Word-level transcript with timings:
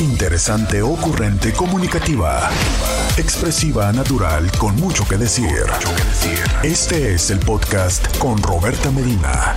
Interesante, 0.00 0.80
ocurrente, 0.80 1.52
comunicativa. 1.52 2.48
Expresiva, 3.18 3.92
natural, 3.92 4.50
con 4.58 4.74
mucho 4.76 5.04
que 5.06 5.18
decir. 5.18 5.66
Este 6.64 7.12
es 7.12 7.30
el 7.30 7.38
podcast 7.38 8.16
con 8.16 8.42
Roberta 8.42 8.90
Medina. 8.90 9.54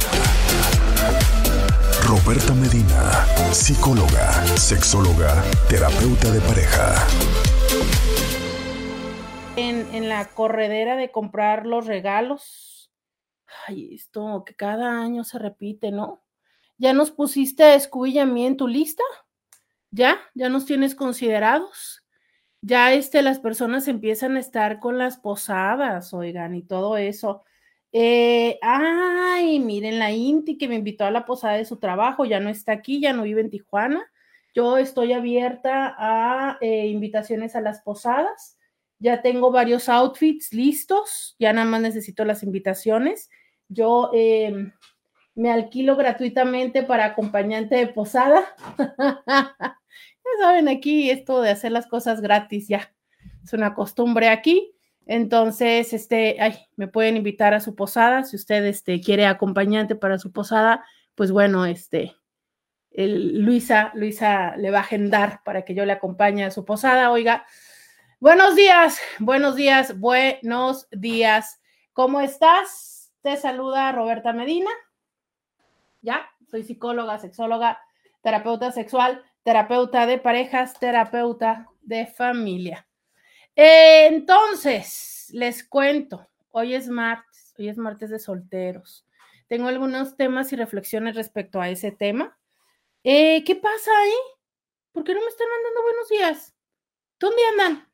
Roberta 2.06 2.54
Medina, 2.56 3.26
psicóloga, 3.54 4.34
sexóloga, 4.58 5.42
terapeuta 5.70 6.30
de 6.30 6.42
pareja. 6.42 7.08
En, 9.56 10.10
la 10.10 10.26
corredera 10.26 10.98
de 10.98 11.10
comprar 11.10 11.66
los 11.66 11.86
regalos. 11.86 12.92
Ay, 13.66 13.96
esto 13.96 14.44
que 14.46 14.56
cada 14.56 15.02
año 15.02 15.24
se 15.24 15.40
repite, 15.40 15.92
¿no? 15.92 16.22
¿Ya 16.78 16.92
nos 16.92 17.12
pusiste 17.12 17.64
a 17.64 17.80
Scooby 17.80 18.12
y 18.12 18.20
a 18.20 18.26
mí 18.26 18.46
en 18.46 18.58
tu 18.58 18.68
lista? 18.68 19.04
¿Ya? 19.96 20.20
¿Ya 20.34 20.50
nos 20.50 20.66
tienes 20.66 20.96
considerados? 20.96 22.04
Ya 22.62 22.94
este, 22.94 23.22
las 23.22 23.40
personas 23.40 23.88
empiezan 23.88 24.38
a 24.38 24.40
estar 24.40 24.80
con 24.80 24.98
las 24.98 25.18
posadas, 25.18 26.16
oigan, 26.16 26.56
y 26.56 26.64
todo 26.64 26.98
eso. 26.98 27.44
Eh, 27.92 28.58
ay, 28.64 29.60
miren, 29.60 30.00
la 30.00 30.12
Inti 30.12 30.58
que 30.58 30.68
me 30.68 30.76
invitó 30.76 31.06
a 31.06 31.12
la 31.12 31.26
posada 31.26 31.58
de 31.58 31.66
su 31.66 31.78
trabajo, 31.78 32.26
ya 32.26 32.40
no 32.40 32.50
está 32.50 32.72
aquí, 32.72 33.02
ya 33.02 33.14
no 33.14 33.22
vive 33.22 33.42
en 33.42 33.52
Tijuana. 33.52 34.04
Yo 34.56 34.80
estoy 34.80 35.14
abierta 35.14 35.96
a 35.96 36.58
eh, 36.60 36.88
invitaciones 36.88 37.56
a 37.56 37.62
las 37.62 37.82
posadas. 37.82 38.58
Ya 38.98 39.22
tengo 39.22 39.52
varios 39.52 39.90
outfits 39.90 40.54
listos, 40.54 41.36
ya 41.38 41.54
nada 41.54 41.68
más 41.68 41.82
necesito 41.82 42.26
las 42.26 42.42
invitaciones. 42.42 43.30
Yo 43.68 44.10
eh, 44.16 44.72
me 45.36 45.52
alquilo 45.52 45.96
gratuitamente 45.96 46.82
para 46.82 47.06
acompañante 47.06 47.76
de 47.76 47.88
posada. 47.88 48.44
saben, 50.40 50.68
aquí 50.68 51.10
esto 51.10 51.42
de 51.42 51.52
hacer 51.52 51.72
las 51.72 51.88
cosas 51.88 52.22
gratis 52.22 52.68
ya 52.68 52.94
es 53.44 53.54
una 53.54 53.74
costumbre 53.74 54.30
aquí. 54.30 54.74
Entonces, 55.06 55.94
este, 55.94 56.38
ay, 56.40 56.68
me 56.76 56.88
pueden 56.88 57.18
invitar 57.18 57.54
a 57.54 57.60
su 57.60 57.76
posada. 57.76 58.24
Si 58.24 58.36
usted 58.36 58.64
este, 58.66 59.02
quiere 59.02 59.26
acompañante 59.26 59.96
para 59.96 60.18
su 60.18 60.32
posada, 60.32 60.86
pues 61.16 61.32
bueno, 61.32 61.66
este, 61.66 62.16
Luisa, 62.92 63.92
Luisa 63.96 64.56
le 64.56 64.72
va 64.72 64.80
a 64.80 64.82
agendar 64.82 65.42
para 65.44 65.64
que 65.64 65.76
yo 65.76 65.86
le 65.86 65.94
acompañe 65.94 66.46
a 66.46 66.52
su 66.52 66.64
posada. 66.64 67.12
Oiga, 67.12 67.46
buenos 68.20 68.56
días, 68.56 69.00
buenos 69.20 69.56
días, 69.56 70.00
buenos 70.00 70.88
días. 70.92 71.60
¿Cómo 71.92 72.22
estás? 72.22 73.12
Te 73.22 73.36
saluda 73.36 73.92
Roberta 73.92 74.32
Medina. 74.32 74.70
Ya, 76.02 76.30
soy 76.50 76.64
psicóloga, 76.64 77.18
sexóloga, 77.20 77.80
terapeuta 78.22 78.72
sexual, 78.72 79.24
terapeuta 79.44 80.06
de 80.06 80.18
parejas, 80.18 80.80
terapeuta 80.80 81.70
de 81.82 82.08
familia. 82.08 82.88
Entonces, 83.56 85.30
les 85.32 85.64
cuento, 85.68 86.28
hoy 86.52 86.74
es 86.74 86.88
martes, 86.88 87.54
hoy 87.58 87.70
es 87.70 87.78
martes 87.78 88.10
de 88.10 88.20
solteros. 88.20 89.06
Tengo 89.48 89.68
algunos 89.68 90.18
temas 90.18 90.52
y 90.54 90.56
reflexiones 90.56 91.16
respecto 91.16 91.62
a 91.62 91.70
ese 91.70 91.92
tema. 91.92 92.38
Eh, 93.04 93.44
¿Qué 93.44 93.56
pasa 93.56 93.92
ahí? 94.00 94.14
¿Por 94.92 95.04
qué 95.04 95.14
no 95.14 95.22
me 95.22 95.28
están 95.28 95.48
mandando 95.50 95.82
buenos 95.84 96.10
días? 96.10 96.56
¿Dónde 97.20 97.42
andan? 97.52 97.90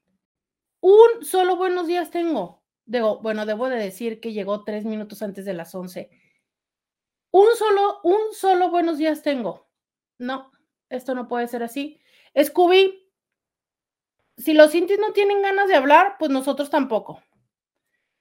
Un 0.81 1.25
solo 1.25 1.57
buenos 1.57 1.87
días 1.87 2.11
tengo. 2.11 2.63
Debo, 2.85 3.19
bueno, 3.19 3.45
debo 3.45 3.69
de 3.69 3.77
decir 3.77 4.19
que 4.19 4.33
llegó 4.33 4.63
tres 4.63 4.85
minutos 4.85 5.21
antes 5.21 5.45
de 5.45 5.53
las 5.53 5.75
once. 5.75 6.09
Un 7.31 7.47
solo, 7.55 7.99
un 8.03 8.33
solo 8.33 8.69
buenos 8.69 8.97
días 8.97 9.21
tengo. 9.21 9.69
No, 10.17 10.51
esto 10.89 11.15
no 11.15 11.27
puede 11.27 11.47
ser 11.47 11.63
así. 11.63 11.99
Scooby, 12.41 13.07
si 14.37 14.53
los 14.53 14.73
intis 14.75 14.99
no 14.99 15.13
tienen 15.13 15.41
ganas 15.41 15.67
de 15.67 15.75
hablar, 15.75 16.15
pues 16.17 16.31
nosotros 16.31 16.69
tampoco. 16.69 17.21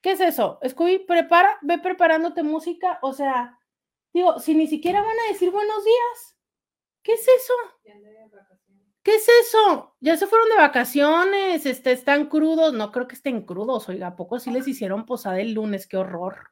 ¿Qué 0.00 0.12
es 0.12 0.20
eso? 0.20 0.58
Scooby, 0.66 1.00
prepara, 1.00 1.58
ve 1.62 1.78
preparándote 1.78 2.42
música. 2.42 2.98
O 3.02 3.12
sea, 3.12 3.58
digo, 4.12 4.38
si 4.38 4.54
ni 4.54 4.66
siquiera 4.66 5.02
van 5.02 5.16
a 5.26 5.32
decir 5.32 5.50
buenos 5.50 5.84
días, 5.84 6.36
¿qué 7.02 7.14
es 7.14 7.26
eso? 7.26 7.54
¿Qué 9.02 9.14
es 9.14 9.28
eso? 9.28 9.96
Ya 10.00 10.16
se 10.16 10.26
fueron 10.26 10.48
de 10.50 10.56
vacaciones, 10.56 11.64
este, 11.66 11.92
están 11.92 12.26
crudos. 12.26 12.74
No 12.74 12.92
creo 12.92 13.08
que 13.08 13.14
estén 13.14 13.42
crudos, 13.42 13.88
oiga, 13.88 14.08
¿a 14.08 14.16
poco 14.16 14.38
sí 14.38 14.50
les 14.50 14.68
hicieron 14.68 15.06
posada 15.06 15.40
el 15.40 15.54
lunes? 15.54 15.86
¡Qué 15.86 15.96
horror! 15.96 16.50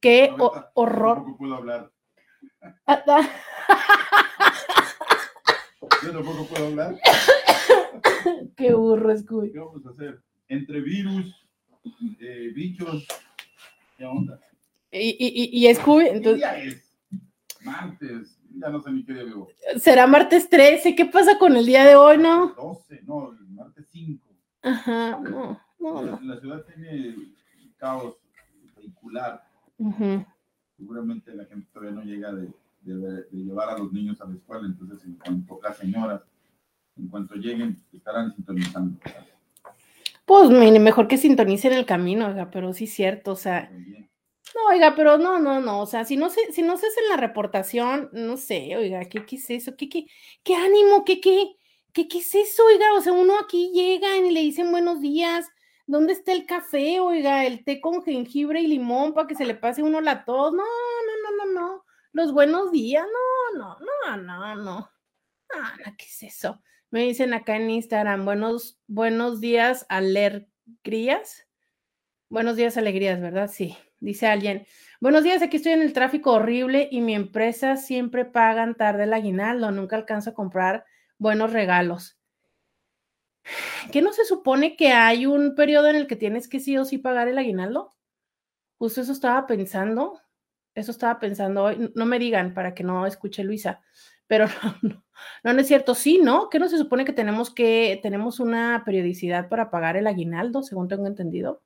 ¡Qué 0.00 0.34
horror! 0.74 1.18
Tampoco 1.18 1.38
puedo 1.38 1.54
hablar. 1.54 1.92
Yo 6.04 6.12
tampoco 6.12 6.46
puedo 6.46 6.66
hablar. 6.66 6.96
¡Qué 8.56 8.74
burro, 8.74 9.16
Scooby! 9.16 9.52
¿Qué 9.52 9.58
vamos 9.58 9.84
a 9.86 9.90
hacer? 9.90 10.20
Entre 10.48 10.80
virus, 10.80 11.34
eh, 12.20 12.52
bichos, 12.54 13.06
¿qué 13.96 14.04
onda? 14.04 14.40
Y, 14.92 15.10
y, 15.18 15.60
y, 15.60 15.68
y 15.68 15.74
Scooby, 15.74 16.04
¿Qué 16.04 16.10
entonces, 16.16 16.38
día 16.38 16.58
es? 16.58 16.92
Martes, 17.62 18.38
ya 18.58 18.68
no 18.68 18.80
sé 18.80 18.90
ni 18.92 19.04
qué 19.04 19.12
día 19.12 19.24
vivo. 19.24 19.48
será 19.78 20.06
martes 20.06 20.48
13. 20.48 20.94
¿Qué 20.94 21.06
pasa 21.06 21.38
con 21.38 21.56
el 21.56 21.66
día 21.66 21.84
de 21.84 21.96
hoy, 21.96 22.18
no? 22.18 22.54
12, 22.54 23.02
no, 23.06 23.32
el 23.32 23.48
martes 23.50 23.86
5. 23.90 24.24
Ajá, 24.62 25.18
no, 25.20 25.60
no, 25.78 26.02
no. 26.02 26.20
La 26.22 26.40
ciudad 26.40 26.64
tiene 26.64 27.14
caos 27.76 28.16
vehicular. 28.76 29.42
Ujú. 29.78 30.24
Seguramente 30.76 31.34
la 31.34 31.44
gente 31.46 31.68
todavía 31.72 31.92
no 31.96 32.02
llega 32.04 32.32
de, 32.32 32.48
de- 32.94 33.22
de 33.24 33.44
llevar 33.44 33.70
a 33.70 33.78
los 33.78 33.92
niños 33.92 34.20
a 34.20 34.26
la 34.26 34.34
escuela, 34.34 34.66
entonces 34.66 35.04
en 35.04 35.14
cuanto 35.16 35.60
las 35.62 35.76
señoras, 35.76 36.22
en 36.96 37.08
cuanto 37.08 37.34
lleguen, 37.34 37.76
estarán 37.92 38.34
sintonizando. 38.34 38.98
Pues 40.24 40.50
mire, 40.50 40.78
mejor 40.80 41.06
que 41.08 41.18
sintonicen 41.18 41.72
el 41.72 41.86
camino, 41.86 42.26
oiga, 42.26 42.50
pero 42.50 42.72
sí 42.72 42.84
es 42.84 42.92
cierto, 42.92 43.32
o 43.32 43.36
sea, 43.36 43.70
no, 44.54 44.60
oiga, 44.70 44.94
pero 44.96 45.18
no, 45.18 45.38
no, 45.38 45.60
no, 45.60 45.80
o 45.82 45.86
sea, 45.86 46.04
si 46.04 46.16
no 46.16 46.30
se, 46.30 46.52
si 46.52 46.62
no 46.62 46.76
se 46.76 46.86
hace 46.86 47.00
la 47.08 47.16
reportación, 47.16 48.08
no 48.12 48.36
sé, 48.36 48.76
oiga, 48.76 49.04
¿qué, 49.04 49.24
qué 49.24 49.36
es 49.36 49.50
eso? 49.50 49.76
¿Qué, 49.76 49.88
qué, 49.88 50.06
qué 50.42 50.54
ánimo? 50.56 51.04
¿Qué, 51.04 51.20
qué, 51.20 51.56
qué, 51.92 52.08
qué 52.08 52.18
es 52.18 52.34
eso, 52.34 52.64
oiga? 52.64 52.86
O 52.96 53.00
sea, 53.00 53.12
uno 53.12 53.34
aquí 53.38 53.70
llega 53.72 54.16
y 54.16 54.30
le 54.30 54.40
dicen 54.40 54.70
buenos 54.70 55.00
días, 55.00 55.46
¿dónde 55.86 56.12
está 56.12 56.32
el 56.32 56.46
café, 56.46 56.98
oiga? 57.00 57.44
El 57.44 57.64
té 57.64 57.80
con 57.80 58.02
jengibre 58.02 58.60
y 58.60 58.66
limón 58.66 59.14
para 59.14 59.28
que 59.28 59.34
se 59.36 59.44
le 59.44 59.54
pase 59.54 59.82
uno 59.82 60.00
la 60.00 60.24
tos, 60.24 60.52
no, 60.52 60.58
no, 60.64 61.36
no, 61.36 61.44
no, 61.44 61.60
no, 61.60 61.84
los 62.16 62.32
buenos 62.32 62.72
días, 62.72 63.04
no, 63.04 63.58
no, 63.58 63.76
no, 63.78 64.16
no, 64.16 64.54
no, 64.56 64.90
ah, 65.52 65.74
no, 65.84 65.96
¿qué 65.98 66.06
es 66.06 66.22
eso? 66.22 66.62
Me 66.90 67.02
dicen 67.02 67.34
acá 67.34 67.56
en 67.56 67.68
Instagram, 67.68 68.24
buenos, 68.24 68.80
buenos 68.86 69.38
días, 69.38 69.84
alegrías. 69.90 71.46
Buenos 72.30 72.56
días, 72.56 72.78
alegrías, 72.78 73.20
¿verdad? 73.20 73.50
Sí, 73.52 73.76
dice 74.00 74.28
alguien. 74.28 74.66
Buenos 74.98 75.24
días, 75.24 75.42
aquí 75.42 75.58
estoy 75.58 75.72
en 75.72 75.82
el 75.82 75.92
tráfico 75.92 76.32
horrible 76.32 76.88
y 76.90 77.02
mi 77.02 77.14
empresa 77.14 77.76
siempre 77.76 78.24
pagan 78.24 78.76
tarde 78.76 79.04
el 79.04 79.12
aguinaldo, 79.12 79.70
nunca 79.70 79.96
alcanzo 79.96 80.30
a 80.30 80.34
comprar 80.34 80.86
buenos 81.18 81.52
regalos. 81.52 82.18
¿Qué 83.92 84.00
no 84.00 84.14
se 84.14 84.24
supone 84.24 84.74
que 84.74 84.88
hay 84.88 85.26
un 85.26 85.54
periodo 85.54 85.88
en 85.88 85.96
el 85.96 86.06
que 86.06 86.16
tienes 86.16 86.48
que 86.48 86.60
sí 86.60 86.78
o 86.78 86.86
sí 86.86 86.96
pagar 86.96 87.28
el 87.28 87.36
aguinaldo? 87.36 87.94
Justo 88.78 89.02
eso 89.02 89.12
estaba 89.12 89.46
pensando, 89.46 90.18
eso 90.76 90.92
estaba 90.92 91.18
pensando 91.18 91.64
hoy. 91.64 91.90
No 91.94 92.06
me 92.06 92.18
digan 92.18 92.54
para 92.54 92.74
que 92.74 92.84
no 92.84 93.06
escuche 93.06 93.42
Luisa, 93.42 93.80
pero 94.26 94.46
no, 94.82 95.02
no, 95.42 95.52
no, 95.52 95.60
es 95.60 95.66
cierto. 95.66 95.94
Sí, 95.94 96.20
¿no? 96.22 96.48
¿Qué 96.50 96.58
no 96.60 96.68
se 96.68 96.78
supone 96.78 97.04
que 97.04 97.12
tenemos 97.12 97.52
que, 97.52 97.98
tenemos 98.02 98.38
una 98.38 98.82
periodicidad 98.84 99.48
para 99.48 99.70
pagar 99.70 99.96
el 99.96 100.06
aguinaldo, 100.06 100.62
según 100.62 100.88
tengo 100.88 101.06
entendido? 101.06 101.62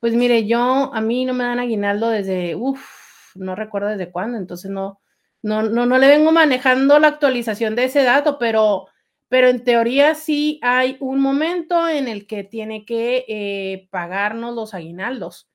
Pues 0.00 0.14
mire, 0.14 0.46
yo, 0.46 0.92
a 0.92 1.00
mí 1.00 1.24
no 1.24 1.34
me 1.34 1.44
dan 1.44 1.60
aguinaldo 1.60 2.10
desde, 2.10 2.54
uff, 2.56 3.34
no 3.36 3.54
recuerdo 3.54 3.88
desde 3.88 4.10
cuándo, 4.10 4.36
entonces 4.38 4.70
no, 4.70 5.00
no, 5.42 5.62
no, 5.62 5.86
no 5.86 5.98
le 5.98 6.08
vengo 6.08 6.32
manejando 6.32 6.98
la 6.98 7.08
actualización 7.08 7.74
de 7.74 7.84
ese 7.84 8.02
dato, 8.02 8.38
pero, 8.38 8.86
pero 9.28 9.48
en 9.48 9.64
teoría 9.64 10.14
sí 10.14 10.58
hay 10.62 10.96
un 11.00 11.20
momento 11.20 11.88
en 11.88 12.08
el 12.08 12.26
que 12.26 12.44
tiene 12.44 12.84
que 12.84 13.24
eh, 13.28 13.88
pagarnos 13.90 14.54
los 14.54 14.74
aguinaldos. 14.74 15.48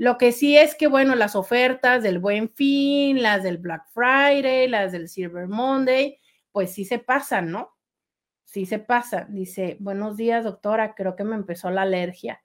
Lo 0.00 0.16
que 0.16 0.32
sí 0.32 0.56
es 0.56 0.74
que, 0.76 0.86
bueno, 0.86 1.14
las 1.14 1.36
ofertas 1.36 2.02
del 2.02 2.20
Buen 2.20 2.48
Fin, 2.48 3.20
las 3.20 3.42
del 3.42 3.58
Black 3.58 3.86
Friday, 3.92 4.66
las 4.66 4.92
del 4.92 5.10
Silver 5.10 5.46
Monday, 5.46 6.18
pues 6.52 6.72
sí 6.72 6.86
se 6.86 7.00
pasan, 7.00 7.50
¿no? 7.50 7.76
Sí 8.44 8.64
se 8.64 8.78
pasan. 8.78 9.34
Dice, 9.34 9.76
buenos 9.78 10.16
días, 10.16 10.44
doctora, 10.44 10.94
creo 10.94 11.16
que 11.16 11.24
me 11.24 11.34
empezó 11.34 11.70
la 11.70 11.82
alergia. 11.82 12.42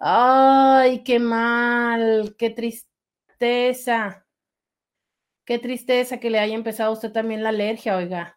Ay, 0.00 1.04
qué 1.04 1.20
mal, 1.20 2.34
qué 2.36 2.50
tristeza. 2.50 4.26
Qué 5.44 5.60
tristeza 5.60 6.18
que 6.18 6.28
le 6.28 6.40
haya 6.40 6.56
empezado 6.56 6.92
usted 6.92 7.12
también 7.12 7.44
la 7.44 7.50
alergia, 7.50 7.96
oiga. 7.96 8.36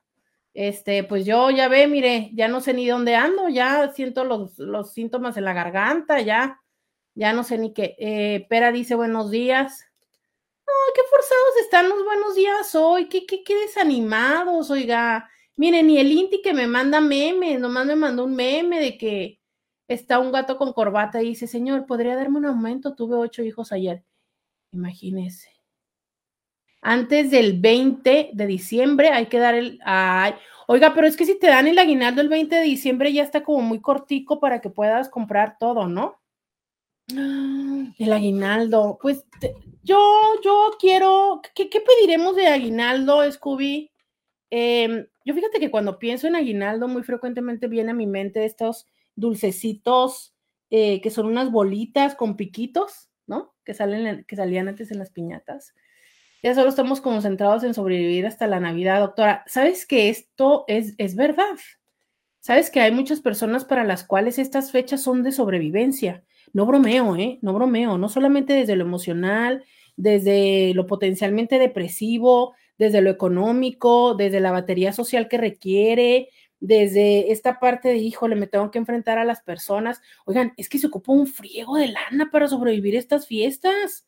Este, 0.53 1.03
pues 1.03 1.25
yo 1.25 1.49
ya 1.49 1.69
ve, 1.69 1.87
mire, 1.87 2.29
ya 2.33 2.47
no 2.47 2.61
sé 2.61 2.75
ni 2.75 2.87
dónde 2.87 3.15
ando, 3.15 3.49
ya 3.49 3.91
siento 3.93 4.25
los, 4.25 4.59
los 4.59 4.93
síntomas 4.93 5.37
en 5.37 5.45
la 5.45 5.53
garganta, 5.53 6.21
ya, 6.21 6.60
ya 7.15 7.33
no 7.33 7.43
sé 7.43 7.57
ni 7.57 7.73
qué. 7.73 7.95
Eh, 7.99 8.45
Pera 8.49 8.71
dice 8.71 8.95
buenos 8.95 9.31
días. 9.31 9.85
Ay, 10.67 10.93
qué 10.95 11.01
forzados 11.09 11.57
están 11.63 11.89
los 11.89 12.03
buenos 12.03 12.35
días 12.35 12.73
hoy, 12.75 13.09
qué, 13.09 13.25
qué, 13.25 13.43
qué 13.43 13.55
desanimados, 13.55 14.71
oiga. 14.71 15.29
Miren, 15.57 15.87
ni 15.87 15.99
el 15.99 16.11
Inti 16.11 16.41
que 16.41 16.53
me 16.53 16.67
manda 16.67 17.01
memes, 17.01 17.59
nomás 17.59 17.85
me 17.85 17.95
mandó 17.95 18.23
un 18.25 18.35
meme 18.35 18.79
de 18.79 18.97
que 18.97 19.39
está 19.87 20.19
un 20.19 20.31
gato 20.31 20.57
con 20.57 20.73
corbata 20.73 21.21
y 21.21 21.29
dice, 21.29 21.47
señor, 21.47 21.85
¿podría 21.85 22.15
darme 22.15 22.37
un 22.37 22.45
aumento? 22.45 22.95
Tuve 22.95 23.15
ocho 23.15 23.43
hijos 23.43 23.71
ayer. 23.71 24.03
Imagínese. 24.71 25.49
Antes 26.81 27.29
del 27.29 27.59
20 27.59 28.31
de 28.33 28.47
diciembre 28.47 29.09
hay 29.09 29.27
que 29.27 29.37
dar 29.37 29.53
el... 29.53 29.79
Ay, 29.83 30.33
oiga, 30.67 30.93
pero 30.95 31.05
es 31.05 31.15
que 31.15 31.25
si 31.25 31.37
te 31.37 31.47
dan 31.47 31.67
el 31.67 31.77
aguinaldo 31.77 32.21
el 32.21 32.29
20 32.29 32.55
de 32.55 32.61
diciembre 32.63 33.13
ya 33.13 33.23
está 33.23 33.43
como 33.43 33.61
muy 33.61 33.81
cortico 33.81 34.39
para 34.39 34.61
que 34.61 34.69
puedas 34.69 35.09
comprar 35.09 35.57
todo, 35.59 35.87
¿no? 35.87 36.20
El 37.97 38.13
aguinaldo. 38.13 38.97
Pues 39.01 39.25
yo, 39.83 40.39
yo 40.43 40.71
quiero... 40.79 41.41
¿qué, 41.55 41.69
¿Qué 41.69 41.81
pediremos 41.81 42.35
de 42.35 42.47
aguinaldo, 42.47 43.29
Scooby? 43.31 43.91
Em, 44.49 45.07
yo 45.25 45.33
fíjate 45.33 45.59
que 45.59 45.71
cuando 45.71 45.97
pienso 45.97 46.27
en 46.27 46.35
aguinaldo, 46.35 46.87
muy 46.87 47.03
frecuentemente 47.03 47.67
viene 47.67 47.91
a 47.91 47.95
mi 47.95 48.07
mente 48.07 48.45
estos 48.45 48.85
dulcecitos 49.15 50.35
eh, 50.69 51.01
que 51.01 51.09
son 51.09 51.25
unas 51.25 51.51
bolitas 51.51 52.15
con 52.15 52.37
piquitos, 52.37 53.09
¿no? 53.27 53.53
Que, 53.65 53.73
salen, 53.73 54.23
que 54.25 54.35
salían 54.37 54.69
antes 54.69 54.89
en 54.91 54.99
las 54.99 55.09
piñatas. 55.09 55.73
Ya 56.43 56.55
solo 56.55 56.69
estamos 56.69 57.01
concentrados 57.01 57.63
en 57.63 57.73
sobrevivir 57.73 58.25
hasta 58.25 58.47
la 58.47 58.59
Navidad, 58.59 59.01
doctora. 59.01 59.43
¿Sabes 59.47 59.85
que 59.85 60.09
esto 60.09 60.63
es, 60.67 60.95
es 60.97 61.15
verdad? 61.15 61.57
¿Sabes 62.39 62.71
que 62.71 62.79
hay 62.79 62.91
muchas 62.91 63.19
personas 63.19 63.65
para 63.65 63.83
las 63.83 64.03
cuales 64.03 64.39
estas 64.39 64.71
fechas 64.71 65.03
son 65.03 65.23
de 65.23 65.31
sobrevivencia? 65.31 66.23
No 66.53 66.65
bromeo, 66.65 67.15
¿eh? 67.15 67.39
No 67.41 67.53
bromeo, 67.53 67.97
no 67.97 68.09
solamente 68.09 68.53
desde 68.53 68.75
lo 68.75 68.83
emocional, 68.83 69.63
desde 69.95 70.73
lo 70.73 70.87
potencialmente 70.87 71.59
depresivo, 71.59 72.53
desde 72.77 73.01
lo 73.01 73.09
económico, 73.09 74.15
desde 74.15 74.39
la 74.39 74.51
batería 74.51 74.91
social 74.93 75.27
que 75.27 75.37
requiere, 75.37 76.29
desde 76.59 77.31
esta 77.31 77.59
parte 77.59 77.89
de, 77.89 77.97
híjole, 77.97 78.35
me 78.35 78.47
tengo 78.47 78.69
que 78.71 78.79
enfrentar 78.79 79.17
a 79.17 79.25
las 79.25 79.41
personas. 79.41 80.01
Oigan, 80.25 80.53
es 80.57 80.69
que 80.69 80.77
se 80.79 80.87
ocupa 80.87 81.11
un 81.11 81.27
friego 81.27 81.75
de 81.77 81.87
lana 81.87 82.29
para 82.31 82.47
sobrevivir 82.47 82.95
estas 82.95 83.27
fiestas. 83.27 84.05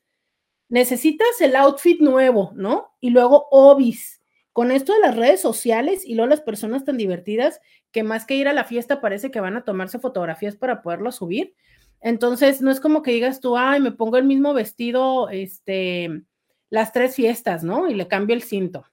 Necesitas 0.70 1.42
el 1.42 1.56
outfit 1.56 2.02
nuevo, 2.02 2.52
¿no? 2.56 2.94
Y 3.00 3.12
luego 3.12 3.48
obis. 3.52 4.22
Con 4.54 4.72
esto 4.72 4.94
de 4.94 5.00
las 5.00 5.16
redes 5.16 5.42
sociales 5.42 6.06
y 6.06 6.16
luego 6.16 6.30
las 6.30 6.42
personas 6.42 6.86
tan 6.86 6.98
divertidas 6.98 7.60
que 7.92 8.04
más 8.04 8.26
que 8.26 8.36
ir 8.36 8.48
a 8.48 8.54
la 8.54 8.64
fiesta 8.64 9.02
parece 9.02 9.32
que 9.32 9.40
van 9.40 9.56
a 9.58 9.64
tomarse 9.64 10.00
fotografías 10.00 10.56
para 10.56 10.82
poderlo 10.84 11.12
subir. 11.12 11.56
Entonces, 12.04 12.62
no 12.62 12.70
es 12.70 12.82
como 12.82 13.02
que 13.02 13.12
digas 13.12 13.40
tú, 13.40 13.58
ay, 13.58 13.80
me 13.80 13.94
pongo 13.94 14.18
el 14.18 14.26
mismo 14.26 14.54
vestido, 14.54 15.30
este, 15.30 16.24
las 16.70 16.92
tres 16.92 17.16
fiestas, 17.16 17.64
¿no? 17.64 17.90
Y 17.90 17.96
le 17.96 18.10
cambio 18.10 18.36
el 18.36 18.44
cinto. 18.44 18.86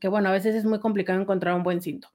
Que 0.00 0.08
bueno, 0.08 0.28
a 0.28 0.32
veces 0.32 0.56
es 0.56 0.64
muy 0.64 0.80
complicado 0.80 1.20
encontrar 1.20 1.54
un 1.54 1.62
buen 1.62 1.80
cinto. 1.80 2.08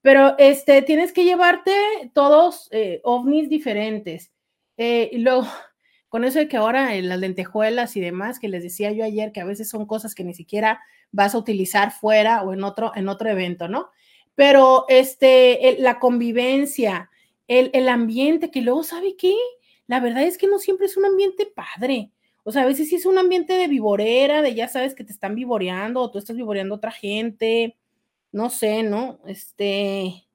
Pero 0.00 0.36
este, 0.38 0.80
tienes 0.80 1.12
que 1.12 1.24
llevarte 1.24 1.72
todos 2.14 2.68
eh, 2.72 3.02
ovnis 3.04 3.50
diferentes. 3.50 4.32
Eh, 4.78 5.10
y 5.12 5.18
luego, 5.18 5.46
con 6.08 6.24
eso 6.24 6.38
de 6.38 6.48
que 6.48 6.56
ahora 6.56 6.94
en 6.94 7.10
las 7.10 7.20
lentejuelas 7.20 7.94
y 7.96 8.00
demás, 8.00 8.38
que 8.38 8.48
les 8.48 8.62
decía 8.62 8.90
yo 8.92 9.04
ayer, 9.04 9.32
que 9.32 9.42
a 9.42 9.46
veces 9.46 9.68
son 9.68 9.84
cosas 9.84 10.14
que 10.14 10.24
ni 10.24 10.32
siquiera 10.32 10.80
vas 11.10 11.34
a 11.34 11.38
utilizar 11.38 11.92
fuera 11.92 12.42
o 12.42 12.54
en 12.54 12.64
otro, 12.64 12.92
en 12.96 13.06
otro 13.10 13.28
evento, 13.28 13.68
¿no? 13.68 13.90
Pero 14.34 14.86
este, 14.88 15.76
la 15.78 15.98
convivencia, 15.98 17.10
el, 17.48 17.70
el 17.74 17.88
ambiente, 17.88 18.50
que 18.50 18.62
luego, 18.62 18.82
¿sabe 18.82 19.16
qué? 19.16 19.34
La 19.86 20.00
verdad 20.00 20.24
es 20.24 20.38
que 20.38 20.46
no 20.46 20.58
siempre 20.58 20.86
es 20.86 20.96
un 20.96 21.04
ambiente 21.04 21.46
padre. 21.46 22.10
O 22.44 22.52
sea, 22.52 22.62
a 22.62 22.66
veces 22.66 22.88
sí 22.88 22.96
es 22.96 23.06
un 23.06 23.18
ambiente 23.18 23.52
de 23.54 23.68
viborera, 23.68 24.42
de 24.42 24.54
ya 24.54 24.68
sabes 24.68 24.94
que 24.94 25.04
te 25.04 25.12
están 25.12 25.34
vivoreando 25.34 26.00
o 26.00 26.10
tú 26.10 26.18
estás 26.18 26.36
vivoreando 26.36 26.74
a 26.74 26.78
otra 26.78 26.90
gente, 26.90 27.76
no 28.32 28.50
sé, 28.50 28.82
¿no? 28.82 29.20
Este, 29.26 30.26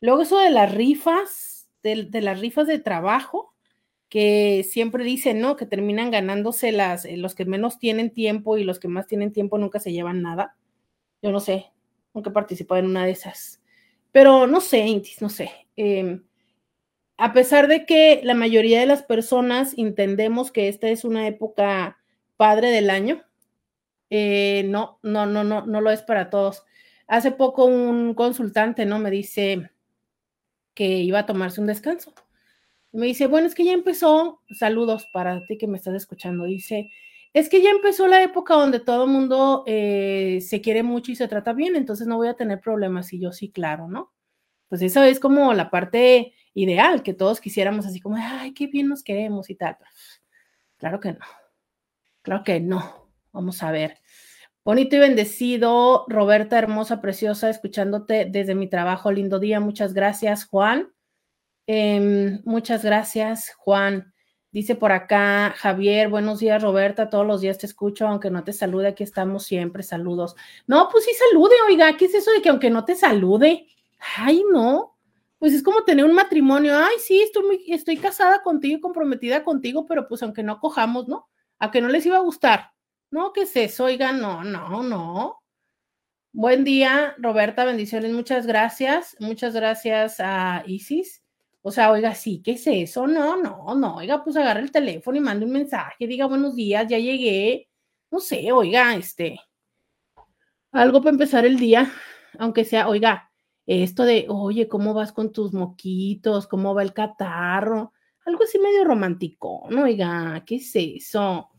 luego 0.00 0.22
eso 0.22 0.38
de 0.38 0.50
las 0.50 0.74
rifas, 0.74 1.70
de, 1.82 2.08
las 2.20 2.40
rifas 2.40 2.66
de 2.66 2.78
trabajo, 2.78 3.54
que 4.08 4.66
siempre 4.68 5.04
dicen, 5.04 5.40
¿no? 5.40 5.56
Que 5.56 5.66
terminan 5.66 6.10
ganándose 6.10 6.72
las, 6.72 7.04
eh, 7.04 7.16
los 7.16 7.34
que 7.34 7.44
menos 7.44 7.78
tienen 7.78 8.10
tiempo 8.10 8.58
y 8.58 8.64
los 8.64 8.78
que 8.80 8.88
más 8.88 9.06
tienen 9.06 9.32
tiempo 9.32 9.58
nunca 9.58 9.78
se 9.78 9.92
llevan 9.92 10.22
nada. 10.22 10.56
Yo 11.22 11.30
no 11.32 11.40
sé, 11.40 11.66
nunca 12.12 12.30
he 12.30 12.32
participado 12.32 12.80
en 12.80 12.86
una 12.86 13.06
de 13.06 13.12
esas. 13.12 13.62
Pero 14.10 14.46
no 14.46 14.60
sé, 14.60 14.80
Intis, 14.80 15.22
no 15.22 15.28
sé. 15.28 15.50
Eh, 15.76 16.20
a 17.22 17.32
pesar 17.32 17.68
de 17.68 17.86
que 17.86 18.20
la 18.24 18.34
mayoría 18.34 18.80
de 18.80 18.86
las 18.86 19.04
personas 19.04 19.74
entendemos 19.78 20.50
que 20.50 20.66
esta 20.66 20.88
es 20.88 21.04
una 21.04 21.28
época 21.28 21.98
padre 22.36 22.72
del 22.72 22.90
año, 22.90 23.22
eh, 24.10 24.64
no, 24.66 24.98
no, 25.04 25.24
no, 25.26 25.44
no, 25.44 25.64
no 25.64 25.80
lo 25.80 25.92
es 25.92 26.02
para 26.02 26.30
todos. 26.30 26.64
Hace 27.06 27.30
poco 27.30 27.64
un 27.64 28.14
consultante, 28.14 28.86
¿no? 28.86 28.98
Me 28.98 29.12
dice 29.12 29.70
que 30.74 30.98
iba 30.98 31.20
a 31.20 31.26
tomarse 31.26 31.60
un 31.60 31.68
descanso. 31.68 32.12
Me 32.90 33.06
dice, 33.06 33.28
bueno, 33.28 33.46
es 33.46 33.54
que 33.54 33.66
ya 33.66 33.72
empezó, 33.72 34.42
saludos 34.50 35.06
para 35.12 35.46
ti 35.46 35.58
que 35.58 35.68
me 35.68 35.76
estás 35.76 35.94
escuchando, 35.94 36.46
dice, 36.46 36.90
es 37.34 37.48
que 37.48 37.62
ya 37.62 37.70
empezó 37.70 38.08
la 38.08 38.20
época 38.24 38.54
donde 38.54 38.80
todo 38.80 39.04
el 39.04 39.10
mundo 39.10 39.62
eh, 39.68 40.40
se 40.40 40.60
quiere 40.60 40.82
mucho 40.82 41.12
y 41.12 41.14
se 41.14 41.28
trata 41.28 41.52
bien, 41.52 41.76
entonces 41.76 42.08
no 42.08 42.16
voy 42.16 42.26
a 42.26 42.34
tener 42.34 42.60
problemas. 42.60 43.12
Y 43.12 43.20
yo 43.20 43.30
sí, 43.30 43.48
claro, 43.48 43.86
¿no? 43.86 44.12
Pues 44.68 44.82
eso 44.82 45.04
es 45.04 45.20
como 45.20 45.54
la 45.54 45.70
parte 45.70 46.32
ideal, 46.54 47.02
que 47.02 47.14
todos 47.14 47.40
quisiéramos 47.40 47.86
así 47.86 48.00
como, 48.00 48.16
ay, 48.18 48.52
qué 48.54 48.66
bien 48.66 48.88
nos 48.88 49.02
queremos 49.02 49.50
y 49.50 49.54
tal. 49.54 49.76
Claro 50.76 51.00
que 51.00 51.12
no, 51.12 51.26
claro 52.22 52.44
que 52.44 52.60
no. 52.60 53.02
Vamos 53.32 53.62
a 53.62 53.70
ver. 53.70 53.98
Bonito 54.64 54.94
y 54.94 54.98
bendecido, 55.00 56.04
Roberta, 56.08 56.58
hermosa, 56.58 57.00
preciosa, 57.00 57.48
escuchándote 57.48 58.26
desde 58.26 58.54
mi 58.54 58.68
trabajo. 58.68 59.10
Lindo 59.10 59.40
día, 59.40 59.58
muchas 59.58 59.94
gracias, 59.94 60.44
Juan. 60.44 60.92
Em, 61.66 62.40
muchas 62.44 62.84
gracias, 62.84 63.54
Juan. 63.56 64.12
Dice 64.52 64.74
por 64.74 64.92
acá 64.92 65.54
Javier, 65.56 66.10
buenos 66.10 66.40
días, 66.40 66.62
Roberta, 66.62 67.08
todos 67.08 67.26
los 67.26 67.40
días 67.40 67.56
te 67.56 67.64
escucho, 67.64 68.06
aunque 68.06 68.30
no 68.30 68.44
te 68.44 68.52
salude, 68.52 68.88
aquí 68.88 69.02
estamos 69.02 69.44
siempre, 69.44 69.82
saludos. 69.82 70.36
No, 70.66 70.90
pues 70.92 71.06
sí 71.06 71.12
salude, 71.30 71.54
oiga, 71.66 71.96
¿qué 71.96 72.04
es 72.04 72.14
eso 72.14 72.30
de 72.32 72.42
que 72.42 72.50
aunque 72.50 72.68
no 72.68 72.84
te 72.84 72.94
salude? 72.94 73.66
Ay, 74.16 74.44
no, 74.52 74.91
pues 75.42 75.54
es 75.54 75.64
como 75.64 75.82
tener 75.82 76.04
un 76.04 76.14
matrimonio, 76.14 76.72
ay, 76.76 76.94
sí, 77.00 77.20
estoy, 77.66 77.96
casada 77.96 78.44
contigo 78.44 78.80
comprometida 78.80 79.42
contigo, 79.42 79.86
pero 79.86 80.06
pues 80.06 80.22
aunque 80.22 80.44
no 80.44 80.60
cojamos, 80.60 81.08
¿no? 81.08 81.28
A 81.58 81.72
que 81.72 81.80
no 81.80 81.88
les 81.88 82.06
iba 82.06 82.16
a 82.16 82.20
gustar. 82.20 82.70
No, 83.10 83.32
¿qué 83.32 83.40
es 83.42 83.56
eso? 83.56 83.86
Oigan, 83.86 84.20
no, 84.20 84.44
no, 84.44 84.84
no. 84.84 85.42
Buen 86.30 86.62
día, 86.62 87.16
Roberta, 87.18 87.64
bendiciones, 87.64 88.12
muchas 88.12 88.46
gracias. 88.46 89.16
Muchas 89.18 89.52
gracias 89.52 90.20
a 90.20 90.62
Isis. 90.64 91.24
O 91.60 91.72
sea, 91.72 91.90
oiga, 91.90 92.14
sí, 92.14 92.40
¿qué 92.44 92.52
es 92.52 92.64
eso? 92.68 93.08
No, 93.08 93.36
no, 93.36 93.74
no, 93.74 93.96
oiga, 93.96 94.22
pues 94.22 94.36
agarra 94.36 94.60
el 94.60 94.70
teléfono 94.70 95.18
y 95.18 95.22
mande 95.22 95.44
un 95.44 95.50
mensaje, 95.50 96.06
diga 96.06 96.26
buenos 96.26 96.54
días, 96.54 96.86
ya 96.88 97.00
llegué. 97.00 97.68
No 98.12 98.20
sé, 98.20 98.52
oiga, 98.52 98.94
este, 98.94 99.40
algo 100.70 101.00
para 101.00 101.10
empezar 101.10 101.44
el 101.44 101.58
día, 101.58 101.90
aunque 102.38 102.64
sea, 102.64 102.88
oiga, 102.88 103.31
esto 103.66 104.04
de, 104.04 104.26
oye, 104.28 104.68
¿cómo 104.68 104.94
vas 104.94 105.12
con 105.12 105.32
tus 105.32 105.52
moquitos? 105.52 106.46
¿Cómo 106.46 106.74
va 106.74 106.82
el 106.82 106.92
catarro? 106.92 107.92
Algo 108.24 108.44
así 108.44 108.58
medio 108.58 108.84
romántico, 108.84 109.66
¿no? 109.70 109.84
Oiga, 109.84 110.42
¿qué 110.46 110.56
es 110.56 110.72
eso? 110.74 111.50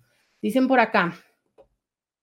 Dicen 0.41 0.67
por 0.67 0.79
acá, 0.79 1.13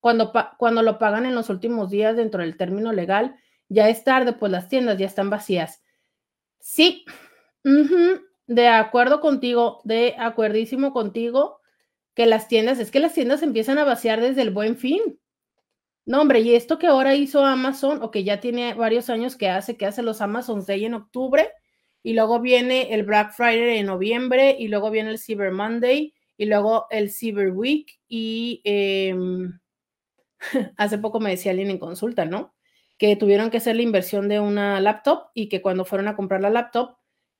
cuando, 0.00 0.32
cuando 0.58 0.82
lo 0.82 0.98
pagan 0.98 1.26
en 1.26 1.34
los 1.34 1.50
últimos 1.50 1.90
días 1.90 2.16
dentro 2.16 2.42
del 2.42 2.56
término 2.56 2.92
legal, 2.92 3.36
ya 3.68 3.88
es 3.88 4.02
tarde, 4.02 4.32
pues 4.32 4.50
las 4.50 4.68
tiendas 4.68 4.98
ya 4.98 5.06
están 5.06 5.30
vacías. 5.30 5.82
Sí, 6.58 7.04
de 8.46 8.68
acuerdo 8.68 9.20
contigo, 9.20 9.80
de 9.84 10.16
acuerdísimo 10.18 10.92
contigo, 10.92 11.60
que 12.14 12.26
las 12.26 12.48
tiendas, 12.48 12.78
es 12.78 12.90
que 12.90 12.98
las 12.98 13.14
tiendas 13.14 13.42
empiezan 13.42 13.78
a 13.78 13.84
vaciar 13.84 14.20
desde 14.20 14.42
el 14.42 14.50
buen 14.50 14.76
fin. 14.76 15.19
No, 16.06 16.20
hombre, 16.22 16.40
y 16.40 16.54
esto 16.54 16.78
que 16.78 16.86
ahora 16.86 17.14
hizo 17.14 17.44
Amazon, 17.44 18.02
o 18.02 18.10
que 18.10 18.24
ya 18.24 18.40
tiene 18.40 18.74
varios 18.74 19.10
años 19.10 19.36
que 19.36 19.48
hace, 19.48 19.76
que 19.76 19.86
hace 19.86 20.02
los 20.02 20.20
Amazon 20.20 20.64
Day 20.66 20.84
en 20.84 20.94
octubre, 20.94 21.50
y 22.02 22.14
luego 22.14 22.40
viene 22.40 22.94
el 22.94 23.04
Black 23.04 23.32
Friday 23.34 23.78
en 23.78 23.86
noviembre, 23.86 24.56
y 24.58 24.68
luego 24.68 24.90
viene 24.90 25.10
el 25.10 25.18
Cyber 25.18 25.52
Monday, 25.52 26.14
y 26.36 26.46
luego 26.46 26.86
el 26.90 27.10
Cyber 27.12 27.50
Week, 27.52 28.00
y 28.08 28.60
em, 28.64 29.60
hace 30.76 30.98
poco 30.98 31.20
me 31.20 31.30
decía 31.30 31.52
alguien 31.52 31.70
en 31.70 31.78
consulta, 31.78 32.24
¿no? 32.24 32.54
Que 32.98 33.16
tuvieron 33.16 33.50
que 33.50 33.58
hacer 33.58 33.76
la 33.76 33.82
inversión 33.82 34.28
de 34.28 34.40
una 34.40 34.80
laptop 34.80 35.28
y 35.34 35.48
que 35.48 35.62
cuando 35.62 35.84
fueron 35.84 36.08
a 36.08 36.16
comprar 36.16 36.40
la 36.40 36.50
laptop, 36.50 36.96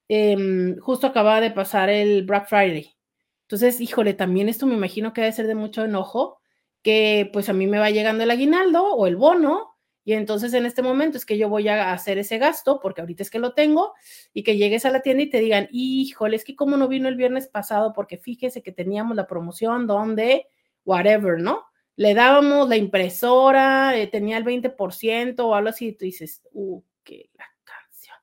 em, 0.09 0.79
justo 0.79 1.07
acababa 1.09 1.41
de 1.41 1.51
pasar 1.51 1.91
el 1.91 2.25
Black 2.25 2.49
Friday. 2.49 2.95
Entonces, 3.43 3.81
híjole, 3.81 4.15
también 4.15 4.49
esto 4.49 4.67
me 4.67 4.75
imagino 4.75 5.13
que 5.13 5.23
debe 5.23 5.33
ser 5.33 5.47
de 5.47 5.55
mucho 5.55 5.85
enojo 5.85 6.40
que 6.83 7.29
pues 7.33 7.49
a 7.49 7.53
mí 7.53 7.67
me 7.67 7.79
va 7.79 7.91
llegando 7.91 8.25
el 8.25 8.31
aguinaldo 8.31 8.85
o 8.95 9.07
el 9.07 9.17
bono 9.17 9.77
y 10.05 10.15
entonces 10.15 10.55
en 10.55 10.67
este 10.67 10.83
momento 10.83 11.19
es 11.19 11.27
que 11.27 11.39
yo 11.39 11.49
voy 11.49 11.69
a 11.69 11.93
hacer 11.93 12.19
ese 12.19 12.39
gasto 12.39 12.81
porque 12.81 13.03
ahorita 13.03 13.23
es 13.23 13.31
que 13.31 13.39
lo 13.39 13.53
tengo 13.53 13.93
y 14.33 14.43
que 14.43 14.57
llegues 14.57 14.85
a 14.87 14.91
la 14.91 15.03
tienda 15.03 15.23
y 15.25 15.31
te 15.31 15.41
digan, 15.41 15.69
híjole, 15.71 16.37
es 16.37 16.45
que 16.45 16.57
como 16.57 16.77
no 16.77 16.89
vino 16.89 17.09
el 17.09 17.17
viernes 17.17 17.49
pasado 17.49 17.93
porque 17.93 18.17
fíjese 18.17 18.63
que 18.63 18.73
teníamos 18.73 19.17
la 19.17 19.27
promoción 19.27 19.87
donde, 19.87 20.47
whatever, 20.85 21.39
¿no? 21.39 21.71
le 22.01 22.15
dábamos 22.15 22.67
la 22.67 22.77
impresora, 22.77 23.95
eh, 23.95 24.07
tenía 24.07 24.39
el 24.39 24.45
20% 24.45 25.41
o 25.41 25.55
algo 25.55 25.69
así, 25.69 25.89
y 25.89 25.93
tú 25.93 26.07
dices, 26.07 26.43
uh, 26.53 26.83
qué 27.05 27.29
la 27.35 27.45
canción. 27.63 28.17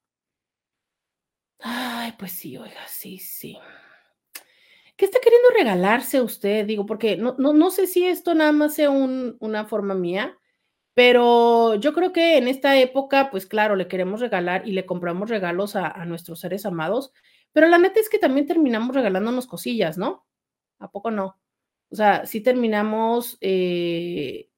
Ay, 1.59 2.15
pues 2.17 2.31
sí, 2.31 2.57
oiga, 2.57 2.87
sí, 2.87 3.19
sí. 3.19 3.55
¿Qué 4.97 5.05
está 5.05 5.19
queriendo 5.21 5.49
regalarse 5.55 6.21
usted? 6.21 6.65
Digo, 6.65 6.85
porque 6.87 7.17
no, 7.17 7.35
no, 7.37 7.53
no 7.53 7.69
sé 7.69 7.85
si 7.87 8.05
esto 8.05 8.33
nada 8.33 8.51
más 8.51 8.73
sea 8.73 8.89
una 8.89 9.65
forma 9.65 9.93
mía, 9.93 10.37
pero 10.95 11.75
yo 11.75 11.93
creo 11.93 12.11
que 12.11 12.37
en 12.37 12.47
esta 12.47 12.75
época, 12.79 13.29
pues 13.29 13.45
claro, 13.45 13.75
le 13.75 13.87
queremos 13.87 14.19
regalar 14.21 14.67
y 14.67 14.71
le 14.71 14.87
compramos 14.87 15.29
regalos 15.29 15.75
a, 15.75 16.03
nuestros 16.05 16.39
seres 16.39 16.65
amados, 16.65 17.13
pero 17.53 17.67
la 17.67 17.77
neta 17.77 17.99
es 17.99 18.09
que 18.09 18.17
también 18.17 18.47
terminamos 18.47 18.95
regalándonos 18.95 19.45
cosillas, 19.45 19.99
¿no? 19.99 20.25
¿A 20.79 20.89
poco 20.91 21.11
no? 21.11 21.39
O 21.91 21.95
sea, 21.95 22.25
sí 22.25 22.41
terminamos 22.41 23.37
eh, 23.41 24.49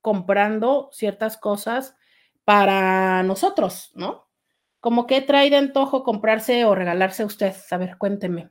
comprando 0.00 0.90
ciertas 0.92 1.36
cosas 1.36 1.96
para 2.44 3.22
nosotros, 3.22 3.92
¿no? 3.94 4.28
Como 4.80 5.06
que 5.06 5.20
trae 5.22 5.50
de 5.50 5.56
antojo 5.56 6.02
comprarse 6.02 6.64
o 6.64 6.74
regalarse 6.74 7.22
a 7.22 7.26
usted. 7.26 7.54
A 7.70 7.76
ver, 7.76 7.96
cuénteme. 7.98 8.50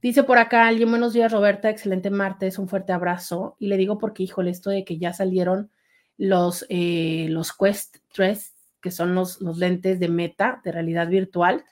Dice 0.00 0.22
por 0.22 0.38
acá 0.38 0.68
alguien, 0.68 0.90
buenos 0.90 1.12
días 1.12 1.32
Roberta, 1.32 1.70
excelente 1.70 2.08
martes, 2.10 2.60
un 2.60 2.68
fuerte 2.68 2.92
abrazo. 2.92 3.56
Y 3.58 3.66
le 3.66 3.76
digo 3.76 3.98
porque, 3.98 4.22
híjole, 4.22 4.50
esto 4.50 4.70
de 4.70 4.84
que 4.84 4.96
ya 4.96 5.12
salieron 5.12 5.72
los, 6.16 6.64
eh, 6.68 7.26
los 7.30 7.52
Quest 7.52 7.96
3, 8.12 8.54
que 8.80 8.92
son 8.92 9.16
los, 9.16 9.40
los 9.40 9.58
lentes 9.58 9.98
de 9.98 10.08
meta, 10.08 10.60
de 10.62 10.70
realidad 10.70 11.08
virtual, 11.08 11.64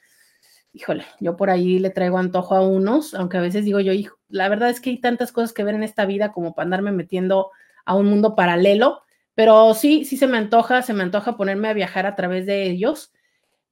híjole, 0.72 1.04
yo 1.20 1.36
por 1.36 1.50
ahí 1.50 1.78
le 1.78 1.90
traigo 1.90 2.18
antojo 2.18 2.56
a 2.56 2.66
unos, 2.66 3.14
aunque 3.14 3.36
a 3.36 3.40
veces 3.40 3.64
digo 3.64 3.78
yo, 3.78 3.92
hijo, 3.92 4.18
la 4.28 4.48
verdad 4.48 4.70
es 4.70 4.80
que 4.80 4.90
hay 4.90 5.00
tantas 5.00 5.30
cosas 5.30 5.52
que 5.52 5.62
ver 5.62 5.76
en 5.76 5.84
esta 5.84 6.04
vida 6.04 6.32
como 6.32 6.52
para 6.52 6.64
andarme 6.64 6.90
metiendo 6.90 7.52
a 7.84 7.94
un 7.94 8.06
mundo 8.06 8.34
paralelo, 8.34 9.02
pero 9.36 9.72
sí, 9.74 10.04
sí 10.04 10.16
se 10.16 10.26
me 10.26 10.36
antoja, 10.36 10.82
se 10.82 10.94
me 10.94 11.04
antoja 11.04 11.36
ponerme 11.36 11.68
a 11.68 11.74
viajar 11.74 12.06
a 12.06 12.16
través 12.16 12.44
de 12.44 12.64
ellos, 12.64 13.12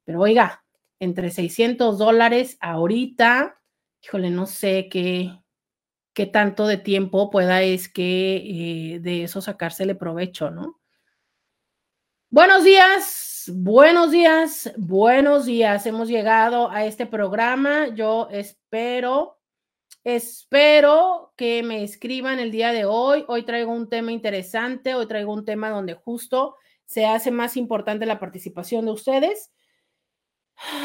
pero 0.04 0.20
oiga, 0.20 0.64
entre 1.00 1.30
600 1.30 1.98
dólares 1.98 2.56
ahorita, 2.60 3.60
híjole, 4.04 4.30
no 4.30 4.46
sé 4.46 4.88
qué, 4.90 5.30
qué 6.12 6.26
tanto 6.26 6.66
de 6.66 6.76
tiempo 6.76 7.30
pueda 7.30 7.62
es 7.62 7.88
que 7.88 8.36
eh, 8.36 9.00
de 9.00 9.24
eso 9.24 9.40
sacársele 9.40 9.94
provecho, 9.94 10.50
¿no? 10.50 10.78
Buenos 12.28 12.64
días, 12.64 13.50
buenos 13.54 14.10
días, 14.10 14.72
buenos 14.76 15.46
días. 15.46 15.86
Hemos 15.86 16.08
llegado 16.08 16.70
a 16.70 16.84
este 16.84 17.06
programa. 17.06 17.94
Yo 17.94 18.28
espero, 18.30 19.38
espero 20.02 21.32
que 21.36 21.62
me 21.62 21.82
escriban 21.82 22.40
el 22.40 22.50
día 22.50 22.72
de 22.72 22.84
hoy. 22.84 23.24
Hoy 23.28 23.44
traigo 23.44 23.72
un 23.72 23.88
tema 23.88 24.12
interesante, 24.12 24.94
hoy 24.94 25.06
traigo 25.06 25.32
un 25.32 25.46
tema 25.46 25.70
donde 25.70 25.94
justo 25.94 26.56
se 26.84 27.06
hace 27.06 27.30
más 27.30 27.56
importante 27.56 28.04
la 28.04 28.18
participación 28.18 28.84
de 28.84 28.92
ustedes. 28.92 29.53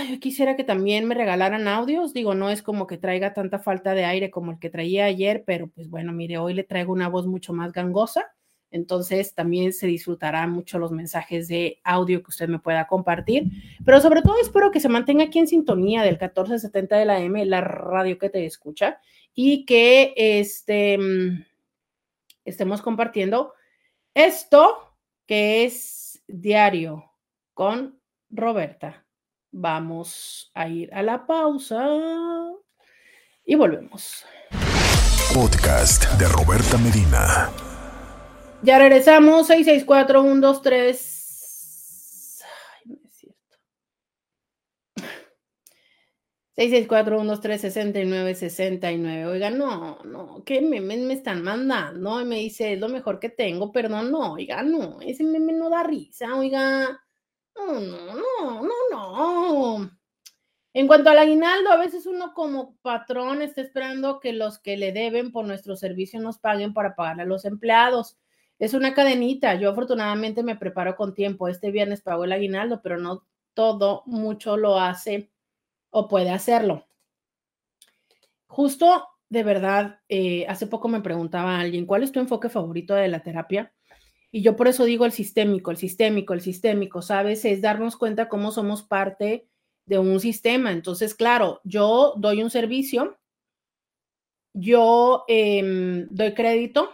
Yo 0.09 0.19
quisiera 0.19 0.55
que 0.55 0.63
también 0.63 1.05
me 1.05 1.15
regalaran 1.15 1.67
audios. 1.67 2.13
Digo, 2.13 2.35
no 2.35 2.49
es 2.49 2.61
como 2.61 2.87
que 2.87 2.97
traiga 2.97 3.33
tanta 3.33 3.59
falta 3.59 3.93
de 3.93 4.05
aire 4.05 4.29
como 4.31 4.51
el 4.51 4.59
que 4.59 4.69
traía 4.69 5.05
ayer, 5.05 5.43
pero 5.45 5.67
pues 5.67 5.89
bueno, 5.89 6.11
mire, 6.11 6.37
hoy 6.37 6.53
le 6.53 6.63
traigo 6.63 6.93
una 6.93 7.09
voz 7.09 7.27
mucho 7.27 7.53
más 7.53 7.71
gangosa. 7.71 8.33
Entonces 8.71 9.33
también 9.33 9.73
se 9.73 9.87
disfrutarán 9.87 10.51
mucho 10.51 10.77
los 10.77 10.91
mensajes 10.91 11.47
de 11.47 11.79
audio 11.83 12.21
que 12.21 12.29
usted 12.29 12.47
me 12.47 12.59
pueda 12.59 12.85
compartir, 12.85 13.45
pero 13.83 13.99
sobre 13.99 14.21
todo 14.21 14.35
espero 14.39 14.69
que 14.69 14.79
se 14.79 14.89
mantenga 14.89 15.23
aquí 15.23 15.39
en 15.39 15.47
sintonía 15.47 16.03
del 16.03 16.19
1470 16.19 16.97
de 16.97 17.05
la 17.05 17.19
M, 17.19 17.43
la 17.45 17.61
radio 17.61 18.19
que 18.19 18.29
te 18.29 18.45
escucha, 18.45 18.99
y 19.33 19.65
que 19.65 20.13
este, 20.15 20.97
mm, 20.99 21.45
estemos 22.45 22.81
compartiendo 22.81 23.53
esto 24.13 24.95
que 25.25 25.63
es 25.63 26.21
diario 26.27 27.11
con 27.53 27.99
Roberta. 28.29 29.05
Vamos 29.51 30.51
a 30.53 30.67
ir 30.67 30.93
a 30.93 31.01
la 31.01 31.25
pausa 31.25 31.83
y 33.43 33.55
volvemos. 33.55 34.23
Podcast 35.33 36.05
de 36.19 36.27
Roberta 36.27 36.77
Medina. 36.77 37.49
Ya 38.61 38.77
regresamos, 38.77 39.49
664-123. 39.49 42.43
Ay, 42.43 42.91
no 42.91 42.97
es 43.03 43.15
cierto. 43.15 43.57
664-123-6969. 46.55 49.25
Oiga, 49.25 49.49
no, 49.49 49.97
no, 50.03 50.43
¿qué 50.45 50.61
memes 50.61 50.99
me 50.99 51.15
están 51.15 51.41
mandando? 51.41 52.21
Y 52.21 52.25
me 52.25 52.35
dice, 52.35 52.73
es 52.73 52.79
lo 52.79 52.87
mejor 52.87 53.19
que 53.19 53.29
tengo, 53.29 53.71
perdón, 53.71 54.11
no, 54.11 54.33
oiga, 54.33 54.61
no, 54.61 55.01
ese 55.01 55.23
meme 55.23 55.53
no 55.53 55.71
da 55.71 55.81
risa, 55.81 56.35
oiga. 56.35 57.01
No, 57.67 57.79
no, 57.79 58.63
no, 58.63 59.79
no. 59.79 59.91
En 60.73 60.87
cuanto 60.87 61.09
al 61.09 61.17
aguinaldo, 61.17 61.71
a 61.71 61.77
veces 61.77 62.05
uno 62.05 62.33
como 62.33 62.75
patrón 62.81 63.41
está 63.41 63.61
esperando 63.61 64.19
que 64.19 64.33
los 64.33 64.59
que 64.59 64.77
le 64.77 64.91
deben 64.91 65.31
por 65.31 65.45
nuestro 65.45 65.75
servicio 65.75 66.19
nos 66.19 66.37
paguen 66.37 66.73
para 66.73 66.95
pagarle 66.95 67.23
a 67.23 67.25
los 67.25 67.45
empleados 67.45 68.17
es 68.59 68.73
una 68.73 68.93
cadenita. 68.93 69.55
Yo 69.55 69.69
afortunadamente 69.71 70.43
me 70.43 70.57
preparo 70.57 70.95
con 70.95 71.13
tiempo. 71.15 71.47
Este 71.47 71.71
viernes 71.71 72.01
pago 72.01 72.25
el 72.25 72.33
aguinaldo, 72.33 72.81
pero 72.81 72.97
no 72.97 73.25
todo, 73.53 74.03
mucho 74.05 74.57
lo 74.57 74.79
hace 74.79 75.31
o 75.89 76.07
puede 76.07 76.29
hacerlo. 76.29 76.85
Justo, 78.47 79.07
de 79.29 79.43
verdad, 79.43 80.01
eh, 80.09 80.45
hace 80.47 80.67
poco 80.67 80.87
me 80.89 81.01
preguntaba 81.01 81.59
alguien, 81.59 81.85
¿cuál 81.85 82.03
es 82.03 82.11
tu 82.11 82.19
enfoque 82.19 82.49
favorito 82.49 82.93
de 82.95 83.07
la 83.07 83.23
terapia? 83.23 83.73
Y 84.31 84.41
yo 84.41 84.55
por 84.55 84.67
eso 84.67 84.85
digo 84.85 85.05
el 85.05 85.11
sistémico, 85.11 85.71
el 85.71 85.77
sistémico, 85.77 86.33
el 86.33 86.41
sistémico, 86.41 87.01
¿sabes? 87.01 87.45
Es 87.45 87.61
darnos 87.61 87.97
cuenta 87.97 88.29
cómo 88.29 88.51
somos 88.51 88.83
parte 88.83 89.47
de 89.85 89.97
un 89.97 90.19
sistema. 90.19 90.71
Entonces, 90.71 91.15
claro, 91.15 91.61
yo 91.63 92.13
doy 92.17 92.43
un 92.43 92.51
servicio, 92.51 93.17
yo 94.53 95.25
em, 95.27 96.07
doy 96.11 96.33
crédito, 96.33 96.91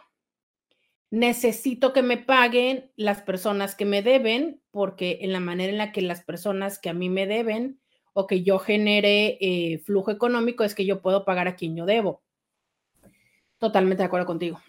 necesito 1.11 1.91
que 1.93 2.01
me 2.01 2.17
paguen 2.17 2.91
las 2.95 3.21
personas 3.21 3.75
que 3.75 3.85
me 3.85 4.01
deben, 4.01 4.61
porque 4.71 5.19
en 5.21 5.33
la 5.33 5.39
manera 5.39 5.71
en 5.71 5.77
la 5.77 5.91
que 5.91 6.01
las 6.01 6.23
personas 6.23 6.79
que 6.79 6.89
a 6.89 6.93
mí 6.93 7.09
me 7.09 7.27
deben 7.27 7.79
o 8.13 8.27
que 8.27 8.43
yo 8.43 8.59
genere 8.59 9.37
eh, 9.41 9.79
flujo 9.79 10.09
económico 10.09 10.63
es 10.63 10.73
que 10.73 10.85
yo 10.85 11.01
puedo 11.01 11.25
pagar 11.25 11.49
a 11.49 11.55
quien 11.57 11.75
yo 11.75 11.85
debo. 11.85 12.23
Totalmente 13.57 14.03
de 14.03 14.07
acuerdo 14.07 14.25
contigo. 14.25 14.61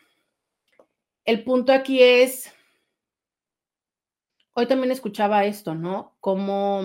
El 1.25 1.45
punto 1.45 1.73
aquí 1.73 2.03
es, 2.03 2.53
hoy 4.57 4.67
también 4.67 4.91
escuchaba 4.91 5.45
esto, 5.45 5.75
¿no? 5.75 6.17
Como 6.21 6.83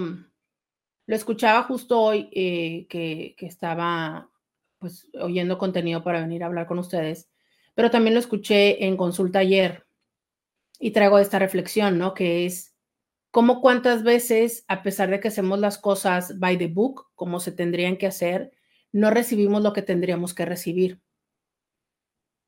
lo 1.08 1.16
escuchaba 1.16 1.63
justo 1.63 2.00
hoy 2.00 2.30
eh, 2.32 2.86
que, 2.88 3.36
estaba 3.40 4.30
pues 4.78 5.08
oyendo 5.20 5.58
contenido 5.58 6.04
para 6.04 6.22
venir 6.22 6.44
a 6.44 6.48
hablar 6.48 6.68
con 6.68 6.80
ustedes 6.80 7.32
pero 7.75 7.90
también 7.90 8.13
lo 8.13 8.20
escuché 8.20 8.86
en 8.86 8.98
consulta 8.98 9.40
ayer 9.40 9.86
y 10.80 10.92
traigo 10.92 11.20
esta 11.20 11.40
reflexión, 11.40 11.98
¿no? 11.98 12.13
Que 12.13 12.46
es 12.46 12.75
cómo 13.32 13.62
cuántas 13.62 14.04
veces, 14.04 14.66
a 14.68 14.84
pesar 14.84 15.10
de 15.10 15.20
que 15.20 15.30
hacemos 15.30 15.60
las 15.60 15.78
cosas 15.78 16.40
by 16.40 16.58
the 16.58 16.68
book, 16.68 17.10
como 17.16 17.40
se 17.40 17.51
tendrían 17.51 17.98
que 17.98 18.08
hacer, 18.08 18.51
no 18.92 19.10
recibimos 19.10 19.63
lo 19.63 19.74
que 19.74 19.82
tendríamos 19.82 20.34
que 20.34 20.46
recibir. 20.46 21.01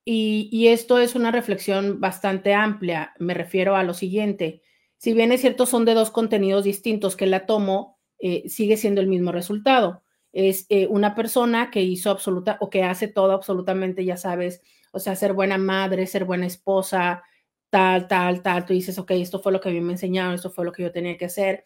Y, 0.06 0.68
esto 0.68 1.00
es 1.00 1.16
una 1.16 1.32
reflexión 1.32 2.02
bastante 2.02 2.54
amplia. 2.54 3.14
Me 3.20 3.34
refiero 3.34 3.78
a 3.78 3.84
lo 3.84 3.94
siguiente. 3.94 4.62
Si 5.04 5.12
bien 5.12 5.34
es 5.34 5.42
cierto, 5.42 5.66
son 5.66 5.84
de 5.84 5.96
dos 5.96 6.12
contenidos 6.12 6.64
distintos 6.64 7.18
que 7.18 7.26
la 7.26 7.46
tomo, 7.46 8.00
eh, 8.20 8.48
sigue 8.48 8.78
siendo 8.78 9.02
el 9.02 9.08
mismo 9.08 9.34
resultado. 9.34 10.02
Es 10.32 10.66
eh, 10.70 10.88
una 10.88 11.14
persona 11.14 11.72
que 11.72 11.82
hizo 11.82 12.10
absoluta 12.10 12.56
o 12.62 12.70
que 12.70 12.84
hace 12.84 13.10
todo 13.10 13.34
absolutamente, 13.34 14.06
ya 14.06 14.16
sabes, 14.16 14.62
o 14.94 15.00
sea, 15.00 15.18
ser 15.18 15.34
buena 15.34 15.58
madre, 15.58 16.08
ser 16.08 16.24
buena 16.24 16.46
esposa, 16.46 17.22
tal, 17.70 18.08
tal, 18.08 18.42
tal, 18.42 18.66
tú 18.66 18.72
dices, 18.72 18.98
ok, 18.98 19.12
esto 19.12 19.42
fue 19.42 19.52
lo 19.52 19.60
que 19.60 19.68
a 19.68 19.72
mí 19.74 19.82
me 19.82 19.92
enseñaron, 19.92 20.36
esto 20.36 20.50
fue 20.50 20.64
lo 20.64 20.72
que 20.72 20.84
yo 20.84 20.92
tenía 20.94 21.18
que 21.18 21.26
hacer, 21.26 21.66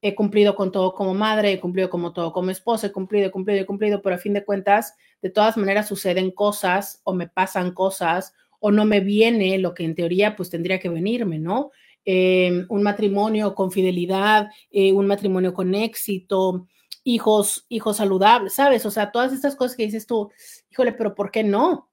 he 0.00 0.16
cumplido 0.16 0.56
con 0.56 0.72
todo 0.72 0.92
como 0.92 1.14
madre, 1.14 1.52
he 1.52 1.60
cumplido 1.60 1.88
como 1.88 2.12
todo 2.12 2.32
como 2.32 2.50
esposa, 2.50 2.88
he 2.88 2.92
cumplido, 2.92 3.28
he 3.28 3.30
cumplido, 3.30 3.60
he 3.60 3.66
cumplido, 3.66 4.02
pero 4.02 4.16
a 4.16 4.18
fin 4.18 4.32
de 4.32 4.44
cuentas, 4.44 4.96
de 5.20 5.30
todas 5.30 5.56
maneras 5.56 5.86
suceden 5.86 6.32
cosas 6.32 7.00
o 7.04 7.14
me 7.14 7.28
pasan 7.28 7.70
cosas 7.74 8.34
o 8.58 8.72
no 8.72 8.84
me 8.84 8.98
viene 8.98 9.56
lo 9.58 9.72
que 9.72 9.84
en 9.84 9.94
teoría 9.94 10.34
pues 10.34 10.50
tendría 10.50 10.80
que 10.80 10.88
venirme, 10.88 11.38
¿no? 11.38 11.70
Em, 12.04 12.66
un 12.68 12.82
matrimonio 12.82 13.54
con 13.54 13.70
fidelidad, 13.70 14.50
eh, 14.70 14.92
un 14.92 15.06
matrimonio 15.06 15.54
con 15.54 15.74
éxito, 15.74 16.66
hijos, 17.04 17.64
hijos 17.68 17.98
saludables, 17.98 18.54
¿sabes? 18.54 18.84
O 18.86 18.90
sea, 18.90 19.12
todas 19.12 19.32
estas 19.32 19.54
cosas 19.56 19.76
que 19.76 19.84
dices 19.84 20.06
tú, 20.06 20.30
híjole, 20.70 20.92
pero 20.92 21.14
¿por 21.14 21.30
qué 21.30 21.44
no? 21.44 21.92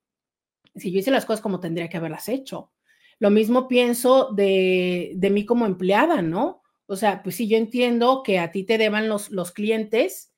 si 0.75 0.91
yo 0.91 0.99
hice 0.99 1.11
las 1.11 1.25
cosas 1.25 1.41
como 1.41 1.59
tendría 1.59 1.89
que 1.89 1.97
haberlas 1.97 2.29
hecho. 2.29 2.71
Lo 3.19 3.29
mismo 3.29 3.67
pienso 3.67 4.31
de, 4.31 5.13
de 5.15 5.29
mí 5.29 5.45
como 5.45 5.65
empleada, 5.65 6.21
¿no? 6.21 6.61
O 6.85 6.95
sea, 6.95 7.21
pues 7.21 7.35
sí, 7.35 7.47
yo 7.47 7.57
entiendo 7.57 8.23
que 8.23 8.39
a 8.39 8.51
ti 8.51 8.63
te 8.63 8.77
deban 8.77 9.09
los, 9.09 9.29
los 9.29 9.51
clientes, 9.51 10.31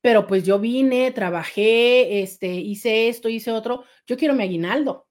pero 0.00 0.26
pues 0.26 0.44
yo 0.44 0.58
vine, 0.58 1.10
trabajé, 1.10 2.22
este, 2.22 2.54
hice 2.54 3.08
esto, 3.08 3.28
hice 3.28 3.50
otro, 3.50 3.84
yo 4.06 4.16
quiero 4.16 4.34
mi 4.34 4.44
aguinaldo. 4.44 5.05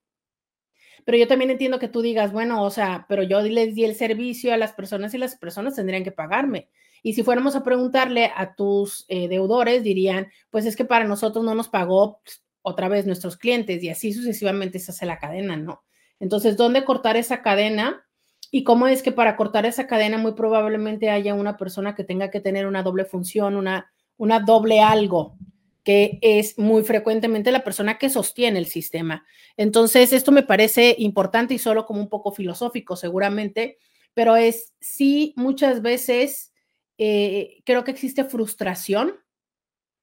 Pero 1.05 1.17
yo 1.17 1.27
también 1.27 1.51
entiendo 1.51 1.79
que 1.79 1.87
tú 1.87 2.01
digas, 2.01 2.33
bueno, 2.33 2.63
o 2.63 2.71
sea, 2.71 3.05
pero 3.07 3.23
yo 3.23 3.39
les 3.41 3.75
di 3.75 3.85
el 3.85 3.95
servicio 3.95 4.53
a 4.53 4.57
las 4.57 4.73
personas 4.73 5.13
y 5.13 5.19
las 5.19 5.35
personas 5.35 5.75
tendrían 5.75 6.03
que 6.03 6.11
pagarme. 6.11 6.69
Y 7.03 7.13
si 7.13 7.21
fuéramos 7.21 7.55
a 7.55 7.63
preguntarle 7.63 8.31
a 8.35 8.55
tus 8.55 9.05
eh, 9.07 9.27
deudores, 9.27 9.83
dirían, 9.83 10.27
pues 10.49 10.65
es 10.65 10.75
que 10.75 10.85
para 10.85 11.05
nosotros 11.05 11.45
no 11.45 11.53
nos 11.53 11.69
pagó 11.69 12.19
pues, 12.23 12.43
otra 12.63 12.89
vez 12.89 13.05
nuestros 13.05 13.37
clientes 13.37 13.83
y 13.83 13.89
así 13.89 14.11
sucesivamente 14.11 14.79
se 14.79 14.89
hace 14.91 15.05
la 15.05 15.19
cadena, 15.19 15.55
¿no? 15.55 15.83
Entonces, 16.19 16.57
¿dónde 16.57 16.83
cortar 16.83 17.15
esa 17.15 17.43
cadena? 17.43 18.03
Y 18.49 18.63
cómo 18.63 18.87
es 18.87 19.03
que 19.03 19.11
para 19.11 19.35
cortar 19.35 19.67
esa 19.67 19.85
cadena 19.85 20.17
muy 20.17 20.33
probablemente 20.33 21.11
haya 21.11 21.35
una 21.35 21.57
persona 21.57 21.93
que 21.93 22.03
tenga 22.03 22.31
que 22.31 22.39
tener 22.39 22.65
una 22.65 22.81
doble 22.81 23.05
función, 23.05 23.55
una, 23.55 23.91
una 24.17 24.39
doble 24.39 24.81
algo, 24.81 25.37
que 25.85 26.17
es 26.21 26.57
muy 26.57 26.83
frecuentemente 26.83 27.51
la 27.51 27.63
persona 27.63 27.99
que 27.99 28.09
sostiene 28.09 28.57
el 28.57 28.65
sistema. 28.65 29.23
Entonces, 29.55 30.11
esto 30.13 30.31
me 30.31 30.41
parece 30.41 30.95
importante 30.97 31.53
y 31.53 31.59
solo 31.59 31.85
como 31.85 32.01
un 32.01 32.09
poco 32.09 32.31
filosófico 32.31 32.95
seguramente, 32.95 33.77
pero 34.15 34.35
es 34.35 34.73
sí 34.81 35.33
muchas 35.37 35.83
veces 35.83 36.51
eh, 36.97 37.61
creo 37.65 37.83
que 37.83 37.91
existe 37.91 38.23
frustración 38.23 39.13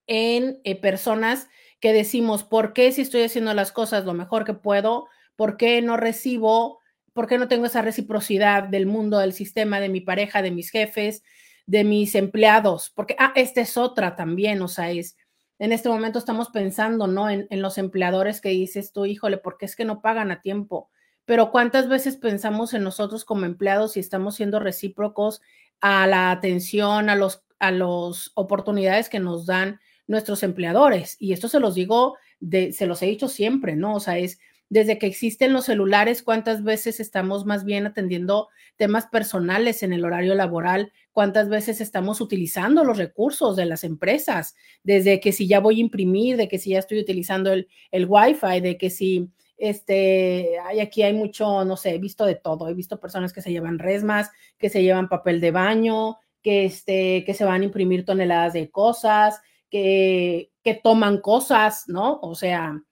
en 0.06 0.60
eh, 0.62 0.80
personas 0.80 1.48
que 1.80 1.92
decimos, 1.92 2.44
¿por 2.44 2.74
qué 2.74 2.92
si 2.92 3.02
estoy 3.02 3.22
haciendo 3.22 3.52
las 3.52 3.72
cosas 3.72 4.04
lo 4.04 4.14
mejor 4.14 4.44
que 4.44 4.54
puedo? 4.54 5.08
¿Por 5.34 5.56
qué 5.56 5.82
no 5.82 5.96
recibo? 5.96 6.78
¿Por 7.12 7.26
qué 7.26 7.38
no 7.38 7.48
tengo 7.48 7.66
esa 7.66 7.82
reciprocidad 7.82 8.62
del 8.62 8.86
mundo, 8.86 9.18
del 9.18 9.32
sistema, 9.32 9.80
de 9.80 9.88
mi 9.88 10.00
pareja, 10.00 10.42
de 10.42 10.52
mis 10.52 10.70
jefes, 10.70 11.24
de 11.66 11.82
mis 11.82 12.14
empleados? 12.14 12.92
Porque, 12.94 13.16
ah, 13.18 13.32
esta 13.34 13.60
es 13.62 13.76
otra 13.76 14.14
también, 14.14 14.62
o 14.62 14.68
sea, 14.68 14.92
es, 14.92 15.16
en 15.58 15.72
este 15.72 15.88
momento 15.88 16.18
estamos 16.18 16.48
pensando, 16.50 17.06
¿no? 17.06 17.30
En, 17.30 17.46
los 17.50 17.78
empleadores 17.78 18.40
que 18.40 18.50
dices 18.50 18.92
tú, 18.92 19.06
híjole, 19.06 19.38
porque 19.38 19.66
es 19.66 19.76
que 19.76 19.84
no 19.84 20.00
pagan 20.00 20.30
a 20.30 20.40
tiempo. 20.40 20.90
Pero 21.24 21.50
¿cuántas 21.50 21.88
veces 21.88 22.16
pensamos 22.16 22.74
en 22.74 22.82
nosotros 22.82 23.24
como 23.24 23.44
empleados 23.46 23.96
y 23.96 24.00
estamos 24.00 24.34
siendo 24.34 24.58
recíprocos 24.58 25.40
a 25.80 26.06
la 26.06 26.30
atención, 26.30 27.08
a 27.10 27.16
los 27.16 27.44
a 27.58 27.70
las 27.70 28.32
oportunidades 28.34 29.08
que 29.08 29.20
nos 29.20 29.46
dan 29.46 29.78
nuestros 30.08 30.42
empleadores? 30.42 31.16
Y 31.20 31.32
esto 31.32 31.48
se 31.48 31.60
los 31.60 31.74
digo, 31.76 32.16
de, 32.40 32.72
se 32.72 32.86
los 32.86 33.00
he 33.02 33.06
dicho 33.06 33.28
siempre, 33.28 33.76
¿no? 33.76 33.94
O 33.94 34.00
sea, 34.00 34.18
es 34.18 34.40
desde 34.72 34.96
que 34.96 35.06
existen 35.06 35.52
los 35.52 35.66
celulares, 35.66 36.22
cuántas 36.22 36.64
veces 36.64 36.98
estamos 36.98 37.44
más 37.44 37.62
bien 37.62 37.84
atendiendo 37.84 38.48
temas 38.76 39.06
personales 39.06 39.82
en 39.82 39.92
el 39.92 40.02
horario 40.02 40.34
laboral, 40.34 40.94
cuántas 41.12 41.50
veces 41.50 41.82
estamos 41.82 42.22
utilizando 42.22 42.82
los 42.82 42.96
recursos 42.96 43.54
de 43.54 43.66
las 43.66 43.84
empresas, 43.84 44.54
desde 44.82 45.20
que 45.20 45.32
si 45.32 45.46
ya 45.46 45.60
voy 45.60 45.76
a 45.76 45.82
imprimir, 45.82 46.38
de 46.38 46.48
que 46.48 46.58
si 46.58 46.70
ya 46.70 46.78
estoy 46.78 47.00
utilizando 47.00 47.52
el, 47.52 47.68
el 47.90 48.06
Wi-Fi, 48.08 48.62
de 48.62 48.78
que 48.78 48.88
si 48.88 49.28
este, 49.58 50.58
hay 50.64 50.80
aquí 50.80 51.02
hay 51.02 51.12
mucho, 51.12 51.66
no 51.66 51.76
sé, 51.76 51.90
he 51.90 51.98
visto 51.98 52.24
de 52.24 52.36
todo, 52.36 52.66
he 52.66 52.72
visto 52.72 52.98
personas 52.98 53.34
que 53.34 53.42
se 53.42 53.52
llevan 53.52 53.78
resmas, 53.78 54.30
que 54.56 54.70
se 54.70 54.82
llevan 54.82 55.10
papel 55.10 55.42
de 55.42 55.50
baño, 55.50 56.16
que, 56.42 56.64
este, 56.64 57.24
que 57.26 57.34
se 57.34 57.44
van 57.44 57.60
a 57.60 57.64
imprimir 57.66 58.06
toneladas 58.06 58.54
de 58.54 58.70
cosas, 58.70 59.38
que, 59.68 60.50
que 60.64 60.72
toman 60.72 61.18
cosas, 61.20 61.84
¿no? 61.88 62.20
O 62.22 62.34
sea, 62.34 62.82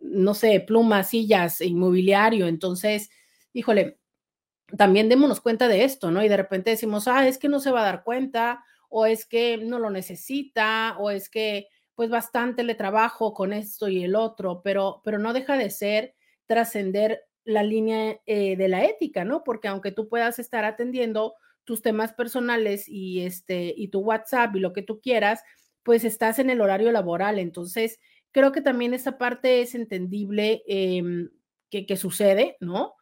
no 0.00 0.34
sé, 0.34 0.60
plumas, 0.60 1.10
sillas, 1.10 1.60
inmobiliario. 1.60 2.46
Entonces, 2.46 3.10
híjole, 3.52 3.98
también 4.76 5.08
démonos 5.08 5.40
cuenta 5.40 5.68
de 5.68 5.84
esto, 5.84 6.10
¿no? 6.10 6.24
Y 6.24 6.28
de 6.28 6.36
repente 6.36 6.70
decimos, 6.70 7.08
ah, 7.08 7.26
es 7.28 7.38
que 7.38 7.48
no 7.48 7.60
se 7.60 7.70
va 7.70 7.82
a 7.82 7.84
dar 7.84 8.04
cuenta, 8.04 8.64
o 8.88 9.06
es 9.06 9.26
que 9.26 9.58
no 9.58 9.78
lo 9.78 9.90
necesita, 9.90 10.96
o 10.98 11.10
es 11.10 11.28
que 11.28 11.68
pues 11.94 12.08
bastante 12.08 12.62
le 12.62 12.74
trabajo 12.74 13.34
con 13.34 13.52
esto 13.52 13.88
y 13.88 14.02
el 14.04 14.16
otro, 14.16 14.62
pero, 14.62 15.02
pero 15.04 15.18
no 15.18 15.34
deja 15.34 15.58
de 15.58 15.68
ser 15.68 16.14
trascender 16.46 17.24
la 17.44 17.62
línea 17.62 18.18
eh, 18.26 18.56
de 18.56 18.68
la 18.68 18.84
ética, 18.84 19.24
¿no? 19.24 19.44
Porque 19.44 19.68
aunque 19.68 19.92
tú 19.92 20.08
puedas 20.08 20.38
estar 20.38 20.64
atendiendo 20.64 21.34
tus 21.64 21.82
temas 21.82 22.12
personales 22.14 22.88
y 22.88 23.20
este 23.20 23.74
y 23.76 23.88
tu 23.88 24.00
WhatsApp 24.00 24.56
y 24.56 24.60
lo 24.60 24.72
que 24.72 24.82
tú 24.82 25.00
quieras, 25.00 25.42
pues 25.82 26.04
estás 26.04 26.38
en 26.38 26.50
el 26.50 26.60
horario 26.60 26.90
laboral, 26.90 27.38
entonces 27.38 28.00
creo 28.32 28.52
que 28.52 28.60
también 28.60 28.94
esa 28.94 29.18
parte 29.18 29.62
es 29.62 29.74
entendible 29.74 30.62
em, 30.66 31.30
que, 31.70 31.96
sucede, 31.96 32.56
¿no? 32.60 32.94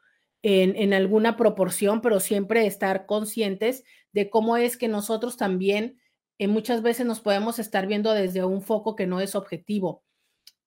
En, 0.43 0.93
alguna 0.95 1.37
proporción, 1.37 2.01
pero 2.01 2.21
siempre 2.21 2.67
estar 2.67 3.07
conscientes 3.07 3.85
de 4.13 4.31
cómo 4.31 4.57
es 4.57 4.77
que 4.77 4.89
nosotros 4.89 5.37
también 5.37 5.99
eh, 6.39 6.49
muchas 6.49 6.83
veces 6.83 7.07
nos 7.07 7.21
podemos 7.21 7.59
estar 7.59 7.87
viendo 7.87 8.13
desde 8.13 8.45
un 8.45 8.63
foco 8.63 8.95
que 8.95 9.07
no 9.07 9.21
es 9.21 9.35
objetivo. 9.35 10.05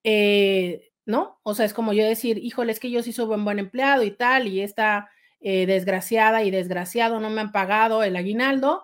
Eh, 0.04 0.89
¿No? 1.06 1.39
O 1.43 1.56
sea, 1.56 1.65
es 1.65 1.74
como 1.74 1.93
yo 1.93 2.06
decir, 2.06 2.38
híjole, 2.38 2.71
es 2.71 2.80
que 2.80 2.91
yo 2.91 3.02
sí 3.02 3.12
soy 3.12 3.26
un 3.34 3.43
buen 3.43 3.60
empleado 3.60 4.04
y 4.04 4.12
tal, 4.12 4.47
y 4.47 4.62
esta 4.62 5.10
eh, 5.39 5.65
desgraciada 5.65 6.43
y 6.43 6.52
desgraciado 6.52 7.19
no 7.19 7.32
me 7.32 7.41
han 7.41 7.52
pagado 7.52 8.04
el 8.04 8.15
aguinaldo. 8.15 8.84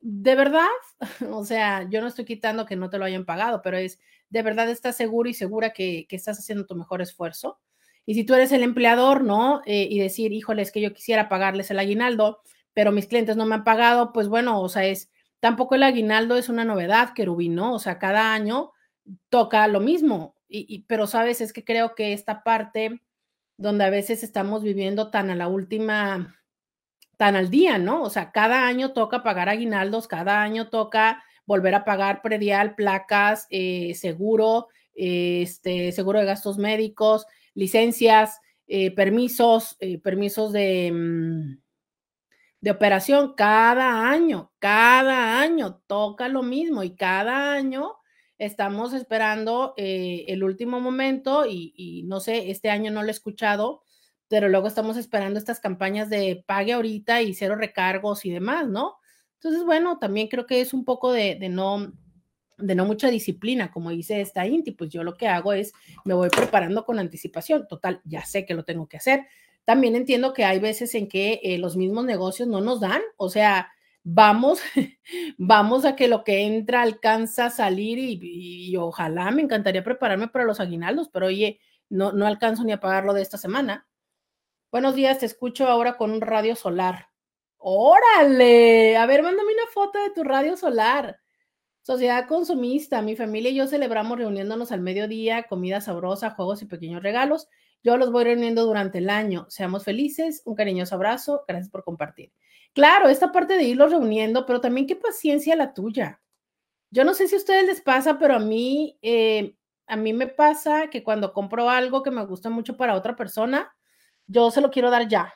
De 0.00 0.34
verdad, 0.34 0.68
o 1.30 1.44
sea, 1.44 1.88
yo 1.88 2.00
no 2.02 2.08
estoy 2.08 2.26
quitando 2.26 2.66
que 2.66 2.76
no 2.76 2.90
te 2.90 2.98
lo 2.98 3.06
hayan 3.06 3.24
pagado, 3.24 3.62
pero 3.62 3.78
es, 3.78 3.98
de 4.34 4.42
verdad 4.42 4.68
estás 4.68 4.96
seguro 4.96 5.28
y 5.28 5.34
segura 5.34 5.72
que, 5.72 6.08
estás 6.10 6.40
haciendo 6.40 6.66
tu 6.66 6.74
mejor 6.74 7.00
esfuerzo. 7.00 7.60
Y 8.04 8.14
si 8.14 8.24
tú 8.24 8.34
eres 8.34 8.50
el 8.50 8.64
empleador, 8.64 9.22
¿no? 9.22 9.62
Eh, 9.64 9.86
y 9.88 10.00
decir, 10.00 10.32
híjole, 10.32 10.60
es 10.60 10.72
que 10.72 10.80
yo 10.80 10.92
quisiera 10.92 11.28
pagarles 11.28 11.70
el 11.70 11.78
aguinaldo, 11.78 12.40
pero 12.72 12.90
mis 12.90 13.06
clientes 13.06 13.36
no 13.36 13.46
me 13.46 13.54
han 13.54 13.62
pagado, 13.62 14.12
pues 14.12 14.26
bueno, 14.26 14.60
o 14.60 14.68
sea, 14.68 14.86
es, 14.86 15.08
tampoco 15.38 15.76
el 15.76 15.84
aguinaldo 15.84 16.36
es 16.36 16.48
una 16.48 16.64
novedad, 16.64 17.14
querubín, 17.14 17.54
¿no? 17.54 17.74
O 17.74 17.78
sea, 17.78 18.00
cada 18.00 18.34
año 18.34 18.72
toca 19.28 19.68
lo 19.68 19.78
mismo, 19.78 20.34
y, 20.48 20.82
pero 20.88 21.06
sabes, 21.06 21.40
es 21.40 21.52
que 21.52 21.64
creo 21.64 21.94
que 21.94 22.12
esta 22.12 22.42
parte 22.42 23.00
donde 23.56 23.84
a 23.84 23.90
veces 23.90 24.24
estamos 24.24 24.64
viviendo 24.64 25.10
tan 25.10 25.30
a 25.30 25.36
la 25.36 25.46
última, 25.46 26.36
tan 27.16 27.36
al 27.36 27.50
día, 27.50 27.78
¿no? 27.78 28.02
O 28.02 28.10
sea, 28.10 28.32
cada 28.32 28.66
año 28.66 28.92
toca 28.92 29.22
pagar 29.22 29.48
aguinaldos, 29.48 30.08
cada 30.08 30.42
año 30.42 30.70
toca 30.70 31.22
volver 31.46 31.74
a 31.74 31.84
pagar 31.84 32.22
predial, 32.22 32.74
placas, 32.74 33.46
eh, 33.50 33.94
seguro, 33.94 34.68
este, 34.94 35.92
seguro 35.92 36.20
de 36.20 36.26
gastos 36.26 36.58
médicos, 36.58 37.26
licencias, 37.54 38.40
eh, 38.66 38.94
permisos, 38.94 39.76
eh, 39.80 39.98
permisos 39.98 40.52
de, 40.52 40.90
mm, 40.92 41.58
de 42.60 42.70
operación 42.70 43.34
cada 43.36 44.08
año, 44.08 44.52
cada 44.58 45.40
año 45.40 45.82
toca 45.86 46.28
lo 46.28 46.42
mismo 46.42 46.82
y 46.82 46.96
cada 46.96 47.52
año 47.52 47.96
estamos 48.38 48.94
esperando 48.94 49.74
el 49.76 50.42
último 50.42 50.80
momento 50.80 51.46
y, 51.46 51.72
y, 51.76 52.02
no 52.04 52.20
sé, 52.20 52.50
este 52.50 52.70
año 52.70 52.90
no 52.90 53.02
lo 53.02 53.08
he 53.08 53.10
escuchado, 53.12 53.82
pero 54.28 54.48
luego 54.48 54.66
estamos 54.66 54.96
esperando 54.96 55.38
estas 55.38 55.60
campañas 55.60 56.08
de 56.10 56.42
pague 56.46 56.72
ahorita 56.72 57.22
y 57.22 57.34
cero 57.34 57.54
recargos 57.54 58.24
y 58.24 58.30
demás, 58.30 58.66
¿no? 58.66 58.96
Entonces, 59.44 59.66
bueno, 59.66 59.98
también 59.98 60.28
creo 60.28 60.46
que 60.46 60.62
es 60.62 60.72
un 60.72 60.86
poco 60.86 61.12
de, 61.12 61.36
no, 61.50 61.92
de 62.56 62.74
no 62.74 62.86
mucha 62.86 63.10
disciplina, 63.10 63.70
como 63.70 63.90
dice 63.90 64.22
esta 64.22 64.46
Inti, 64.46 64.70
pues 64.70 64.88
yo 64.88 65.04
lo 65.04 65.18
que 65.18 65.28
hago 65.28 65.52
es 65.52 65.74
me 66.06 66.14
voy 66.14 66.30
preparando 66.30 66.86
con 66.86 66.98
anticipación. 66.98 67.68
Total, 67.68 68.00
ya 68.04 68.24
sé 68.24 68.46
que 68.46 68.54
lo 68.54 68.64
tengo 68.64 68.88
que 68.88 68.96
hacer. 68.96 69.26
También 69.66 69.96
entiendo 69.96 70.32
que 70.32 70.46
hay 70.46 70.60
veces 70.60 70.94
en 70.94 71.08
que 71.08 71.40
eh, 71.42 71.58
los 71.58 71.76
mismos 71.76 72.06
negocios 72.06 72.48
no 72.48 72.62
nos 72.62 72.80
dan, 72.80 73.02
o 73.18 73.28
sea, 73.28 73.70
vamos, 74.02 74.60
vamos 75.36 75.84
a 75.84 75.94
que 75.94 76.08
lo 76.08 76.24
que 76.24 76.46
entra 76.46 76.80
alcanza 76.80 77.46
a 77.46 77.50
salir 77.50 77.98
y, 77.98 78.74
ojalá 78.78 79.30
me 79.30 79.42
encantaría 79.42 79.84
prepararme 79.84 80.28
para 80.28 80.46
los 80.46 80.58
aguinaldos, 80.58 81.10
pero 81.10 81.26
oye, 81.26 81.60
no, 81.90 82.12
no 82.12 82.26
alcanzo 82.26 82.64
ni 82.64 82.72
a 82.72 82.80
pagarlo 82.80 83.12
de 83.12 83.20
esta 83.20 83.36
semana. 83.36 83.86
Buenos 84.72 84.94
días, 84.94 85.18
te 85.18 85.26
escucho 85.26 85.68
ahora 85.68 85.98
con 85.98 86.12
un 86.12 86.22
radio 86.22 86.56
solar. 86.56 87.13
Órale, 87.66 88.94
a 88.98 89.06
ver, 89.06 89.22
mándame 89.22 89.54
una 89.54 89.66
foto 89.72 89.98
de 89.98 90.10
tu 90.10 90.22
radio 90.22 90.54
solar. 90.54 91.18
Sociedad 91.80 92.28
consumista, 92.28 93.00
mi 93.00 93.16
familia 93.16 93.50
y 93.50 93.54
yo 93.54 93.66
celebramos 93.66 94.18
reuniéndonos 94.18 94.70
al 94.70 94.82
mediodía, 94.82 95.44
comida 95.44 95.80
sabrosa, 95.80 96.32
juegos 96.32 96.60
y 96.60 96.66
pequeños 96.66 97.02
regalos. 97.02 97.48
Yo 97.82 97.96
los 97.96 98.12
voy 98.12 98.24
reuniendo 98.24 98.66
durante 98.66 98.98
el 98.98 99.08
año. 99.08 99.46
Seamos 99.48 99.82
felices, 99.82 100.42
un 100.44 100.56
cariñoso 100.56 100.96
abrazo, 100.96 101.46
gracias 101.48 101.70
por 101.70 101.84
compartir. 101.84 102.34
Claro, 102.74 103.08
esta 103.08 103.32
parte 103.32 103.56
de 103.56 103.62
irlos 103.62 103.92
reuniendo, 103.92 104.44
pero 104.44 104.60
también 104.60 104.86
qué 104.86 104.96
paciencia 104.96 105.56
la 105.56 105.72
tuya. 105.72 106.20
Yo 106.90 107.04
no 107.04 107.14
sé 107.14 107.28
si 107.28 107.34
a 107.34 107.38
ustedes 107.38 107.64
les 107.64 107.80
pasa, 107.80 108.18
pero 108.18 108.34
a 108.34 108.40
mí, 108.40 108.98
eh, 109.00 109.56
a 109.86 109.96
mí 109.96 110.12
me 110.12 110.26
pasa 110.26 110.90
que 110.90 111.02
cuando 111.02 111.32
compro 111.32 111.70
algo 111.70 112.02
que 112.02 112.10
me 112.10 112.26
gusta 112.26 112.50
mucho 112.50 112.76
para 112.76 112.94
otra 112.94 113.16
persona, 113.16 113.74
yo 114.26 114.50
se 114.50 114.60
lo 114.60 114.70
quiero 114.70 114.90
dar 114.90 115.08
ya, 115.08 115.32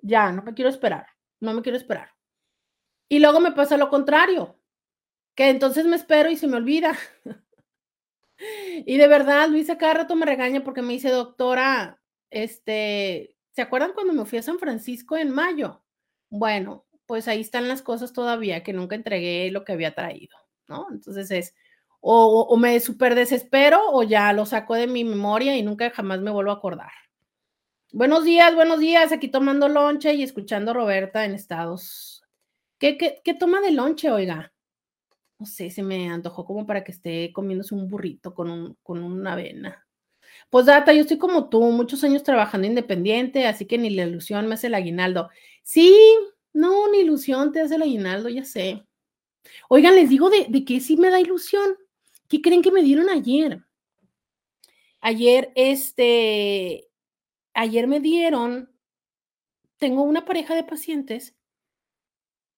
ya, 0.00 0.32
no 0.32 0.42
me 0.42 0.54
quiero 0.54 0.70
esperar 0.70 1.06
no 1.40 1.54
me 1.54 1.62
quiero 1.62 1.78
esperar. 1.78 2.10
Y 3.08 3.20
luego 3.20 3.40
me 3.40 3.52
pasa 3.52 3.76
lo 3.76 3.88
contrario, 3.88 4.58
que 5.34 5.48
entonces 5.48 5.86
me 5.86 5.96
espero 5.96 6.30
y 6.30 6.36
se 6.36 6.46
me 6.46 6.56
olvida. 6.56 6.96
y 8.86 8.96
de 8.96 9.08
verdad, 9.08 9.48
Luisa 9.48 9.78
cada 9.78 9.94
rato 9.94 10.14
me 10.16 10.26
regaña 10.26 10.62
porque 10.62 10.82
me 10.82 10.92
dice, 10.92 11.10
doctora, 11.10 12.00
este, 12.30 13.36
¿se 13.52 13.62
acuerdan 13.62 13.92
cuando 13.94 14.12
me 14.12 14.26
fui 14.26 14.38
a 14.38 14.42
San 14.42 14.58
Francisco 14.58 15.16
en 15.16 15.30
mayo? 15.30 15.82
Bueno, 16.30 16.86
pues 17.06 17.28
ahí 17.28 17.40
están 17.40 17.68
las 17.68 17.82
cosas 17.82 18.12
todavía 18.12 18.62
que 18.62 18.74
nunca 18.74 18.94
entregué 18.94 19.50
lo 19.50 19.64
que 19.64 19.72
había 19.72 19.94
traído, 19.94 20.36
¿no? 20.66 20.86
Entonces 20.90 21.30
es, 21.30 21.54
o, 22.00 22.42
o 22.42 22.56
me 22.58 22.78
súper 22.80 23.14
desespero 23.14 23.80
o 23.90 24.02
ya 24.02 24.32
lo 24.34 24.44
saco 24.44 24.74
de 24.74 24.86
mi 24.86 25.04
memoria 25.04 25.56
y 25.56 25.62
nunca 25.62 25.90
jamás 25.90 26.20
me 26.20 26.30
vuelvo 26.30 26.50
a 26.50 26.56
acordar. 26.56 26.92
Buenos 27.90 28.24
días, 28.24 28.54
buenos 28.54 28.80
días. 28.80 29.12
Aquí 29.12 29.28
tomando 29.28 29.66
lonche 29.66 30.12
y 30.12 30.22
escuchando 30.22 30.72
a 30.72 30.74
Roberta 30.74 31.24
en 31.24 31.32
Estados. 31.32 32.22
¿Qué, 32.78 32.98
qué, 32.98 33.22
qué 33.24 33.32
toma 33.32 33.62
de 33.62 33.70
lonche, 33.70 34.10
oiga? 34.10 34.52
No 35.38 35.46
sé, 35.46 35.70
se 35.70 35.82
me 35.82 36.10
antojó 36.10 36.44
como 36.44 36.66
para 36.66 36.84
que 36.84 36.92
esté 36.92 37.32
comiéndose 37.32 37.74
un 37.74 37.88
burrito 37.88 38.34
con, 38.34 38.50
un, 38.50 38.76
con 38.82 39.02
una 39.02 39.32
avena. 39.32 39.86
Pues 40.50 40.66
data, 40.66 40.92
yo 40.92 41.00
estoy 41.00 41.16
como 41.16 41.48
tú, 41.48 41.62
muchos 41.62 42.04
años 42.04 42.22
trabajando 42.22 42.66
independiente, 42.66 43.46
así 43.46 43.64
que 43.64 43.78
ni 43.78 43.88
la 43.88 44.04
ilusión 44.04 44.46
me 44.48 44.54
hace 44.54 44.66
el 44.66 44.74
aguinaldo. 44.74 45.30
Sí, 45.62 45.96
no, 46.52 46.90
ni 46.90 46.98
ilusión 46.98 47.52
te 47.52 47.62
hace 47.62 47.76
el 47.76 47.82
aguinaldo, 47.82 48.28
ya 48.28 48.44
sé. 48.44 48.84
Oigan, 49.70 49.94
les 49.94 50.10
digo 50.10 50.28
de, 50.28 50.44
de 50.50 50.80
sí 50.80 50.98
me 50.98 51.08
da 51.08 51.20
ilusión. 51.20 51.78
¿Qué 52.28 52.42
creen 52.42 52.60
que 52.60 52.70
me 52.70 52.82
dieron 52.82 53.08
ayer? 53.08 53.64
Ayer, 55.00 55.52
este, 55.54 56.87
ayer 57.58 57.88
me 57.88 57.98
dieron, 57.98 58.72
tengo 59.78 60.02
una 60.02 60.24
pareja 60.24 60.54
de 60.54 60.62
pacientes 60.62 61.36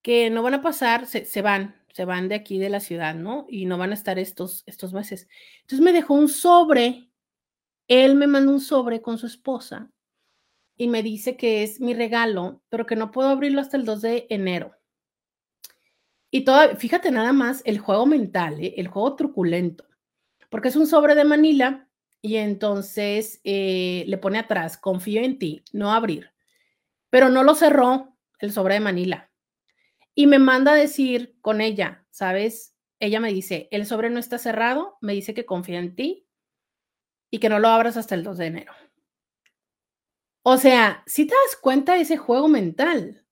que 0.03 0.29
no 0.29 0.43
van 0.43 0.55
a 0.55 0.63
pasar, 0.63 1.07
se, 1.07 1.25
se, 1.25 1.41
van, 1.41 1.83
se 1.93 2.05
van 2.05 2.29
de 2.29 2.35
aquí 2.35 2.59
de 2.59 2.69
la 2.69 2.81
ciudad, 2.81 3.15
¿no? 3.15 3.47
Y 3.49 3.65
no 3.65 3.79
van 3.79 3.93
a 3.93 3.95
estar 3.95 4.19
estos, 4.19 4.63
estos 4.67 4.93
meses. 4.93 5.27
Entonces 5.63 5.81
me 5.81 5.95
dejó 5.95 6.15
un 6.15 6.29
sobre, 6.29 7.11
él 7.89 8.15
me 8.15 8.27
mandó 8.27 8.53
un 8.53 8.61
sobre 8.61 9.01
con 9.01 9.17
su 9.17 9.27
esposa 9.27 9.91
y 10.77 10.89
me 10.89 11.03
dice 11.03 11.37
que 11.37 11.63
es 11.63 11.81
mi 11.81 11.95
regalo, 11.95 12.63
pero 12.69 12.85
que 12.85 12.97
no 12.97 13.11
puedo 13.11 13.29
abrirlo 13.29 13.63
hasta 13.63 13.79
el 13.79 13.87
2 13.87 14.03
de 14.03 14.27
enero. 14.29 14.77
Y 16.31 16.45
fíjate 16.77 17.11
nada 17.11 17.33
más 17.33 17.63
el 17.65 17.79
juego 17.79 18.05
mental, 18.05 18.61
¿eh? 18.61 18.75
el 18.77 18.89
juego 18.89 19.17
truculento, 19.17 19.87
porque 20.51 20.69
es 20.69 20.77
un 20.77 20.87
sobre 20.87 21.15
de 21.15 21.25
Manila 21.25 21.90
y 22.23 22.37
entonces 22.37 23.41
eh, 23.45 24.05
le 24.07 24.19
pone 24.19 24.39
atrás, 24.39 24.77
confío 24.77 25.23
en 25.23 25.39
ti, 25.39 25.65
no 25.73 25.93
abrir. 25.93 26.33
Pero 27.09 27.29
no 27.29 27.43
lo 27.43 27.55
cerró 27.55 28.17
el 28.39 28.53
sobre 28.53 28.75
de 28.75 28.81
Manila. 28.81 29.31
Y 30.15 30.27
me 30.27 30.39
manda 30.39 30.73
a 30.73 30.77
decir 30.77 31.37
con 31.41 31.61
ella, 31.61 32.05
¿sabes? 32.11 32.75
Ella 32.99 33.21
me 33.21 33.33
dice, 33.33 33.69
el 33.71 33.87
sobre 33.87 34.11
no 34.11 34.19
está 34.19 34.39
cerrado, 34.39 34.99
me 35.01 35.15
dice 35.15 35.33
que 35.35 35.47
confía 35.47 35.79
en 35.79 35.95
ti 35.95 36.27
y 37.31 37.39
que 37.39 37.49
no 37.49 37.59
lo 37.59 37.69
abras 37.69 37.97
hasta 37.97 38.15
el 38.15 38.23
2 38.23 38.39
de 38.39 38.47
enero. 38.47 38.73
O 40.43 40.57
sea, 40.57 41.03
si 41.07 41.27
te 41.27 41.35
das 41.35 41.57
cuenta 41.61 41.95
de 41.95 42.03
ese 42.03 42.17
juego 42.17 42.49
mental, 42.49 43.25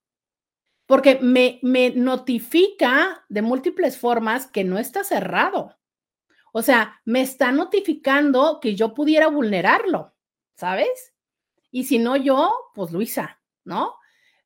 porque 0.87 1.18
me, 1.20 1.59
me 1.62 1.90
notifica 1.90 3.24
de 3.29 3.42
múltiples 3.42 3.98
formas 3.98 4.46
que 4.46 4.64
no 4.64 4.79
está 4.79 5.05
cerrado. 5.05 5.78
O 6.53 6.63
sea, 6.63 7.01
me 7.05 7.21
está 7.21 7.53
notificando 7.53 8.59
que 8.61 8.75
yo 8.75 8.95
pudiera 8.95 9.29
vulnerarlo, 9.29 10.15
¿sabes? 10.55 11.15
Y 11.71 11.85
si 11.85 11.99
no 11.99 12.17
yo, 12.17 12.53
pues 12.75 12.93
Luisa, 12.93 13.41
¿no? 13.65 13.95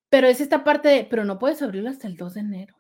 Pero 0.08 0.26
es 0.26 0.40
esta 0.40 0.64
parte 0.64 0.88
de, 0.88 1.04
pero 1.04 1.24
no 1.24 1.38
puedes 1.38 1.62
abrirlo 1.62 1.90
hasta 1.90 2.06
el 2.06 2.16
2 2.16 2.34
de 2.34 2.40
enero. 2.40 2.76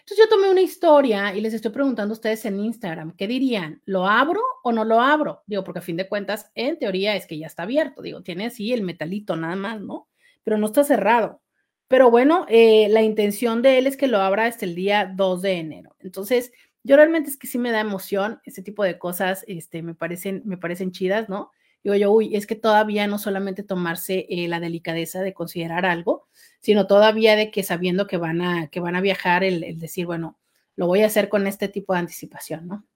Entonces 0.00 0.18
yo 0.18 0.28
tomé 0.28 0.50
una 0.50 0.60
historia 0.60 1.34
y 1.34 1.40
les 1.40 1.54
estoy 1.54 1.70
preguntando 1.70 2.12
a 2.12 2.16
ustedes 2.16 2.44
en 2.44 2.58
Instagram, 2.58 3.14
¿qué 3.16 3.28
dirían? 3.28 3.80
¿Lo 3.84 4.06
abro 4.06 4.40
o 4.64 4.72
no 4.72 4.84
lo 4.84 5.00
abro? 5.00 5.42
Digo, 5.46 5.62
porque 5.62 5.78
a 5.78 5.82
fin 5.82 5.96
de 5.96 6.08
cuentas, 6.08 6.50
en 6.54 6.78
teoría 6.78 7.14
es 7.14 7.26
que 7.26 7.38
ya 7.38 7.46
está 7.46 7.62
abierto, 7.62 8.02
digo, 8.02 8.22
tiene 8.22 8.46
así 8.46 8.72
el 8.72 8.82
metalito 8.82 9.36
nada 9.36 9.56
más, 9.56 9.80
¿no? 9.80 10.08
Pero 10.42 10.58
no 10.58 10.66
está 10.66 10.82
cerrado. 10.82 11.40
Pero 11.86 12.10
bueno, 12.10 12.46
eh, 12.48 12.88
la 12.88 13.02
intención 13.02 13.62
de 13.62 13.78
él 13.78 13.86
es 13.86 13.96
que 13.96 14.06
lo 14.08 14.18
abra 14.18 14.46
hasta 14.46 14.64
el 14.64 14.74
día 14.74 15.12
2 15.14 15.42
de 15.42 15.52
enero. 15.54 15.96
Entonces, 15.98 16.52
yo 16.82 16.96
realmente 16.96 17.30
es 17.30 17.36
que 17.36 17.46
sí 17.46 17.58
me 17.58 17.70
da 17.70 17.80
emoción, 17.80 18.40
ese 18.44 18.62
tipo 18.62 18.84
de 18.84 18.98
cosas 18.98 19.44
este, 19.46 19.82
me, 19.82 19.94
parecen, 19.94 20.42
me 20.44 20.56
parecen 20.56 20.92
chidas, 20.92 21.28
¿no? 21.28 21.50
Digo 21.82 21.94
yo, 21.96 22.12
uy, 22.12 22.36
es 22.36 22.46
que 22.46 22.56
todavía 22.56 23.06
no 23.06 23.18
solamente 23.18 23.62
tomarse 23.62 24.26
eh, 24.28 24.48
la 24.48 24.60
delicadeza 24.60 25.20
de 25.20 25.32
considerar 25.32 25.86
algo, 25.86 26.28
sino 26.60 26.86
todavía 26.86 27.36
de 27.36 27.50
que 27.50 27.62
sabiendo 27.62 28.06
que 28.06 28.18
van 28.18 28.42
a, 28.42 28.68
que 28.68 28.80
van 28.80 28.96
a 28.96 29.00
viajar, 29.00 29.44
el, 29.44 29.64
el 29.64 29.78
decir, 29.78 30.06
bueno, 30.06 30.38
lo 30.76 30.86
voy 30.86 31.02
a 31.02 31.06
hacer 31.06 31.28
con 31.28 31.46
este 31.46 31.68
tipo 31.68 31.92
de 31.92 32.00
anticipación, 32.00 32.66
¿no? 32.66 32.86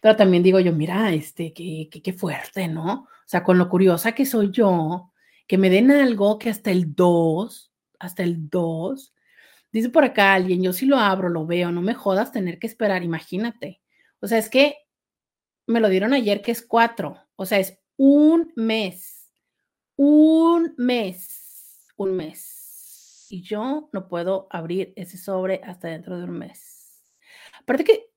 Pero 0.00 0.16
también 0.16 0.42
digo 0.42 0.58
yo, 0.58 0.72
mira, 0.72 1.12
este, 1.12 1.52
qué, 1.52 1.88
qué, 1.90 2.02
qué 2.02 2.12
fuerte, 2.12 2.66
¿no? 2.68 2.92
O 2.92 3.08
sea, 3.24 3.44
con 3.44 3.58
lo 3.58 3.68
curiosa 3.68 4.12
que 4.12 4.26
soy 4.26 4.50
yo, 4.50 5.12
que 5.46 5.58
me 5.58 5.70
den 5.70 5.90
algo 5.90 6.38
que 6.38 6.50
hasta 6.50 6.70
el 6.70 6.94
2, 6.94 7.72
hasta 8.00 8.22
el 8.22 8.48
2, 8.48 9.14
Dice 9.72 9.88
por 9.88 10.04
acá 10.04 10.34
alguien, 10.34 10.62
yo 10.62 10.72
si 10.72 10.84
lo 10.86 10.98
abro, 10.98 11.30
lo 11.30 11.46
veo, 11.46 11.72
no 11.72 11.80
me 11.80 11.94
jodas 11.94 12.30
tener 12.30 12.58
que 12.58 12.66
esperar, 12.66 13.02
imagínate. 13.02 13.80
O 14.20 14.26
sea, 14.26 14.38
es 14.38 14.50
que 14.50 14.76
me 15.66 15.80
lo 15.80 15.88
dieron 15.88 16.12
ayer 16.12 16.42
que 16.42 16.52
es 16.52 16.62
cuatro, 16.62 17.18
o 17.36 17.46
sea, 17.46 17.58
es 17.58 17.78
un 17.96 18.52
mes, 18.54 19.32
un 19.96 20.74
mes, 20.76 21.88
un 21.96 22.16
mes. 22.16 23.26
Y 23.30 23.42
yo 23.42 23.88
no 23.92 24.08
puedo 24.08 24.46
abrir 24.50 24.92
ese 24.96 25.16
sobre 25.16 25.62
hasta 25.64 25.88
dentro 25.88 26.18
de 26.18 26.24
un 26.24 26.38
mes. 26.38 27.02
Aparte 27.58 27.84
que, 27.84 28.10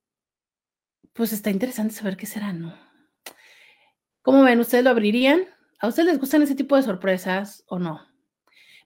pues 1.13 1.31
está 1.31 1.49
interesante 1.51 1.93
saber 1.93 2.17
qué 2.17 2.25
será, 2.25 2.51
¿no? 2.51 2.77
¿Cómo 4.21 4.43
ven? 4.43 4.59
¿Ustedes 4.59 4.83
lo 4.83 4.89
abrirían? 4.89 5.45
¿A 5.79 5.87
ustedes 5.87 6.09
les 6.09 6.19
gustan 6.19 6.41
ese 6.41 6.55
tipo 6.55 6.75
de 6.75 6.83
sorpresas 6.83 7.63
o 7.67 7.79
no? 7.79 8.01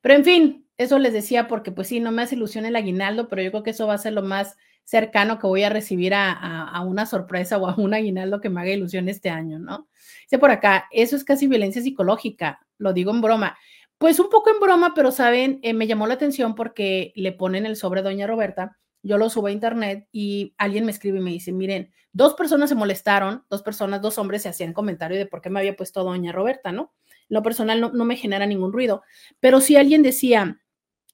Pero 0.01 0.15
en 0.15 0.23
fin, 0.23 0.67
eso 0.77 0.97
les 0.97 1.13
decía 1.13 1.47
porque 1.47 1.71
pues 1.71 1.88
sí, 1.89 1.99
no 1.99 2.12
me 2.12 2.21
hace 2.21 2.35
ilusión 2.35 2.65
el 2.65 2.75
aguinaldo, 2.75 3.27
pero 3.27 3.41
yo 3.41 3.51
creo 3.51 3.63
que 3.63 3.71
eso 3.71 3.88
va 3.88 3.95
a 3.95 3.97
ser 3.97 4.13
lo 4.13 4.21
más 4.21 4.55
cercano 4.83 5.38
que 5.38 5.45
voy 5.45 5.63
a 5.63 5.69
recibir 5.69 6.13
a, 6.15 6.81
una 6.85 7.05
sorpresa 7.05 7.57
o 7.57 7.67
a 7.67 7.75
un 7.75 7.93
aguinaldo 7.93 8.41
que 8.41 8.49
me 8.49 8.62
haga 8.62 8.71
ilusión 8.71 9.07
este 9.07 9.29
año, 9.29 9.59
¿no? 9.59 9.88
Dice 10.23 10.39
por 10.39 10.49
acá, 10.49 10.88
eso 10.91 11.15
es 11.15 11.23
casi 11.23 11.47
violencia 11.47 11.81
psicológica, 11.81 12.65
lo 12.77 12.93
digo 12.93 13.12
en 13.12 13.21
broma. 13.21 13.57
Pues 13.99 14.19
un 14.19 14.29
poco 14.29 14.49
en 14.49 14.59
broma, 14.59 14.93
pero 14.95 15.12
saben, 15.12 15.59
eh, 15.62 15.73
me 15.73 15.85
llamó 15.85 16.07
la 16.07 16.15
atención 16.15 16.55
porque 16.55 17.12
le 17.15 17.33
ponen 17.33 17.65
el 17.65 17.75
sobre 17.75 18.01
Doña 18.01 18.25
Roberta, 18.25 18.77
yo 19.03 19.17
lo 19.17 19.29
subo 19.29 19.47
a 19.47 19.51
internet 19.51 20.07
y 20.12 20.55
alguien 20.57 20.85
me 20.85 20.91
escribe 20.91 21.19
y 21.19 21.21
me 21.21 21.31
dice, 21.31 21.51
miren, 21.51 21.91
dos 22.12 22.33
personas 22.33 22.69
se 22.69 22.75
molestaron, 22.75 23.43
dos 23.49 23.62
personas, 23.62 24.01
dos 24.01 24.17
hombres 24.17 24.41
se 24.41 24.49
hacían 24.49 24.73
comentario 24.73 25.17
de 25.17 25.25
por 25.25 25.41
qué 25.41 25.49
me 25.49 25.59
había 25.59 25.75
puesto 25.75 26.03
Doña 26.03 26.31
Roberta, 26.31 26.71
¿no? 26.71 26.93
Lo 27.29 27.41
personal 27.41 27.79
no, 27.79 27.91
no 27.91 28.05
me 28.05 28.17
genera 28.17 28.45
ningún 28.45 28.73
ruido, 28.73 29.03
pero 29.39 29.61
si 29.61 29.77
alguien 29.77 30.03
decía, 30.03 30.59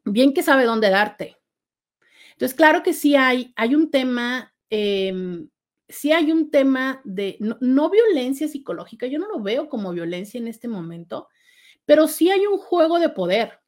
bien 0.05 0.33
que 0.33 0.43
sabe 0.43 0.65
dónde 0.65 0.89
darte. 0.89 1.37
Entonces, 2.31 2.55
claro 2.55 2.83
que 2.83 2.93
sí 2.93 3.15
hay, 3.15 3.53
hay 3.55 3.75
un 3.75 3.91
tema, 3.91 4.53
eh, 4.69 5.13
sí 5.87 6.11
hay 6.11 6.31
un 6.31 6.51
tema 6.51 7.01
de 7.03 7.37
no, 7.39 7.57
no, 7.61 7.89
violencia 7.89 8.47
psicológica, 8.47 9.07
yo 9.07 9.19
no 9.19 9.27
lo 9.27 9.41
veo 9.41 9.69
como 9.69 9.93
violencia 9.93 10.37
en 10.37 10.47
este 10.47 10.67
momento, 10.67 11.29
pero 11.85 12.07
sí 12.07 12.29
hay 12.29 12.45
un 12.45 12.57
juego 12.57 12.99
de 12.99 13.09
poder. 13.09 13.59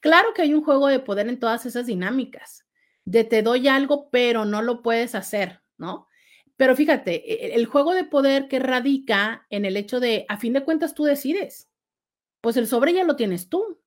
Claro 0.00 0.34
que 0.34 0.42
hay 0.42 0.54
un 0.54 0.62
juego 0.62 0.86
de 0.86 1.00
poder 1.00 1.28
en 1.28 1.40
todas 1.40 1.66
esas 1.66 1.86
dinámicas, 1.86 2.64
de 3.04 3.24
te 3.24 3.42
doy 3.42 3.68
algo, 3.68 4.08
pero 4.10 4.44
no 4.44 4.62
lo 4.62 4.82
puedes 4.82 5.14
hacer, 5.14 5.62
¿no? 5.76 6.06
Pero 6.56 6.76
fíjate, 6.76 7.14
e, 7.32 7.54
el 7.54 7.66
juego 7.66 7.94
de 7.94 8.04
poder 8.04 8.48
que 8.48 8.58
radica 8.58 9.46
en 9.50 9.64
el 9.64 9.76
hecho 9.76 10.00
de, 10.00 10.24
a 10.28 10.38
fin 10.38 10.52
de 10.52 10.64
cuentas, 10.64 10.94
tú 10.94 11.04
decides. 11.04 11.68
Pues 12.40 12.56
el 12.56 12.66
sobre 12.66 12.92
ya 12.92 13.04
lo 13.04 13.16
tienes 13.16 13.48
tú. 13.48 13.80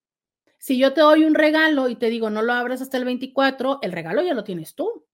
Si 0.58 0.77
yo 0.77 0.93
te 0.93 1.01
doy 1.01 1.23
un 1.23 1.36
regalo 1.36 1.89
y 1.89 1.95
te 1.95 2.10
digo 2.10 2.30
no 2.30 2.41
lo 2.41 2.53
abras 2.53 2.82
hasta 2.82 2.97
el 2.97 3.06
24, 3.06 3.80
el 3.82 3.91
regalo 3.91 4.21
ya 4.23 4.34
lo 4.34 4.43
tienes 4.43 4.75
tú. 4.75 5.06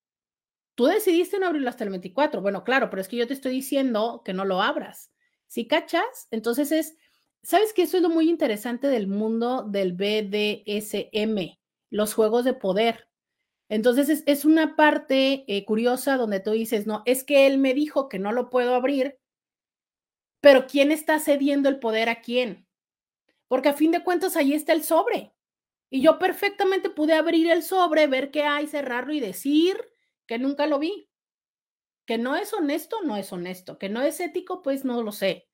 Tú 0.75 0.85
decidiste 0.85 1.37
no 1.37 1.47
abrirlo 1.47 1.69
hasta 1.69 1.83
el 1.83 1.91
24. 1.91 2.41
Bueno, 2.41 2.63
claro, 2.63 2.89
pero 2.89 3.01
es 3.01 3.07
que 3.07 3.17
yo 3.17 3.27
te 3.27 3.33
estoy 3.33 3.51
diciendo 3.51 4.21
que 4.25 4.33
no 4.33 4.45
lo 4.45 4.61
abras. 4.61 5.11
Si 5.47 5.67
cachas, 5.67 6.27
entonces 6.31 6.71
es, 6.71 6.97
¿sabes 7.43 7.73
qué? 7.73 7.83
Eso 7.83 7.97
es 7.97 8.03
lo 8.03 8.09
muy 8.09 8.29
interesante 8.29 8.87
del 8.87 9.07
mundo 9.07 9.63
del 9.69 9.93
BDSM, 9.93 11.59
los 11.91 12.13
juegos 12.15 12.45
de 12.45 12.53
poder. 12.53 13.07
Entonces 13.73 14.07
es, 14.07 14.23
es 14.27 14.45
una 14.45 14.75
parte 14.75 15.45
eh, 15.47 15.65
curiosa 15.65 16.15
donde 16.15 16.39
tú 16.39 16.51
dices, 16.51 16.85
no, 16.85 17.01
es 17.07 17.23
que 17.23 17.47
él 17.47 17.57
me 17.57 17.73
dijo 17.73 18.07
que 18.07 18.19
no 18.19 18.31
lo 18.31 18.51
puedo 18.51 18.75
abrir, 18.75 19.17
pero 20.41 20.67
¿quién 20.67 20.91
está 20.91 21.17
cediendo 21.17 21.69
el 21.69 21.79
poder 21.79 22.07
a 22.07 22.21
quién? 22.21 22.67
Porque 23.47 23.69
a 23.69 23.73
fin 23.73 23.89
de 23.89 24.03
cuentas 24.03 24.37
ahí 24.37 24.53
está 24.53 24.73
el 24.73 24.83
sobre. 24.83 25.33
Y 25.89 26.03
yo 26.03 26.19
perfectamente 26.19 26.91
pude 26.91 27.13
abrir 27.13 27.49
el 27.49 27.63
sobre, 27.63 28.05
ver 28.05 28.29
qué 28.29 28.43
hay, 28.43 28.67
cerrarlo 28.67 29.11
y 29.11 29.19
decir 29.19 29.75
que 30.27 30.37
nunca 30.37 30.67
lo 30.67 30.77
vi. 30.77 31.09
Que 32.05 32.19
no 32.19 32.35
es 32.35 32.53
honesto, 32.53 33.01
no 33.01 33.17
es 33.17 33.33
honesto. 33.33 33.79
Que 33.79 33.89
no 33.89 34.03
es 34.03 34.19
ético, 34.19 34.61
pues 34.61 34.85
no 34.85 35.01
lo 35.01 35.11
sé. 35.11 35.47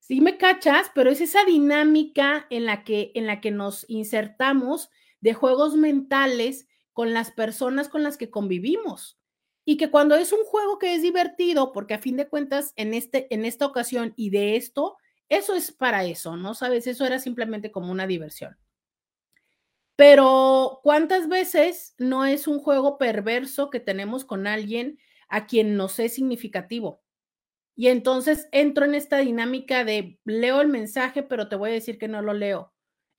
Sí 0.00 0.20
me 0.20 0.36
cachas, 0.36 0.90
pero 0.96 1.10
es 1.10 1.20
esa 1.20 1.44
dinámica 1.44 2.48
en 2.50 2.66
la 2.66 2.82
que, 2.82 3.12
en 3.14 3.28
la 3.28 3.40
que 3.40 3.52
nos 3.52 3.88
insertamos 3.88 4.90
de 5.20 5.32
juegos 5.32 5.76
mentales 5.76 6.66
con 6.96 7.12
las 7.12 7.30
personas 7.30 7.90
con 7.90 8.02
las 8.02 8.16
que 8.16 8.30
convivimos. 8.30 9.18
Y 9.66 9.76
que 9.76 9.90
cuando 9.90 10.14
es 10.14 10.32
un 10.32 10.42
juego 10.44 10.78
que 10.78 10.94
es 10.94 11.02
divertido, 11.02 11.70
porque 11.72 11.92
a 11.92 11.98
fin 11.98 12.16
de 12.16 12.26
cuentas 12.26 12.72
en, 12.74 12.94
este, 12.94 13.26
en 13.34 13.44
esta 13.44 13.66
ocasión 13.66 14.14
y 14.16 14.30
de 14.30 14.56
esto, 14.56 14.96
eso 15.28 15.54
es 15.54 15.72
para 15.72 16.04
eso, 16.04 16.38
¿no? 16.38 16.54
Sabes, 16.54 16.86
eso 16.86 17.04
era 17.04 17.18
simplemente 17.18 17.70
como 17.70 17.92
una 17.92 18.06
diversión. 18.06 18.56
Pero 19.94 20.80
¿cuántas 20.82 21.28
veces 21.28 21.94
no 21.98 22.24
es 22.24 22.48
un 22.48 22.60
juego 22.60 22.96
perverso 22.96 23.68
que 23.68 23.80
tenemos 23.80 24.24
con 24.24 24.46
alguien 24.46 24.98
a 25.28 25.46
quien 25.46 25.76
nos 25.76 25.98
es 25.98 26.14
significativo? 26.14 27.02
Y 27.74 27.88
entonces 27.88 28.48
entro 28.52 28.86
en 28.86 28.94
esta 28.94 29.18
dinámica 29.18 29.84
de 29.84 30.18
leo 30.24 30.62
el 30.62 30.68
mensaje, 30.68 31.22
pero 31.22 31.50
te 31.50 31.56
voy 31.56 31.68
a 31.68 31.74
decir 31.74 31.98
que 31.98 32.08
no 32.08 32.22
lo 32.22 32.32
leo. 32.32 32.72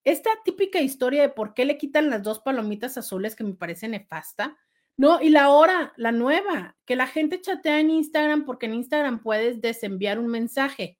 Esta 0.08 0.30
típica 0.46 0.80
historia 0.80 1.22
de 1.22 1.28
por 1.28 1.54
qué 1.54 1.65
le 1.65 1.78
quitan 1.78 2.10
las 2.10 2.24
dos 2.24 2.39
palomitas 2.39 2.98
azules 2.98 3.36
que 3.36 3.43
me 3.43 3.56
parece 3.56 3.89
nefasta. 3.89 4.58
No, 4.96 5.20
y 5.20 5.28
la 5.28 5.50
hora, 5.50 5.91
la 5.98 6.13
nueva, 6.13 6.78
que 6.86 6.96
la 6.96 7.08
gente 7.08 7.41
chatea 7.41 7.82
en 7.82 7.89
Instagram 7.89 8.46
porque 8.46 8.67
en 8.67 8.76
Instagram 8.76 9.22
puedes 9.22 9.60
desenviar 9.60 10.17
un 10.17 10.28
mensaje. 10.28 10.98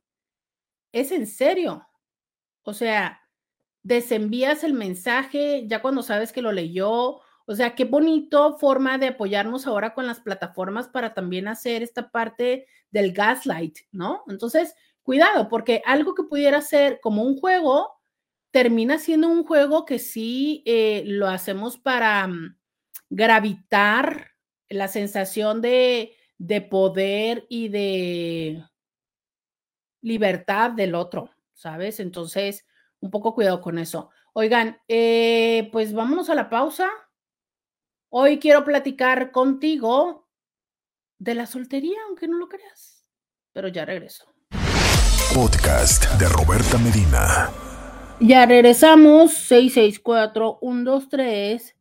Es 0.92 1.14
en 1.14 1.26
serio. 1.26 1.88
O 2.64 2.74
sea, 2.74 3.22
desenvías 3.82 4.66
el 4.66 4.74
mensaje 4.74 5.66
ya 5.68 5.82
cuando 5.82 6.04
sabes 6.04 6.34
que 6.34 6.42
lo 6.42 6.52
leyó. 6.52 7.22
O 7.46 7.56
sea, 7.56 7.76
qué 7.76 7.86
bonito 7.86 8.58
forma 8.58 8.98
de 8.98 9.08
apoyarnos 9.08 9.68
ahora 9.68 9.94
con 9.94 10.06
las 10.06 10.20
plataformas 10.20 10.90
para 10.90 11.14
también 11.14 11.48
hacer 11.48 11.82
esta 11.82 12.12
parte 12.12 12.68
del 12.92 13.14
gaslight, 13.14 13.78
¿no? 13.94 14.26
Entonces, 14.28 14.76
cuidado, 15.02 15.48
porque 15.48 15.82
algo 15.86 16.14
que 16.14 16.24
pudiera 16.24 16.60
ser 16.60 17.00
como 17.00 17.24
un 17.24 17.38
juego, 17.38 17.97
termina 18.52 19.00
siendo 19.00 19.28
un 19.28 19.44
juego 19.44 19.86
que 19.86 20.00
sí 20.00 20.64
eh, 20.66 21.04
lo 21.06 21.28
hacemos 21.28 21.78
para 21.78 22.28
mm, 22.28 22.58
gravitar 23.10 24.32
la 24.70 24.88
sensación 24.88 25.62
de, 25.62 26.16
de 26.38 26.62
poder 26.62 27.46
y 27.50 27.70
de 27.70 28.64
libertad 30.02 30.72
del 30.72 30.96
otro, 30.96 31.30
¿sabes? 31.54 32.00
Entonces, 32.00 32.66
un 33.00 33.12
poco 33.12 33.34
cuidado 33.34 33.62
con 33.62 33.78
eso. 33.78 34.10
Oigan, 34.34 34.80
eh, 34.88 35.70
pues 35.72 35.94
vámonos 35.94 36.30
a 36.30 36.36
la 36.36 36.50
pausa. 36.50 36.90
Hoy 38.10 38.40
quiero 38.40 38.64
platicar 38.64 39.32
contigo 39.32 40.30
de 41.20 41.34
la 41.36 41.46
soltería, 41.46 41.98
aunque 42.08 42.28
no 42.28 42.38
lo 42.38 42.48
creas, 42.48 43.06
pero 43.52 43.68
ya 43.68 43.86
regreso. 43.86 44.26
Podcast 45.34 46.06
de 46.20 46.30
Roberta 46.30 46.78
Medina. 46.78 47.67
Ya 48.20 48.48
regresamos, 48.48 49.32
664-123. 49.52 51.76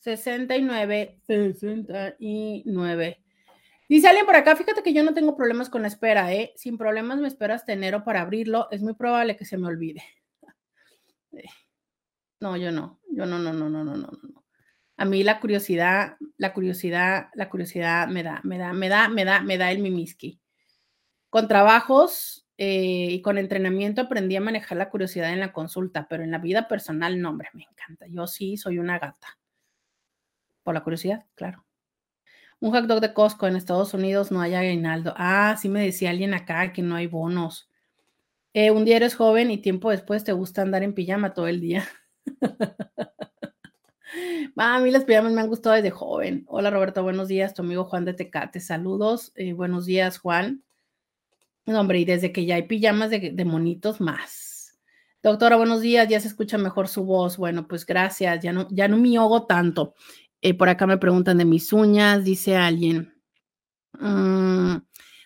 69 0.00 1.18
69. 1.26 3.22
Dice 3.88 4.08
alguien 4.08 4.26
por 4.26 4.36
acá, 4.36 4.54
fíjate 4.56 4.82
que 4.82 4.92
yo 4.92 5.02
no 5.02 5.14
tengo 5.14 5.34
problemas 5.36 5.70
con 5.70 5.80
la 5.82 5.88
espera, 5.88 6.32
¿eh? 6.32 6.52
Sin 6.56 6.76
problemas 6.76 7.18
me 7.18 7.28
espero 7.28 7.54
hasta 7.54 7.72
enero 7.72 8.04
para 8.04 8.20
abrirlo, 8.20 8.68
es 8.70 8.82
muy 8.82 8.94
probable 8.94 9.36
que 9.36 9.44
se 9.44 9.58
me 9.58 9.68
olvide. 9.68 10.02
No, 12.40 12.56
yo 12.56 12.72
no, 12.72 12.98
yo 13.08 13.24
no, 13.24 13.38
no, 13.38 13.52
no, 13.52 13.70
no, 13.70 13.84
no, 13.84 13.96
no, 13.96 14.10
no. 14.10 14.44
A 14.96 15.04
mí 15.04 15.22
la 15.22 15.38
curiosidad, 15.38 16.16
la 16.38 16.52
curiosidad, 16.52 17.28
la 17.34 17.48
curiosidad 17.48 18.08
me 18.08 18.24
da, 18.24 18.40
me 18.42 18.58
da, 18.58 18.72
me 18.72 18.88
da, 18.88 19.08
me 19.08 19.24
da, 19.24 19.40
me 19.42 19.58
da 19.58 19.70
el 19.70 19.78
mimiski. 19.78 20.40
Con 21.30 21.46
trabajos 21.46 22.44
eh, 22.58 23.08
y 23.10 23.22
con 23.22 23.38
entrenamiento 23.38 24.02
aprendí 24.02 24.36
a 24.36 24.40
manejar 24.40 24.78
la 24.78 24.90
curiosidad 24.90 25.32
en 25.32 25.40
la 25.40 25.52
consulta, 25.52 26.06
pero 26.08 26.22
en 26.22 26.30
la 26.30 26.38
vida 26.38 26.68
personal, 26.68 27.20
no, 27.20 27.30
hombre, 27.30 27.48
me 27.54 27.64
encanta. 27.64 28.06
Yo 28.08 28.26
sí 28.26 28.56
soy 28.56 28.78
una 28.78 28.98
gata. 28.98 29.38
Por 30.62 30.74
la 30.74 30.82
curiosidad, 30.82 31.26
claro. 31.34 31.64
Un 32.60 32.70
hot 32.70 32.84
dog 32.84 33.00
de 33.00 33.12
Costco 33.12 33.48
en 33.48 33.56
Estados 33.56 33.92
Unidos 33.94 34.30
no 34.30 34.40
hay 34.40 34.54
aguinaldo. 34.54 35.14
Ah, 35.16 35.56
sí 35.60 35.68
me 35.68 35.82
decía 35.82 36.10
alguien 36.10 36.34
acá 36.34 36.72
que 36.72 36.82
no 36.82 36.94
hay 36.94 37.08
bonos. 37.08 37.68
Eh, 38.54 38.70
un 38.70 38.84
día 38.84 38.96
eres 38.96 39.16
joven 39.16 39.50
y 39.50 39.58
tiempo 39.58 39.90
después 39.90 40.22
te 40.24 40.32
gusta 40.32 40.62
andar 40.62 40.82
en 40.82 40.94
pijama 40.94 41.34
todo 41.34 41.48
el 41.48 41.60
día. 41.60 41.88
a 44.56 44.78
mí 44.78 44.90
las 44.90 45.04
pijamas 45.04 45.32
me 45.32 45.40
han 45.40 45.48
gustado 45.48 45.74
desde 45.74 45.90
joven. 45.90 46.44
Hola 46.46 46.70
Roberto, 46.70 47.02
buenos 47.02 47.28
días. 47.28 47.54
Tu 47.54 47.62
amigo 47.62 47.84
Juan 47.84 48.04
de 48.04 48.14
Tecate. 48.14 48.60
Saludos. 48.60 49.32
Eh, 49.34 49.54
buenos 49.54 49.86
días, 49.86 50.18
Juan. 50.18 50.62
No, 51.66 51.80
hombre, 51.80 52.00
y 52.00 52.04
desde 52.04 52.32
que 52.32 52.44
ya 52.44 52.56
hay 52.56 52.64
pijamas 52.64 53.10
de, 53.10 53.44
monitos 53.44 54.00
más. 54.00 54.78
Doctora, 55.22 55.56
buenos 55.56 55.80
días. 55.80 56.08
Ya 56.08 56.18
se 56.18 56.28
escucha 56.28 56.58
mejor 56.58 56.88
su 56.88 57.04
voz. 57.04 57.36
Bueno, 57.36 57.68
pues 57.68 57.86
gracias. 57.86 58.42
Ya 58.42 58.52
no, 58.52 58.66
ya 58.70 58.88
no 58.88 59.46
tanto. 59.46 59.94
Eh, 60.40 60.54
por 60.54 60.68
acá 60.68 60.86
me 60.88 60.98
preguntan 60.98 61.38
de 61.38 61.44
mis 61.44 61.72
uñas, 61.72 62.24
dice 62.24 62.56
alguien. 62.56 63.14
Mm, 63.92 64.78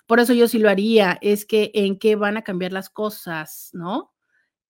por 0.06 0.20
eso 0.20 0.34
yo 0.34 0.46
sí 0.48 0.58
lo 0.58 0.68
haría, 0.68 1.18
es 1.22 1.46
que 1.46 1.70
en 1.74 1.98
qué 1.98 2.16
van 2.16 2.36
a 2.36 2.42
cambiar 2.42 2.72
las 2.72 2.90
cosas, 2.90 3.70
¿no? 3.72 4.12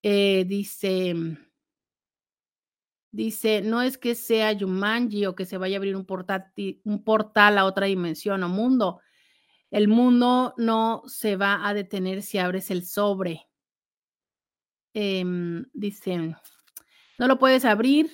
Eh, 0.03 0.45
dice, 0.47 1.15
dice, 3.11 3.63
no 3.63 3.83
es 3.83 3.99
que 3.99 4.15
sea 4.15 4.53
Yumanji 4.53 5.27
o 5.27 5.35
que 5.35 5.47
se 5.47 5.59
vaya 5.59 5.77
a 5.77 5.79
abrir 5.79 5.97
un, 5.97 6.07
un 6.85 7.05
portal 7.05 7.59
a 7.59 7.65
otra 7.65 7.87
dimensión 7.87 8.43
o 8.45 8.49
mundo. 8.49 9.01
El 9.71 9.89
mundo 9.89 10.55
no 10.57 11.03
se 11.07 11.37
va 11.37 11.67
a 11.67 11.75
detener 11.75 12.23
si 12.23 12.39
abres 12.39 12.71
el 12.71 12.87
sobre. 12.87 13.49
Em, 14.95 15.67
dice, 15.75 16.37
no 17.19 17.29
lo 17.29 17.39
puedes 17.39 17.65
abrir 17.65 18.11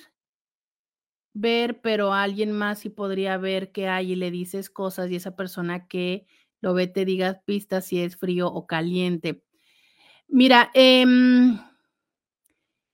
ver, 1.33 1.81
pero 1.81 2.13
alguien 2.13 2.51
más 2.51 2.79
sí 2.79 2.89
podría 2.89 3.37
ver 3.37 3.71
qué 3.71 3.87
hay 3.87 4.13
y 4.13 4.15
le 4.15 4.31
dices 4.31 4.69
cosas 4.69 5.09
y 5.11 5.15
esa 5.15 5.35
persona 5.35 5.87
que 5.87 6.27
lo 6.61 6.73
ve 6.73 6.87
te 6.87 7.05
diga 7.05 7.41
pistas 7.45 7.85
si 7.85 7.99
es 8.01 8.15
frío 8.15 8.47
o 8.47 8.67
caliente. 8.67 9.43
Mira, 10.27 10.71
em, 10.73 11.59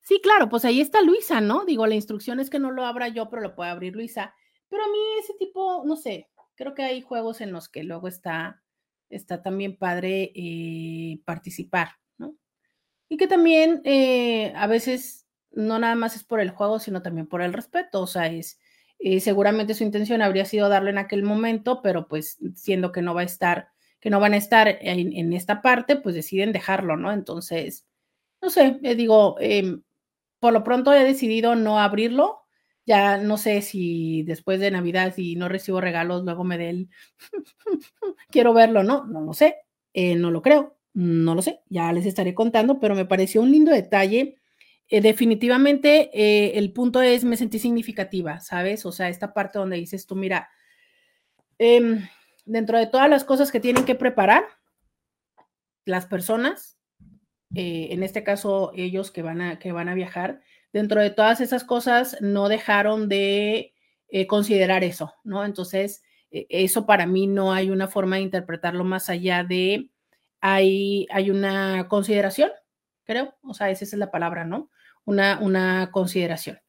sí, 0.02 0.20
claro, 0.22 0.50
pues 0.50 0.66
ahí 0.66 0.82
está 0.82 1.02
Luisa, 1.02 1.42
¿no? 1.42 1.66
Digo, 1.66 1.86
la 1.86 1.96
instrucción 1.96 2.40
es 2.40 2.50
que 2.50 2.60
no 2.60 2.72
lo 2.72 2.86
abra 2.86 3.10
yo, 3.10 3.30
pero 3.30 3.42
lo 3.42 3.56
puede 3.56 3.70
abrir 3.70 3.94
Luisa. 3.96 4.34
Pero 4.70 4.84
a 4.84 4.88
mí 4.88 4.98
ese 5.20 5.34
tipo, 5.36 5.84
no 5.86 5.96
sé, 5.96 6.29
creo 6.60 6.76
que 6.76 6.84
hay 6.84 7.02
juegos 7.02 7.40
en 7.40 7.54
los 7.54 7.70
que 7.70 7.84
luego 7.84 8.10
está, 8.10 8.62
está 9.10 9.42
también 9.42 9.78
padre 9.78 10.34
eh, 10.36 11.22
participar, 11.24 11.92
¿no? 12.18 12.36
Y 13.08 13.16
que 13.16 13.28
también 13.28 13.82
eh, 13.86 14.52
a 14.58 14.68
veces 14.68 15.26
no 15.52 15.80
nada 15.80 15.96
más 15.96 16.18
es 16.18 16.26
por 16.26 16.42
el 16.42 16.50
juego, 16.52 16.80
sino 16.80 17.02
también 17.02 17.28
por 17.28 17.42
el 17.42 17.54
respeto. 17.54 18.02
O 18.02 18.08
sea, 18.08 18.28
es 18.28 18.60
eh, 19.00 19.22
seguramente 19.22 19.74
su 19.74 19.86
intención 19.86 20.22
habría 20.22 20.44
sido 20.44 20.68
darle 20.68 20.90
en 20.90 20.98
aquel 20.98 21.24
momento, 21.24 21.82
pero 21.82 22.10
pues 22.10 22.38
siendo 22.56 22.92
que 22.92 23.02
no 23.02 23.16
va 23.16 23.22
a 23.22 23.24
estar, 23.24 23.70
que 24.02 24.10
no 24.10 24.20
van 24.20 24.34
a 24.34 24.38
estar 24.38 24.68
en, 24.68 25.32
esta 25.32 25.62
parte, 25.62 25.96
pues 25.96 26.14
deciden 26.14 26.52
dejarlo, 26.52 26.98
¿no? 26.98 27.14
Entonces, 27.14 27.88
no 28.42 28.50
sé, 28.50 28.82
eh, 28.84 28.96
digo, 28.96 29.38
em, 29.40 29.82
por 30.40 30.52
lo 30.52 30.66
pronto 30.66 30.94
he 30.94 31.06
decidido 31.06 31.56
no 31.56 31.80
abrirlo. 31.80 32.42
Ya 32.90 33.18
no 33.18 33.38
sé 33.38 33.62
si 33.62 34.24
después 34.24 34.60
de 34.60 34.72
Navidad, 34.72 35.14
si 35.16 35.36
no 35.36 35.48
recibo 35.48 35.80
regalos, 35.80 36.24
luego 36.24 36.44
me 36.44 36.58
dé 36.58 36.70
el 36.72 36.90
quiero 38.32 38.52
verlo, 38.52 38.82
¿no? 38.82 39.06
No 39.06 39.22
lo 39.22 39.34
sé, 39.34 39.58
eh, 39.94 40.16
no 40.16 40.32
lo 40.32 40.42
creo, 40.42 40.76
no 40.96 41.36
lo 41.36 41.44
sé, 41.44 41.62
ya 41.70 41.94
les 41.94 42.08
estaré 42.08 42.34
contando, 42.34 42.80
pero 42.80 42.96
me 42.96 43.06
pareció 43.06 43.42
un 43.42 43.52
lindo 43.52 43.72
detalle 43.72 44.40
eh, 44.92 45.02
definitivamente 45.02 46.10
eh, 46.14 46.58
el 46.58 46.74
punto 46.74 47.00
es, 47.02 47.24
me 47.24 47.38
sentí 47.38 47.60
significativa, 47.60 48.40
¿sabes? 48.40 48.88
O 48.88 48.92
sea, 48.92 49.10
esta 49.10 49.36
parte 49.36 49.60
donde 49.60 49.78
dices 49.78 50.08
tú, 50.08 50.16
mira, 50.16 50.50
em, 51.60 52.08
dentro 52.46 52.80
de 52.80 52.88
todas 52.88 53.08
las 53.08 53.24
cosas 53.24 53.52
que 53.52 53.60
tienen 53.60 53.86
que 53.86 53.94
preparar 53.94 54.46
las 55.86 56.08
personas, 56.08 56.80
eh, 57.54 57.90
en 57.92 58.02
este 58.02 58.24
caso 58.24 58.72
ellos 58.76 59.12
que 59.12 59.22
van, 59.22 59.42
a, 59.42 59.60
que 59.60 59.72
van 59.72 59.90
a 59.90 59.94
viajar, 59.94 60.42
dentro 60.74 61.02
de 61.02 61.10
todas 61.10 61.42
esas 61.42 61.64
cosas 61.64 62.18
no 62.22 62.50
dejaron 62.50 63.10
de 63.10 63.74
considerar 64.28 64.84
eso, 64.84 65.14
¿no? 65.24 65.46
Entonces, 65.46 66.02
eso 66.32 66.86
para 66.86 67.06
mí 67.06 67.28
no 67.28 67.54
hay 67.54 67.70
una 67.70 67.88
forma 67.88 68.16
de 68.16 68.24
interpretarlo 68.24 68.84
más 68.84 69.10
allá 69.10 69.44
de, 69.44 69.92
hay, 70.42 71.06
hay 71.12 71.30
una 71.30 71.88
consideración, 71.88 72.50
creo, 73.04 73.36
o 73.44 73.54
sea, 73.54 73.70
esa 73.70 73.86
es 73.86 73.94
la 73.94 74.10
palabra, 74.10 74.46
¿no? 74.46 74.72
una, 75.10 75.90
consideración. 75.92 76.60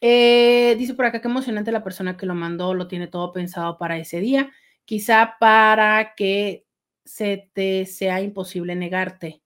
Eh, 0.00 0.76
dice 0.78 0.94
por 0.94 1.04
acá 1.04 1.20
que 1.20 1.28
emocionante 1.28 1.72
la 1.72 1.84
persona 1.84 2.16
que 2.16 2.26
lo 2.26 2.34
mandó, 2.34 2.74
lo 2.74 2.88
tiene 2.88 3.06
todo 3.06 3.32
pensado 3.32 3.78
para 3.78 3.98
ese 3.98 4.20
día, 4.20 4.50
quizá 4.84 5.36
para 5.38 6.14
que 6.14 6.66
se 7.04 7.50
te 7.52 7.86
sea 7.86 8.20
imposible 8.22 8.74
negarte. 8.76 9.42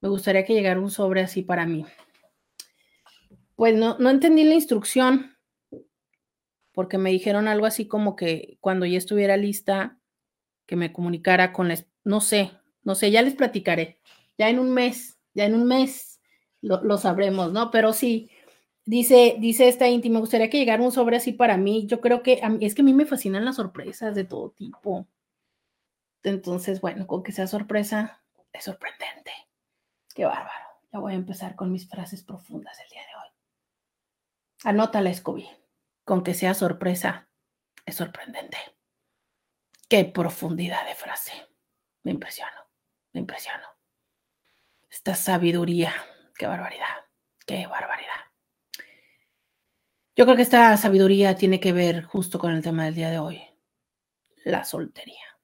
Me 0.00 0.08
gustaría 0.08 0.44
que 0.44 0.54
llegara 0.54 0.80
un 0.80 0.90
sobre 0.90 1.22
así 1.22 1.42
para 1.42 1.64
mí. 1.64 1.86
Pues 3.62 3.76
no, 3.76 3.96
no 4.00 4.10
entendí 4.10 4.42
la 4.42 4.54
instrucción, 4.54 5.36
porque 6.72 6.98
me 6.98 7.10
dijeron 7.10 7.46
algo 7.46 7.64
así 7.64 7.86
como 7.86 8.16
que 8.16 8.58
cuando 8.60 8.86
ya 8.86 8.98
estuviera 8.98 9.36
lista, 9.36 10.00
que 10.66 10.74
me 10.74 10.92
comunicara 10.92 11.52
con 11.52 11.68
la... 11.68 11.78
No 12.02 12.20
sé, 12.20 12.50
no 12.82 12.96
sé, 12.96 13.12
ya 13.12 13.22
les 13.22 13.36
platicaré. 13.36 14.00
Ya 14.36 14.48
en 14.48 14.58
un 14.58 14.72
mes, 14.72 15.20
ya 15.32 15.44
en 15.44 15.54
un 15.54 15.68
mes 15.68 16.20
lo, 16.60 16.98
sabremos, 16.98 17.52
¿no? 17.52 17.70
Pero 17.70 17.92
sí, 17.92 18.32
dice, 18.84 19.36
dice 19.38 19.68
esta 19.68 19.88
íntima, 19.88 20.14
me 20.14 20.22
gustaría 20.22 20.50
que 20.50 20.58
llegara 20.58 20.82
un 20.82 20.90
sobre 20.90 21.18
así 21.18 21.32
para 21.32 21.56
mí. 21.56 21.86
Yo 21.86 22.00
creo 22.00 22.24
que 22.24 22.42
es 22.60 22.74
que 22.74 22.82
a 22.82 22.84
mí 22.84 22.94
me 22.94 23.06
fascinan 23.06 23.44
las 23.44 23.54
sorpresas 23.54 24.16
de 24.16 24.24
todo 24.24 24.50
tipo. 24.50 25.06
Entonces, 26.24 26.80
bueno, 26.80 27.06
con 27.06 27.22
que 27.22 27.30
sea 27.30 27.46
sorpresa, 27.46 28.24
es 28.52 28.64
sorprendente. 28.64 29.30
Qué 30.16 30.24
bárbaro. 30.24 30.66
Ya 30.92 30.98
voy 30.98 31.12
a 31.12 31.14
empezar 31.14 31.54
con 31.54 31.70
mis 31.70 31.88
frases 31.88 32.24
profundas 32.24 32.76
el 32.80 32.90
día 32.90 33.02
de 33.02 33.06
hoy. 33.06 33.11
Anótala, 34.64 35.12
Scooby. 35.12 35.48
Con 36.04 36.22
que 36.22 36.34
sea 36.34 36.54
sorpresa, 36.54 37.28
es 37.84 37.96
sorprendente. 37.96 38.58
Qué 39.88 40.04
profundidad 40.04 40.86
de 40.86 40.94
frase. 40.94 41.32
me 42.04 42.12
impresiono, 42.12 42.70
me 43.12 43.20
impresiono. 43.20 43.64
Esta 44.90 45.14
sabiduría, 45.14 45.94
qué 46.36 46.46
barbaridad, 46.46 47.06
qué 47.46 47.66
barbaridad. 47.66 48.08
Yo 50.14 50.24
creo 50.24 50.36
que 50.36 50.42
esta 50.42 50.76
sabiduría 50.76 51.36
tiene 51.36 51.60
que 51.60 51.72
ver 51.72 52.04
justo 52.04 52.38
con 52.38 52.52
el 52.52 52.62
tema 52.62 52.84
del 52.84 52.94
día 52.94 53.10
de 53.10 53.18
hoy, 53.18 53.42
la 54.44 54.64
soltería. 54.64 55.38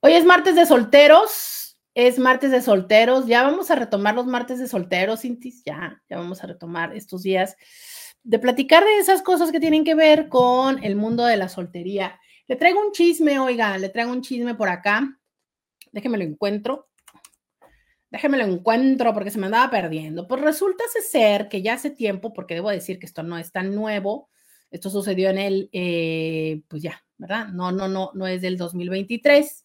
Hoy 0.00 0.12
es 0.14 0.24
martes 0.24 0.54
de 0.54 0.66
solteros, 0.66 1.78
es 1.94 2.18
martes 2.18 2.50
de 2.50 2.62
solteros, 2.62 3.26
ya 3.26 3.42
vamos 3.42 3.70
a 3.70 3.74
retomar 3.74 4.14
los 4.14 4.26
martes 4.26 4.58
de 4.58 4.68
solteros, 4.68 5.20
Cintis, 5.20 5.62
ya, 5.64 6.02
ya 6.08 6.16
vamos 6.16 6.42
a 6.42 6.46
retomar 6.46 6.94
estos 6.94 7.22
días 7.22 7.56
de 8.26 8.40
platicar 8.40 8.84
de 8.84 8.98
esas 8.98 9.22
cosas 9.22 9.52
que 9.52 9.60
tienen 9.60 9.84
que 9.84 9.94
ver 9.94 10.28
con 10.28 10.82
el 10.82 10.96
mundo 10.96 11.24
de 11.24 11.36
la 11.36 11.48
soltería. 11.48 12.18
Le 12.48 12.56
traigo 12.56 12.80
un 12.80 12.90
chisme, 12.90 13.38
oiga, 13.38 13.78
le 13.78 13.88
traigo 13.88 14.10
un 14.10 14.20
chisme 14.20 14.56
por 14.56 14.68
acá. 14.68 15.16
Déjeme 15.92 16.18
lo 16.18 16.24
encuentro. 16.24 16.88
Déjeme 18.10 18.36
lo 18.36 18.44
encuentro 18.44 19.14
porque 19.14 19.30
se 19.30 19.38
me 19.38 19.46
andaba 19.46 19.70
perdiendo. 19.70 20.26
Pues 20.26 20.40
resulta 20.40 20.82
ser 21.08 21.48
que 21.48 21.62
ya 21.62 21.74
hace 21.74 21.90
tiempo, 21.90 22.32
porque 22.32 22.54
debo 22.54 22.70
decir 22.70 22.98
que 22.98 23.06
esto 23.06 23.22
no 23.22 23.38
es 23.38 23.52
tan 23.52 23.76
nuevo, 23.76 24.28
esto 24.72 24.90
sucedió 24.90 25.30
en 25.30 25.38
el, 25.38 25.70
eh, 25.72 26.62
pues 26.66 26.82
ya, 26.82 27.04
¿verdad? 27.18 27.46
No, 27.48 27.70
no, 27.70 27.86
no, 27.86 28.10
no 28.14 28.26
es 28.26 28.42
del 28.42 28.56
2023. 28.56 29.64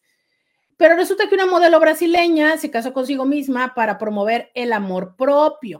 Pero 0.78 0.96
resulta 0.96 1.28
que 1.28 1.36
una 1.36 1.48
modelo 1.48 1.80
brasileña 1.80 2.58
se 2.58 2.70
casó 2.70 2.94
consigo 2.94 3.26
misma 3.26 3.74
para 3.74 3.98
promover 3.98 4.52
el 4.54 4.72
amor 4.72 5.16
propio. 5.16 5.80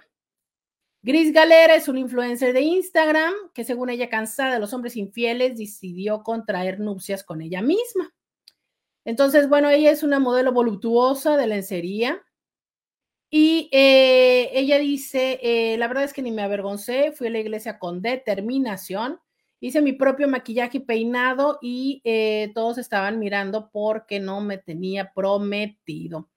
Gris 1.04 1.34
Galera 1.34 1.76
es 1.76 1.88
un 1.88 1.98
influencer 1.98 2.54
de 2.54 2.62
Instagram 2.62 3.34
que 3.54 3.64
según 3.64 3.90
ella 3.90 4.08
cansada 4.10 4.54
de 4.54 4.60
los 4.60 4.72
hombres 4.74 4.96
infieles 4.96 5.58
decidió 5.58 6.22
contraer 6.22 6.80
nupcias 6.80 7.24
con 7.24 7.42
ella 7.42 7.62
misma. 7.64 8.14
Entonces, 9.04 9.50
bueno, 9.50 9.70
ella 9.70 9.90
es 9.90 10.04
una 10.04 10.20
modelo 10.20 10.52
voluptuosa 10.52 11.38
de 11.38 11.48
lencería 11.48 12.22
y 13.32 13.70
eh, 13.72 14.52
ella 14.54 14.78
dice, 14.78 15.40
eh, 15.42 15.78
la 15.78 15.88
verdad 15.88 16.04
es 16.04 16.14
que 16.14 16.22
ni 16.22 16.32
me 16.32 16.44
avergoncé, 16.44 17.14
fui 17.14 17.28
a 17.28 17.32
la 17.32 17.40
iglesia 17.40 17.80
con 17.80 18.02
determinación, 18.02 19.20
hice 19.60 19.82
mi 19.82 19.94
propio 19.94 20.28
maquillaje 20.28 20.80
y 20.80 20.82
peinado 20.82 21.58
y 21.62 22.02
eh, 22.04 22.52
todos 22.54 22.78
estaban 22.78 23.20
mirando 23.20 23.72
porque 23.72 24.20
no 24.20 24.42
me 24.42 24.60
tenía 24.60 25.14
prometido. 25.14 26.31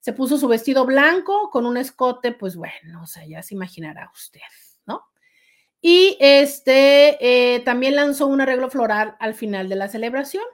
Se 0.00 0.12
puso 0.12 0.38
su 0.38 0.48
vestido 0.48 0.84
blanco 0.86 1.50
con 1.50 1.66
un 1.66 1.76
escote, 1.76 2.32
pues 2.32 2.56
bueno, 2.56 3.02
o 3.02 3.06
sea, 3.06 3.24
ya 3.26 3.42
se 3.42 3.54
imaginará 3.54 4.10
usted, 4.12 4.40
¿no? 4.86 5.04
Y 5.80 6.16
este 6.20 7.18
eh, 7.20 7.60
también 7.60 7.96
lanzó 7.96 8.26
un 8.26 8.40
arreglo 8.40 8.70
floral 8.70 9.16
al 9.20 9.34
final 9.34 9.68
de 9.68 9.76
la 9.76 9.88
celebración. 9.88 10.44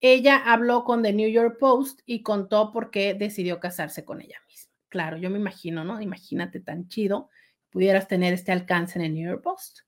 Ella 0.00 0.36
habló 0.36 0.84
con 0.84 1.02
The 1.02 1.12
New 1.12 1.28
York 1.28 1.58
Post 1.58 2.00
y 2.06 2.22
contó 2.22 2.72
por 2.72 2.90
qué 2.90 3.14
decidió 3.14 3.60
casarse 3.60 4.04
con 4.04 4.20
ella 4.20 4.38
misma. 4.48 4.72
Claro, 4.88 5.16
yo 5.16 5.30
me 5.30 5.38
imagino, 5.38 5.84
¿no? 5.84 6.00
Imagínate 6.00 6.60
tan 6.60 6.88
chido 6.88 7.30
pudieras 7.74 8.06
tener 8.06 8.32
este 8.32 8.52
alcance 8.52 8.96
en 8.96 9.04
el 9.04 9.14
New 9.14 9.28
York 9.28 9.42
Post. 9.42 9.80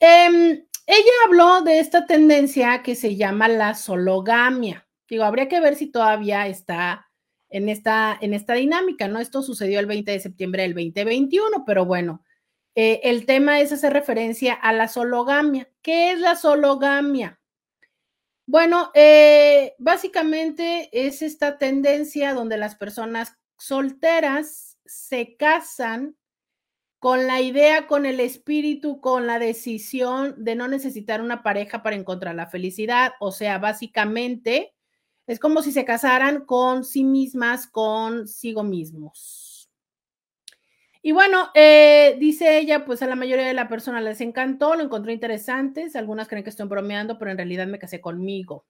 Em, 0.00 0.66
ella 0.84 1.12
habló 1.24 1.62
de 1.62 1.78
esta 1.78 2.06
tendencia 2.06 2.82
que 2.82 2.96
se 2.96 3.14
llama 3.14 3.46
la 3.46 3.74
sologamia. 3.74 4.84
Digo, 5.08 5.22
habría 5.22 5.48
que 5.48 5.60
ver 5.60 5.76
si 5.76 5.92
todavía 5.92 6.48
está 6.48 7.08
en 7.54 7.68
esta, 7.68 8.18
en 8.20 8.34
esta 8.34 8.54
dinámica, 8.54 9.06
¿no? 9.06 9.20
Esto 9.20 9.40
sucedió 9.40 9.78
el 9.78 9.86
20 9.86 10.10
de 10.10 10.18
septiembre 10.18 10.62
del 10.62 10.74
2021, 10.74 11.64
pero 11.64 11.84
bueno, 11.84 12.24
eh, 12.74 13.00
el 13.04 13.26
tema 13.26 13.60
es 13.60 13.70
hacer 13.70 13.92
referencia 13.92 14.54
a 14.54 14.72
la 14.72 14.88
sologamia. 14.88 15.70
¿Qué 15.80 16.10
es 16.10 16.18
la 16.18 16.34
sologamia? 16.34 17.38
Bueno, 18.44 18.90
eh, 18.94 19.74
básicamente 19.78 20.90
es 20.92 21.22
esta 21.22 21.56
tendencia 21.56 22.34
donde 22.34 22.58
las 22.58 22.74
personas 22.74 23.38
solteras 23.56 24.76
se 24.84 25.36
casan 25.36 26.16
con 26.98 27.28
la 27.28 27.40
idea, 27.40 27.86
con 27.86 28.04
el 28.04 28.18
espíritu, 28.18 29.00
con 29.00 29.28
la 29.28 29.38
decisión 29.38 30.34
de 30.38 30.56
no 30.56 30.66
necesitar 30.66 31.20
una 31.20 31.44
pareja 31.44 31.84
para 31.84 31.94
encontrar 31.94 32.34
la 32.34 32.48
felicidad. 32.48 33.12
O 33.20 33.30
sea, 33.30 33.58
básicamente 33.58 34.73
es 35.26 35.38
como 35.38 35.62
si 35.62 35.72
se 35.72 35.84
casaran 35.84 36.44
con 36.44 36.84
sí 36.84 37.04
mismas, 37.04 37.66
consigo 37.66 38.62
mismos. 38.62 39.70
Y 41.06 41.12
bueno, 41.12 41.50
eh, 41.54 42.16
dice 42.18 42.58
ella, 42.58 42.86
pues 42.86 43.02
a 43.02 43.06
la 43.06 43.14
mayoría 43.14 43.46
de 43.46 43.52
la 43.52 43.68
persona 43.68 44.00
les 44.00 44.22
encantó, 44.22 44.74
lo 44.74 44.82
encontró 44.82 45.12
interesante. 45.12 45.86
Algunas 45.94 46.28
creen 46.28 46.44
que 46.44 46.50
estoy 46.50 46.66
bromeando, 46.66 47.18
pero 47.18 47.30
en 47.30 47.36
realidad 47.36 47.66
me 47.66 47.78
casé 47.78 48.00
conmigo. 48.00 48.64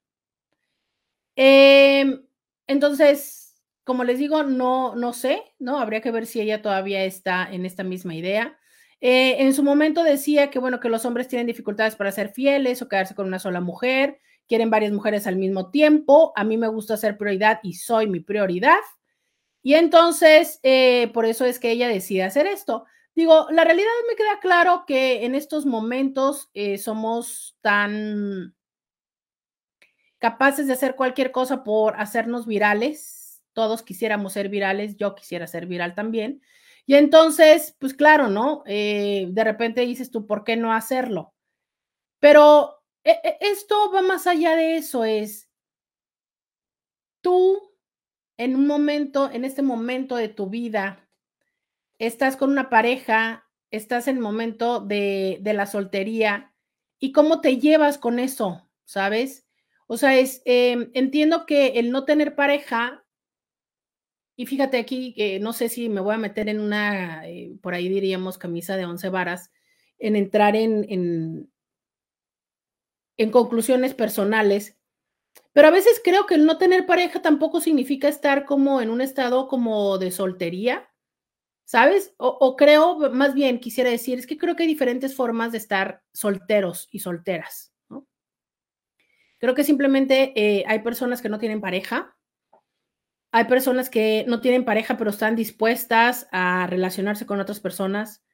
Em, 1.36 2.26
entonces, 2.66 3.62
como 3.84 4.02
les 4.02 4.18
digo, 4.18 4.42
no, 4.42 4.96
no 4.96 5.12
sé, 5.12 5.42
¿no? 5.60 5.78
Habría 5.78 6.00
que 6.00 6.10
ver 6.10 6.26
si 6.26 6.40
ella 6.40 6.62
todavía 6.62 7.04
está 7.04 7.48
en 7.52 7.66
esta 7.66 7.84
misma 7.84 8.16
idea. 8.16 8.58
Eh, 9.00 9.42
en 9.44 9.54
su 9.54 9.62
momento 9.62 10.02
decía 10.02 10.50
que, 10.50 10.58
bueno, 10.58 10.80
que 10.80 10.88
los 10.88 11.04
hombres 11.04 11.28
tienen 11.28 11.46
dificultades 11.46 11.94
para 11.94 12.10
ser 12.10 12.30
fieles 12.30 12.82
o 12.82 12.88
quedarse 12.88 13.14
con 13.14 13.26
una 13.26 13.38
sola 13.38 13.60
mujer 13.60 14.20
quieren 14.48 14.70
varias 14.70 14.92
mujeres 14.92 15.26
al 15.26 15.36
mismo 15.36 15.70
tiempo, 15.70 16.32
a 16.36 16.44
mí 16.44 16.56
me 16.56 16.68
gusta 16.68 16.96
ser 16.96 17.16
prioridad 17.16 17.60
y 17.62 17.74
soy 17.74 18.06
mi 18.06 18.20
prioridad. 18.20 18.80
Y 19.62 19.74
entonces, 19.74 20.60
eh, 20.62 21.10
por 21.14 21.24
eso 21.24 21.44
es 21.46 21.58
que 21.58 21.70
ella 21.70 21.88
decide 21.88 22.24
hacer 22.24 22.46
esto. 22.46 22.84
Digo, 23.14 23.46
la 23.50 23.64
realidad 23.64 23.88
me 24.08 24.16
queda 24.16 24.40
claro 24.40 24.84
que 24.86 25.24
en 25.24 25.34
estos 25.34 25.66
momentos 25.66 26.50
eh, 26.52 26.78
somos 26.78 27.56
tan 27.60 28.54
capaces 30.18 30.66
de 30.66 30.72
hacer 30.72 30.96
cualquier 30.96 31.30
cosa 31.30 31.64
por 31.64 31.98
hacernos 32.00 32.46
virales. 32.46 33.42
Todos 33.52 33.82
quisiéramos 33.82 34.32
ser 34.32 34.48
virales, 34.48 34.96
yo 34.96 35.14
quisiera 35.14 35.46
ser 35.46 35.66
viral 35.66 35.94
también. 35.94 36.42
Y 36.86 36.96
entonces, 36.96 37.76
pues 37.78 37.94
claro, 37.94 38.28
¿no? 38.28 38.62
Eh, 38.66 39.28
de 39.30 39.44
repente 39.44 39.82
dices 39.82 40.10
tú, 40.10 40.26
¿por 40.26 40.44
qué 40.44 40.56
no 40.56 40.72
hacerlo? 40.72 41.34
Pero 42.18 42.83
esto 43.04 43.92
va 43.92 44.02
más 44.02 44.26
allá 44.26 44.56
de 44.56 44.76
eso, 44.76 45.04
es 45.04 45.48
tú 47.20 47.74
en 48.36 48.54
un 48.54 48.66
momento, 48.66 49.30
en 49.30 49.44
este 49.44 49.62
momento 49.62 50.16
de 50.16 50.28
tu 50.28 50.48
vida, 50.48 51.08
estás 51.98 52.36
con 52.36 52.50
una 52.50 52.68
pareja, 52.68 53.48
estás 53.70 54.08
en 54.08 54.16
el 54.16 54.22
momento 54.22 54.80
de, 54.80 55.40
la 55.42 55.66
soltería 55.66 56.52
y 56.98 57.12
cómo 57.12 57.40
te 57.40 57.58
llevas 57.58 57.98
con 57.98 58.18
eso, 58.18 58.68
¿sabes? 58.84 59.46
O 59.86 59.96
sea, 59.96 60.18
es, 60.18 60.42
em, 60.44 60.90
entiendo 60.94 61.46
que 61.46 61.78
el 61.78 61.90
no 61.90 62.04
tener 62.04 62.34
pareja, 62.34 63.04
y 64.36 64.46
fíjate 64.46 64.78
aquí, 64.78 65.14
que 65.14 65.38
no 65.38 65.52
sé 65.52 65.68
si 65.68 65.88
me 65.88 66.00
voy 66.00 66.14
a 66.14 66.18
meter 66.18 66.48
en 66.48 66.60
una, 66.60 67.28
eh, 67.28 67.56
por 67.62 67.74
ahí 67.74 67.88
diríamos 67.88 68.36
camisa 68.36 68.76
de 68.76 68.84
once 68.84 69.08
varas, 69.08 69.50
en 69.98 70.16
entrar 70.16 70.56
en, 70.56 70.84
en 70.88 71.53
conclusiones 73.30 73.94
personales, 73.94 74.78
pero 75.52 75.68
a 75.68 75.70
veces 75.70 76.00
creo 76.02 76.26
que 76.26 76.34
el 76.34 76.46
no 76.46 76.58
tener 76.58 76.84
pareja 76.84 77.22
tampoco 77.22 77.60
significa 77.60 78.08
estar 78.08 78.44
como 78.44 78.80
en 78.80 78.90
un 78.90 79.00
estado 79.00 79.48
como 79.48 79.98
de 79.98 80.10
soltería, 80.10 80.90
¿sabes? 81.64 82.14
O, 82.18 82.56
creo, 82.56 83.10
más 83.10 83.34
bien 83.34 83.60
quisiera 83.60 83.90
decir, 83.90 84.18
es 84.18 84.26
que 84.26 84.36
creo 84.36 84.56
que 84.56 84.64
hay 84.64 84.68
diferentes 84.68 85.14
formas 85.14 85.52
de 85.52 85.58
estar 85.58 86.02
solteros 86.12 86.88
y 86.90 86.98
solteras. 86.98 87.72
Creo 89.38 89.54
que 89.54 89.64
simplemente 89.64 90.32
eh, 90.36 90.64
hay 90.66 90.80
personas 90.80 91.20
que 91.20 91.28
no 91.28 91.38
tienen 91.38 91.60
pareja, 91.60 92.16
hay 93.30 93.44
personas 93.44 93.90
que 93.90 94.24
no 94.26 94.40
tienen 94.40 94.64
pareja 94.64 94.96
pero 94.96 95.10
están 95.10 95.36
dispuestas 95.36 96.28
a 96.32 96.66
relacionarse 96.66 97.26
con 97.26 97.40
otras 97.40 97.60
personas, 97.60 98.24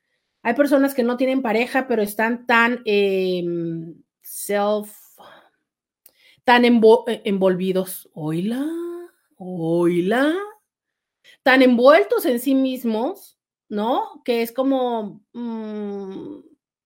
hay 0.43 0.55
personas 0.55 0.95
que 0.95 1.03
no 1.03 1.17
tienen 1.17 1.43
pareja 1.43 1.87
pero 1.87 2.03
están 2.03 2.47
tan... 2.47 2.81
Em, 2.85 4.03
self, 4.31 4.93
tan 6.45 6.65
eh, 6.65 7.23
envolvidos, 7.25 8.09
oíla, 8.15 8.65
oíla, 9.37 10.33
tan 11.43 11.63
envueltos 11.63 12.25
en 12.27 12.39
sí 12.39 12.55
mismos, 12.55 13.41
¿no? 13.69 14.23
Que 14.25 14.43
es 14.43 14.53
como 14.53 15.21
mm, 15.33 16.43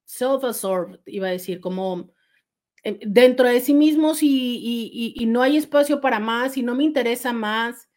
self-absorbed, 0.06 1.00
iba 1.04 1.28
a 1.28 1.32
decir, 1.32 1.60
como 1.60 2.10
eh, 2.82 2.98
dentro 3.06 3.46
de 3.46 3.60
sí 3.60 3.74
mismos 3.74 4.22
y, 4.22 5.14
y, 5.14 5.26
no 5.26 5.42
hay 5.42 5.58
espacio 5.58 6.00
para 6.00 6.20
más 6.20 6.56
y 6.56 6.62
no 6.62 6.74
me 6.74 6.84
interesa 6.84 7.34
más. 7.34 7.90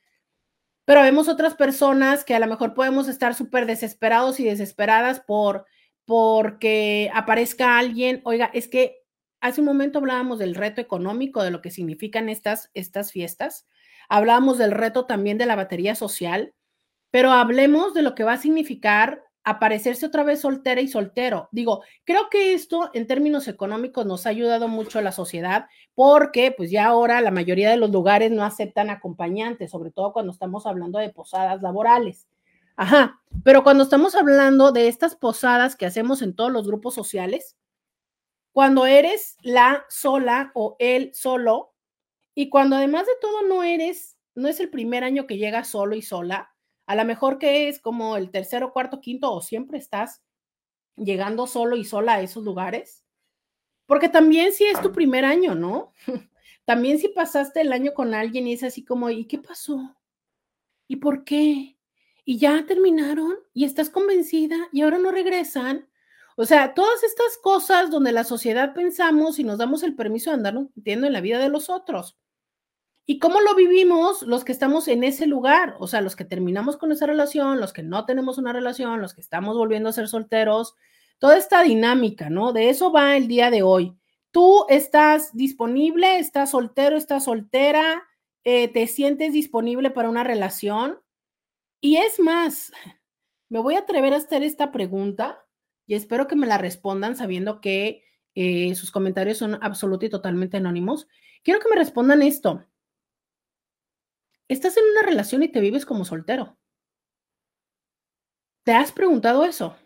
Pero 0.83 1.01
vemos 1.01 1.29
otras 1.29 1.55
personas 1.55 2.25
que 2.25 2.35
a 2.35 2.39
lo 2.39 2.47
mejor 2.47 2.73
podemos 2.73 3.07
estar 3.07 3.33
súper 3.33 3.65
desesperados 3.65 4.41
y 4.41 4.43
desesperadas 4.43 5.21
por 5.21 5.65
porque 6.03 7.09
aparezca 7.13 7.77
alguien, 7.77 8.21
oiga, 8.23 8.49
es 8.53 8.67
que 8.67 9.06
hace 9.41 9.61
un 9.61 9.65
momento 9.67 9.99
hablábamos 9.99 10.39
del 10.39 10.55
reto 10.55 10.81
económico, 10.81 11.43
de 11.43 11.51
lo 11.51 11.61
que 11.61 11.71
significan 11.71 12.29
estas, 12.29 12.69
estas 12.73 13.11
fiestas. 13.11 13.67
Hablábamos 14.09 14.57
del 14.57 14.71
reto 14.71 15.05
también 15.05 15.37
de 15.37 15.45
la 15.45 15.55
batería 15.55 15.95
social, 15.95 16.53
pero 17.11 17.31
hablemos 17.31 17.93
de 17.93 18.01
lo 18.01 18.15
que 18.15 18.23
va 18.23 18.33
a 18.33 18.37
significar 18.37 19.23
aparecerse 19.47 20.05
otra 20.05 20.23
vez 20.23 20.41
soltera 20.41 20.81
y 20.81 20.89
soltero. 20.89 21.47
Digo, 21.53 21.81
creo 22.03 22.29
que 22.29 22.53
esto 22.53 22.89
en 22.93 23.07
términos 23.07 23.47
económicos 23.47 24.05
nos 24.05 24.25
ha 24.25 24.29
ayudado 24.29 24.67
mucho 24.67 24.99
a 24.99 25.01
la 25.01 25.13
sociedad 25.13 25.67
porque 25.95 26.51
pues 26.51 26.69
ya 26.69 26.85
ahora 26.85 27.21
la 27.21 27.31
mayoría 27.31 27.69
de 27.69 27.77
los 27.77 27.89
lugares 27.89 28.29
no 28.29 28.43
aceptan 28.43 28.89
acompañantes, 28.89 29.71
sobre 29.71 29.91
todo 29.91 30.11
cuando 30.11 30.33
estamos 30.33 30.65
hablando 30.65 30.99
de 30.99 31.11
posadas 31.11 31.61
laborales. 31.61 32.27
Ajá, 32.75 33.21
pero 33.45 33.63
cuando 33.63 33.83
estamos 33.83 34.15
hablando 34.15 34.73
de 34.73 34.89
estas 34.89 35.15
posadas 35.15 35.77
que 35.77 35.85
hacemos 35.85 36.21
en 36.21 36.35
todos 36.35 36.51
los 36.51 36.67
grupos 36.67 36.93
sociales, 36.93 37.55
cuando 38.57 38.87
eres 38.87 39.37
la 39.43 39.85
sola 39.87 40.49
o 40.55 40.77
el 40.79 41.13
solo, 41.13 41.75
y 42.33 42.49
cuando 42.49 42.75
además 42.75 43.05
de 43.05 43.11
todo 43.21 43.43
no 43.43 43.61
eres, 43.61 44.17
no 44.33 44.47
es 44.47 44.59
el 44.59 44.71
primer 44.71 45.03
año 45.03 45.27
que 45.27 45.37
llegas 45.37 45.67
solo 45.67 45.93
y 45.93 46.01
sola, 46.01 46.55
a 46.87 46.95
lo 46.95 47.05
mejor 47.05 47.37
que 47.37 47.69
es 47.69 47.79
como 47.79 48.17
el 48.17 48.31
tercero, 48.31 48.73
cuarto, 48.73 48.99
quinto, 48.99 49.31
o 49.31 49.43
siempre 49.43 49.77
estás 49.77 50.23
llegando 50.95 51.45
solo 51.45 51.75
y 51.75 51.85
sola 51.85 52.15
a 52.15 52.21
esos 52.23 52.43
lugares. 52.43 53.05
Porque 53.85 54.09
también 54.09 54.51
si 54.51 54.63
es 54.63 54.81
tu 54.81 54.91
primer 54.91 55.23
año, 55.23 55.53
¿no? 55.53 55.93
También 56.65 56.97
si 56.97 57.09
pasaste 57.09 57.61
el 57.61 57.71
año 57.71 57.93
con 57.93 58.15
alguien 58.15 58.47
y 58.47 58.53
es 58.53 58.63
así 58.63 58.83
como, 58.83 59.11
¿y 59.11 59.25
qué 59.25 59.37
pasó? 59.37 59.95
¿Y 60.87 60.95
por 60.95 61.25
qué? 61.25 61.77
¿Y 62.25 62.39
ya 62.39 62.65
terminaron? 62.65 63.35
¿Y 63.53 63.65
estás 63.65 63.91
convencida? 63.91 64.67
¿Y 64.71 64.81
ahora 64.81 64.97
no 64.97 65.11
regresan? 65.11 65.86
O 66.39 66.45
sea, 66.45 66.75
todas 66.75 67.03
estas 67.03 67.35
cosas 67.41 67.89
donde 67.89 68.11
la 68.11 68.23
sociedad 68.23 68.75
pensamos 68.75 69.39
y 69.39 69.43
nos 69.43 69.57
damos 69.57 69.81
el 69.81 69.95
permiso 69.95 70.29
de 70.29 70.35
andarnos 70.35 70.67
metiendo 70.75 71.07
en 71.07 71.13
la 71.13 71.19
vida 71.19 71.39
de 71.39 71.49
los 71.49 71.67
otros. 71.67 72.15
¿Y 73.07 73.17
cómo 73.17 73.41
lo 73.41 73.55
vivimos 73.55 74.21
los 74.21 74.43
que 74.43 74.51
estamos 74.51 74.87
en 74.87 75.03
ese 75.03 75.25
lugar? 75.25 75.75
O 75.79 75.87
sea, 75.87 76.01
los 76.01 76.15
que 76.15 76.25
terminamos 76.25 76.77
con 76.77 76.91
esa 76.91 77.07
relación, 77.07 77.59
los 77.59 77.73
que 77.73 77.81
no 77.81 78.05
tenemos 78.05 78.37
una 78.37 78.53
relación, 78.53 79.01
los 79.01 79.15
que 79.15 79.21
estamos 79.21 79.57
volviendo 79.57 79.89
a 79.89 79.93
ser 79.93 80.07
solteros, 80.07 80.75
toda 81.17 81.39
esta 81.39 81.63
dinámica, 81.63 82.29
¿no? 82.29 82.53
De 82.53 82.69
eso 82.69 82.91
va 82.91 83.17
el 83.17 83.27
día 83.27 83.49
de 83.49 83.63
hoy. 83.63 83.97
Tú 84.29 84.67
estás 84.69 85.35
disponible, 85.35 86.19
estás 86.19 86.51
soltero, 86.51 86.97
estás 86.97 87.23
soltera, 87.23 88.03
eh, 88.43 88.67
te 88.67 88.85
sientes 88.85 89.33
disponible 89.33 89.89
para 89.89 90.07
una 90.07 90.23
relación. 90.23 90.99
Y 91.81 91.97
es 91.97 92.19
más, 92.19 92.71
me 93.49 93.57
voy 93.57 93.73
a 93.73 93.79
atrever 93.79 94.13
a 94.13 94.17
hacer 94.17 94.43
esta 94.43 94.71
pregunta 94.71 95.46
y 95.87 95.95
espero 95.95 96.27
que 96.27 96.35
me 96.35 96.45
la 96.45 96.59
respondan 96.59 97.15
sabiendo 97.15 97.61
que 97.61 98.03
eh, 98.35 98.75
sus 98.75 98.91
comentarios 98.91 99.39
son 99.39 99.57
absolutamente 99.61 100.07
y 100.07 100.09
totalmente 100.09 100.57
anónimos. 100.57 101.07
Quiero 101.43 101.59
que 101.59 101.69
me 101.69 101.75
respondan 101.75 102.21
esto 102.21 102.63
estás 104.47 104.77
en 104.77 104.85
una 104.85 105.01
relación 105.03 105.43
y 105.43 105.49
te 105.49 105.59
vives 105.59 105.85
como 105.85 106.05
soltero. 106.05 106.57
¿Te 108.63 108.71
has 108.73 108.91
preguntado 108.91 109.45
eso? 109.45 109.77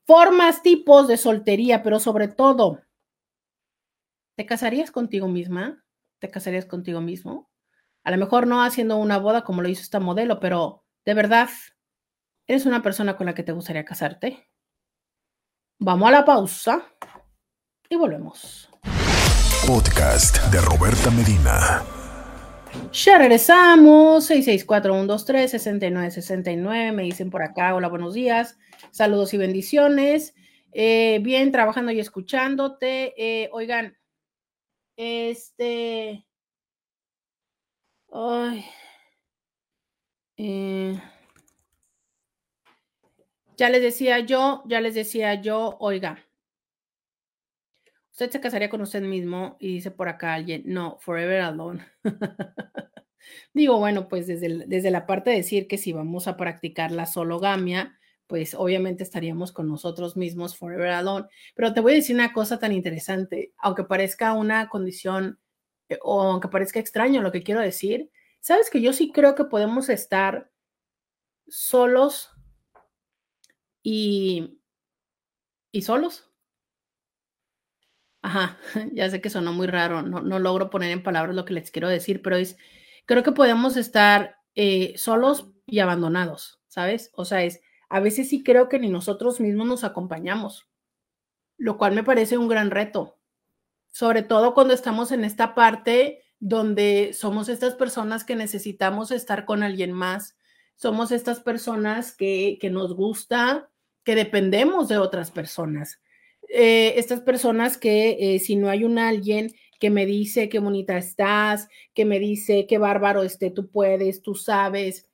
Formas, 0.06 0.62
tipos 0.62 1.08
de 1.08 1.18
soltería, 1.18 1.84
pero 1.84 2.00
sobre 2.00 2.28
todo, 2.28 2.82
¿te 4.36 4.46
casarías 4.46 4.92
contigo 4.92 5.28
misma? 5.28 5.84
¿Te 6.20 6.30
casarías 6.30 6.66
contigo 6.66 7.02
mismo? 7.02 7.50
A 8.04 8.12
lo 8.12 8.18
mejor 8.18 8.48
no 8.48 8.64
haciendo 8.64 8.98
una 8.98 9.18
boda 9.18 9.44
como 9.44 9.62
lo 9.62 9.70
hizo 9.70 9.82
esta 9.82 10.00
modelo, 10.00 10.40
pero 10.40 10.84
de 11.06 11.14
verdad, 11.14 11.50
¿eres 12.48 12.66
una 12.66 12.82
persona 12.82 13.16
con 13.16 13.28
la 13.28 13.34
que 13.34 13.44
te 13.44 13.52
gustaría 13.52 13.86
casarte? 13.86 14.50
Vamos 15.80 16.10
a 16.10 16.12
la 16.12 16.26
pausa 16.26 16.84
y 17.90 17.96
volvemos. 17.96 18.70
Podcast 19.68 20.38
de 20.52 20.62
Roberta 20.62 21.12
Medina. 21.12 22.01
Ya 22.92 23.18
regresamos, 23.18 24.30
664-123-6969, 24.30 26.94
me 26.94 27.04
dicen 27.04 27.30
por 27.30 27.44
acá, 27.44 27.74
hola, 27.76 27.88
buenos 27.88 28.14
días, 28.14 28.58
saludos 28.92 29.34
y 29.34 29.38
bendiciones. 29.38 30.36
Eh, 30.74 31.20
bien, 31.22 31.52
trabajando 31.52 31.92
y 31.92 32.00
escuchándote. 32.00 33.14
Eh, 33.18 33.50
oigan, 33.52 33.98
este, 34.96 36.26
Ay. 38.12 38.66
Eh, 40.38 41.00
ya 43.58 43.70
les 43.70 43.82
decía 43.82 44.20
yo, 44.20 44.64
ya 44.66 44.82
les 44.82 44.96
decía 44.96 45.36
yo, 45.36 45.78
oiga, 45.80 46.26
usted 48.12 48.30
se 48.30 48.42
casaría 48.42 48.70
con 48.70 48.82
usted 48.82 49.02
mismo 49.02 49.58
y 49.60 49.76
dice 49.76 49.92
por 49.92 50.10
acá 50.10 50.34
alguien, 50.34 50.64
no, 50.66 50.98
forever 51.00 51.42
alone. 51.42 51.86
Digo, 53.54 53.78
bueno, 53.78 54.08
pues 54.08 54.28
desde, 54.28 54.66
desde 54.68 54.92
la 54.92 55.06
parte 55.06 55.30
de 55.30 55.38
decir 55.38 55.68
que 55.68 55.78
si 55.78 55.94
vamos 55.94 56.28
a 56.28 56.38
practicar 56.38 56.92
la 56.92 57.06
sologamia, 57.06 57.98
pues 58.28 58.54
obviamente 58.54 59.04
estaríamos 59.04 59.52
con 59.52 59.68
nosotros 59.68 60.18
mismos 60.18 60.58
forever 60.58 60.90
alone. 60.90 61.28
Pero 61.56 61.74
te 61.74 61.82
voy 61.82 61.94
a 61.94 61.96
decir 61.96 62.16
una 62.16 62.34
cosa 62.34 62.60
tan 62.60 62.72
interesante, 62.72 63.54
aunque 63.58 63.84
parezca 63.84 64.34
una 64.34 64.70
condición 64.70 65.40
eh, 65.90 66.00
o 66.02 66.22
aunque 66.22 66.48
parezca 66.48 66.80
extraño 66.80 67.22
lo 67.22 67.32
que 67.32 67.44
quiero 67.44 67.62
decir, 67.62 68.10
sabes 68.40 68.70
que 68.70 68.82
yo 68.82 68.94
sí 68.94 69.12
creo 69.12 69.36
que 69.36 69.46
podemos 69.46 69.90
estar 69.90 70.50
solos 71.48 72.32
y, 73.84 74.62
y 75.72 75.82
solos. 75.82 76.31
Ajá, 78.22 78.58
ya 78.94 79.10
sé 79.10 79.22
que 79.22 79.30
sonó 79.30 79.54
muy 79.54 79.68
raro, 79.68 80.02
no, 80.02 80.22
no, 80.22 80.40
logro 80.40 80.70
poner 80.70 80.92
en 80.92 81.04
palabras 81.04 81.36
lo 81.36 81.46
que 81.46 81.54
les 81.54 81.72
quiero 81.72 81.90
decir, 81.90 82.22
pero 82.22 82.36
es, 82.36 82.58
creo 83.06 83.24
que 83.24 83.32
podemos 83.32 83.78
estar 83.78 84.38
eh, 84.56 84.94
solos 84.98 85.52
y 85.66 85.80
abandonados, 85.80 86.62
¿sabes? 86.68 87.12
O 87.14 87.26
sea, 87.26 87.44
es, 87.44 87.62
a 87.90 88.00
veces 88.00 88.30
sí 88.30 88.44
creo 88.44 88.70
que 88.70 88.80
ni 88.80 88.90
nosotros 88.90 89.40
mismos 89.40 89.68
nos 89.68 89.84
acompañamos, 89.84 90.68
lo 91.58 91.78
cual 91.78 91.94
me 91.94 92.04
parece 92.04 92.38
un 92.38 92.48
gran 92.48 92.72
reto, 92.72 93.18
sobre 93.92 94.24
todo 94.24 94.54
cuando 94.54 94.74
estamos 94.74 95.12
en 95.12 95.26
esta 95.26 95.56
parte 95.56 96.24
donde 96.40 97.12
somos 97.14 97.50
estas 97.50 97.76
personas 97.76 98.24
que 98.24 98.36
necesitamos 98.36 99.12
estar 99.12 99.46
con 99.46 99.62
alguien 99.62 99.92
más, 99.92 100.38
somos 100.76 101.12
estas 101.12 101.40
personas 101.40 102.16
que, 102.16 102.58
nos 102.72 102.96
gusta, 102.96 103.70
que 104.04 104.16
dependemos 104.16 104.88
de 104.88 104.98
otras 104.98 105.30
personas. 105.30 106.02
Eh, 106.54 107.00
estas 107.00 107.22
personas 107.22 107.78
que 107.78 108.18
eh, 108.36 108.40
si 108.40 108.58
no 108.58 108.70
hay 108.70 108.84
un 108.84 109.00
alguien 109.00 109.54
que 109.80 109.90
me 109.90 110.06
dice 110.06 110.50
qué 110.50 110.60
bonita 110.60 110.98
estás, 110.98 111.70
que 111.94 112.04
me 112.04 112.20
dice 112.20 112.68
qué 112.68 112.78
bárbaro 112.78 113.24
este, 113.24 113.52
tú 113.52 113.70
puedes, 113.70 114.22
tú 114.22 114.36
sabes, 114.36 115.10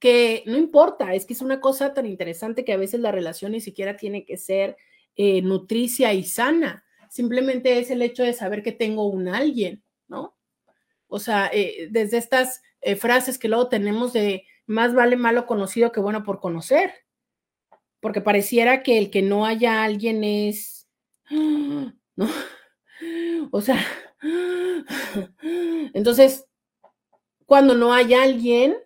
que 0.00 0.42
no 0.46 0.56
importa, 0.56 1.14
es 1.14 1.26
que 1.26 1.34
es 1.34 1.42
una 1.42 1.60
cosa 1.60 1.92
tan 1.92 2.06
interesante 2.06 2.64
que 2.64 2.72
a 2.72 2.78
veces 2.78 3.00
la 3.00 3.12
relación 3.12 3.52
ni 3.52 3.60
siquiera 3.60 3.98
tiene 3.98 4.24
que 4.24 4.38
ser 4.38 4.78
eh, 5.14 5.42
nutricia 5.42 6.14
y 6.14 6.24
sana 6.24 6.84
simplemente 7.10 7.78
es 7.78 7.90
el 7.90 8.00
hecho 8.00 8.22
de 8.22 8.32
saber 8.32 8.62
que 8.62 8.72
tengo 8.72 9.06
un 9.08 9.28
alguien, 9.28 9.84
¿no? 10.08 10.36
O 11.06 11.18
sea, 11.18 11.50
desde 11.90 12.18
estas 12.18 12.62
frases 12.98 13.38
que 13.38 13.48
luego 13.48 13.68
tenemos 13.68 14.12
de 14.12 14.44
más 14.66 14.92
vale 14.94 15.16
malo 15.16 15.46
conocido 15.46 15.92
que 15.92 16.00
bueno 16.00 16.24
por 16.24 16.40
conocer, 16.40 16.92
porque 18.06 18.20
pareciera 18.20 18.84
que 18.84 18.98
el 18.98 19.10
que 19.10 19.20
no 19.20 19.46
haya 19.46 19.82
alguien 19.82 20.22
es, 20.22 20.88
¿no? 21.28 22.28
O 23.50 23.60
sea, 23.60 23.84
entonces, 25.92 26.46
cuando 27.46 27.74
no 27.74 27.92
hay 27.92 28.14
alguien, 28.14 28.76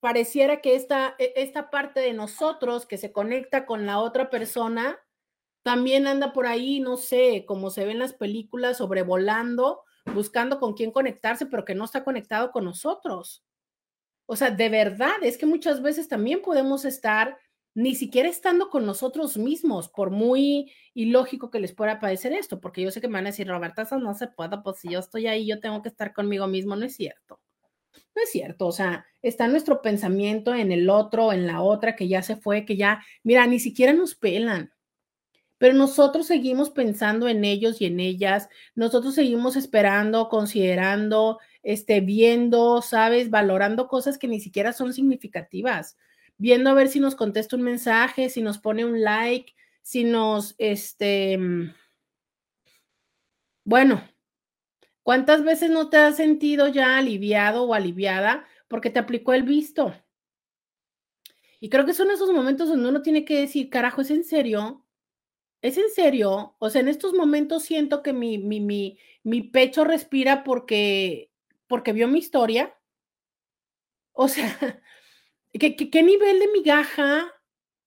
pareciera 0.00 0.60
que 0.60 0.74
esta, 0.74 1.14
e, 1.20 1.32
esta 1.36 1.70
parte 1.70 2.00
de 2.00 2.12
nosotros 2.12 2.86
que 2.86 2.98
se 2.98 3.12
conecta 3.12 3.66
con 3.66 3.86
la 3.86 4.00
otra 4.00 4.30
persona, 4.30 4.98
también 5.62 6.08
anda 6.08 6.32
por 6.32 6.48
ahí, 6.48 6.80
no 6.80 6.96
sé, 6.96 7.44
como 7.46 7.70
se 7.70 7.84
ve 7.84 7.92
en 7.92 8.00
las 8.00 8.14
películas, 8.14 8.78
sobrevolando, 8.78 9.84
buscando 10.12 10.58
con 10.58 10.74
quién 10.74 10.90
conectarse, 10.90 11.46
pero 11.46 11.64
que 11.64 11.76
no 11.76 11.84
está 11.84 12.02
conectado 12.02 12.50
con 12.50 12.64
nosotros. 12.64 13.44
O 14.26 14.34
sea, 14.34 14.50
de 14.50 14.68
verdad, 14.68 15.22
es 15.22 15.38
que 15.38 15.46
muchas 15.46 15.80
veces 15.82 16.08
también 16.08 16.42
podemos 16.42 16.84
estar 16.84 17.38
ni 17.74 17.94
siquiera 17.94 18.28
estando 18.28 18.68
con 18.68 18.86
nosotros 18.86 19.36
mismos, 19.36 19.88
por 19.88 20.10
muy 20.10 20.72
ilógico 20.94 21.50
que 21.50 21.60
les 21.60 21.72
pueda 21.72 22.00
parecer 22.00 22.32
esto, 22.32 22.60
porque 22.60 22.82
yo 22.82 22.90
sé 22.90 23.00
que 23.00 23.08
me 23.08 23.14
van 23.14 23.26
a 23.26 23.30
decir, 23.30 23.48
Roberta, 23.48 23.86
no 23.98 24.14
se 24.14 24.28
puede, 24.28 24.58
pues 24.58 24.78
si 24.78 24.90
yo 24.90 24.98
estoy 24.98 25.26
ahí, 25.26 25.46
yo 25.46 25.60
tengo 25.60 25.82
que 25.82 25.88
estar 25.88 26.12
conmigo 26.12 26.46
mismo, 26.46 26.76
no 26.76 26.84
es 26.84 26.96
cierto. 26.96 27.40
No 28.14 28.22
es 28.22 28.30
cierto, 28.30 28.66
o 28.66 28.72
sea, 28.72 29.06
está 29.22 29.48
nuestro 29.48 29.82
pensamiento 29.82 30.54
en 30.54 30.72
el 30.72 30.90
otro, 30.90 31.32
en 31.32 31.46
la 31.46 31.62
otra 31.62 31.96
que 31.96 32.08
ya 32.08 32.22
se 32.22 32.36
fue, 32.36 32.64
que 32.64 32.76
ya, 32.76 33.02
mira, 33.22 33.46
ni 33.46 33.60
siquiera 33.60 33.92
nos 33.92 34.14
pelan 34.14 34.72
pero 35.60 35.74
nosotros 35.74 36.26
seguimos 36.26 36.70
pensando 36.70 37.28
en 37.28 37.44
ellos 37.44 37.82
y 37.82 37.84
en 37.84 38.00
ellas, 38.00 38.48
nosotros 38.74 39.14
seguimos 39.14 39.56
esperando, 39.56 40.30
considerando, 40.30 41.38
este, 41.62 42.00
viendo, 42.00 42.80
sabes, 42.80 43.28
valorando 43.28 43.86
cosas 43.86 44.16
que 44.16 44.26
ni 44.26 44.40
siquiera 44.40 44.72
son 44.72 44.94
significativas. 44.94 45.98
Viendo 46.40 46.70
a 46.70 46.74
ver 46.74 46.88
si 46.88 47.00
nos 47.00 47.14
contesta 47.14 47.54
un 47.54 47.62
mensaje, 47.62 48.30
si 48.30 48.40
nos 48.40 48.58
pone 48.58 48.86
un 48.86 49.02
like, 49.02 49.54
si 49.82 50.04
nos, 50.04 50.54
este, 50.56 51.36
mm, 51.36 51.74
bueno, 53.64 54.02
¿cuántas 55.02 55.44
veces 55.44 55.70
no 55.70 55.90
te 55.90 55.98
has 55.98 56.16
sentido 56.16 56.68
ya 56.68 56.96
aliviado 56.96 57.64
o 57.64 57.74
aliviada 57.74 58.46
porque 58.68 58.88
te 58.88 58.98
aplicó 58.98 59.34
el 59.34 59.42
visto? 59.42 59.94
Y 61.60 61.68
creo 61.68 61.84
que 61.84 61.92
son 61.92 62.10
esos 62.10 62.32
momentos 62.32 62.68
donde 62.70 62.88
uno 62.88 63.02
tiene 63.02 63.26
que 63.26 63.38
decir, 63.38 63.68
carajo, 63.68 64.00
¿es 64.00 64.10
en 64.10 64.24
serio? 64.24 64.86
¿Es 65.60 65.76
en 65.76 65.90
serio? 65.90 66.56
O 66.58 66.70
sea, 66.70 66.80
en 66.80 66.88
estos 66.88 67.12
momentos 67.12 67.64
siento 67.64 68.02
que 68.02 68.14
mi, 68.14 68.38
mi, 68.38 68.60
mi, 68.60 68.98
mi 69.24 69.42
pecho 69.42 69.84
respira 69.84 70.42
porque, 70.44 71.30
porque 71.68 71.92
vio 71.92 72.08
mi 72.08 72.18
historia. 72.20 72.74
O 74.12 74.28
sea, 74.28 74.46
¿qué, 75.52 76.02
nivel 76.02 76.38
de 76.38 76.48
migaja, 76.48 77.32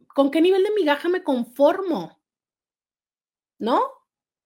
con 0.07 0.32
qué 0.32 0.41
nivel 0.41 0.64
de 0.64 0.72
migaja 0.72 1.09
me 1.09 1.24
conformo? 1.24 2.22
¿No? 3.59 3.82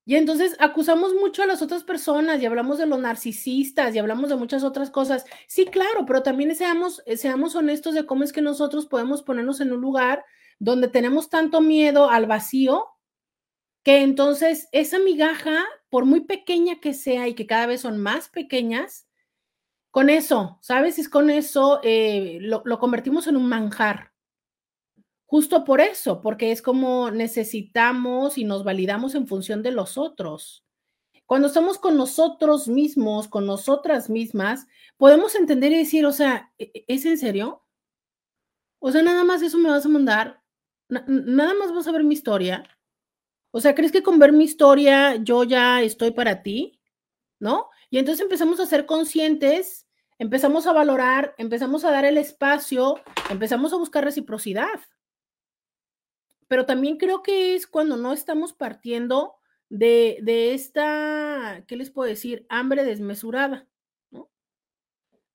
Y 0.05 0.15
entonces 0.15 0.55
acusamos 0.59 1.13
mucho 1.13 1.43
a 1.43 1.47
las 1.47 1.61
otras 1.61 1.83
personas 1.83 2.41
y 2.41 2.45
hablamos 2.45 2.77
de 2.77 2.85
los 2.85 2.99
narcisistas 2.99 3.93
y 3.93 3.99
hablamos 3.99 4.29
de 4.29 4.37
muchas 4.37 4.63
otras 4.63 4.89
cosas. 4.89 5.25
Sí, 5.47 5.65
claro, 5.65 6.05
pero 6.05 6.23
también 6.23 6.55
seamos, 6.55 7.03
seamos 7.17 7.55
honestos 7.55 7.93
de 7.93 8.05
cómo 8.05 8.23
es 8.23 8.31
que 8.31 8.41
nosotros 8.41 8.85
podemos 8.85 9.23
ponernos 9.23 9.59
en 9.59 9.73
un 9.73 9.81
lugar 9.81 10.23
donde 10.59 10.87
tenemos 10.87 11.29
tanto 11.29 11.59
miedo 11.61 12.09
al 12.09 12.25
vacío 12.25 12.85
que 13.83 14.01
entonces 14.01 14.67
esa 14.73 14.99
migaja, 14.99 15.65
por 15.89 16.03
muy 16.03 16.21
pequeña 16.21 16.81
que 16.81 16.93
sea 16.93 17.29
y 17.29 17.35
que 17.35 17.47
cada 17.47 17.67
vez 17.67 17.79
son 17.81 17.97
más 17.97 18.27
pequeñas, 18.27 19.06
con 19.91 20.09
eso, 20.09 20.59
¿sabes? 20.61 20.99
Es 20.99 21.09
con 21.09 21.29
eso 21.29 21.79
eh, 21.83 22.37
lo, 22.41 22.61
lo 22.65 22.79
convertimos 22.79 23.27
en 23.27 23.37
un 23.37 23.47
manjar. 23.47 24.13
Justo 25.25 25.65
por 25.65 25.81
eso, 25.81 26.21
porque 26.21 26.51
es 26.51 26.61
como 26.61 27.11
necesitamos 27.11 28.37
y 28.37 28.45
nos 28.45 28.63
validamos 28.63 29.15
en 29.15 29.27
función 29.27 29.61
de 29.63 29.71
los 29.71 29.97
otros. 29.97 30.63
Cuando 31.25 31.47
estamos 31.47 31.77
con 31.77 31.97
nosotros 31.97 32.69
mismos, 32.69 33.27
con 33.27 33.45
nosotras 33.45 34.09
mismas, 34.09 34.67
podemos 34.95 35.35
entender 35.35 35.73
y 35.73 35.79
decir, 35.79 36.05
o 36.05 36.13
sea, 36.13 36.53
¿e-, 36.57 36.71
e-, 36.73 36.85
¿es 36.87 37.05
en 37.05 37.17
serio? 37.17 37.63
O 38.79 38.91
sea, 38.91 39.01
nada 39.01 39.23
más 39.23 39.41
eso 39.41 39.57
me 39.57 39.69
vas 39.69 39.85
a 39.85 39.89
mandar, 39.89 40.41
nada 40.89 41.53
más 41.55 41.73
vas 41.73 41.87
a 41.87 41.91
ver 41.91 42.03
mi 42.03 42.13
historia, 42.13 42.63
o 43.51 43.59
sea, 43.59 43.73
¿crees 43.75 43.91
que 43.91 44.03
con 44.03 44.19
ver 44.19 44.33
mi 44.33 44.43
historia 44.43 45.15
yo 45.15 45.43
ya 45.43 45.81
estoy 45.81 46.11
para 46.11 46.43
ti? 46.43 46.76
¿No? 47.39 47.69
Y 47.89 47.99
entonces 47.99 48.23
empezamos 48.23 48.59
a 48.59 48.65
ser 48.65 48.85
conscientes, 48.85 49.87
empezamos 50.17 50.65
a 50.67 50.73
valorar, 50.73 51.35
empezamos 51.37 51.85
a 51.85 51.91
dar 51.91 52.05
el 52.05 52.17
espacio, 52.17 52.95
empezamos 53.29 53.73
a 53.73 53.77
buscar 53.77 54.03
reciprocidad. 54.03 54.79
Pero 56.47 56.65
también 56.65 56.97
creo 56.97 57.21
que 57.21 57.55
es 57.55 57.67
cuando 57.67 57.97
no 57.97 58.13
estamos 58.13 58.53
partiendo 58.53 59.35
de, 59.69 60.19
de 60.21 60.53
esta, 60.53 61.63
¿qué 61.67 61.75
les 61.75 61.91
puedo 61.91 62.09
decir? 62.09 62.45
Hambre 62.49 62.83
desmesurada. 62.83 63.67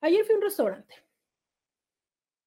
Ayer 0.01 0.25
fui 0.25 0.35
a 0.35 0.39
un 0.39 0.43
restaurante. 0.43 0.95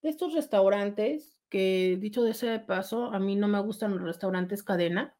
Estos 0.01 0.33
restaurantes 0.33 1.39
que, 1.49 1.97
dicho 1.99 2.23
de 2.23 2.31
ese 2.31 2.59
paso, 2.59 3.05
a 3.05 3.19
mí 3.19 3.35
no 3.35 3.47
me 3.47 3.61
gustan 3.61 3.93
los 3.93 4.01
restaurantes 4.01 4.61
cadena 4.61 5.15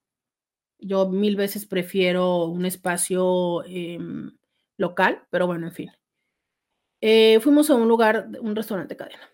yo 0.79 1.09
mil 1.09 1.35
veces 1.35 1.65
prefiero 1.65 2.45
un 2.45 2.65
espacio 2.65 3.63
em, 3.65 4.37
local, 4.77 5.25
pero 5.29 5.47
bueno, 5.47 5.67
en 5.67 5.73
fin. 5.73 5.91
Eh, 7.01 7.39
fuimos 7.39 7.69
a 7.69 7.75
un 7.75 7.87
lugar, 7.87 8.29
un 8.41 8.55
restaurante 8.55 8.95
cadena. 8.95 9.29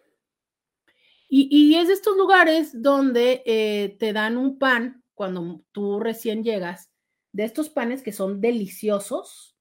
Y, 1.34 1.76
es 1.76 1.88
de 1.88 1.94
estos 1.94 2.18
lugares 2.18 2.82
donde 2.82 3.42
eh, 3.46 3.96
te 4.00 4.12
dan 4.12 4.36
un 4.36 4.60
pan 4.60 5.02
cuando 5.14 5.64
tú 5.72 6.02
recién 6.02 6.44
llegas, 6.44 6.92
de 7.32 7.46
estos 7.46 7.70
panes 7.70 8.04
que 8.04 8.12
son 8.12 8.42
deliciosos, 8.42 9.56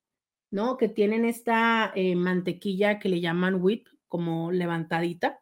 ¿no? 0.50 0.76
Que 0.76 0.88
tienen 0.88 1.24
esta 1.24 1.92
eh, 1.94 2.16
mantequilla 2.16 2.98
que 2.98 3.08
le 3.08 3.20
llaman 3.20 3.62
whip, 3.62 3.86
como 4.08 4.50
levantadita, 4.50 5.40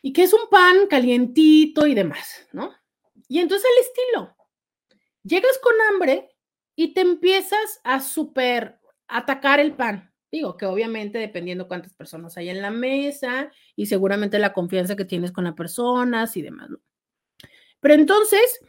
y 0.00 0.14
que 0.14 0.22
es 0.22 0.32
un 0.32 0.48
pan 0.50 0.86
calientito 0.88 1.86
y 1.86 1.94
demás, 1.94 2.48
¿no? 2.52 2.72
Y 3.28 3.40
entonces 3.40 3.68
el 3.70 3.84
estilo, 3.84 4.36
llegas 5.24 5.58
con 5.62 5.74
hambre 5.90 6.30
y 6.74 6.94
te 6.94 7.00
empiezas 7.00 7.80
a 7.84 8.00
super 8.00 8.80
atacar 9.08 9.60
el 9.60 9.74
pan. 9.74 10.12
Digo 10.30 10.56
que 10.56 10.64
obviamente 10.64 11.18
dependiendo 11.18 11.68
cuántas 11.68 11.92
personas 11.92 12.36
hay 12.38 12.48
en 12.48 12.62
la 12.62 12.70
mesa 12.70 13.50
y 13.76 13.86
seguramente 13.86 14.38
la 14.38 14.54
confianza 14.54 14.96
que 14.96 15.04
tienes 15.04 15.30
con 15.30 15.44
las 15.44 15.54
personas 15.54 16.36
y 16.36 16.42
demás. 16.42 16.70
Pero 17.80 17.94
entonces, 17.94 18.60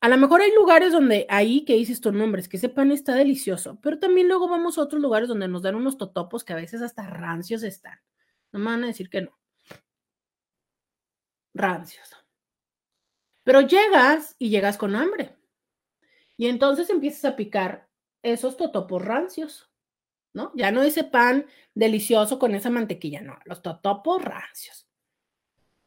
a 0.00 0.08
lo 0.08 0.16
mejor 0.16 0.40
hay 0.40 0.54
lugares 0.54 0.92
donde 0.92 1.26
ahí 1.28 1.64
que 1.66 1.74
dices 1.74 2.00
tu 2.00 2.10
nombre, 2.10 2.40
es 2.40 2.48
que 2.48 2.56
ese 2.56 2.70
pan 2.70 2.90
está 2.90 3.14
delicioso, 3.14 3.78
pero 3.82 3.98
también 3.98 4.28
luego 4.28 4.48
vamos 4.48 4.78
a 4.78 4.82
otros 4.82 5.02
lugares 5.02 5.28
donde 5.28 5.48
nos 5.48 5.62
dan 5.62 5.74
unos 5.74 5.98
totopos 5.98 6.42
que 6.42 6.54
a 6.54 6.56
veces 6.56 6.80
hasta 6.80 7.06
rancios 7.06 7.62
están. 7.62 7.98
No 8.52 8.60
me 8.60 8.66
van 8.66 8.84
a 8.84 8.86
decir 8.86 9.10
que 9.10 9.20
no. 9.22 9.38
Rancios. 11.52 12.16
Pero 13.44 13.62
llegas 13.62 14.36
y 14.38 14.50
llegas 14.50 14.76
con 14.76 14.94
hambre. 14.96 15.36
Y 16.36 16.46
entonces 16.46 16.90
empiezas 16.90 17.24
a 17.24 17.36
picar 17.36 17.88
esos 18.22 18.56
totopos 18.56 19.04
rancios, 19.04 19.70
¿no? 20.32 20.52
Ya 20.54 20.70
no 20.70 20.82
ese 20.82 21.04
pan 21.04 21.46
delicioso 21.74 22.38
con 22.38 22.54
esa 22.54 22.70
mantequilla, 22.70 23.20
no, 23.20 23.38
los 23.44 23.62
totopos 23.62 24.22
rancios. 24.22 24.88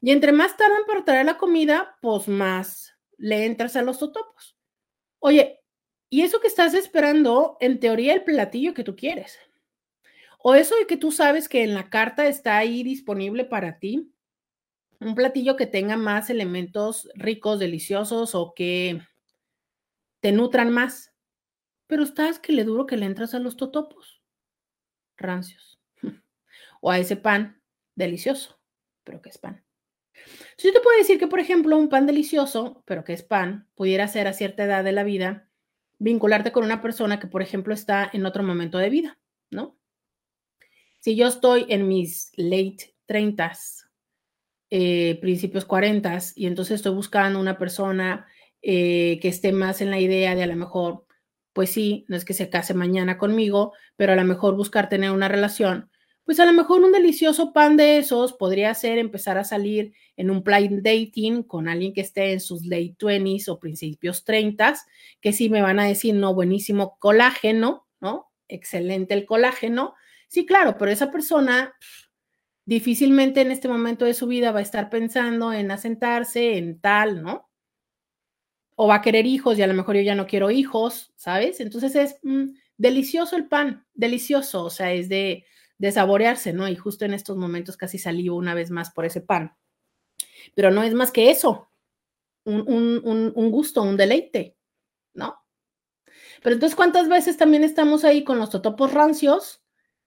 Y 0.01 0.11
entre 0.11 0.31
más 0.31 0.57
tardan 0.57 0.85
para 0.85 1.05
traer 1.05 1.25
la 1.25 1.37
comida, 1.37 1.97
pues 2.01 2.27
más 2.27 2.93
le 3.17 3.45
entras 3.45 3.75
a 3.75 3.81
los 3.81 3.99
totopos. 3.99 4.57
Oye, 5.19 5.61
y 6.09 6.21
eso 6.21 6.39
que 6.39 6.47
estás 6.47 6.73
esperando, 6.73 7.57
en 7.59 7.79
teoría, 7.79 8.13
el 8.13 8.23
platillo 8.23 8.73
que 8.73 8.83
tú 8.83 8.95
quieres. 8.95 9.39
O 10.37 10.53
eso 10.55 10.75
de 10.75 10.85
que 10.85 10.97
tú 10.97 11.11
sabes 11.11 11.47
que 11.47 11.63
en 11.63 11.73
la 11.73 11.89
carta 11.89 12.27
está 12.27 12.57
ahí 12.57 12.83
disponible 12.83 13.45
para 13.45 13.79
ti, 13.79 14.12
un 15.05 15.15
platillo 15.15 15.55
que 15.55 15.67
tenga 15.67 15.97
más 15.97 16.29
elementos 16.29 17.09
ricos, 17.15 17.59
deliciosos 17.59 18.35
o 18.35 18.53
que 18.55 19.01
te 20.19 20.31
nutran 20.31 20.71
más. 20.71 21.13
Pero 21.87 22.03
estás 22.03 22.39
que 22.39 22.53
le 22.53 22.63
duro 22.63 22.85
que 22.85 22.97
le 22.97 23.05
entras 23.05 23.33
a 23.33 23.39
los 23.39 23.57
totopos 23.57 24.21
rancios 25.17 25.79
o 26.81 26.91
a 26.91 26.99
ese 26.99 27.15
pan 27.15 27.61
delicioso, 27.95 28.59
pero 29.03 29.21
que 29.21 29.29
es 29.29 29.37
pan. 29.37 29.63
Si 30.57 30.67
yo 30.67 30.73
te 30.73 30.79
puedo 30.79 30.97
decir 30.97 31.19
que, 31.19 31.27
por 31.27 31.39
ejemplo, 31.39 31.77
un 31.77 31.89
pan 31.89 32.05
delicioso, 32.05 32.83
pero 32.85 33.03
que 33.03 33.13
es 33.13 33.23
pan, 33.23 33.67
pudiera 33.75 34.07
ser 34.07 34.27
a 34.27 34.33
cierta 34.33 34.63
edad 34.63 34.83
de 34.83 34.91
la 34.91 35.03
vida, 35.03 35.49
vincularte 35.99 36.51
con 36.51 36.63
una 36.63 36.81
persona 36.81 37.19
que, 37.19 37.27
por 37.27 37.41
ejemplo, 37.41 37.73
está 37.73 38.09
en 38.13 38.25
otro 38.25 38.43
momento 38.43 38.77
de 38.77 38.89
vida, 38.89 39.19
¿no? 39.49 39.77
Si 40.99 41.15
yo 41.15 41.27
estoy 41.27 41.65
en 41.69 41.87
mis 41.87 42.31
late 42.37 42.95
30s 43.07 43.82
eh, 44.75 45.19
principios 45.21 45.65
40 45.65 46.17
y 46.35 46.47
entonces 46.47 46.77
estoy 46.77 46.95
buscando 46.95 47.39
una 47.39 47.59
persona 47.59 48.25
eh, 48.63 49.19
que 49.21 49.27
esté 49.27 49.51
más 49.51 49.81
en 49.81 49.91
la 49.91 49.99
idea 49.99 50.33
de 50.33 50.41
a 50.41 50.47
lo 50.47 50.55
mejor, 50.55 51.05
pues 51.53 51.69
sí, 51.69 52.05
no 52.07 52.15
es 52.15 52.25
que 52.25 52.33
se 52.33 52.49
case 52.49 52.73
mañana 52.73 53.19
conmigo, 53.19 53.73
pero 53.97 54.13
a 54.13 54.15
lo 54.15 54.23
mejor 54.23 54.55
buscar 54.55 54.89
tener 54.89 55.11
una 55.11 55.27
relación, 55.27 55.91
pues 56.25 56.39
a 56.39 56.45
lo 56.47 56.53
mejor 56.53 56.81
un 56.81 56.91
delicioso 56.91 57.53
pan 57.53 57.77
de 57.77 57.99
esos 57.99 58.33
podría 58.33 58.73
ser 58.73 58.97
empezar 58.97 59.37
a 59.37 59.43
salir 59.43 59.93
en 60.17 60.31
un 60.31 60.41
blind 60.41 60.81
dating 60.81 61.43
con 61.43 61.67
alguien 61.67 61.93
que 61.93 62.01
esté 62.01 62.33
en 62.33 62.39
sus 62.39 62.65
late 62.65 62.95
20s 62.97 63.49
o 63.49 63.59
principios 63.59 64.23
30 64.23 64.73
que 65.21 65.33
sí 65.33 65.49
me 65.49 65.61
van 65.61 65.79
a 65.79 65.85
decir, 65.85 66.15
no, 66.15 66.33
buenísimo 66.33 66.97
colágeno, 66.97 67.85
¿no? 68.01 68.31
Excelente 68.47 69.13
el 69.13 69.27
colágeno. 69.27 69.93
Sí, 70.29 70.47
claro, 70.47 70.77
pero 70.79 70.89
esa 70.89 71.11
persona 71.11 71.75
difícilmente 72.65 73.41
en 73.41 73.51
este 73.51 73.67
momento 73.67 74.05
de 74.05 74.13
su 74.13 74.27
vida 74.27 74.51
va 74.51 74.59
a 74.59 74.63
estar 74.63 74.89
pensando 74.89 75.51
en 75.53 75.71
asentarse 75.71 76.57
en 76.57 76.79
tal, 76.79 77.21
¿no? 77.21 77.49
O 78.75 78.87
va 78.87 78.95
a 78.95 79.01
querer 79.01 79.25
hijos 79.25 79.57
y 79.57 79.61
a 79.61 79.67
lo 79.67 79.73
mejor 79.73 79.95
yo 79.95 80.01
ya 80.01 80.15
no 80.15 80.27
quiero 80.27 80.49
hijos, 80.51 81.13
¿sabes? 81.15 81.59
Entonces 81.59 81.95
es 81.95 82.17
mm, 82.23 82.55
delicioso 82.77 83.35
el 83.35 83.47
pan, 83.47 83.85
delicioso, 83.93 84.63
o 84.65 84.69
sea, 84.69 84.93
es 84.93 85.09
de, 85.09 85.45
de 85.77 85.91
saborearse, 85.91 86.53
¿no? 86.53 86.67
Y 86.67 86.75
justo 86.75 87.05
en 87.05 87.13
estos 87.13 87.37
momentos 87.37 87.77
casi 87.77 87.97
salí 87.97 88.29
una 88.29 88.53
vez 88.53 88.71
más 88.71 88.91
por 88.91 89.05
ese 89.05 89.21
pan. 89.21 89.55
Pero 90.55 90.71
no 90.71 90.83
es 90.83 90.93
más 90.93 91.11
que 91.11 91.29
eso, 91.29 91.69
un, 92.45 92.61
un, 92.67 93.33
un 93.35 93.51
gusto, 93.51 93.81
un 93.83 93.97
deleite, 93.97 94.57
¿no? 95.13 95.39
Pero 96.41 96.55
entonces, 96.55 96.75
¿cuántas 96.75 97.07
veces 97.07 97.37
también 97.37 97.63
estamos 97.63 98.03
ahí 98.03 98.23
con 98.23 98.37
los 98.37 98.49
totopos 98.49 98.93
rancios? 98.93 99.62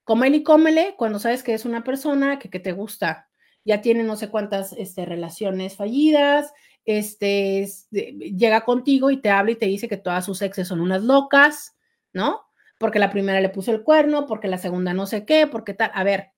Cómele 0.06 0.36
y 0.36 0.42
cómele 0.44 0.94
cuando 0.96 1.18
sabes 1.18 1.42
que 1.42 1.52
es 1.52 1.64
una 1.64 1.82
persona 1.82 2.38
que, 2.38 2.48
te 2.60 2.70
gusta. 2.70 3.28
Ya 3.64 3.80
tiene 3.82 4.04
no 4.04 4.14
sé 4.14 4.30
cuántas 4.30 4.72
este, 4.74 5.04
relaciones 5.04 5.74
fallidas, 5.74 6.52
este, 6.84 7.68
llega 7.90 8.64
contigo 8.64 9.10
y 9.10 9.16
te 9.16 9.30
habla 9.30 9.50
y 9.50 9.56
te 9.56 9.66
dice 9.66 9.88
que 9.88 9.96
todas 9.96 10.24
sus 10.24 10.42
exes 10.42 10.68
son 10.68 10.80
unas 10.80 11.02
locas, 11.02 11.76
¿no? 12.12 12.42
Porque 12.78 13.00
la 13.00 13.10
primera 13.10 13.40
le 13.40 13.48
puso 13.48 13.72
el 13.72 13.82
cuerno, 13.82 14.26
porque 14.26 14.46
la 14.46 14.58
segunda 14.58 14.94
no 14.94 15.06
sé 15.06 15.24
qué, 15.24 15.48
porque 15.48 15.74
tal. 15.74 15.90
A 15.92 16.04
ver, 16.04 16.30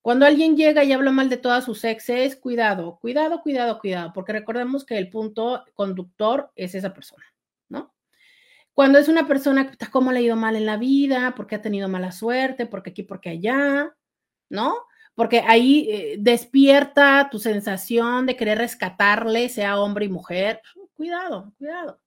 Cuando 0.00 0.26
alguien 0.26 0.56
llega 0.56 0.84
y 0.84 0.92
habla 0.92 1.10
mal 1.10 1.28
de 1.28 1.38
todas 1.38 1.64
sus 1.64 1.82
exes, 1.84 2.36
cuidado, 2.36 2.98
cuidado, 3.00 3.42
cuidado, 3.42 3.80
cuidado, 3.80 4.12
porque 4.14 4.32
recordemos 4.32 4.84
que 4.84 4.96
el 4.98 5.10
punto 5.10 5.64
conductor 5.74 6.52
es 6.54 6.76
esa 6.76 6.94
persona. 6.94 7.24
Cuando 8.76 8.98
es 8.98 9.08
una 9.08 9.26
persona 9.26 9.70
que 9.70 9.86
cómo 9.90 10.12
le 10.12 10.18
ha 10.18 10.20
ido 10.20 10.36
mal 10.36 10.54
en 10.54 10.66
la 10.66 10.76
vida, 10.76 11.32
porque 11.34 11.54
ha 11.54 11.62
tenido 11.62 11.88
mala 11.88 12.12
suerte, 12.12 12.66
porque 12.66 12.90
aquí, 12.90 13.04
porque 13.04 13.30
allá, 13.30 13.96
¿no? 14.50 14.74
Porque 15.14 15.40
ahí 15.46 15.88
eh, 15.90 16.16
despierta 16.18 17.30
tu 17.30 17.38
sensación 17.38 18.26
de 18.26 18.36
querer 18.36 18.58
rescatarle, 18.58 19.48
sea 19.48 19.80
hombre 19.80 20.04
y 20.04 20.08
mujer. 20.10 20.60
Cuidado, 20.92 21.54
cuidado. 21.56 22.02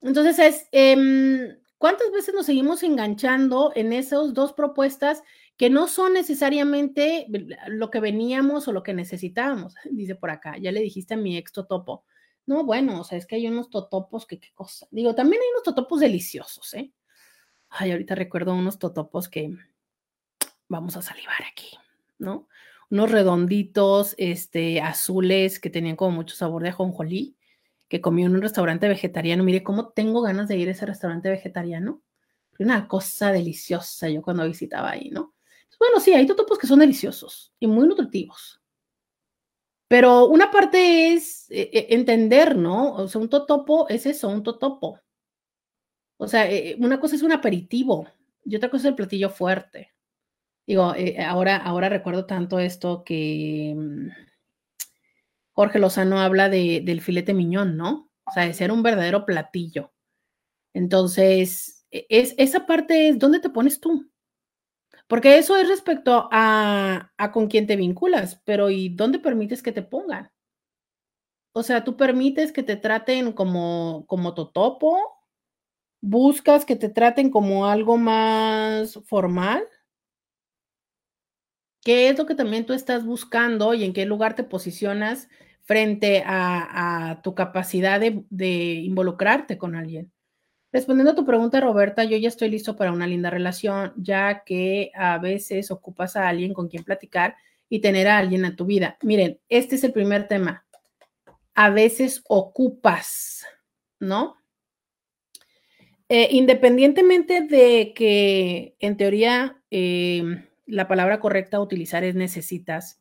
Entonces 0.00 0.38
es, 0.38 0.68
em, 0.72 1.58
¿cuántas 1.76 2.10
veces 2.12 2.32
nos 2.32 2.46
seguimos 2.46 2.82
enganchando 2.82 3.72
en 3.74 3.92
esas 3.92 4.32
dos 4.32 4.54
propuestas 4.54 5.22
que 5.58 5.68
no 5.68 5.86
son 5.86 6.14
necesariamente 6.14 7.26
lo 7.68 7.90
que 7.90 8.00
veníamos 8.00 8.68
o 8.68 8.72
lo 8.72 8.82
que 8.82 8.94
necesitábamos, 8.94 9.74
dice 9.90 10.14
por 10.14 10.30
acá, 10.30 10.56
ya 10.56 10.72
le 10.72 10.80
dijiste 10.80 11.12
a 11.12 11.18
mi 11.18 11.36
ex 11.36 11.52
totopo. 11.52 12.06
No, 12.46 12.64
bueno, 12.64 13.00
o 13.00 13.04
sea, 13.04 13.18
es 13.18 13.26
que 13.26 13.36
hay 13.36 13.46
unos 13.46 13.70
totopos 13.70 14.26
que 14.26 14.38
qué 14.38 14.48
cosa. 14.54 14.86
Digo, 14.90 15.14
también 15.14 15.42
hay 15.42 15.48
unos 15.52 15.62
totopos 15.62 16.00
deliciosos, 16.00 16.74
¿eh? 16.74 16.92
Ay, 17.68 17.92
ahorita 17.92 18.14
recuerdo 18.14 18.54
unos 18.54 18.78
totopos 18.78 19.28
que 19.28 19.56
vamos 20.68 20.96
a 20.96 21.02
salivar 21.02 21.42
aquí, 21.50 21.68
¿no? 22.18 22.48
Unos 22.90 23.10
redonditos, 23.10 24.14
este, 24.18 24.80
azules 24.80 25.60
que 25.60 25.70
tenían 25.70 25.96
como 25.96 26.12
mucho 26.12 26.34
sabor 26.34 26.62
de 26.62 26.70
ajonjolí, 26.70 27.36
que 27.88 28.00
comí 28.00 28.24
en 28.24 28.34
un 28.34 28.42
restaurante 28.42 28.88
vegetariano. 28.88 29.44
Mire 29.44 29.62
cómo 29.62 29.90
tengo 29.90 30.22
ganas 30.22 30.48
de 30.48 30.56
ir 30.56 30.68
a 30.68 30.72
ese 30.72 30.86
restaurante 30.86 31.30
vegetariano. 31.30 32.02
Una 32.58 32.88
cosa 32.88 33.32
deliciosa 33.32 34.08
yo 34.08 34.22
cuando 34.22 34.46
visitaba 34.46 34.90
ahí, 34.90 35.10
¿no? 35.10 35.34
Bueno, 35.78 35.98
sí, 35.98 36.12
hay 36.14 36.26
totopos 36.26 36.58
que 36.58 36.68
son 36.68 36.78
deliciosos 36.78 37.52
y 37.58 37.66
muy 37.66 37.88
nutritivos. 37.88 38.61
Pero 39.92 40.24
una 40.26 40.50
parte 40.50 41.12
es 41.12 41.50
eh, 41.50 41.68
eh, 41.70 41.86
entender, 41.90 42.56
¿no? 42.56 42.94
O 42.94 43.08
sea, 43.08 43.20
un 43.20 43.28
totopo 43.28 43.86
es 43.90 44.06
eso, 44.06 44.26
un 44.30 44.42
totopo. 44.42 44.98
O 46.16 46.26
sea, 46.26 46.50
eh, 46.50 46.76
una 46.78 46.98
cosa 46.98 47.14
es 47.14 47.20
un 47.20 47.30
aperitivo 47.30 48.08
y 48.42 48.56
otra 48.56 48.70
cosa 48.70 48.84
es 48.84 48.88
el 48.88 48.94
platillo 48.94 49.28
fuerte. 49.28 49.92
Digo, 50.66 50.94
ahora, 51.26 51.58
ahora 51.58 51.90
recuerdo 51.90 52.24
tanto 52.24 52.58
esto 52.58 53.04
que 53.04 53.74
mm, 53.76 54.08
Jorge 55.52 55.78
Lozano 55.78 56.20
habla 56.20 56.48
de, 56.48 56.80
del 56.82 57.02
filete 57.02 57.34
miñón, 57.34 57.76
¿no? 57.76 58.10
O 58.24 58.30
sea, 58.32 58.46
de 58.46 58.54
ser 58.54 58.72
un 58.72 58.82
verdadero 58.82 59.26
platillo. 59.26 59.92
Entonces, 60.72 61.84
e, 61.90 62.06
es, 62.08 62.34
esa 62.38 62.64
parte 62.64 63.10
es, 63.10 63.18
¿dónde 63.18 63.40
te 63.40 63.50
pones 63.50 63.78
tú? 63.78 64.10
Porque 65.12 65.36
eso 65.36 65.58
es 65.58 65.68
respecto 65.68 66.26
a, 66.32 67.12
con 67.34 67.46
quién 67.46 67.66
te 67.66 67.76
vinculas, 67.76 68.40
pero 68.46 68.70
¿y 68.70 68.88
dónde 68.88 69.18
permites 69.18 69.62
que 69.62 69.70
te 69.70 69.82
pongan? 69.82 70.32
O 71.52 71.62
sea, 71.62 71.84
tú 71.84 71.98
permites 71.98 72.50
que 72.50 72.62
te 72.62 72.76
traten 72.76 73.34
como, 73.34 74.06
como 74.06 74.32
totopo, 74.32 74.96
buscas 76.00 76.64
que 76.64 76.76
te 76.76 76.88
traten 76.88 77.28
como 77.28 77.66
algo 77.66 77.98
más 77.98 78.98
formal. 79.04 79.62
¿Qué 81.84 82.08
es 82.08 82.16
lo 82.16 82.24
que 82.24 82.34
también 82.34 82.64
tú 82.64 82.72
estás 82.72 83.04
buscando 83.04 83.74
y 83.74 83.84
en 83.84 83.92
qué 83.92 84.06
lugar 84.06 84.34
te 84.34 84.44
posicionas 84.44 85.28
frente 85.60 86.22
a, 86.24 87.20
tu 87.22 87.34
capacidad 87.34 88.00
de 88.00 88.72
involucrarte 88.82 89.58
con 89.58 89.76
alguien? 89.76 90.10
Respondiendo 90.72 91.12
a 91.12 91.14
tu 91.14 91.26
pregunta, 91.26 91.60
Roberta, 91.60 92.02
yo 92.04 92.16
ya 92.16 92.28
estoy 92.28 92.48
listo 92.48 92.76
para 92.76 92.92
una 92.92 93.06
linda 93.06 93.28
relación, 93.28 93.92
ya 93.96 94.42
que 94.42 94.90
a 94.94 95.18
veces 95.18 95.70
ocupas 95.70 96.16
a 96.16 96.26
alguien 96.26 96.54
con 96.54 96.68
quien 96.68 96.82
platicar 96.82 97.36
y 97.68 97.80
tener 97.80 98.08
a 98.08 98.16
alguien 98.16 98.46
en 98.46 98.56
tu 98.56 98.64
vida. 98.64 98.96
Miren, 99.02 99.38
este 99.50 99.74
es 99.74 99.84
el 99.84 99.92
primer 99.92 100.28
tema. 100.28 100.64
A 101.52 101.68
veces 101.68 102.24
ocupas, 102.26 103.44
¿no? 104.00 104.36
Eh, 106.08 106.28
independientemente 106.30 107.42
de 107.42 107.92
que 107.94 108.74
en 108.78 108.96
teoría 108.96 109.62
em, 109.70 110.46
la 110.64 110.88
palabra 110.88 111.20
correcta 111.20 111.58
a 111.58 111.62
utilizar 111.62 112.02
es 112.02 112.14
necesitas, 112.14 112.98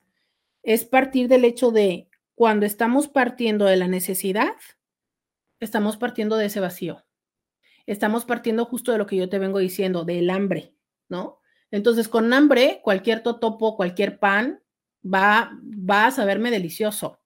es 0.61 0.83
partir 0.83 1.29
del 1.29 1.45
hecho 1.45 1.71
de 1.71 2.09
cuando 2.35 2.65
estamos 2.65 3.07
partiendo 3.07 3.63
de 3.63 3.77
la 3.77 3.87
necesidad, 3.87 4.55
estamos 5.61 5.95
partiendo 5.95 6.35
de 6.35 6.47
ese 6.47 6.59
vacío 6.59 7.05
estamos 7.85 8.25
partiendo 8.25 8.65
justo 8.65 8.91
de 8.91 8.97
lo 8.97 9.07
que 9.07 9.15
yo 9.15 9.29
te 9.29 9.39
vengo 9.39 9.59
diciendo, 9.59 10.05
del 10.05 10.29
hambre, 10.29 10.75
¿no? 11.09 11.39
Entonces, 11.71 12.07
con 12.07 12.33
hambre, 12.33 12.81
cualquier 12.83 13.23
totopo, 13.23 13.75
cualquier 13.75 14.19
pan 14.19 14.61
va, 15.03 15.51
va 15.63 16.07
a 16.07 16.11
saberme 16.11 16.51
delicioso. 16.51 17.21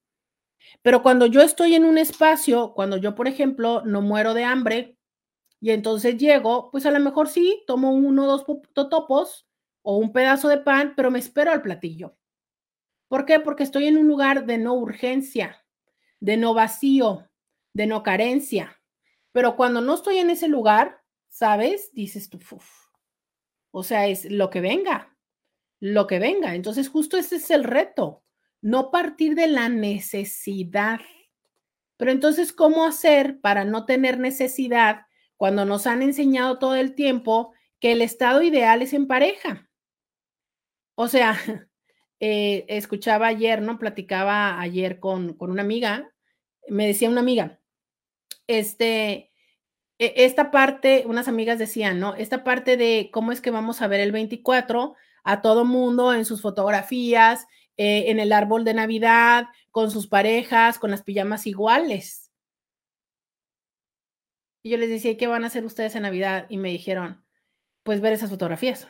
Pero 0.81 1.01
cuando 1.01 1.25
yo 1.25 1.41
estoy 1.41 1.75
en 1.75 1.83
un 1.85 1.97
espacio, 1.97 2.73
cuando 2.73 2.97
yo, 2.97 3.15
por 3.15 3.27
ejemplo, 3.27 3.83
no 3.85 4.01
muero 4.01 4.33
de 4.33 4.43
hambre 4.43 4.97
y 5.59 5.71
entonces 5.71 6.17
llego, 6.17 6.69
pues 6.71 6.85
a 6.85 6.91
lo 6.91 6.99
mejor 6.99 7.27
sí, 7.27 7.63
tomo 7.67 7.91
uno 7.91 8.25
o 8.25 8.27
dos 8.27 8.45
totopos 8.73 9.47
o 9.81 9.97
un 9.97 10.11
pedazo 10.11 10.47
de 10.47 10.57
pan, 10.57 10.93
pero 10.95 11.11
me 11.11 11.19
espero 11.19 11.51
al 11.51 11.61
platillo. 11.61 12.17
¿Por 13.07 13.25
qué? 13.25 13.39
Porque 13.39 13.63
estoy 13.63 13.85
en 13.85 13.97
un 13.97 14.07
lugar 14.07 14.45
de 14.45 14.57
no 14.57 14.73
urgencia, 14.73 15.63
de 16.19 16.37
no 16.37 16.53
vacío, 16.53 17.29
de 17.73 17.87
no 17.87 18.03
carencia. 18.03 18.81
Pero 19.35 19.57
cuando 19.57 19.81
no 19.81 19.95
estoy 19.95 20.19
en 20.19 20.29
ese 20.29 20.47
lugar, 20.47 21.01
¿sabes? 21.27 21.91
Dices 21.91 22.29
tú, 22.29 22.39
o 23.71 23.83
sea, 23.83 24.07
es 24.07 24.31
lo 24.31 24.49
que 24.49 24.61
venga, 24.61 25.13
lo 25.81 26.07
que 26.07 26.19
venga. 26.19 26.55
Entonces, 26.55 26.87
justo 26.87 27.17
ese 27.17 27.35
es 27.35 27.51
el 27.51 27.65
reto, 27.65 28.23
no 28.61 28.91
partir 28.91 29.35
de 29.35 29.47
la 29.47 29.67
necesidad. 29.67 31.01
Pero 31.97 32.11
entonces, 32.11 32.53
¿cómo 32.53 32.85
hacer 32.85 33.41
para 33.41 33.65
no 33.65 33.83
tener 33.83 34.19
necesidad 34.19 35.01
cuando 35.35 35.65
nos 35.65 35.85
han 35.85 36.01
enseñado 36.01 36.57
todo 36.57 36.75
el 36.75 36.95
tiempo 36.95 37.51
que 37.81 37.91
el 37.91 38.01
estado 38.01 38.41
ideal 38.41 38.81
es 38.81 38.93
en 38.93 39.05
pareja? 39.05 39.69
O 40.95 41.09
sea, 41.09 41.35
eh, 42.21 42.63
escuchaba 42.69 43.27
ayer, 43.27 43.61
¿no? 43.61 43.79
Platicaba 43.79 44.61
ayer 44.61 45.01
con, 45.01 45.33
con 45.33 45.51
una 45.51 45.61
amiga, 45.61 46.09
me 46.69 46.87
decía 46.87 47.09
una 47.09 47.19
amiga, 47.19 47.59
este, 48.47 49.31
e, 49.99 50.13
esta 50.25 50.51
parte, 50.51 51.03
unas 51.07 51.27
amigas 51.27 51.59
decían, 51.59 51.99
¿no? 51.99 52.15
Esta 52.15 52.43
parte 52.43 52.77
de 52.77 53.09
cómo 53.11 53.31
es 53.31 53.41
que 53.41 53.51
vamos 53.51 53.81
a 53.81 53.87
ver 53.87 53.99
el 53.99 54.11
24 54.11 54.95
a 55.23 55.41
todo 55.41 55.65
mundo 55.65 56.13
en 56.13 56.25
sus 56.25 56.41
fotografías, 56.41 57.47
eh, 57.77 58.05
en 58.07 58.19
el 58.19 58.31
árbol 58.31 58.63
de 58.63 58.73
Navidad, 58.73 59.47
con 59.71 59.91
sus 59.91 60.07
parejas, 60.07 60.79
con 60.79 60.91
las 60.91 61.03
pijamas 61.03 61.47
iguales. 61.47 62.31
Y 64.63 64.71
yo 64.71 64.77
les 64.77 64.89
decía, 64.89 65.17
¿qué 65.17 65.27
van 65.27 65.43
a 65.43 65.47
hacer 65.47 65.63
ustedes 65.65 65.95
en 65.95 66.03
Navidad? 66.03 66.47
Y 66.49 66.57
me 66.57 66.69
dijeron, 66.69 67.23
pues 67.83 68.01
ver 68.01 68.13
esas 68.13 68.31
fotografías. 68.31 68.87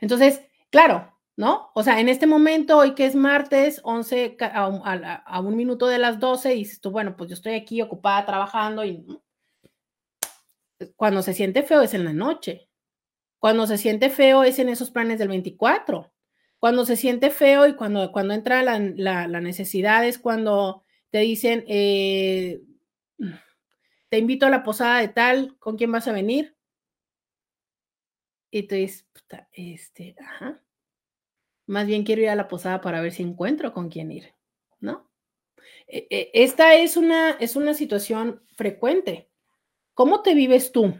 Entonces, 0.00 0.42
claro, 0.70 1.13
¿no? 1.36 1.70
O 1.74 1.82
sea, 1.82 2.00
en 2.00 2.08
este 2.08 2.26
momento, 2.26 2.78
hoy 2.78 2.94
que 2.94 3.06
es 3.06 3.14
martes, 3.14 3.80
11, 3.84 4.36
a, 4.40 5.40
un 5.40 5.56
minuto 5.56 5.86
de 5.86 5.98
las 5.98 6.20
12, 6.20 6.54
y 6.54 6.58
dices 6.58 6.80
tú, 6.80 6.90
bueno, 6.90 7.16
pues 7.16 7.30
yo 7.30 7.34
estoy 7.34 7.54
aquí 7.54 7.82
ocupada 7.82 8.24
trabajando 8.24 8.84
y 8.84 9.04
cuando 10.96 11.22
se 11.22 11.34
siente 11.34 11.62
feo 11.62 11.82
es 11.82 11.94
en 11.94 12.04
la 12.04 12.12
noche. 12.12 12.68
Cuando 13.38 13.66
se 13.66 13.78
siente 13.78 14.10
feo 14.10 14.44
es 14.44 14.58
en 14.58 14.68
esos 14.68 14.90
planes 14.90 15.18
del 15.18 15.28
24. 15.28 16.12
Cuando 16.58 16.86
se 16.86 16.96
siente 16.96 17.30
feo 17.30 17.66
y 17.66 17.74
cuando, 17.74 18.10
cuando 18.12 18.34
entra 18.34 18.62
la, 18.62 18.78
necesidad 19.40 20.06
es 20.06 20.18
cuando 20.18 20.84
te 21.10 21.18
dicen, 21.18 21.64
eh, 21.68 22.62
te 24.08 24.18
invito 24.18 24.46
a 24.46 24.50
la 24.50 24.62
posada 24.62 25.00
de 25.00 25.08
tal, 25.08 25.56
¿con 25.58 25.76
quién 25.76 25.92
vas 25.92 26.08
a 26.08 26.12
venir? 26.12 26.56
Y 28.50 28.64
te 28.64 28.76
dices, 28.76 29.06
este, 29.52 30.14
ajá 30.20 30.63
más 31.66 31.86
bien 31.86 32.04
quiero 32.04 32.22
ir 32.22 32.28
a 32.28 32.36
la 32.36 32.48
posada 32.48 32.80
para 32.80 33.00
ver 33.00 33.12
si 33.12 33.22
encuentro 33.22 33.72
con 33.72 33.88
quién 33.88 34.10
ir, 34.10 34.34
¿no? 34.80 35.08
E, 35.86 36.06
e, 36.10 36.30
esta 36.34 36.74
es 36.74 36.96
una, 36.96 37.30
es 37.32 37.56
una 37.56 37.74
situación 37.74 38.42
frecuente. 38.56 39.30
¿Cómo 39.94 40.22
te 40.22 40.34
vives 40.34 40.72
tú? 40.72 40.94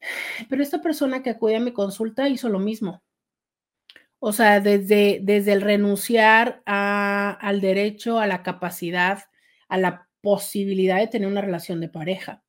Pero 0.48 0.62
esta 0.62 0.80
persona 0.80 1.24
que 1.24 1.30
acude 1.30 1.56
a 1.56 1.60
mi 1.60 1.72
consulta 1.72 2.28
hizo 2.28 2.48
lo 2.48 2.60
mismo. 2.60 3.02
O 4.20 4.32
sea, 4.32 4.60
desde, 4.60 5.18
desde 5.20 5.52
el 5.52 5.62
renunciar 5.62 6.62
al 6.64 7.60
derecho, 7.60 8.20
a 8.20 8.28
la 8.28 8.44
capacidad, 8.44 9.24
a 9.68 9.78
la 9.78 10.08
posibilidad 10.20 10.98
de 10.98 11.08
tener 11.08 11.26
una 11.26 11.40
relación 11.40 11.80
de 11.80 11.88
pareja. 11.88 12.44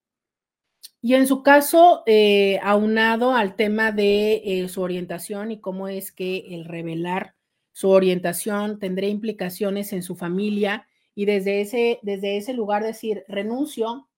Y 1.02 1.14
en 1.14 1.28
su 1.28 1.43
caso, 1.43 2.04
eh, 2.06 2.60
aunado 2.62 3.34
al 3.34 3.56
tema 3.56 3.91
de 3.91 4.41
eh, 4.43 4.68
su 4.68 4.82
orientación 4.82 5.52
y 5.52 5.60
cómo 5.62 5.88
es 5.88 6.12
que 6.12 6.56
el 6.56 6.66
revelar 6.66 7.36
su 7.72 7.89
orientación 7.89 8.80
tendría 8.80 9.10
implicaciones 9.10 9.93
en 9.93 10.04
su 10.04 10.16
familia 10.16 10.88
y 11.16 11.26
desde 11.26 11.62
ese, 11.62 12.00
desde 12.02 12.38
ese 12.38 12.54
lugar 12.54 12.84
decir, 12.84 13.24
renuncio, 13.28 14.10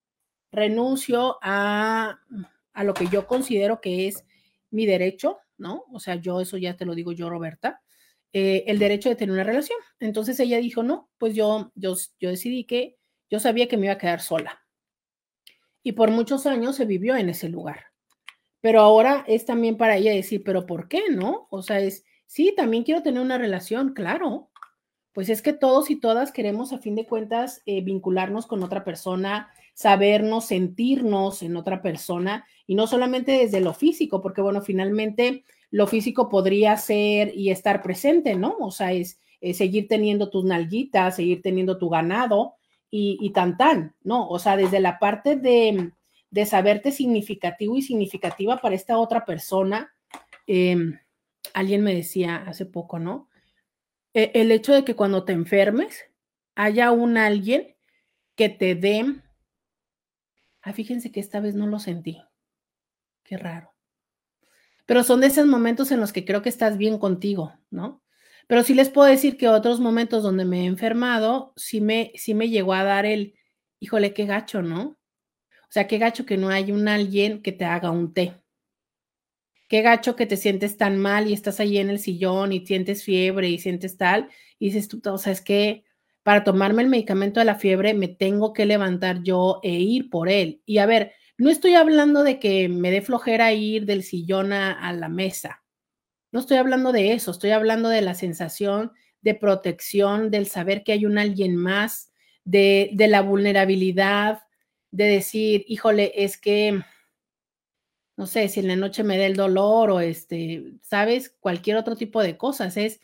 renuncio 0.51 1.37
a, 1.43 2.19
a 2.73 2.83
lo 2.83 2.93
que 2.93 3.07
yo 3.07 3.27
considero 3.27 3.81
que 3.81 4.07
es 4.07 4.25
mi 4.71 4.85
derecho, 4.85 5.37
¿no? 5.57 5.85
O 5.91 5.99
sea, 5.99 6.15
yo 6.15 6.41
eso 6.41 6.57
ya 6.57 6.75
te 6.77 6.85
lo 6.85 6.95
digo 6.95 7.11
yo, 7.11 7.29
Roberta, 7.29 7.81
eh, 8.33 8.63
el 8.67 8.79
derecho 8.79 9.09
de 9.09 9.15
tener 9.15 9.33
una 9.33 9.43
relación. 9.43 9.77
Entonces 9.99 10.39
ella 10.39 10.57
dijo, 10.57 10.83
no, 10.83 11.09
pues 11.17 11.35
yo, 11.35 11.71
yo, 11.75 11.95
yo 12.19 12.29
decidí 12.29 12.63
que 12.65 12.97
yo 13.29 13.39
sabía 13.39 13.67
que 13.67 13.77
me 13.77 13.87
iba 13.87 13.93
a 13.93 13.97
quedar 13.97 14.21
sola. 14.21 14.60
Y 15.83 15.93
por 15.93 16.11
muchos 16.11 16.45
años 16.45 16.75
se 16.75 16.85
vivió 16.85 17.15
en 17.15 17.29
ese 17.29 17.49
lugar. 17.49 17.85
Pero 18.61 18.81
ahora 18.81 19.25
es 19.27 19.45
también 19.45 19.77
para 19.77 19.97
ella 19.97 20.11
decir, 20.13 20.43
pero 20.43 20.65
¿por 20.65 20.87
qué 20.87 21.03
no? 21.09 21.47
O 21.49 21.63
sea, 21.63 21.79
es, 21.79 22.05
sí, 22.27 22.53
también 22.55 22.83
quiero 22.83 23.01
tener 23.01 23.21
una 23.21 23.37
relación, 23.37 23.93
claro. 23.93 24.49
Pues 25.13 25.29
es 25.29 25.41
que 25.41 25.51
todos 25.51 25.89
y 25.89 25.99
todas 25.99 26.31
queremos 26.31 26.71
a 26.71 26.77
fin 26.77 26.95
de 26.95 27.05
cuentas 27.05 27.61
eh, 27.65 27.81
vincularnos 27.81 28.47
con 28.47 28.63
otra 28.63 28.83
persona, 28.83 29.51
sabernos, 29.73 30.45
sentirnos 30.45 31.41
en 31.43 31.57
otra 31.57 31.81
persona 31.81 32.45
y 32.67 32.75
no 32.75 32.87
solamente 32.87 33.31
desde 33.31 33.59
lo 33.59 33.73
físico, 33.73 34.21
porque 34.21 34.41
bueno, 34.41 34.61
finalmente 34.61 35.43
lo 35.71 35.87
físico 35.87 36.29
podría 36.29 36.77
ser 36.77 37.35
y 37.35 37.49
estar 37.49 37.81
presente, 37.81 38.35
¿no? 38.35 38.55
O 38.59 38.71
sea, 38.71 38.93
es, 38.93 39.19
seguir 39.53 39.87
teniendo 39.87 40.29
tus 40.29 40.45
nalguitas, 40.45 41.15
seguir 41.15 41.41
teniendo 41.41 41.79
tu 41.79 41.89
ganado 41.89 42.55
y, 42.91 43.17
y, 43.19 43.31
tan 43.31 43.57
tan, 43.57 43.95
¿no? 44.03 44.27
O 44.27 44.37
sea, 44.37 44.55
desde 44.55 44.79
la 44.79 44.99
parte 44.99 45.37
de, 45.37 45.91
de 46.29 46.45
saberte 46.45 46.91
significativo 46.91 47.75
y 47.77 47.81
significativa 47.81 48.57
para 48.57 48.75
esta 48.75 48.97
otra 48.97 49.25
persona. 49.25 49.95
Eh, 50.45 50.75
alguien 51.53 51.83
me 51.83 51.95
decía 51.95 52.35
hace 52.47 52.65
poco, 52.65 52.99
¿no? 52.99 53.29
E, 54.13 54.31
el 54.35 54.51
hecho 54.51 54.73
de 54.73 54.83
que 54.83 54.95
cuando 54.95 55.23
te 55.23 55.33
enfermes 55.33 56.05
haya 56.55 56.91
un 56.91 57.17
alguien 57.17 57.75
que 58.35 58.49
te 58.49 58.75
dé 58.75 59.05
Ah, 60.61 60.73
fíjense 60.73 61.11
que 61.11 61.19
esta 61.19 61.39
vez 61.39 61.55
no 61.55 61.67
lo 61.67 61.79
sentí. 61.79 62.21
Qué 63.23 63.37
raro. 63.37 63.73
Pero 64.85 65.03
son 65.03 65.21
de 65.21 65.27
esos 65.27 65.47
momentos 65.47 65.91
en 65.91 65.99
los 65.99 66.13
que 66.13 66.25
creo 66.25 66.41
que 66.41 66.49
estás 66.49 66.77
bien 66.77 66.99
contigo, 66.99 67.53
¿no? 67.71 68.03
Pero 68.51 68.63
sí 68.63 68.73
les 68.73 68.89
puedo 68.89 69.07
decir 69.07 69.37
que 69.37 69.47
otros 69.47 69.79
momentos 69.79 70.23
donde 70.23 70.43
me 70.43 70.63
he 70.63 70.65
enfermado, 70.65 71.53
sí 71.55 71.79
me, 71.79 72.11
sí 72.15 72.33
me 72.33 72.49
llegó 72.49 72.73
a 72.73 72.83
dar 72.83 73.05
el, 73.05 73.33
híjole, 73.79 74.13
qué 74.13 74.25
gacho, 74.25 74.61
¿no? 74.61 74.99
O 75.61 75.69
sea, 75.69 75.87
qué 75.87 75.97
gacho 75.97 76.25
que 76.25 76.35
no 76.35 76.49
hay 76.49 76.73
un 76.73 76.89
alguien 76.89 77.41
que 77.41 77.53
te 77.53 77.63
haga 77.63 77.91
un 77.91 78.13
té. 78.13 78.33
Qué 79.69 79.81
gacho 79.81 80.17
que 80.17 80.25
te 80.25 80.35
sientes 80.35 80.75
tan 80.75 80.97
mal 80.97 81.29
y 81.29 81.33
estás 81.33 81.61
ahí 81.61 81.77
en 81.77 81.89
el 81.89 81.99
sillón 81.99 82.51
y 82.51 82.65
sientes 82.65 83.05
fiebre 83.05 83.47
y 83.47 83.57
sientes 83.57 83.95
tal, 83.95 84.27
y 84.59 84.65
dices 84.65 84.89
tú, 84.89 85.01
o 85.05 85.17
sea, 85.17 85.31
es 85.31 85.39
que 85.39 85.85
para 86.21 86.43
tomarme 86.43 86.81
el 86.81 86.89
medicamento 86.89 87.39
de 87.39 87.45
la 87.45 87.55
fiebre 87.55 87.93
me 87.93 88.09
tengo 88.09 88.51
que 88.51 88.65
levantar 88.65 89.23
yo 89.23 89.61
e 89.63 89.79
ir 89.79 90.09
por 90.09 90.27
él. 90.27 90.61
Y 90.65 90.79
a 90.79 90.85
ver, 90.85 91.13
no 91.37 91.49
estoy 91.49 91.75
hablando 91.75 92.21
de 92.25 92.37
que 92.37 92.67
me 92.67 92.91
dé 92.91 93.01
flojera 93.01 93.53
ir 93.53 93.85
del 93.85 94.03
sillón 94.03 94.51
a, 94.51 94.91
la 94.91 95.07
mesa. 95.07 95.60
No 96.31 96.39
estoy 96.39 96.57
hablando 96.57 96.91
de 96.91 97.13
eso, 97.13 97.31
estoy 97.31 97.51
hablando 97.51 97.89
de 97.89 98.01
la 98.01 98.13
sensación 98.13 98.93
de 99.21 99.35
protección, 99.35 100.31
del 100.31 100.47
saber 100.47 100.83
que 100.83 100.93
hay 100.93 101.05
un 101.05 101.17
alguien 101.17 101.55
más, 101.55 102.11
de, 102.43 102.89
de 102.93 103.07
la 103.07 103.21
vulnerabilidad, 103.21 104.43
de 104.91 105.05
decir, 105.05 105.63
híjole, 105.67 106.11
es 106.15 106.37
que, 106.37 106.81
no 108.17 108.27
sé, 108.27 108.47
si 108.47 108.59
en 108.59 108.67
la 108.67 108.75
noche 108.75 109.03
me 109.03 109.17
da 109.17 109.25
el 109.25 109.35
dolor 109.35 109.91
o 109.91 109.99
este, 109.99 110.73
sabes, 110.81 111.29
cualquier 111.39 111.77
otro 111.77 111.95
tipo 111.95 112.21
de 112.21 112.37
cosas, 112.37 112.77
es 112.77 112.99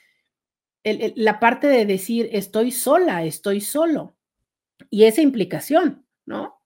la 0.84 1.40
parte 1.40 1.68
de 1.68 1.86
decir 1.86 2.30
estoy 2.32 2.72
sola, 2.72 3.26
estoy 3.26 3.62
solo. 3.62 4.16
Y 4.90 5.06
esa 5.06 5.22
implicación, 5.22 6.06
¿no? 6.26 6.62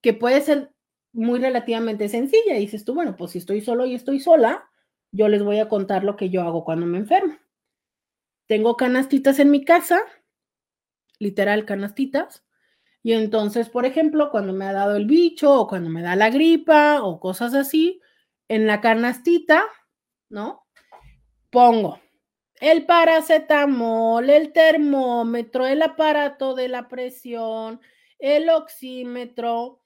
Que 0.00 0.14
puede 0.14 0.40
ser 0.40 0.72
muy 1.12 1.40
relativamente 1.40 2.08
sencilla. 2.08 2.54
dices 2.54 2.84
tú, 2.84 2.94
bueno, 2.94 3.16
pues 3.16 3.32
si 3.32 3.38
estoy 3.38 3.60
solo 3.60 3.86
y 3.86 3.94
estoy 3.94 4.20
sola, 4.20 4.69
yo 5.12 5.28
les 5.28 5.42
voy 5.42 5.58
a 5.58 5.68
contar 5.68 6.04
lo 6.04 6.16
que 6.16 6.30
yo 6.30 6.42
hago 6.42 6.64
cuando 6.64 6.86
me 6.86 6.98
enfermo. 6.98 7.36
Tengo 8.46 8.76
canastitas 8.76 9.38
en 9.38 9.50
mi 9.50 9.64
casa, 9.64 10.00
literal 11.18 11.64
canastitas. 11.64 12.44
Y 13.02 13.12
entonces, 13.12 13.68
por 13.68 13.86
ejemplo, 13.86 14.30
cuando 14.30 14.52
me 14.52 14.66
ha 14.66 14.72
dado 14.72 14.96
el 14.96 15.06
bicho 15.06 15.52
o 15.52 15.66
cuando 15.66 15.88
me 15.88 16.02
da 16.02 16.16
la 16.16 16.30
gripa 16.30 17.02
o 17.02 17.20
cosas 17.20 17.54
así, 17.54 18.00
en 18.48 18.66
la 18.66 18.80
canastita, 18.80 19.64
¿no? 20.28 20.66
Pongo 21.50 22.00
el 22.60 22.84
paracetamol, 22.84 24.28
el 24.28 24.52
termómetro, 24.52 25.66
el 25.66 25.80
aparato 25.82 26.54
de 26.54 26.68
la 26.68 26.88
presión, 26.88 27.80
el 28.18 28.50
oxímetro, 28.50 29.82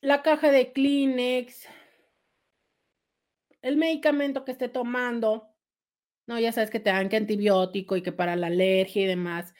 la 0.00 0.22
caja 0.22 0.50
de 0.50 0.72
Kleenex, 0.72 1.68
el 3.64 3.78
medicamento 3.78 4.44
que 4.44 4.52
esté 4.52 4.68
tomando. 4.68 5.48
No, 6.26 6.38
ya 6.38 6.52
sabes 6.52 6.70
que 6.70 6.80
te 6.80 6.90
dan 6.90 7.08
que 7.08 7.16
antibiótico 7.16 7.96
y 7.96 8.02
que 8.02 8.12
para 8.12 8.36
la 8.36 8.48
alergia 8.48 9.02
y 9.02 9.06
demás. 9.06 9.54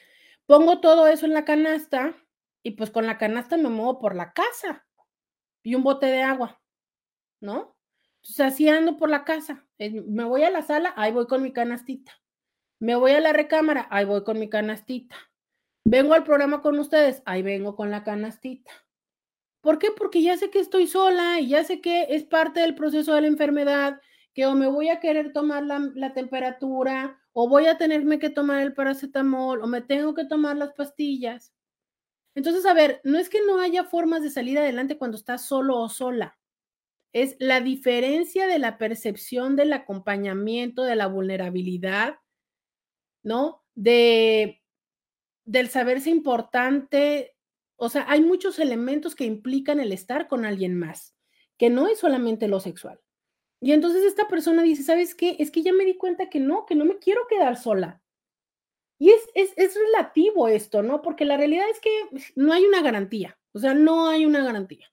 Pongo 0.45 0.79
todo 0.79 1.07
eso 1.07 1.25
en 1.25 1.33
la 1.33 1.43
canasta 1.43 2.15
y 2.63 2.71
pues 2.71 2.91
con 2.91 3.07
la 3.07 3.17
canasta 3.17 3.57
me 3.57 3.69
muevo 3.69 3.99
por 3.99 4.15
la 4.15 4.31
casa 4.31 4.85
y 5.63 5.73
un 5.73 5.83
bote 5.83 6.05
de 6.05 6.21
agua, 6.21 6.61
¿no? 7.41 7.75
Entonces, 8.17 8.39
así 8.41 8.69
ando 8.69 8.97
por 8.97 9.09
la 9.09 9.23
casa. 9.23 9.65
Me 9.79 10.23
voy 10.23 10.43
a 10.43 10.51
la 10.51 10.61
sala, 10.61 10.93
ahí 10.97 11.11
voy 11.11 11.25
con 11.25 11.41
mi 11.41 11.51
canastita. 11.51 12.11
Me 12.79 12.95
voy 12.95 13.11
a 13.11 13.21
la 13.21 13.33
recámara, 13.33 13.87
ahí 13.89 14.05
voy 14.05 14.23
con 14.23 14.39
mi 14.39 14.49
canastita. 14.49 15.15
Vengo 15.83 16.13
al 16.13 16.23
programa 16.23 16.61
con 16.61 16.77
ustedes, 16.77 17.23
ahí 17.25 17.41
vengo 17.41 17.75
con 17.75 17.89
la 17.89 18.03
canastita. 18.03 18.71
¿Por 19.65 19.79
qué? 19.79 19.87
Porque 19.89 20.21
ya 20.21 20.37
sé 20.37 20.51
que 20.51 20.59
estoy 20.59 20.85
sola 20.85 21.39
y 21.39 21.47
ya 21.47 21.63
sé 21.63 21.81
que 21.81 22.05
es 22.09 22.23
parte 22.23 22.59
del 22.59 22.75
proceso 22.75 23.15
de 23.15 23.21
la 23.21 23.27
enfermedad 23.27 23.99
que 24.35 24.45
o 24.45 24.53
me 24.53 24.67
voy 24.67 24.89
a 24.89 24.99
querer 24.99 25.33
tomar 25.33 25.63
la, 25.63 26.13
temperatura, 26.13 27.19
o 27.33 27.49
voy 27.49 27.65
a 27.65 27.75
tenerme 27.75 28.19
que 28.19 28.29
tomar 28.29 28.61
el 28.61 28.75
paracetamol, 28.75 29.63
o 29.63 29.65
me 29.65 29.81
tengo 29.81 30.13
que 30.13 30.25
tomar 30.25 30.55
las 30.55 30.73
pastillas. 30.73 31.51
Entonces, 32.35 32.63
a 32.67 32.75
ver, 32.75 33.01
no 33.03 33.17
es 33.17 33.27
que 33.27 33.39
no 33.43 33.59
haya 33.59 33.85
formas 33.85 34.21
de 34.21 34.29
salir 34.29 34.59
adelante 34.59 34.99
cuando 34.99 35.17
estás 35.17 35.47
solo 35.47 35.79
o 35.79 35.89
sola. 35.89 36.37
Es 37.11 37.35
la 37.39 37.59
diferencia 37.59 38.45
de 38.45 38.59
la 38.59 38.77
percepción 38.77 39.55
del 39.55 39.73
acompañamiento, 39.73 40.83
de 40.83 40.95
la 40.95 41.07
vulnerabilidad, 41.07 42.19
¿no? 43.23 43.63
De 43.73 44.61
del 45.43 45.69
saberse 45.69 46.11
importante. 46.11 47.34
O 47.77 47.89
sea, 47.89 48.05
hay 48.07 48.21
muchos 48.21 48.59
elementos 48.59 49.15
que 49.15 49.25
implican 49.25 49.79
el 49.79 49.91
estar 49.91 50.27
con 50.27 50.45
alguien 50.45 50.77
más, 50.77 51.15
que 51.57 51.69
no 51.69 51.87
es 51.87 51.99
solamente 51.99 52.47
lo 52.47 52.59
sexual. 52.59 52.99
Y 53.59 53.71
entonces 53.71 54.03
esta 54.03 54.27
persona 54.27 54.63
dice, 54.63 54.83
¿sabes 54.83 55.15
qué? 55.15 55.37
Es 55.39 55.51
que 55.51 55.63
ya 55.63 55.73
me 55.73 55.85
di 55.85 55.97
cuenta 55.97 56.29
que 56.29 56.39
no, 56.39 56.65
que 56.65 56.75
no 56.75 56.85
me 56.85 56.99
quiero 56.99 57.27
quedar 57.27 57.57
sola. 57.57 58.01
Y 58.97 59.09
es, 59.11 59.27
es, 59.33 59.75
relativo 59.75 60.47
esto, 60.47 60.81
¿no? 60.81 61.01
Porque 61.01 61.25
la 61.25 61.35
realidad 61.35 61.69
es 61.69 61.79
que 61.81 61.91
no 62.35 62.53
hay 62.53 62.63
una 62.63 62.81
garantía, 62.81 63.37
o 63.51 63.59
sea, 63.59 63.73
no 63.73 64.07
hay 64.07 64.25
una 64.25 64.43
garantía. 64.43 64.87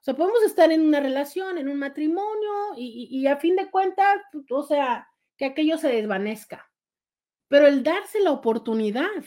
O 0.00 0.02
sea, 0.02 0.14
podemos 0.14 0.42
estar 0.44 0.72
en 0.72 0.80
una 0.80 1.00
relación, 1.00 1.58
en 1.58 1.68
un 1.68 1.78
matrimonio 1.78 2.74
y, 2.76 3.08
y, 3.10 3.26
a 3.26 3.36
fin 3.36 3.56
de 3.56 3.70
cuentas, 3.70 4.18
o 4.48 4.62
sea, 4.62 5.08
que 5.36 5.44
aquello 5.44 5.76
se 5.76 5.88
desvanezca. 5.88 6.70
Pero 7.48 7.66
el 7.66 7.82
darse 7.82 8.20
la 8.20 8.30
oportunidad, 8.30 9.24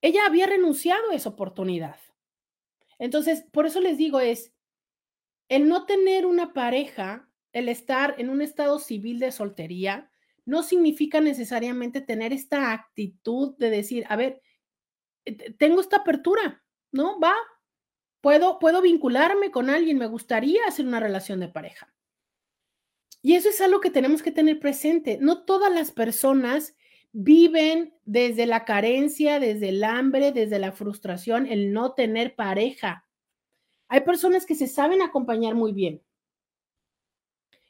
ella 0.00 0.26
había 0.26 0.46
renunciado 0.46 1.10
a 1.10 1.14
esa 1.14 1.30
oportunidad. 1.30 1.96
Entonces, 2.98 3.44
por 3.52 3.66
eso 3.66 3.80
les 3.80 3.96
digo, 3.96 4.20
es 4.20 4.52
el 5.48 5.68
no 5.68 5.86
tener 5.86 6.26
una 6.26 6.52
pareja, 6.52 7.30
el 7.52 7.68
estar 7.68 8.14
en 8.18 8.28
un 8.28 8.42
estado 8.42 8.78
civil 8.78 9.18
de 9.18 9.32
soltería, 9.32 10.10
no 10.44 10.62
significa 10.62 11.20
necesariamente 11.20 12.00
tener 12.00 12.32
esta 12.32 12.72
actitud 12.72 13.56
de 13.58 13.70
decir, 13.70 14.04
a 14.08 14.16
ver, 14.16 14.40
eh, 15.24 15.52
tengo 15.58 15.80
esta 15.80 15.98
apertura, 15.98 16.64
¿no? 16.90 17.20
Va, 17.20 17.34
puedo, 18.20 18.58
puedo 18.58 18.80
vincularme 18.80 19.50
con 19.50 19.68
alguien, 19.70 19.98
me 19.98 20.06
gustaría 20.06 20.64
hacer 20.66 20.86
una 20.86 21.00
relación 21.00 21.40
de 21.40 21.48
pareja. 21.48 21.94
Y 23.20 23.34
eso 23.34 23.48
es 23.48 23.60
algo 23.60 23.80
que 23.80 23.90
tenemos 23.90 24.22
que 24.22 24.32
tener 24.32 24.60
presente. 24.60 25.18
No 25.20 25.44
todas 25.44 25.72
las 25.72 25.90
personas 25.90 26.74
viven 27.12 27.94
desde 28.04 28.46
la 28.46 28.64
carencia, 28.64 29.40
desde 29.40 29.70
el 29.70 29.84
hambre, 29.84 30.32
desde 30.32 30.58
la 30.58 30.72
frustración, 30.72 31.46
el 31.46 31.72
no 31.72 31.94
tener 31.94 32.34
pareja. 32.34 33.06
Hay 33.88 34.00
personas 34.02 34.46
que 34.46 34.54
se 34.54 34.66
saben 34.66 35.02
acompañar 35.02 35.54
muy 35.54 35.72
bien. 35.72 36.02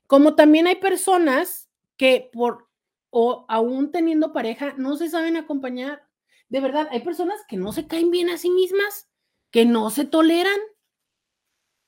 Como 0.07 0.34
también 0.34 0.66
hay 0.66 0.76
personas 0.76 1.70
que 1.97 2.30
por 2.32 2.68
o 3.11 3.47
aún 3.49 3.91
teniendo 3.91 4.32
pareja, 4.32 4.74
no 4.76 4.97
se 4.97 5.09
saben 5.09 5.36
acompañar. 5.36 6.03
De 6.49 6.61
verdad, 6.61 6.89
hay 6.91 7.01
personas 7.01 7.41
que 7.49 7.57
no 7.57 7.72
se 7.72 7.86
caen 7.86 8.11
bien 8.11 8.30
a 8.30 8.39
sí 8.39 8.51
mismas, 8.51 9.09
que 9.51 9.64
no 9.64 9.91
se 9.91 10.05
toleran. 10.05 10.59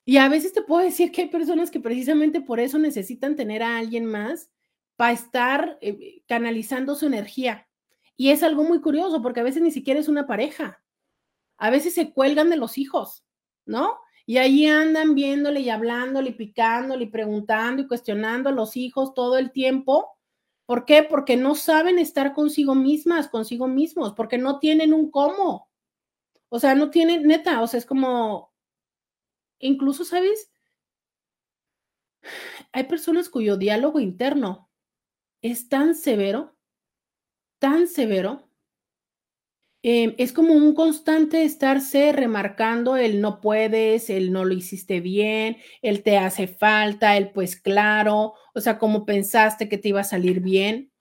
Y 0.04 0.16
a 0.16 0.28
veces 0.28 0.52
te 0.52 0.62
puedo 0.62 0.82
decir 0.82 1.12
que 1.12 1.22
hay 1.22 1.28
personas 1.28 1.70
que 1.70 1.80
precisamente 1.80 2.40
por 2.40 2.58
eso 2.58 2.78
necesitan 2.78 3.36
tener 3.36 3.62
a 3.62 3.76
alguien 3.78 4.06
más 4.06 4.50
para 5.00 5.12
estar 5.12 5.78
eh, 5.80 6.20
canalizando 6.28 6.94
su 6.94 7.06
energía. 7.06 7.66
Y 8.18 8.32
es 8.32 8.42
algo 8.42 8.64
muy 8.64 8.82
curioso 8.82 9.22
porque 9.22 9.40
a 9.40 9.42
veces 9.42 9.62
ni 9.62 9.70
siquiera 9.70 9.98
es 9.98 10.08
una 10.08 10.26
pareja. 10.26 10.84
A 11.56 11.70
veces 11.70 11.94
se 11.94 12.12
cuelgan 12.12 12.50
de 12.50 12.58
los 12.58 12.76
hijos, 12.76 13.24
¿no? 13.64 13.98
Y 14.26 14.36
ahí 14.36 14.66
andan 14.66 15.14
viéndole 15.14 15.60
y 15.60 15.70
hablándole 15.70 16.28
y 16.28 16.34
picándole 16.34 17.04
y 17.04 17.08
preguntando 17.08 17.80
y 17.80 17.88
cuestionando 17.88 18.50
a 18.50 18.52
los 18.52 18.76
hijos 18.76 19.14
todo 19.14 19.38
el 19.38 19.52
tiempo 19.52 20.18
¿Por 20.66 20.84
qué? 20.84 21.02
Porque 21.02 21.38
no 21.38 21.54
saben 21.54 21.98
estar 21.98 22.34
consigo 22.34 22.74
mismas, 22.74 23.28
consigo 23.28 23.68
mismos, 23.68 24.12
porque 24.12 24.36
no 24.36 24.58
tienen 24.58 24.92
un 24.92 25.10
cómo. 25.10 25.70
O 26.50 26.60
sea, 26.60 26.74
no 26.74 26.90
tienen, 26.90 27.26
neta, 27.26 27.62
o 27.62 27.66
sea, 27.66 27.78
es 27.78 27.86
como, 27.86 28.52
incluso, 29.60 30.04
¿sabes? 30.04 30.52
Hay 32.72 32.84
personas 32.84 33.30
cuyo 33.30 33.56
diálogo 33.56 33.98
interno 33.98 34.69
es 35.42 35.68
tan 35.68 35.94
severo, 35.94 36.56
tan 37.58 37.86
severo, 37.88 38.50
Em, 39.82 40.14
es 40.18 40.32
como 40.32 40.52
un 40.52 40.74
constante 40.74 41.42
estarse 41.42 42.12
remarcando 42.12 42.96
el 42.98 43.22
no 43.22 43.40
puedes, 43.40 44.10
el 44.10 44.30
no 44.30 44.44
lo 44.44 44.52
hiciste 44.52 45.00
bien, 45.00 45.56
el 45.80 46.02
te 46.02 46.18
hace 46.18 46.46
falta, 46.48 47.16
el 47.16 47.30
pues 47.30 47.56
claro, 47.56 48.34
o 48.54 48.60
sea, 48.60 48.78
como 48.78 49.06
pensaste 49.06 49.70
que 49.70 49.78
te 49.78 49.88
iba 49.88 50.00
a 50.00 50.04
salir 50.04 50.40
bien. 50.40 50.92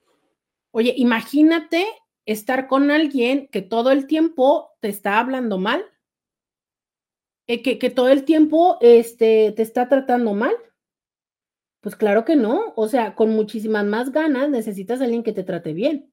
Oye, 0.72 0.94
imagínate 0.98 1.86
estar 2.26 2.68
con 2.68 2.92
alguien 2.92 3.50
que 3.52 3.62
todo 3.62 3.92
el 3.92 4.08
tiempo 4.08 4.72
te 4.82 4.90
está 4.90 5.20
hablando 5.20 5.58
mal, 5.58 5.84
eh, 7.48 7.62
que, 7.62 7.80
que, 7.80 7.90
todo 7.90 8.10
el 8.10 8.24
tiempo 8.24 8.78
este, 8.82 9.52
te 9.54 9.62
está 9.64 9.90
tratando 9.90 10.34
mal. 10.34 10.54
Pues 11.82 11.96
claro 11.96 12.26
que 12.26 12.36
no, 12.36 12.74
o 12.76 12.88
sea, 12.90 13.16
con 13.16 13.30
muchísimas 13.32 13.86
más 13.86 14.12
ganas 14.12 14.50
necesitas 14.50 15.00
a 15.00 15.06
alguien 15.06 15.24
que 15.24 15.32
te 15.34 15.44
trate 15.44 15.74
bien. 15.74 16.12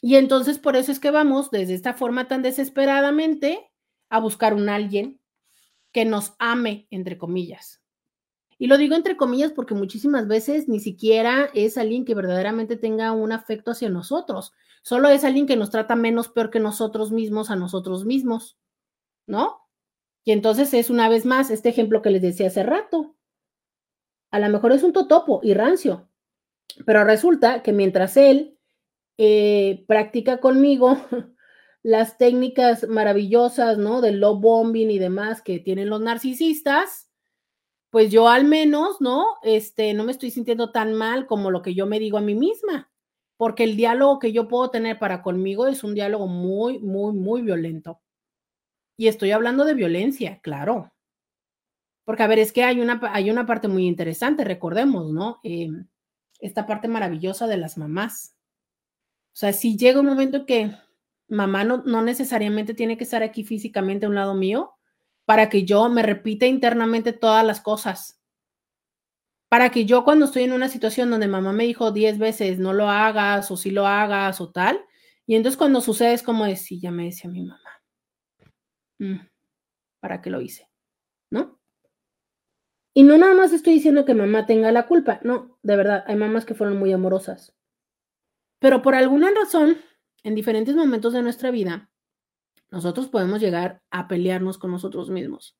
Y 0.00 0.16
entonces 0.16 0.58
por 0.58 0.76
eso 0.76 0.92
es 0.92 1.00
que 1.00 1.10
vamos 1.10 1.50
desde 1.50 1.74
esta 1.74 1.94
forma 1.94 2.28
tan 2.28 2.42
desesperadamente 2.42 3.70
a 4.10 4.20
buscar 4.20 4.54
un 4.54 4.68
alguien 4.68 5.20
que 5.92 6.04
nos 6.04 6.34
ame, 6.38 6.86
entre 6.90 7.18
comillas. 7.18 7.82
Y 8.58 8.68
lo 8.68 8.78
digo 8.78 8.96
entre 8.96 9.16
comillas 9.16 9.52
porque 9.52 9.74
muchísimas 9.74 10.28
veces 10.28 10.68
ni 10.68 10.80
siquiera 10.80 11.50
es 11.54 11.78
alguien 11.78 12.04
que 12.04 12.14
verdaderamente 12.14 12.76
tenga 12.76 13.12
un 13.12 13.32
afecto 13.32 13.72
hacia 13.72 13.90
nosotros, 13.90 14.52
solo 14.82 15.08
es 15.10 15.24
alguien 15.24 15.46
que 15.46 15.56
nos 15.56 15.70
trata 15.70 15.96
menos 15.96 16.28
peor 16.28 16.50
que 16.50 16.60
nosotros 16.60 17.12
mismos 17.12 17.50
a 17.50 17.56
nosotros 17.56 18.04
mismos, 18.04 18.58
¿no? 19.26 19.60
Y 20.24 20.32
entonces 20.32 20.74
es 20.74 20.90
una 20.90 21.08
vez 21.08 21.26
más 21.26 21.50
este 21.50 21.70
ejemplo 21.70 22.02
que 22.02 22.10
les 22.10 22.22
decía 22.22 22.48
hace 22.48 22.62
rato. 22.64 23.16
A 24.30 24.38
lo 24.38 24.48
mejor 24.48 24.72
es 24.72 24.82
un 24.82 24.92
totopo 24.92 25.40
y 25.42 25.54
rancio, 25.54 26.08
pero 26.86 27.04
resulta 27.04 27.62
que 27.62 27.72
mientras 27.72 28.16
él 28.16 28.58
eh, 29.16 29.84
practica 29.88 30.38
conmigo 30.38 30.96
las 31.82 32.18
técnicas 32.18 32.86
maravillosas, 32.88 33.78
¿no? 33.78 34.00
Del 34.00 34.20
love 34.20 34.40
bombing 34.40 34.90
y 34.90 34.98
demás 34.98 35.42
que 35.42 35.58
tienen 35.58 35.90
los 35.90 36.00
narcisistas, 36.00 37.10
pues 37.90 38.10
yo 38.10 38.28
al 38.28 38.44
menos, 38.44 39.00
¿no? 39.00 39.24
Este, 39.42 39.94
no 39.94 40.04
me 40.04 40.12
estoy 40.12 40.30
sintiendo 40.30 40.70
tan 40.72 40.94
mal 40.94 41.26
como 41.26 41.50
lo 41.50 41.62
que 41.62 41.74
yo 41.74 41.86
me 41.86 41.98
digo 41.98 42.18
a 42.18 42.22
mí 42.22 42.34
misma, 42.34 42.90
porque 43.36 43.64
el 43.64 43.76
diálogo 43.76 44.18
que 44.18 44.32
yo 44.32 44.48
puedo 44.48 44.70
tener 44.70 44.98
para 44.98 45.22
conmigo 45.22 45.66
es 45.66 45.84
un 45.84 45.94
diálogo 45.94 46.26
muy, 46.26 46.78
muy, 46.78 47.14
muy 47.14 47.42
violento. 47.42 48.00
Y 48.96 49.08
estoy 49.08 49.30
hablando 49.30 49.64
de 49.64 49.74
violencia, 49.74 50.40
claro. 50.42 50.92
Porque, 52.08 52.22
a 52.22 52.26
ver, 52.26 52.38
es 52.38 52.54
que 52.54 52.64
hay 52.64 52.80
una, 52.80 52.98
hay 53.12 53.30
una 53.30 53.44
parte 53.44 53.68
muy 53.68 53.86
interesante, 53.86 54.42
recordemos, 54.42 55.12
¿no? 55.12 55.40
Em, 55.42 55.88
esta 56.40 56.66
parte 56.66 56.88
maravillosa 56.88 57.46
de 57.46 57.58
las 57.58 57.76
mamás. 57.76 58.34
O 59.26 59.36
sea, 59.36 59.52
si 59.52 59.76
llega 59.76 60.00
un 60.00 60.06
momento 60.06 60.46
que 60.46 60.74
mamá 61.28 61.64
no, 61.64 61.82
no 61.84 62.00
necesariamente 62.00 62.72
tiene 62.72 62.96
que 62.96 63.04
estar 63.04 63.22
aquí 63.22 63.44
físicamente 63.44 64.06
a 64.06 64.08
un 64.08 64.14
lado 64.14 64.32
mío 64.32 64.72
para 65.26 65.50
que 65.50 65.66
yo 65.66 65.86
me 65.90 66.02
repita 66.02 66.46
internamente 66.46 67.12
todas 67.12 67.44
las 67.44 67.60
cosas. 67.60 68.18
Para 69.50 69.68
que 69.68 69.84
yo 69.84 70.02
cuando 70.02 70.24
estoy 70.24 70.44
en 70.44 70.54
una 70.54 70.70
situación 70.70 71.10
donde 71.10 71.28
mamá 71.28 71.52
me 71.52 71.64
dijo 71.64 71.92
diez 71.92 72.16
veces 72.16 72.58
no 72.58 72.72
lo 72.72 72.88
hagas 72.88 73.50
o 73.50 73.56
si 73.58 73.70
lo 73.70 73.86
hagas 73.86 74.40
o 74.40 74.50
tal, 74.50 74.80
y 75.26 75.34
entonces 75.34 75.58
cuando 75.58 75.82
sucede 75.82 76.14
es 76.14 76.22
como 76.22 76.46
decir, 76.46 76.80
ya 76.80 76.90
me 76.90 77.04
decía 77.04 77.28
mi 77.28 77.42
mamá. 77.42 77.82
Mm, 78.98 79.28
¿Para 80.00 80.22
qué 80.22 80.30
lo 80.30 80.40
hice? 80.40 80.70
¿No? 81.28 81.57
Y 82.98 83.04
no 83.04 83.16
nada 83.16 83.32
más 83.32 83.52
estoy 83.52 83.74
diciendo 83.74 84.04
que 84.04 84.12
mamá 84.12 84.44
tenga 84.44 84.72
la 84.72 84.88
culpa, 84.88 85.20
no, 85.22 85.56
de 85.62 85.76
verdad, 85.76 86.02
hay 86.08 86.16
mamás 86.16 86.44
que 86.44 86.54
fueron 86.54 86.80
muy 86.80 86.92
amorosas. 86.92 87.54
Pero 88.58 88.82
por 88.82 88.96
alguna 88.96 89.30
razón, 89.30 89.76
en 90.24 90.34
diferentes 90.34 90.74
momentos 90.74 91.12
de 91.12 91.22
nuestra 91.22 91.52
vida, 91.52 91.92
nosotros 92.72 93.06
podemos 93.06 93.40
llegar 93.40 93.82
a 93.92 94.08
pelearnos 94.08 94.58
con 94.58 94.72
nosotros 94.72 95.10
mismos. 95.10 95.56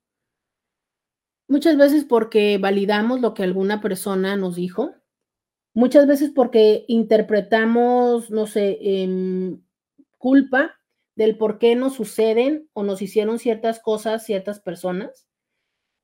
Muchas 1.46 1.76
veces 1.76 2.04
porque 2.04 2.58
validamos 2.58 3.20
lo 3.20 3.34
que 3.34 3.44
alguna 3.44 3.80
persona 3.80 4.34
nos 4.34 4.56
dijo, 4.56 4.96
muchas 5.74 6.08
veces 6.08 6.32
porque 6.34 6.86
interpretamos, 6.88 8.32
no 8.32 8.48
sé, 8.48 8.78
em, 8.80 9.62
culpa 10.16 10.74
del 11.14 11.38
por 11.38 11.60
qué 11.60 11.76
nos 11.76 11.94
suceden 11.94 12.68
o 12.72 12.82
nos 12.82 13.00
hicieron 13.00 13.38
ciertas 13.38 13.78
cosas 13.78 14.26
ciertas 14.26 14.58
personas. 14.58 15.27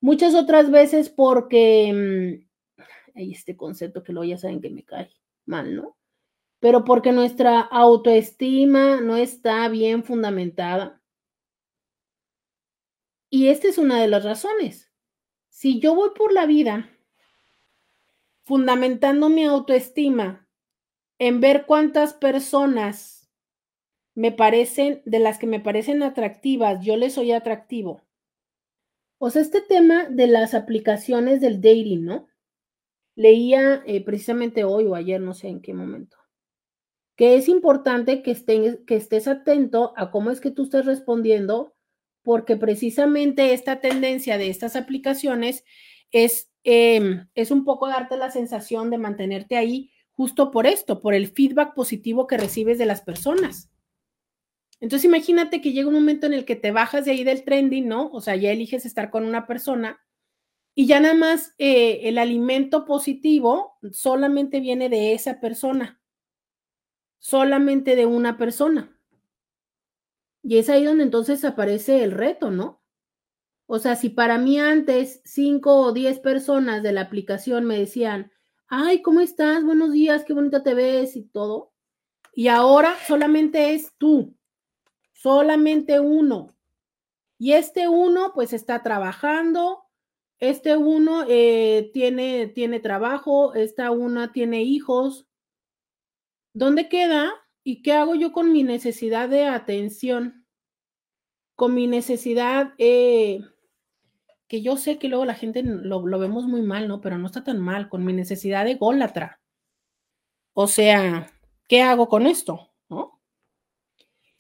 Muchas 0.05 0.35
otras 0.35 0.71
veces 0.71 1.09
porque 1.09 2.45
mm, 2.77 3.17
hay 3.17 3.33
este 3.33 3.57
concepto 3.57 4.03
que 4.03 4.13
luego 4.13 4.29
ya 4.29 4.39
saben 4.39 4.61
que 4.61 4.69
me 4.71 4.85
cae 4.85 5.11
mal, 5.47 5.75
¿no? 5.75 5.97
pero 6.65 6.83
porque 6.87 7.13
nuestra 7.13 7.61
autoestima 7.61 8.99
no 9.03 9.19
está 9.19 9.69
bien 9.69 10.03
fundamentada. 10.03 11.03
Y 13.29 13.49
esta 13.49 13.69
es 13.69 13.77
una 13.77 14.01
de 14.01 14.09
las 14.09 14.25
razones. 14.25 14.91
Si 15.51 15.79
yo 15.79 15.95
voy 15.95 16.13
por 16.17 16.33
la 16.33 16.47
vida 16.47 16.89
fundamentando 18.45 19.29
mi 19.29 19.45
autoestima 19.45 20.49
en 21.19 21.43
ver 21.43 21.67
cuántas 21.67 22.15
personas 22.15 23.31
me 24.15 24.33
parecen, 24.33 25.03
de 25.05 25.19
las 25.19 25.39
que 25.39 25.47
me 25.47 25.61
parecen 25.61 26.03
atractivas, 26.03 26.83
yo 26.83 26.97
les 26.97 27.13
soy 27.13 27.33
atractivo. 27.33 28.01
O 29.27 29.31
sea, 29.31 29.41
este 29.41 29.63
tema 29.63 30.05
de 30.11 30.27
las 30.27 30.53
aplicaciones 30.53 31.41
del 31.41 31.63
dating, 31.63 32.05
¿no? 32.05 32.29
Leía 33.17 33.83
eh, 33.87 34.05
precisamente 34.05 34.65
hoy 34.65 34.85
o 34.85 34.95
ayer, 34.95 35.19
no 35.19 35.33
sé 35.33 35.49
en 35.49 35.63
qué 35.63 35.73
momento, 35.73 36.19
que 37.17 37.37
es 37.37 37.49
importante 37.49 38.23
que, 38.23 38.35
que 38.87 38.97
estés 38.97 39.27
atento 39.27 39.95
a 39.97 40.11
cómo 40.11 40.31
es 40.31 40.43
que 40.43 40.51
tú 40.51 40.65
estás 40.65 40.85
respondiendo, 40.85 41.75
porque 42.23 42.59
precisamente 42.59 43.55
esta 43.55 43.81
tendencia 43.81 44.37
de 44.37 44.51
estas 44.51 44.77
aplicaciones 44.77 45.65
es, 46.13 46.51
em, 46.63 47.27
es 47.35 47.51
un 47.51 47.65
poco 47.65 47.89
darte 47.89 48.19
la 48.19 48.31
sensación 48.31 48.91
de 48.91 48.99
mantenerte 48.99 49.57
ahí 49.57 49.91
justo 50.13 50.51
por 50.51 50.67
esto, 50.67 51.01
por 51.01 51.15
el 51.15 51.29
feedback 51.29 51.73
positivo 51.73 52.27
que 52.27 52.37
recibes 52.37 52.77
de 52.77 52.85
las 52.85 53.01
personas. 53.01 53.71
Entonces 54.85 55.07
imagínate 55.07 55.63
que 55.63 55.73
llega 55.73 55.89
un 55.89 55.95
momento 55.95 56.27
en 56.27 56.35
el 56.35 56.45
que 56.45 56.57
te 56.57 56.71
bajas 56.71 57.07
de 57.07 57.13
ahí 57.13 57.25
del 57.25 57.43
trending, 57.43 57.89
¿no? 57.89 58.11
O 58.13 58.21
sea, 58.21 58.37
ya 58.37 58.53
eliges 58.53 58.85
estar 58.85 59.11
con 59.11 59.25
una 59.25 59.47
persona 59.47 59.99
y 60.75 60.85
ya 60.85 61.01
nada 61.01 61.15
más 61.15 61.55
eh, 61.57 62.01
el 62.03 62.19
alimento 62.19 62.85
positivo 62.85 63.79
solamente 63.93 64.61
viene 64.61 64.91
de 64.91 65.15
esa 65.15 65.41
persona, 65.41 66.03
solamente 67.19 67.97
de 67.97 68.05
una 68.05 68.37
persona. 68.37 68.95
Y 70.43 70.59
es 70.59 70.69
ahí 70.69 70.85
donde 70.85 71.05
entonces 71.05 71.47
aparece 71.47 72.05
el 72.05 72.11
reto, 72.11 72.51
¿no? 72.51 72.83
O 73.65 73.79
sea, 73.79 73.97
si 73.97 74.11
para 74.11 74.37
mí 74.37 74.61
antes 74.61 75.23
cinco 75.25 75.77
o 75.77 75.93
diez 75.93 76.19
personas 76.19 76.83
de 76.83 76.93
la 76.93 77.01
aplicación 77.01 77.65
me 77.65 77.79
decían, 77.79 78.33
ay, 78.67 79.01
¿cómo 79.01 79.21
estás? 79.21 79.65
Buenos 79.65 79.93
días, 79.93 80.25
qué 80.25 80.35
bonita 80.35 80.63
te 80.63 80.75
ves 80.75 81.17
y 81.17 81.23
todo. 81.23 81.73
Y 82.35 82.49
ahora 82.49 82.95
solamente 83.07 83.73
es 83.73 83.91
tú, 83.97 84.37
solamente 85.25 86.01
uno. 86.01 86.55
Y 87.39 87.53
este 87.53 87.89
uno 87.89 88.33
pues 88.35 88.53
está 88.53 88.83
trabajando, 88.83 89.85
este 90.39 90.77
uno 90.77 91.25
eh, 91.27 91.91
tiene, 91.95 92.49
tiene 92.49 92.79
trabajo, 92.79 93.55
esta 93.55 93.91
una 93.91 94.33
tiene 94.33 94.65
hijos. 94.65 95.27
¿Dónde 96.53 96.91
queda? 96.91 97.33
¿Y 97.63 97.81
qué 97.81 97.95
hago 97.95 98.15
yo 98.15 98.33
con 98.33 98.53
mi 98.53 98.65
necesidad 98.65 99.31
de 99.31 99.47
atención? 99.47 100.47
Con 101.57 101.75
mi 101.75 101.87
necesidad, 101.87 102.75
eh, 102.77 103.41
que 104.47 104.61
yo 104.61 104.77
sé 104.77 104.99
que 104.99 105.09
luego 105.09 105.25
la 105.25 105.35
gente 105.35 105.63
lo, 105.63 106.07
lo, 106.07 106.19
vemos 106.19 106.45
muy 106.45 106.61
mal, 106.61 106.87
¿no? 106.87 107.01
Pero 107.01 107.17
no 107.17 107.29
está 107.29 107.43
tan 107.43 107.61
mal, 107.61 107.89
con 107.89 108.05
mi 108.05 108.13
necesidad 108.13 108.67
de 108.67 108.75
gólatra. 108.75 109.41
O 110.53 110.67
sea, 110.67 111.33
¿qué 111.67 111.81
hago 111.81 112.11
con 112.11 112.27
esto? 112.27 112.74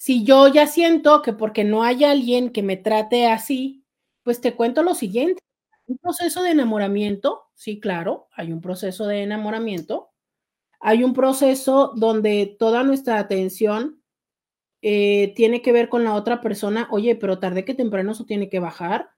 Si 0.05 0.22
yo 0.22 0.48
ya 0.48 0.66
siento 0.66 1.22
que 1.22 1.32
porque 1.32 1.64
no 1.64 1.82
hay 1.82 2.05
alguien 2.05 2.50
que 2.50 2.62
me 2.62 2.76
trate 2.76 3.26
así, 3.26 3.86
pues 4.22 4.42
te 4.42 4.55
cuento 4.55 4.82
lo 4.82 4.94
siguiente 4.94 5.42
un 5.86 5.96
proceso 5.96 6.42
de 6.42 6.50
enamoramiento, 6.50 7.44
sí, 7.55 7.80
claro, 7.80 8.28
hay 8.36 8.52
un 8.52 8.61
proceso 8.61 9.07
de 9.07 9.22
enamoramiento. 9.22 10.11
Hay 10.78 11.05
un 11.05 11.14
proceso 11.14 11.94
donde 11.96 12.55
toda 12.59 12.82
nuestra 12.84 13.18
atención 13.18 14.02
eh, 14.82 15.32
tiene 15.36 15.62
que 15.62 15.72
ver 15.72 15.88
con 15.88 16.05
la 16.05 16.12
otra 16.12 16.42
persona. 16.42 16.86
Oye, 16.90 17.16
pero 17.16 17.38
tarde 17.38 17.64
que 17.64 17.72
temprano 17.72 18.12
eso 18.12 18.26
tiene 18.26 18.50
que 18.50 18.61
bajar. 18.61 19.09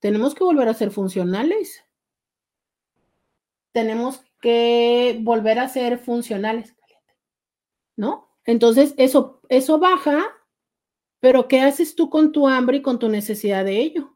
Tenemos 0.00 0.34
que 0.34 0.42
volver 0.42 0.66
a 0.66 0.74
ser 0.74 0.90
funcionales. 0.90 1.84
Tenemos 3.70 4.24
que 4.40 5.20
volver 5.22 5.60
a 5.60 5.68
ser 5.68 6.00
funcionales, 6.00 6.74
¿no? 7.94 8.31
Entonces, 8.44 8.94
eso, 8.96 9.40
eso 9.48 9.78
baja, 9.78 10.24
pero 11.20 11.48
¿qué 11.48 11.60
haces 11.60 11.94
tú 11.94 12.10
con 12.10 12.32
tu 12.32 12.48
hambre 12.48 12.78
y 12.78 12.82
con 12.82 12.98
tu 12.98 13.08
necesidad 13.08 13.64
de 13.64 13.78
ello? 13.78 14.12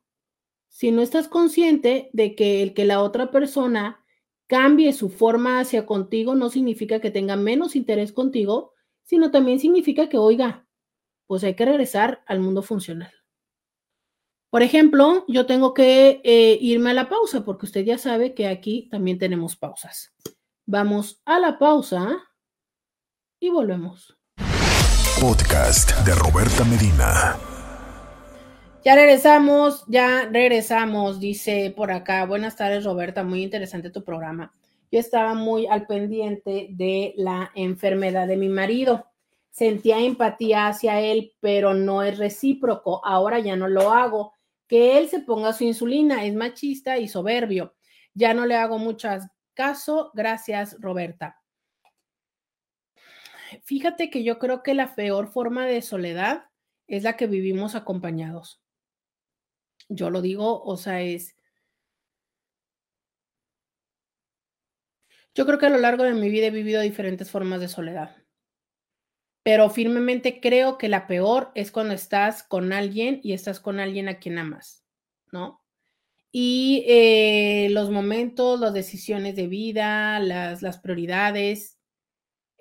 si 0.76 0.90
no 0.90 1.00
estás 1.00 1.26
consciente 1.26 2.10
de 2.12 2.34
que 2.34 2.62
el 2.62 2.74
que 2.74 2.84
la 2.84 3.00
otra 3.00 3.30
persona 3.30 4.04
cambie 4.46 4.92
su 4.92 5.08
forma 5.08 5.58
hacia 5.58 5.86
contigo 5.86 6.34
no 6.34 6.50
significa 6.50 7.00
que 7.00 7.10
tenga 7.10 7.34
menos 7.34 7.76
interés 7.76 8.12
contigo, 8.12 8.74
sino 9.02 9.30
también 9.30 9.58
significa 9.58 10.10
que, 10.10 10.18
oiga, 10.18 10.68
pues 11.26 11.44
hay 11.44 11.54
que 11.54 11.64
regresar 11.64 12.22
al 12.26 12.40
mundo 12.40 12.60
funcional. 12.60 13.10
Por 14.50 14.62
ejemplo, 14.62 15.24
yo 15.28 15.46
tengo 15.46 15.72
que 15.72 16.20
eh, 16.22 16.58
irme 16.60 16.90
a 16.90 16.94
la 16.94 17.08
pausa 17.08 17.42
porque 17.42 17.64
usted 17.64 17.82
ya 17.82 17.96
sabe 17.96 18.34
que 18.34 18.46
aquí 18.46 18.86
también 18.90 19.18
tenemos 19.18 19.56
pausas. 19.56 20.14
Vamos 20.66 21.22
a 21.24 21.40
la 21.40 21.58
pausa 21.58 22.22
y 23.40 23.48
volvemos. 23.48 24.15
Podcast 25.20 25.92
de 26.04 26.14
Roberta 26.14 26.62
Medina. 26.64 27.38
Ya 28.84 28.94
regresamos, 28.94 29.82
ya 29.88 30.28
regresamos, 30.30 31.20
dice 31.20 31.72
por 31.74 31.90
acá. 31.90 32.26
Buenas 32.26 32.54
tardes, 32.56 32.84
Roberta, 32.84 33.22
muy 33.24 33.42
interesante 33.42 33.88
tu 33.88 34.04
programa. 34.04 34.54
Yo 34.92 35.00
estaba 35.00 35.32
muy 35.32 35.66
al 35.66 35.86
pendiente 35.86 36.68
de 36.70 37.14
la 37.16 37.50
enfermedad 37.54 38.26
de 38.26 38.36
mi 38.36 38.50
marido. 38.50 39.06
Sentía 39.50 40.00
empatía 40.00 40.68
hacia 40.68 41.00
él, 41.00 41.32
pero 41.40 41.72
no 41.72 42.02
es 42.02 42.18
recíproco. 42.18 43.00
Ahora 43.02 43.38
ya 43.38 43.56
no 43.56 43.68
lo 43.68 43.92
hago. 43.92 44.34
Que 44.66 44.98
él 44.98 45.08
se 45.08 45.20
ponga 45.20 45.54
su 45.54 45.64
insulina, 45.64 46.26
es 46.26 46.34
machista 46.34 46.98
y 46.98 47.08
soberbio. 47.08 47.74
Ya 48.12 48.34
no 48.34 48.44
le 48.44 48.56
hago 48.56 48.78
mucho 48.78 49.08
caso. 49.54 50.10
Gracias, 50.14 50.76
Roberta. 50.78 51.40
Fíjate 53.64 54.10
que 54.10 54.22
yo 54.24 54.38
creo 54.38 54.62
que 54.62 54.74
la 54.74 54.94
peor 54.94 55.28
forma 55.28 55.66
de 55.66 55.82
soledad 55.82 56.44
es 56.86 57.02
la 57.02 57.16
que 57.16 57.26
vivimos 57.26 57.74
acompañados. 57.74 58.62
Yo 59.88 60.10
lo 60.10 60.22
digo, 60.22 60.62
o 60.62 60.76
sea, 60.76 61.02
es... 61.02 61.36
Yo 65.34 65.44
creo 65.44 65.58
que 65.58 65.66
a 65.66 65.70
lo 65.70 65.78
largo 65.78 66.04
de 66.04 66.14
mi 66.14 66.30
vida 66.30 66.46
he 66.46 66.50
vivido 66.50 66.80
diferentes 66.80 67.30
formas 67.30 67.60
de 67.60 67.68
soledad, 67.68 68.16
pero 69.42 69.68
firmemente 69.68 70.40
creo 70.40 70.78
que 70.78 70.88
la 70.88 71.06
peor 71.06 71.52
es 71.54 71.70
cuando 71.70 71.92
estás 71.92 72.42
con 72.42 72.72
alguien 72.72 73.20
y 73.22 73.34
estás 73.34 73.60
con 73.60 73.78
alguien 73.78 74.08
a 74.08 74.18
quien 74.18 74.38
amas, 74.38 74.84
¿no? 75.30 75.62
Y 76.32 76.84
eh, 76.88 77.68
los 77.70 77.90
momentos, 77.90 78.58
las 78.58 78.72
decisiones 78.72 79.36
de 79.36 79.46
vida, 79.46 80.18
las, 80.20 80.62
las 80.62 80.78
prioridades, 80.78 81.75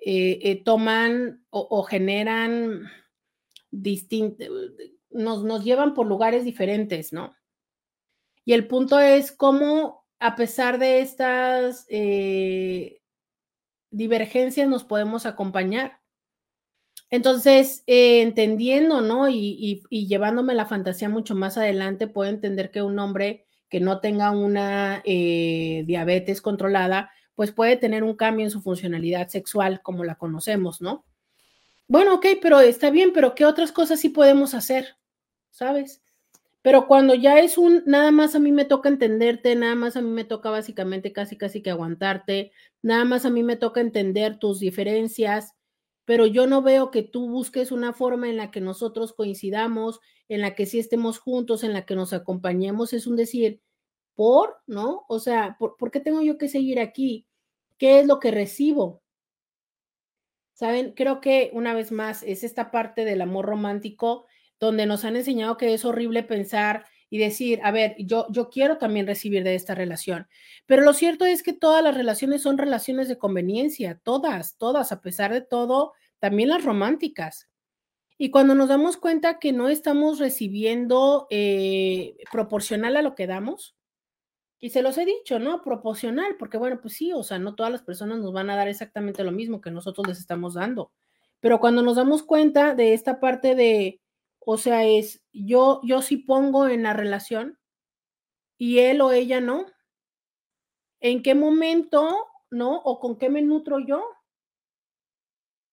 eh, 0.08 0.38
eh, 0.48 0.62
toman 0.62 1.44
o, 1.50 1.82
generan 1.82 2.88
distintos 3.72 4.48
nos, 5.10 5.64
llevan 5.64 5.94
por 5.94 6.06
lugares 6.06 6.44
diferentes, 6.44 7.12
¿no? 7.12 7.34
Y 8.44 8.52
el 8.52 8.68
punto 8.68 9.00
es 9.00 9.32
cómo, 9.32 10.06
a 10.20 10.36
pesar 10.36 10.78
de 10.78 11.00
estas 11.00 11.86
eh, 11.88 13.00
divergencias, 13.90 14.68
nos 14.68 14.84
podemos 14.84 15.26
acompañar. 15.26 15.98
Entonces, 17.10 17.82
entendiendo, 17.88 19.00
¿no? 19.00 19.28
Y, 19.28 19.82
llevándome 19.90 20.54
la 20.54 20.66
fantasía 20.66 21.08
mucho 21.08 21.34
más 21.34 21.58
adelante, 21.58 22.06
puedo 22.06 22.30
entender 22.30 22.70
que 22.70 22.80
un 22.80 23.00
hombre 23.00 23.44
que 23.68 23.80
no 23.80 23.98
tenga 23.98 24.30
una 24.30 25.02
diabetes 25.04 26.40
controlada, 26.40 27.10
pues 27.36 27.52
puede 27.52 27.76
tener 27.76 28.02
un 28.02 28.16
cambio 28.16 28.44
en 28.44 28.50
su 28.50 28.60
funcionalidad 28.60 29.28
sexual 29.28 29.80
como 29.82 30.02
la 30.02 30.16
conocemos, 30.16 30.80
¿no? 30.80 31.04
Bueno, 31.86 32.14
ok, 32.16 32.26
pero 32.42 32.58
está 32.58 32.90
bien, 32.90 33.12
pero 33.14 33.36
¿qué 33.36 33.44
otras 33.44 33.70
cosas 33.70 34.00
sí 34.00 34.08
podemos 34.08 34.52
hacer? 34.54 34.96
¿sabes? 35.56 36.02
Pero 36.60 36.86
cuando 36.86 37.14
ya 37.14 37.38
es 37.40 37.56
un, 37.56 37.82
nada 37.86 38.10
más 38.10 38.34
a 38.34 38.38
mí 38.38 38.52
me 38.52 38.66
toca 38.66 38.90
entenderte, 38.90 39.54
nada 39.56 39.74
más 39.74 39.96
a 39.96 40.02
mí 40.02 40.10
me 40.10 40.24
toca 40.24 40.50
básicamente 40.50 41.12
casi, 41.12 41.38
casi 41.38 41.62
que 41.62 41.70
aguantarte, 41.70 42.52
nada 42.82 43.04
más 43.06 43.24
a 43.24 43.30
mí 43.30 43.42
me 43.42 43.56
toca 43.56 43.80
entender 43.80 44.38
tus 44.38 44.60
diferencias, 44.60 45.54
pero 46.04 46.26
yo 46.26 46.46
no 46.46 46.60
veo 46.60 46.90
que 46.90 47.02
tú 47.02 47.30
busques 47.30 47.72
una 47.72 47.94
forma 47.94 48.28
en 48.28 48.36
la 48.36 48.50
que 48.50 48.60
nosotros 48.60 49.14
coincidamos, 49.14 50.00
en 50.28 50.42
la 50.42 50.54
que 50.54 50.66
sí 50.66 50.78
estemos 50.78 51.18
juntos, 51.18 51.64
en 51.64 51.72
la 51.72 51.86
que 51.86 51.94
nos 51.94 52.12
acompañemos, 52.12 52.92
es 52.92 53.06
un 53.06 53.16
decir, 53.16 53.62
por, 54.16 54.56
¿no? 54.66 55.04
O 55.08 55.20
sea, 55.20 55.56
¿por, 55.58 55.76
¿por 55.76 55.92
qué 55.92 56.00
tengo 56.00 56.22
yo 56.22 56.38
que 56.38 56.48
seguir 56.48 56.80
aquí? 56.80 57.28
¿Qué 57.78 58.00
es 58.00 58.06
lo 58.06 58.18
que 58.18 58.32
recibo? 58.32 59.02
Saben, 60.54 60.92
creo 60.92 61.20
que 61.20 61.50
una 61.52 61.74
vez 61.74 61.92
más 61.92 62.22
es 62.22 62.42
esta 62.42 62.70
parte 62.70 63.04
del 63.04 63.20
amor 63.20 63.46
romántico 63.46 64.26
donde 64.58 64.86
nos 64.86 65.04
han 65.04 65.16
enseñado 65.16 65.58
que 65.58 65.74
es 65.74 65.84
horrible 65.84 66.22
pensar 66.22 66.86
y 67.10 67.18
decir, 67.18 67.60
a 67.62 67.70
ver, 67.70 67.94
yo, 67.98 68.26
yo 68.30 68.48
quiero 68.48 68.78
también 68.78 69.06
recibir 69.06 69.44
de 69.44 69.54
esta 69.54 69.74
relación. 69.74 70.28
Pero 70.64 70.82
lo 70.82 70.92
cierto 70.92 71.24
es 71.24 71.42
que 71.42 71.52
todas 71.52 71.84
las 71.84 71.94
relaciones 71.94 72.42
son 72.42 72.58
relaciones 72.58 73.08
de 73.08 73.18
conveniencia, 73.18 74.00
todas, 74.02 74.56
todas, 74.56 74.92
a 74.92 75.00
pesar 75.00 75.32
de 75.32 75.42
todo, 75.42 75.92
también 76.18 76.48
las 76.48 76.64
románticas. 76.64 77.48
Y 78.18 78.30
cuando 78.30 78.54
nos 78.54 78.68
damos 78.68 78.96
cuenta 78.96 79.38
que 79.38 79.52
no 79.52 79.68
estamos 79.68 80.18
recibiendo 80.18 81.26
eh, 81.30 82.16
proporcional 82.32 82.96
a 82.96 83.02
lo 83.02 83.14
que 83.14 83.26
damos, 83.26 83.75
Y 84.58 84.70
se 84.70 84.82
los 84.82 84.96
he 84.98 85.04
dicho, 85.04 85.38
¿no? 85.38 85.62
Proporcional, 85.62 86.36
porque 86.38 86.56
bueno, 86.56 86.80
pues 86.80 86.94
sí, 86.94 87.12
o 87.12 87.22
sea, 87.22 87.38
no 87.38 87.54
todas 87.54 87.70
las 87.70 87.82
personas 87.82 88.18
nos 88.18 88.32
van 88.32 88.48
a 88.50 88.56
dar 88.56 88.68
exactamente 88.68 89.22
lo 89.22 89.32
mismo 89.32 89.60
que 89.60 89.70
nosotros 89.70 90.06
les 90.06 90.18
estamos 90.18 90.54
dando. 90.54 90.92
Pero 91.40 91.60
cuando 91.60 91.82
nos 91.82 91.96
damos 91.96 92.22
cuenta 92.22 92.74
de 92.74 92.94
esta 92.94 93.20
parte 93.20 93.54
de, 93.54 94.00
o 94.38 94.56
sea, 94.56 94.84
es 94.84 95.22
yo, 95.32 95.80
yo 95.84 96.00
sí 96.02 96.16
pongo 96.16 96.68
en 96.68 96.84
la 96.84 96.94
relación 96.94 97.58
y 98.58 98.78
él 98.78 99.00
o 99.02 99.12
ella 99.12 99.40
no. 99.40 99.66
¿En 101.00 101.22
qué 101.22 101.34
momento, 101.34 102.16
no? 102.50 102.76
¿O 102.78 102.98
con 102.98 103.18
qué 103.18 103.28
me 103.28 103.42
nutro 103.42 103.78
yo? 103.78 104.04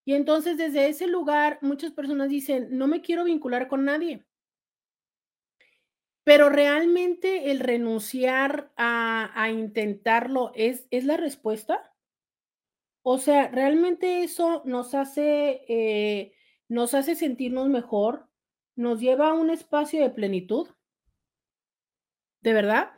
Y 0.06 0.16
entonces 0.16 0.58
desde 0.58 0.90
ese 0.90 1.08
lugar 1.08 1.60
muchas 1.62 1.92
personas 1.94 2.30
dicen, 2.30 2.68
no 2.78 2.88
me 2.88 3.02
quiero 3.02 3.24
vincular 3.24 3.70
con 3.70 3.86
nadie. 3.86 4.26
Pero 6.24 6.50
realmente 6.50 7.52
el 7.52 7.60
renunciar 7.60 8.72
a, 8.78 9.50
intentarlo 9.52 10.52
es, 10.56 10.88
es 10.90 11.04
la 11.04 11.18
respuesta. 11.18 11.94
O 13.02 13.18
sea, 13.18 13.50
realmente 13.50 14.24
eso 14.24 14.62
nos 14.66 14.96
hace, 14.96 15.66
eh, 15.68 16.34
nos 16.70 16.94
hace 16.94 17.16
sentirnos 17.16 17.68
mejor, 17.68 18.30
nos 18.76 19.02
lleva 19.02 19.30
a 19.30 19.34
un 19.34 19.50
espacio 19.50 20.02
de 20.02 20.10
plenitud. 20.10 20.70
¿De 22.42 22.54
verdad? 22.54 22.92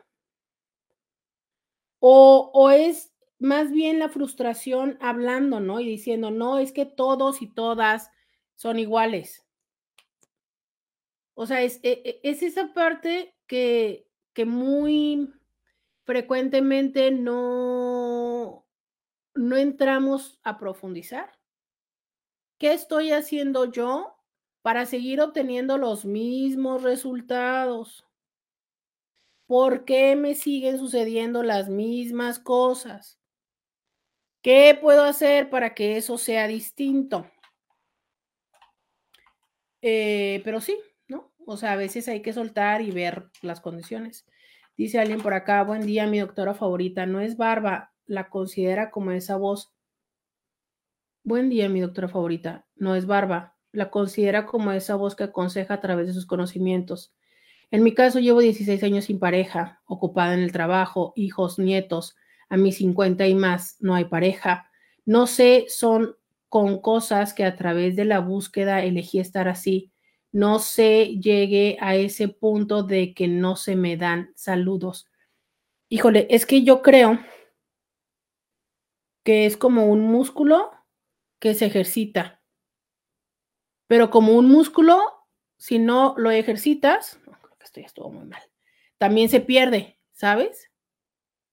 O, 2.00 2.52
o 2.54 2.70
es 2.70 3.16
más 3.40 3.72
bien 3.72 4.00
la 4.00 4.10
frustración 4.10 4.98
hablando, 5.02 5.60
¿no? 5.60 5.80
Y 5.80 5.88
diciendo, 5.88 6.30
no, 6.30 6.60
es 6.60 6.72
que 6.72 6.86
todos 6.86 7.42
y 7.42 7.48
todas 7.48 8.12
son 8.56 8.78
iguales. 8.80 9.45
O 11.36 11.46
sea, 11.46 11.62
es, 11.62 11.80
e, 11.84 12.02
e, 12.06 12.20
es 12.24 12.42
esa 12.42 12.74
parte 12.74 13.36
que, 13.46 14.08
que 14.34 14.46
muy 14.46 15.30
frecuentemente 16.06 17.12
no, 17.12 18.66
no 19.34 19.58
entramos 19.58 20.40
a 20.44 20.58
profundizar. 20.58 21.32
¿Qué 22.58 22.74
estoy 22.74 23.12
haciendo 23.12 23.66
yo 23.66 24.16
para 24.62 24.86
seguir 24.86 25.20
obteniendo 25.20 25.78
los 25.78 26.06
mismos 26.06 26.84
resultados? 26.84 28.06
¿Por 29.46 29.86
qué 29.86 30.16
me 30.16 30.36
siguen 30.36 30.80
sucediendo 30.80 31.44
las 31.44 31.70
mismas 31.70 32.40
cosas? 32.40 33.20
¿Qué 34.42 34.78
puedo 34.80 35.04
hacer 35.04 35.50
para 35.50 35.74
que 35.74 35.98
eso 35.98 36.18
sea 36.18 36.48
distinto? 36.48 37.30
Eh, 39.82 40.42
pero 40.44 40.62
sí. 40.62 40.78
O 41.46 41.58
sea, 41.58 41.74
a 41.74 41.76
veces 41.76 42.08
hay 42.08 42.22
que 42.22 42.34
soltar 42.34 42.82
y 42.82 42.92
ver 42.92 43.30
las 43.42 43.62
condiciones. 43.62 44.26
Dice 44.78 45.00
alguien 45.00 45.22
por 45.22 45.34
acá, 45.34 45.64
buen 45.64 45.86
día, 45.86 46.08
mi 46.08 46.20
doctora 46.20 46.54
favorita, 46.54 47.06
no 47.06 47.22
es 47.22 47.38
barba, 47.38 47.94
la 48.06 48.30
considera 48.30 48.92
como 48.92 49.12
esa 49.12 49.38
voz. 49.38 49.72
Buen 51.24 51.50
día, 51.50 51.70
mi 51.70 51.82
doctora 51.82 52.08
favorita, 52.08 52.66
no 52.76 52.96
es 52.96 53.06
barba, 53.06 53.56
la 53.72 53.90
considera 53.90 54.46
como 54.46 54.72
esa 54.72 54.96
voz 54.96 55.16
que 55.16 55.24
aconseja 55.24 55.76
a 55.76 55.82
través 55.82 56.08
de 56.08 56.14
sus 56.14 56.26
conocimientos. 56.26 57.14
En 57.72 57.84
mi 57.84 57.94
caso, 57.94 58.20
llevo 58.20 58.40
16 58.40 58.84
años 58.84 59.06
sin 59.06 59.20
pareja, 59.20 59.82
ocupada 59.86 60.34
en 60.34 60.42
el 60.42 60.52
trabajo, 60.52 61.14
hijos, 61.16 61.58
nietos, 61.58 62.16
a 62.50 62.58
mis 62.58 62.78
50 62.78 63.28
y 63.28 63.36
más 63.36 63.78
no 63.80 63.96
hay 63.96 64.06
pareja. 64.06 64.70
No 65.06 65.28
sé, 65.28 65.66
son 65.68 66.16
con 66.50 66.80
cosas 66.80 67.34
que 67.34 67.44
a 67.44 67.56
través 67.56 67.96
de 67.96 68.06
la 68.06 68.20
búsqueda 68.20 68.84
elegí 68.84 69.20
estar 69.20 69.48
así. 69.48 69.92
No 70.36 70.60
sé, 70.60 71.18
llegué 71.22 71.78
a 71.80 71.96
ese 71.96 72.28
punto 72.28 72.84
de 72.84 73.14
que 73.14 73.30
no 73.30 73.56
se 73.56 73.78
me 73.78 73.96
dan 73.96 74.34
saludos. 74.36 75.10
Híjole, 75.88 76.28
es 76.30 76.46
que 76.46 76.62
yo 76.66 76.82
creo 76.82 77.20
que 79.24 79.46
es 79.46 79.56
como 79.56 79.86
un 79.86 80.02
músculo 80.02 80.74
que 81.40 81.54
se 81.54 81.68
ejercita. 81.68 82.42
Pero 83.88 84.10
como 84.10 84.34
un 84.34 84.50
músculo, 84.50 85.00
si 85.56 85.80
no 85.80 86.16
lo 86.18 86.32
ejercitas, 86.32 87.18
creo 87.24 87.58
que 87.58 87.64
esto 87.64 87.80
ya 87.80 87.86
estuvo 87.86 88.10
muy 88.10 88.26
mal, 88.26 88.44
también 88.98 89.30
se 89.30 89.40
pierde, 89.40 90.02
¿sabes? 90.12 90.70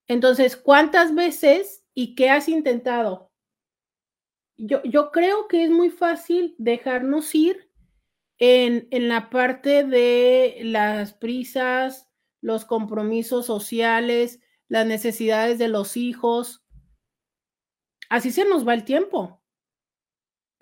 Entonces, 0.08 0.56
¿cuántas 0.56 1.14
veces 1.14 1.84
y 1.94 2.16
qué 2.16 2.30
has 2.30 2.48
intentado? 2.48 3.30
Yo, 4.56 4.82
yo 4.82 5.12
creo 5.12 5.46
que 5.46 5.62
es 5.62 5.70
muy 5.70 5.90
fácil 5.90 6.56
dejarnos 6.58 7.32
ir 7.36 7.71
en, 8.38 8.88
en 8.90 9.08
la 9.08 9.30
parte 9.30 9.84
de 9.84 10.60
las 10.64 11.14
prisas, 11.14 12.10
los 12.40 12.64
compromisos 12.64 13.46
sociales, 13.46 14.40
las 14.68 14.86
necesidades 14.86 15.58
de 15.58 15.68
los 15.68 15.96
hijos. 15.96 16.64
Así 18.08 18.30
se 18.30 18.44
nos 18.44 18.66
va 18.66 18.74
el 18.74 18.84
tiempo. 18.84 19.42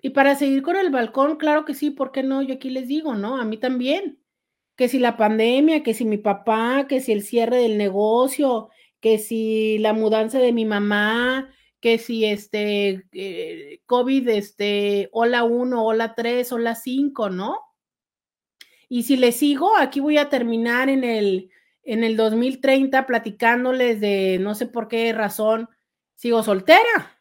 Y 0.01 0.11
para 0.11 0.35
seguir 0.35 0.63
con 0.63 0.75
el 0.75 0.89
balcón, 0.89 1.37
claro 1.37 1.63
que 1.63 1.73
sí, 1.73 1.91
¿por 1.91 2.11
qué 2.11 2.23
no? 2.23 2.41
Yo 2.41 2.55
aquí 2.55 2.69
les 2.69 2.87
digo, 2.87 3.15
¿no? 3.15 3.37
A 3.37 3.45
mí 3.45 3.57
también. 3.57 4.19
Que 4.75 4.87
si 4.87 4.99
la 4.99 5.15
pandemia, 5.15 5.83
que 5.83 5.93
si 5.93 6.05
mi 6.05 6.17
papá, 6.17 6.87
que 6.87 7.01
si 7.01 7.11
el 7.11 7.21
cierre 7.21 7.57
del 7.57 7.77
negocio, 7.77 8.69
que 8.99 9.19
si 9.19 9.77
la 9.77 9.93
mudanza 9.93 10.39
de 10.39 10.53
mi 10.53 10.65
mamá, 10.65 11.53
que 11.81 11.97
si 11.97 12.25
este 12.25 13.07
eh, 13.11 13.81
COVID, 13.87 14.29
este, 14.29 15.09
hola 15.11 15.43
1, 15.43 15.83
hola 15.83 16.13
3, 16.15 16.51
hola 16.51 16.75
5, 16.75 17.29
¿no? 17.31 17.59
Y 18.87 19.03
si 19.03 19.17
le 19.17 19.31
sigo, 19.31 19.75
aquí 19.77 19.99
voy 19.99 20.17
a 20.17 20.29
terminar 20.29 20.89
en 20.89 21.03
el, 21.03 21.49
en 21.83 22.03
el 22.03 22.15
2030 22.15 23.07
platicándoles 23.07 23.99
de 23.99 24.37
no 24.39 24.53
sé 24.53 24.67
por 24.67 24.87
qué 24.87 25.11
razón 25.11 25.69
sigo 26.15 26.43
soltera. 26.43 27.19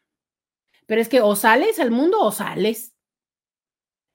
Pero 0.86 1.00
es 1.00 1.08
que 1.08 1.22
o 1.22 1.34
sales 1.36 1.78
al 1.78 1.90
mundo 1.90 2.20
o 2.20 2.30
sales. 2.30 2.94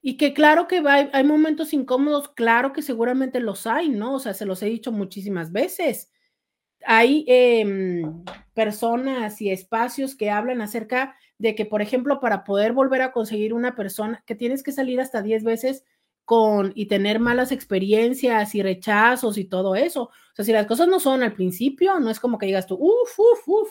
Y 0.00 0.16
que 0.16 0.32
claro 0.32 0.68
que 0.68 0.82
hay, 0.86 1.10
hay 1.12 1.24
momentos 1.24 1.72
incómodos, 1.72 2.28
claro 2.28 2.72
que 2.72 2.82
seguramente 2.82 3.40
los 3.40 3.66
hay, 3.66 3.88
¿no? 3.88 4.14
O 4.14 4.18
sea, 4.20 4.34
se 4.34 4.46
los 4.46 4.62
he 4.62 4.66
dicho 4.66 4.92
muchísimas 4.92 5.50
veces 5.50 6.12
hay 6.84 7.24
em, 7.28 8.24
personas 8.54 9.40
y 9.40 9.50
espacios 9.50 10.16
que 10.16 10.30
hablan 10.30 10.60
acerca 10.60 11.16
de 11.38 11.54
que, 11.54 11.66
por 11.66 11.82
ejemplo, 11.82 12.20
para 12.20 12.44
poder 12.44 12.72
volver 12.72 13.02
a 13.02 13.12
conseguir 13.12 13.52
una 13.52 13.74
persona, 13.74 14.22
que 14.26 14.34
tienes 14.34 14.62
que 14.62 14.72
salir 14.72 15.00
hasta 15.00 15.22
10 15.22 15.44
veces 15.44 15.84
con 16.24 16.72
y 16.74 16.86
tener 16.86 17.20
malas 17.20 17.52
experiencias 17.52 18.54
y 18.54 18.62
rechazos 18.62 19.38
y 19.38 19.44
todo 19.44 19.76
eso. 19.76 20.04
O 20.04 20.34
sea, 20.34 20.44
si 20.44 20.52
las 20.52 20.66
cosas 20.66 20.88
no 20.88 20.98
son 20.98 21.22
al 21.22 21.34
principio, 21.34 22.00
no 22.00 22.10
es 22.10 22.18
como 22.20 22.38
que 22.38 22.46
digas 22.46 22.66
tú, 22.66 22.74
uff, 22.74 23.18
uff, 23.18 23.48
uff, 23.48 23.70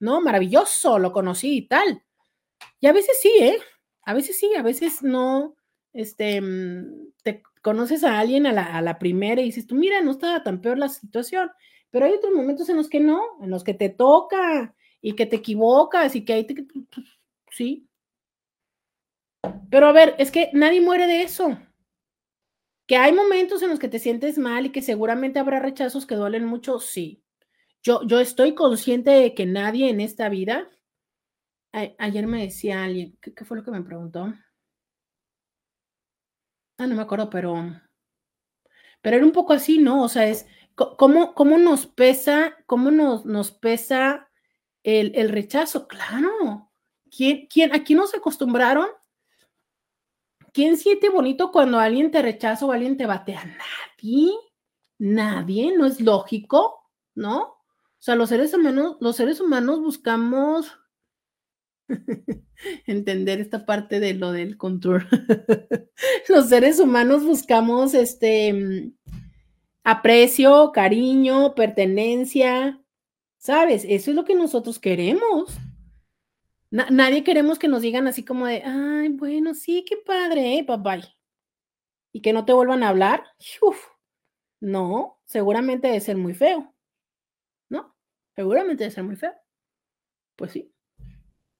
no, 0.00 0.20
maravilloso, 0.20 0.98
lo 0.98 1.12
conocí 1.12 1.56
y 1.56 1.68
tal. 1.68 2.02
Y 2.80 2.86
a 2.88 2.92
veces 2.92 3.18
sí, 3.20 3.32
¿eh? 3.40 3.58
A 4.04 4.14
veces 4.14 4.38
sí, 4.38 4.50
a 4.54 4.62
veces 4.62 5.02
no, 5.02 5.56
este, 5.94 6.40
mm, 6.40 7.12
te 7.22 7.42
conoces 7.62 8.04
a 8.04 8.18
alguien 8.18 8.46
a 8.46 8.52
la, 8.52 8.76
a 8.76 8.82
la 8.82 8.98
primera 8.98 9.40
y 9.40 9.46
dices 9.46 9.66
tú, 9.66 9.74
mira, 9.74 10.02
no 10.02 10.10
estaba 10.10 10.42
tan 10.42 10.60
peor 10.60 10.78
la 10.78 10.90
situación 10.90 11.50
pero 11.94 12.06
hay 12.06 12.14
otros 12.14 12.32
momentos 12.32 12.68
en 12.68 12.76
los 12.76 12.88
que 12.88 12.98
no, 12.98 13.22
en 13.40 13.50
los 13.50 13.62
que 13.62 13.72
te 13.72 13.88
toca 13.88 14.74
y 15.00 15.14
que 15.14 15.26
te 15.26 15.36
equivocas 15.36 16.16
y 16.16 16.24
que 16.24 16.32
ahí 16.32 16.44
te... 16.44 16.66
Sí. 17.52 17.88
Pero 19.70 19.86
a 19.86 19.92
ver, 19.92 20.16
es 20.18 20.32
que 20.32 20.50
nadie 20.54 20.80
muere 20.80 21.06
de 21.06 21.22
eso. 21.22 21.56
Que 22.88 22.96
hay 22.96 23.12
momentos 23.12 23.62
en 23.62 23.70
los 23.70 23.78
que 23.78 23.86
te 23.86 24.00
sientes 24.00 24.38
mal 24.38 24.66
y 24.66 24.72
que 24.72 24.82
seguramente 24.82 25.38
habrá 25.38 25.60
rechazos 25.60 26.04
que 26.04 26.16
duelen 26.16 26.46
mucho, 26.46 26.80
sí. 26.80 27.22
Yo, 27.80 28.00
yo 28.04 28.18
estoy 28.18 28.56
consciente 28.56 29.12
de 29.12 29.32
que 29.32 29.46
nadie 29.46 29.88
en 29.88 30.00
esta 30.00 30.28
vida, 30.28 30.68
ayer 31.70 32.26
me 32.26 32.42
decía 32.42 32.82
alguien, 32.82 33.16
¿qué, 33.22 33.32
¿qué, 33.32 33.44
fue 33.44 33.56
lo 33.56 33.62
que 33.62 33.70
me 33.70 33.82
preguntó? 33.82 34.34
Ah, 36.76 36.88
no 36.88 36.96
me 36.96 37.02
acuerdo, 37.02 37.30
pero, 37.30 37.54
pero 39.00 39.16
era 39.16 39.24
un 39.24 39.30
poco 39.30 39.52
así, 39.52 39.78
¿no? 39.78 40.02
O 40.02 40.08
sea, 40.08 40.26
es, 40.26 40.44
¿Cómo, 40.74 41.34
cómo 41.34 41.56
nos 41.58 41.86
pesa, 41.86 42.56
cómo 42.66 42.90
nos, 42.90 43.24
nos 43.24 43.52
pesa 43.52 44.28
el, 44.82 45.12
el, 45.14 45.28
rechazo? 45.28 45.86
Claro. 45.86 46.70
¿Quién, 47.16 47.46
quién, 47.46 47.72
aquí 47.72 47.94
nos 47.94 48.12
acostumbraron? 48.14 48.88
¿Quién 50.52 50.76
siente 50.76 51.08
bonito 51.08 51.52
cuando 51.52 51.78
alguien 51.78 52.10
te 52.10 52.22
rechaza 52.22 52.66
o 52.66 52.72
alguien 52.72 52.96
te 52.96 53.06
batea? 53.06 53.44
Nadie. 53.44 54.32
Nadie. 54.98 55.76
No 55.76 55.86
es 55.86 56.00
lógico, 56.00 56.90
¿no? 57.14 57.42
O 57.42 57.98
sea, 57.98 58.16
los 58.16 58.28
seres 58.28 58.52
humanos, 58.52 58.96
los 59.00 59.16
seres 59.16 59.40
humanos 59.40 59.80
buscamos 59.80 60.76
entender 62.86 63.40
esta 63.40 63.64
parte 63.64 64.00
de 64.00 64.14
lo 64.14 64.32
del 64.32 64.56
control. 64.56 65.06
los 66.28 66.48
seres 66.48 66.80
humanos 66.80 67.24
buscamos 67.24 67.94
este 67.94 68.92
aprecio, 69.84 70.72
cariño, 70.72 71.54
pertenencia, 71.54 72.82
¿sabes? 73.36 73.84
Eso 73.88 74.10
es 74.10 74.16
lo 74.16 74.24
que 74.24 74.34
nosotros 74.34 74.78
queremos. 74.80 75.56
nadie 76.70 77.22
queremos 77.22 77.58
que 77.58 77.68
nos 77.68 77.82
digan 77.82 78.08
así 78.08 78.24
como 78.24 78.46
de, 78.46 78.62
ay, 78.64 79.10
bueno, 79.10 79.54
sí, 79.54 79.84
qué 79.88 79.96
padre, 79.98 80.58
¿eh? 80.58 80.64
Bye 80.66 80.78
bye. 80.78 81.04
Y 82.12 82.22
que 82.22 82.32
no 82.32 82.44
te 82.44 82.52
vuelvan 82.52 82.82
a 82.82 82.88
hablar. 82.88 83.24
No, 84.60 85.20
seguramente 85.24 85.88
debe 85.88 86.00
ser 86.00 86.16
muy 86.16 86.32
feo, 86.32 86.74
¿no? 87.68 87.94
Seguramente 88.34 88.84
debe 88.84 88.94
ser 88.94 89.04
muy 89.04 89.16
feo. 89.16 89.34
Pues 90.36 90.52
sí. 90.52 90.72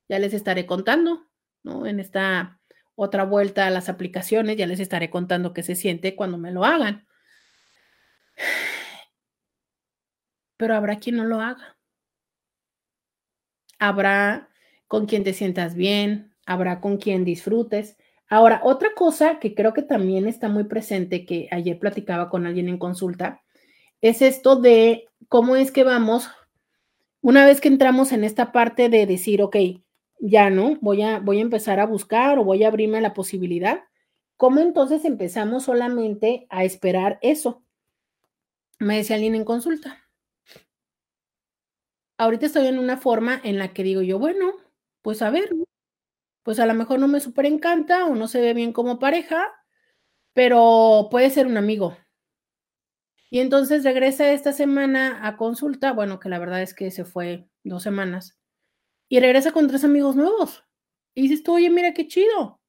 Ya 0.09 0.19
les 0.19 0.33
estaré 0.33 0.65
contando, 0.65 1.27
¿no? 1.63 1.87
En 1.87 2.01
esta 2.01 2.61
otra 2.95 3.25
vuelta 3.25 3.67
a 3.67 3.71
las 3.71 3.89
aplicaciones, 3.89 4.57
ya 4.57 4.67
les 4.67 4.81
estaré 4.81 5.11
contando 5.11 5.53
qué 5.53 5.63
se 5.63 5.75
siente 5.75 6.17
cuando 6.17 6.39
me 6.39 6.53
lo 6.53 6.65
hagan. 6.65 7.04
Pero 10.57 10.75
habrá 10.75 10.97
quien 10.97 11.17
no 11.17 11.25
lo 11.25 11.41
haga. 11.41 11.77
Habrá 13.79 14.49
con 14.87 15.07
quien 15.07 15.25
te 15.25 15.33
sientas 15.33 15.75
bien, 15.75 16.35
habrá 16.47 16.81
con 16.81 16.99
quien 16.99 17.25
disfrutes. 17.25 17.97
Ahora, 18.29 18.61
otra 18.65 18.95
cosa 18.95 19.39
que 19.41 19.55
creo 19.55 19.73
que 19.73 19.83
también 19.83 20.27
está 20.27 20.49
muy 20.49 20.65
presente, 20.65 21.27
que 21.27 21.49
ayer 21.51 21.79
platicaba 21.79 22.31
con 22.31 22.47
alguien 22.47 22.69
en 22.69 22.79
consulta, 22.79 23.43
es 24.01 24.23
esto 24.23 24.57
de 24.57 25.07
cómo 25.29 25.57
es 25.57 25.73
que 25.73 25.85
vamos, 25.85 26.29
una 27.21 27.47
vez 27.47 27.61
que 27.61 27.69
entramos 27.69 28.13
en 28.13 28.25
esta 28.25 28.53
parte 28.53 28.89
de 28.89 29.07
decir, 29.07 29.43
ok, 29.43 29.57
ya 30.21 30.51
no, 30.51 30.79
voy 30.81 31.03
a, 31.03 31.19
voy 31.19 31.39
a 31.39 31.43
empezar 31.43 31.81
a 31.81 31.87
buscar 31.87 32.39
o 32.39 32.45
voy 32.45 32.65
a 32.65 32.69
abrirme 32.69 33.01
la 33.01 33.15
posibilidad, 33.15 33.81
¿cómo 34.37 34.61
entonces 34.61 35.05
empezamos 35.05 35.65
solamente 35.65 36.47
a 36.51 36.65
esperar 36.65 37.19
eso? 37.21 37.64
Me 38.85 38.99
decía 38.99 39.17
alguien 39.17 39.35
en 39.35 39.47
consulta. 39.47 40.07
Ahorita 42.19 42.45
estoy 42.45 42.67
en 42.67 42.79
una 42.79 42.99
forma 42.99 43.41
en 43.43 43.59
la 43.59 43.73
que 43.73 43.83
digo 43.83 44.03
yo, 44.03 44.19
bueno, 44.19 44.53
pues 45.01 45.23
a 45.23 45.31
ver, 45.31 45.49
pues 46.43 46.61
a 46.61 46.67
lo 46.67 46.75
mejor 46.75 46.99
no 47.01 47.09
me 47.09 47.21
súper 47.21 47.47
encanta 47.47 48.05
o 48.05 48.15
no 48.15 48.29
se 48.29 48.43
ve 48.43 48.53
bien 48.53 48.75
como 48.75 48.99
pareja, 48.99 49.51
pero 50.35 51.09
puede 51.11 51.31
ser 51.31 51.47
un 51.47 51.57
amigo. 51.57 51.97
Y 53.31 53.41
entonces 53.41 53.85
regresa 53.85 54.31
esta 54.31 54.53
semana 54.53 55.27
a 55.27 55.39
consulta, 55.39 55.95
bueno, 55.95 56.21
que 56.21 56.29
la 56.29 56.39
verdad 56.39 56.61
es 56.61 56.75
que 56.75 56.91
se 56.91 57.07
fue 57.07 57.49
dos 57.65 57.83
semanas, 57.83 58.39
y 59.09 59.19
regresa 59.19 59.53
con 59.53 59.67
tres 59.67 59.85
amigos 59.85 60.15
nuevos. 60.15 60.63
Y 61.15 61.23
dices 61.23 61.43
tú, 61.43 61.55
oye, 61.55 61.71
mira 61.71 61.95
qué 61.95 62.07
chido. 62.07 62.61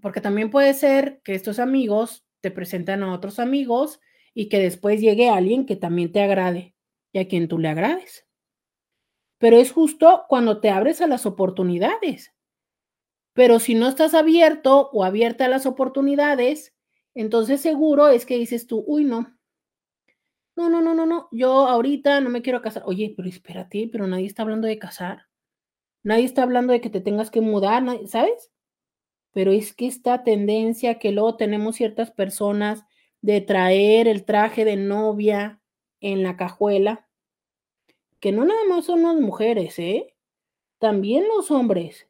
Porque 0.00 0.22
también 0.22 0.50
puede 0.50 0.72
ser 0.72 1.20
que 1.22 1.34
estos 1.34 1.58
amigos 1.58 2.24
te 2.40 2.50
presentan 2.50 3.02
a 3.02 3.12
otros 3.12 3.38
amigos 3.38 4.00
y 4.34 4.48
que 4.48 4.58
después 4.58 5.00
llegue 5.00 5.28
alguien 5.28 5.66
que 5.66 5.76
también 5.76 6.12
te 6.12 6.22
agrade 6.22 6.74
y 7.12 7.18
a 7.18 7.28
quien 7.28 7.48
tú 7.48 7.58
le 7.58 7.68
agrades 7.68 8.26
pero 9.42 9.56
es 9.56 9.72
justo 9.72 10.24
cuando 10.28 10.60
te 10.60 10.70
abres 10.70 11.00
a 11.00 11.08
las 11.08 11.26
oportunidades. 11.26 12.32
Pero 13.32 13.58
si 13.58 13.74
no 13.74 13.88
estás 13.88 14.14
abierto 14.14 14.88
o 14.92 15.02
abierta 15.02 15.46
a 15.46 15.48
las 15.48 15.66
oportunidades, 15.66 16.76
entonces 17.12 17.60
seguro 17.60 18.06
es 18.06 18.24
que 18.24 18.38
dices 18.38 18.68
tú, 18.68 18.84
uy, 18.86 19.02
no. 19.04 19.36
No, 20.54 20.70
no, 20.70 20.80
no, 20.80 20.94
no, 20.94 21.06
no. 21.06 21.28
Yo 21.32 21.66
ahorita 21.66 22.20
no 22.20 22.30
me 22.30 22.40
quiero 22.40 22.62
casar. 22.62 22.84
Oye, 22.86 23.14
pero 23.16 23.28
espérate, 23.28 23.88
pero 23.90 24.06
nadie 24.06 24.26
está 24.26 24.42
hablando 24.42 24.68
de 24.68 24.78
casar. 24.78 25.26
Nadie 26.04 26.24
está 26.24 26.44
hablando 26.44 26.72
de 26.72 26.80
que 26.80 26.90
te 26.90 27.00
tengas 27.00 27.32
que 27.32 27.40
mudar, 27.40 27.82
¿sabes? 28.06 28.52
Pero 29.32 29.50
es 29.50 29.74
que 29.74 29.88
esta 29.88 30.22
tendencia 30.22 31.00
que 31.00 31.10
luego 31.10 31.36
tenemos 31.36 31.74
ciertas 31.74 32.12
personas 32.12 32.84
de 33.22 33.40
traer 33.40 34.08
el 34.08 34.24
traje 34.24 34.64
de 34.64 34.76
novia 34.76 35.60
en 36.00 36.22
la 36.22 36.36
cajuela, 36.36 37.08
que 38.20 38.32
no 38.32 38.44
nada 38.44 38.64
más 38.68 38.84
son 38.84 39.02
las 39.02 39.14
mujeres, 39.16 39.78
¿eh? 39.78 40.14
También 40.78 41.26
los 41.28 41.50
hombres. 41.50 42.08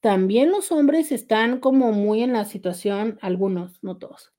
También 0.00 0.50
los 0.50 0.72
hombres 0.72 1.12
están 1.12 1.60
como 1.60 1.92
muy 1.92 2.22
en 2.22 2.32
la 2.32 2.44
situación, 2.44 3.18
algunos, 3.22 3.82
no 3.82 3.98
todos. 3.98 4.32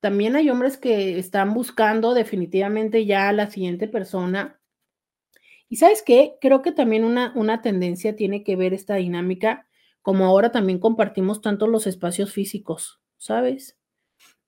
También 0.00 0.36
hay 0.36 0.50
hombres 0.50 0.76
que 0.76 1.18
están 1.18 1.54
buscando 1.54 2.14
definitivamente 2.14 3.06
ya 3.06 3.28
a 3.28 3.32
la 3.32 3.50
siguiente 3.50 3.88
persona. 3.88 4.60
Y 5.68 5.76
sabes 5.76 6.02
qué? 6.02 6.36
Creo 6.40 6.62
que 6.62 6.72
también 6.72 7.04
una, 7.04 7.32
una 7.34 7.62
tendencia 7.62 8.14
tiene 8.14 8.44
que 8.44 8.56
ver 8.56 8.74
esta 8.74 8.96
dinámica, 8.96 9.66
como 10.02 10.26
ahora 10.26 10.52
también 10.52 10.78
compartimos 10.78 11.40
tanto 11.40 11.66
los 11.66 11.86
espacios 11.86 12.32
físicos, 12.32 13.00
¿sabes? 13.16 13.78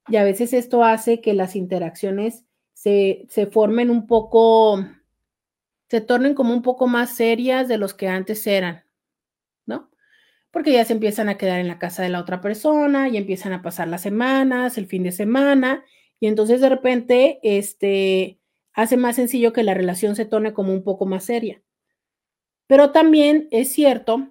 Y 0.08 0.16
a 0.16 0.24
veces 0.24 0.52
esto 0.52 0.84
hace 0.84 1.20
que 1.20 1.34
las 1.34 1.56
interacciones 1.56 2.44
se, 2.72 3.26
se 3.28 3.46
formen 3.46 3.90
un 3.90 4.06
poco 4.06 4.84
se 5.94 6.00
tornen 6.00 6.34
como 6.34 6.52
un 6.52 6.62
poco 6.62 6.86
más 6.86 7.14
serias 7.14 7.68
de 7.68 7.78
los 7.78 7.94
que 7.94 8.08
antes 8.08 8.46
eran, 8.46 8.84
¿no? 9.66 9.90
Porque 10.50 10.72
ya 10.72 10.84
se 10.84 10.92
empiezan 10.92 11.28
a 11.28 11.36
quedar 11.36 11.60
en 11.60 11.68
la 11.68 11.78
casa 11.78 12.02
de 12.02 12.08
la 12.08 12.20
otra 12.20 12.40
persona 12.40 13.08
y 13.08 13.16
empiezan 13.16 13.52
a 13.52 13.62
pasar 13.62 13.88
las 13.88 14.02
semanas, 14.02 14.78
el 14.78 14.86
fin 14.86 15.02
de 15.02 15.12
semana, 15.12 15.84
y 16.20 16.26
entonces 16.26 16.60
de 16.60 16.68
repente, 16.68 17.38
este, 17.42 18.40
hace 18.72 18.96
más 18.96 19.16
sencillo 19.16 19.52
que 19.52 19.62
la 19.62 19.74
relación 19.74 20.16
se 20.16 20.24
torne 20.24 20.52
como 20.52 20.72
un 20.72 20.82
poco 20.82 21.06
más 21.06 21.24
seria. 21.24 21.62
Pero 22.66 22.92
también 22.92 23.46
es 23.50 23.72
cierto 23.72 24.30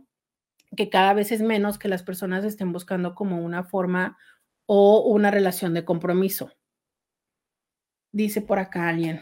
que 0.76 0.90
cada 0.90 1.14
vez 1.14 1.32
es 1.32 1.42
menos 1.42 1.78
que 1.78 1.88
las 1.88 2.04
personas 2.04 2.44
estén 2.44 2.74
buscando 2.74 3.16
como 3.16 3.44
una 3.44 3.64
forma 3.64 4.18
o 4.66 5.02
una 5.08 5.32
relación 5.32 5.74
de 5.74 5.86
compromiso. 5.86 6.52
Dice 8.12 8.42
por 8.42 8.60
acá 8.60 8.90
alguien. 8.90 9.22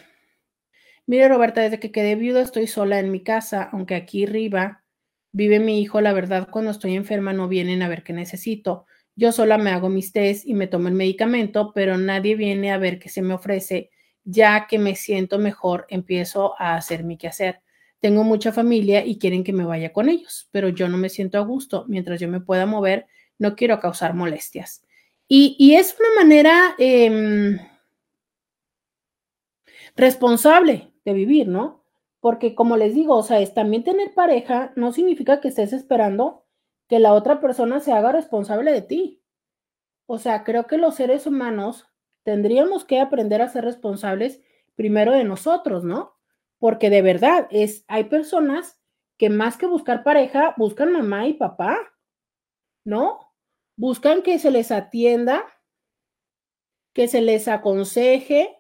Mire, 1.08 1.28
Roberta, 1.28 1.62
desde 1.62 1.80
que 1.80 1.92
quedé 1.92 2.16
viuda 2.16 2.42
estoy 2.42 2.68
sola 2.68 3.00
en 3.00 3.12
mi 3.12 3.24
casa, 3.24 3.64
aunque 3.72 3.96
aquí 3.96 4.26
arriba 4.26 4.84
vive 5.32 5.60
mi 5.60 5.82
hijo, 5.82 6.02
la 6.02 6.14
verdad, 6.14 6.50
cuando 6.52 6.72
estoy 6.72 6.96
enferma 6.96 7.34
no 7.34 7.48
vienen 7.48 7.82
a 7.82 7.90
ver 7.90 8.04
qué 8.04 8.14
necesito. 8.14 8.86
Yo 9.16 9.32
sola 9.32 9.58
me 9.58 9.72
hago 9.72 9.90
mis 9.90 10.12
test 10.12 10.46
y 10.46 10.54
me 10.54 10.68
tomo 10.68 10.88
el 10.88 10.94
medicamento, 10.94 11.74
pero 11.74 11.98
nadie 11.98 12.36
viene 12.36 12.72
a 12.72 12.78
ver 12.78 13.00
qué 13.00 13.10
se 13.10 13.22
me 13.22 13.34
ofrece. 13.34 13.90
Ya 14.24 14.68
que 14.68 14.78
me 14.78 14.96
siento 14.96 15.40
mejor, 15.40 15.86
empiezo 15.90 16.54
a 16.60 16.76
hacer 16.76 17.04
mi 17.04 17.18
quehacer. 17.18 17.62
Tengo 18.00 18.24
mucha 18.24 18.52
familia 18.52 19.06
y 19.06 19.20
quieren 19.20 19.44
que 19.44 19.54
me 19.54 19.66
vaya 19.66 19.94
con 19.94 20.10
ellos, 20.10 20.50
pero 20.52 20.70
yo 20.70 20.88
no 20.88 20.98
me 20.98 21.10
siento 21.10 21.38
a 21.38 21.42
gusto. 21.42 21.86
Mientras 21.88 22.20
yo 22.20 22.28
me 22.28 22.40
pueda 22.40 22.66
mover, 22.66 23.08
no 23.38 23.56
quiero 23.56 23.80
causar 23.80 24.14
molestias. 24.14 24.84
Y, 25.34 25.76
es 25.76 25.96
una 25.98 26.24
manera 26.24 26.76
em, 26.78 27.58
responsable 29.96 30.92
de 31.06 31.14
vivir, 31.14 31.48
¿no? 31.48 31.86
Porque 32.20 32.54
como 32.54 32.76
les 32.76 32.94
digo, 32.94 33.16
o 33.16 33.24
sea, 33.24 33.40
es 33.40 33.54
también 33.54 33.86
tener 33.86 34.14
pareja 34.14 34.74
no 34.76 34.92
significa 34.92 35.40
que 35.40 35.48
estés 35.48 35.72
esperando 35.72 36.44
que 36.90 37.00
la 37.00 37.14
otra 37.14 37.40
persona 37.40 37.80
se 37.80 37.94
haga 37.94 38.12
responsable 38.12 38.74
de 38.74 38.82
ti. 38.82 39.24
O 40.06 40.18
sea, 40.18 40.44
creo 40.44 40.68
que 40.68 40.78
los 40.78 40.96
seres 40.96 41.26
humanos 41.26 41.88
tendríamos 42.24 42.84
que 42.84 43.00
aprender 43.00 43.42
a 43.42 43.48
ser 43.48 43.64
responsables 43.64 44.42
primero 44.76 45.14
de 45.14 45.24
nosotros, 45.24 45.86
¿no? 45.86 46.14
Porque 46.60 46.90
de 46.90 47.04
verdad 47.04 47.48
es 47.52 47.86
hay 47.88 48.04
personas 48.04 48.82
que 49.18 49.30
más 49.30 49.56
que 49.56 49.66
buscar 49.66 50.04
pareja, 50.04 50.56
buscan 50.58 50.92
mamá 50.92 51.26
y 51.28 51.36
papá, 51.36 51.78
¿no? 52.84 53.31
Buscan 53.82 54.22
que 54.22 54.38
se 54.38 54.52
les 54.52 54.70
atienda, 54.72 55.44
que 56.94 57.08
se 57.08 57.20
les 57.20 57.48
aconseje, 57.48 58.56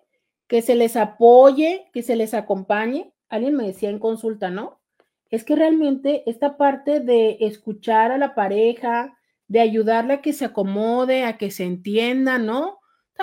que 0.47 0.63
se 0.63 0.73
les 0.73 0.95
apoye, 0.95 1.91
que 1.93 2.01
se 2.01 2.15
les 2.15 2.33
acompañe. 2.33 3.13
Alguien 3.29 3.55
me 3.55 3.67
decía 3.67 3.91
en 3.91 3.99
consulta, 3.99 4.49
¿no? 4.49 4.81
Es 5.29 5.43
que 5.43 5.55
realmente 5.55 6.23
esta 6.25 6.57
parte 6.57 7.01
de 7.01 7.37
escuchar 7.41 8.11
a 8.11 8.17
la 8.17 8.33
pareja, 8.33 9.15
de 9.47 9.59
ayudarle 9.59 10.13
a 10.15 10.21
que 10.23 10.33
se 10.33 10.45
acomode, 10.45 11.23
a 11.23 11.37
que 11.37 11.51
se 11.51 11.65
entienda, 11.65 12.39
¿no? 12.39 12.79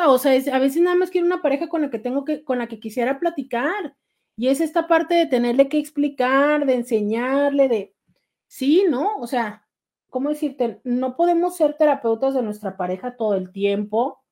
O 0.06 0.18
sea, 0.18 0.34
a 0.52 0.58
veces 0.60 0.80
nada 0.80 0.94
más 0.94 1.10
quiero 1.10 1.26
una 1.26 1.42
pareja 1.42 1.68
con 1.68 1.82
la 1.82 1.90
que 1.90 1.98
tengo 1.98 2.24
que, 2.24 2.44
con 2.44 2.58
la 2.58 2.68
que 2.68 2.78
quisiera 2.78 3.18
platicar. 3.18 3.96
Y 4.36 4.46
es 4.46 4.60
esta 4.60 4.86
parte 4.86 5.16
de 5.16 5.26
tenerle 5.26 5.68
que 5.68 5.78
explicar, 5.78 6.64
de 6.64 6.74
enseñarle, 6.74 7.68
de, 7.68 7.94
sí, 8.46 8.86
¿no? 8.88 9.16
O 9.16 9.26
sea, 9.26 9.67
¿cómo 10.08 10.30
decirte? 10.30 10.80
No 10.84 11.16
podemos 11.16 11.56
ser 11.56 11.76
terapeutas 11.76 12.34
de 12.34 12.42
nuestra 12.42 12.76
pareja 12.76 13.16
todo 13.16 13.34
el 13.34 13.52
tiempo, 13.52 14.22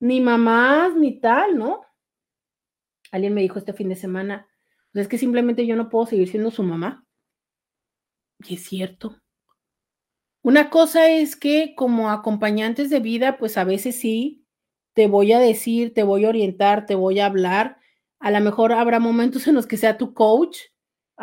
ni 0.00 0.20
mamás, 0.20 0.94
ni 0.96 1.20
tal, 1.20 1.56
¿no? 1.58 1.82
Alguien 3.10 3.34
me 3.34 3.42
dijo 3.42 3.58
este 3.58 3.72
fin 3.72 3.88
de 3.88 3.96
semana, 3.96 4.48
pues 4.92 5.02
es 5.02 5.08
que 5.08 5.18
simplemente 5.18 5.66
yo 5.66 5.76
no 5.76 5.88
puedo 5.88 6.06
seguir 6.06 6.28
siendo 6.28 6.50
su 6.50 6.62
mamá. 6.62 7.06
Y 8.40 8.54
es 8.54 8.64
cierto. 8.64 9.20
Una 10.42 10.70
cosa 10.70 11.08
es 11.08 11.36
que 11.36 11.74
como 11.76 12.10
acompañantes 12.10 12.90
de 12.90 12.98
vida, 12.98 13.38
pues 13.38 13.56
a 13.56 13.64
veces 13.64 14.00
sí, 14.00 14.44
te 14.92 15.06
voy 15.06 15.32
a 15.32 15.38
decir, 15.38 15.94
te 15.94 16.02
voy 16.02 16.24
a 16.24 16.30
orientar, 16.30 16.86
te 16.86 16.96
voy 16.96 17.20
a 17.20 17.26
hablar. 17.26 17.78
A 18.18 18.30
lo 18.30 18.40
mejor 18.40 18.72
habrá 18.72 18.98
momentos 18.98 19.46
en 19.46 19.54
los 19.54 19.66
que 19.66 19.76
sea 19.76 19.98
tu 19.98 20.14
coach, 20.14 20.58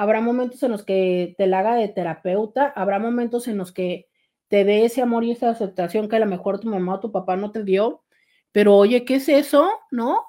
habrá 0.01 0.21
momentos 0.21 0.63
en 0.63 0.71
los 0.71 0.83
que 0.83 1.35
te 1.37 1.47
la 1.47 1.59
haga 1.59 1.75
de 1.75 1.89
terapeuta, 1.89 2.73
habrá 2.75 2.99
momentos 2.99 3.47
en 3.47 3.57
los 3.57 3.71
que 3.71 4.07
te 4.47 4.63
dé 4.63 4.85
ese 4.85 5.01
amor 5.01 5.23
y 5.23 5.31
esa 5.31 5.49
aceptación 5.49 6.09
que 6.09 6.15
a 6.15 6.19
lo 6.19 6.25
mejor 6.25 6.59
tu 6.59 6.69
mamá 6.69 6.95
o 6.95 6.99
tu 6.99 7.11
papá 7.11 7.35
no 7.35 7.51
te 7.51 7.63
dio. 7.63 8.03
Pero 8.51 8.75
oye, 8.75 9.05
¿qué 9.05 9.15
es 9.15 9.29
eso? 9.29 9.69
¿No? 9.91 10.23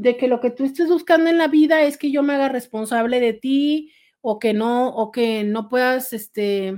de 0.00 0.16
que 0.16 0.28
lo 0.28 0.40
que 0.40 0.50
tú 0.50 0.64
estés 0.64 0.88
buscando 0.88 1.28
en 1.28 1.36
la 1.36 1.46
vida 1.46 1.82
es 1.82 1.98
que 1.98 2.10
yo 2.10 2.22
me 2.22 2.32
haga 2.32 2.48
responsable 2.48 3.20
de 3.20 3.34
ti 3.34 3.92
o 4.22 4.38
que 4.38 4.54
no, 4.54 4.88
o 4.88 5.12
que 5.12 5.44
no 5.44 5.68
puedas 5.68 6.14
este, 6.14 6.74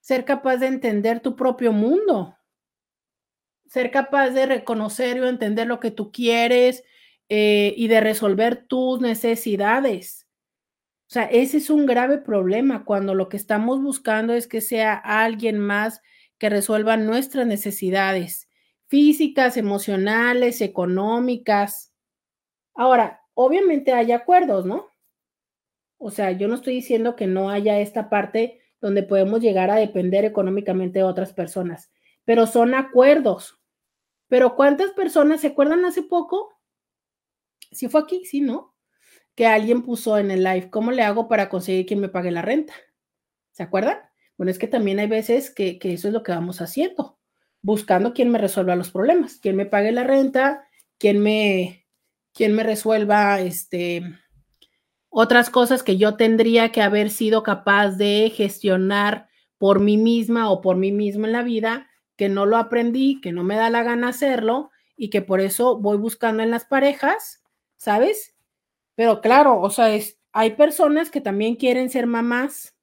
ser 0.00 0.24
capaz 0.24 0.58
de 0.58 0.68
entender 0.68 1.18
tu 1.18 1.34
propio 1.34 1.72
mundo, 1.72 2.36
ser 3.66 3.90
capaz 3.90 4.30
de 4.30 4.46
reconocer 4.46 5.20
o 5.20 5.28
entender 5.28 5.66
lo 5.66 5.80
que 5.80 5.90
tú 5.90 6.12
quieres, 6.12 6.84
eh, 7.28 7.74
y 7.76 7.88
de 7.88 8.00
resolver 8.00 8.68
tus 8.68 9.00
necesidades. 9.00 10.25
O 11.08 11.12
sea, 11.12 11.24
ese 11.24 11.58
es 11.58 11.70
un 11.70 11.86
grave 11.86 12.18
problema 12.18 12.84
cuando 12.84 13.14
lo 13.14 13.28
que 13.28 13.36
estamos 13.36 13.80
buscando 13.80 14.32
es 14.32 14.48
que 14.48 14.60
sea 14.60 14.94
alguien 14.94 15.58
más 15.58 16.02
que 16.38 16.50
resuelva 16.50 16.96
nuestras 16.96 17.46
necesidades 17.46 18.48
físicas, 18.88 19.56
emocionales, 19.56 20.60
económicas. 20.60 21.94
Ahora, 22.74 23.22
obviamente 23.34 23.92
hay 23.92 24.12
acuerdos, 24.12 24.66
¿no? 24.66 24.86
O 25.98 26.10
sea, 26.10 26.32
yo 26.32 26.48
no 26.48 26.56
estoy 26.56 26.74
diciendo 26.74 27.16
que 27.16 27.26
no 27.26 27.50
haya 27.50 27.80
esta 27.80 28.10
parte 28.10 28.60
donde 28.80 29.02
podemos 29.02 29.40
llegar 29.40 29.70
a 29.70 29.76
depender 29.76 30.24
económicamente 30.24 30.98
de 30.98 31.04
otras 31.04 31.32
personas, 31.32 31.90
pero 32.24 32.46
son 32.46 32.74
acuerdos. 32.74 33.60
Pero 34.28 34.56
¿cuántas 34.56 34.90
personas 34.90 35.40
se 35.40 35.48
acuerdan 35.48 35.84
hace 35.84 36.02
poco? 36.02 36.52
Si 37.70 37.88
fue 37.88 38.02
aquí, 38.02 38.24
sí, 38.24 38.40
¿no? 38.40 38.75
Que 39.36 39.46
alguien 39.46 39.82
puso 39.82 40.18
en 40.18 40.32
el 40.32 40.42
live, 40.42 40.70
¿cómo 40.70 40.90
le 40.90 41.02
hago 41.02 41.28
para 41.28 41.48
conseguir 41.48 41.86
que 41.86 41.94
me 41.94 42.08
pague 42.08 42.32
la 42.32 42.42
renta? 42.42 42.74
¿Se 43.52 43.62
acuerdan? 43.62 43.98
Bueno, 44.36 44.50
es 44.50 44.58
que 44.58 44.66
también 44.66 44.98
hay 44.98 45.06
veces 45.06 45.50
que, 45.50 45.78
que 45.78 45.92
eso 45.92 46.08
es 46.08 46.14
lo 46.14 46.24
que 46.24 46.32
vamos 46.32 46.60
haciendo, 46.60 47.18
buscando 47.62 48.12
quién 48.12 48.30
me 48.30 48.38
resuelva 48.38 48.74
los 48.74 48.90
problemas, 48.90 49.38
quién 49.40 49.54
me 49.54 49.66
pague 49.66 49.92
la 49.92 50.02
renta, 50.02 50.66
quién 50.98 51.20
me, 51.20 51.86
quién 52.32 52.54
me 52.54 52.62
resuelva 52.62 53.40
este, 53.40 54.02
otras 55.08 55.48
cosas 55.48 55.82
que 55.82 55.96
yo 55.96 56.16
tendría 56.16 56.70
que 56.70 56.82
haber 56.82 57.08
sido 57.08 57.42
capaz 57.42 57.92
de 57.92 58.30
gestionar 58.36 59.28
por 59.56 59.80
mí 59.80 59.96
misma 59.96 60.50
o 60.50 60.60
por 60.60 60.76
mí 60.76 60.92
mismo 60.92 61.24
en 61.24 61.32
la 61.32 61.42
vida, 61.42 61.88
que 62.16 62.28
no 62.28 62.44
lo 62.44 62.58
aprendí, 62.58 63.22
que 63.22 63.32
no 63.32 63.42
me 63.42 63.56
da 63.56 63.70
la 63.70 63.82
gana 63.82 64.08
hacerlo 64.08 64.70
y 64.94 65.08
que 65.08 65.22
por 65.22 65.40
eso 65.40 65.78
voy 65.78 65.96
buscando 65.96 66.42
en 66.42 66.50
las 66.50 66.66
parejas, 66.66 67.42
¿sabes? 67.78 68.35
Pero 68.96 69.20
claro, 69.20 69.60
o 69.60 69.70
sea, 69.70 69.94
es, 69.94 70.18
hay 70.32 70.56
personas 70.56 71.10
que 71.10 71.20
también 71.20 71.54
quieren 71.54 71.88
ser 71.90 72.08
mamás 72.08 72.74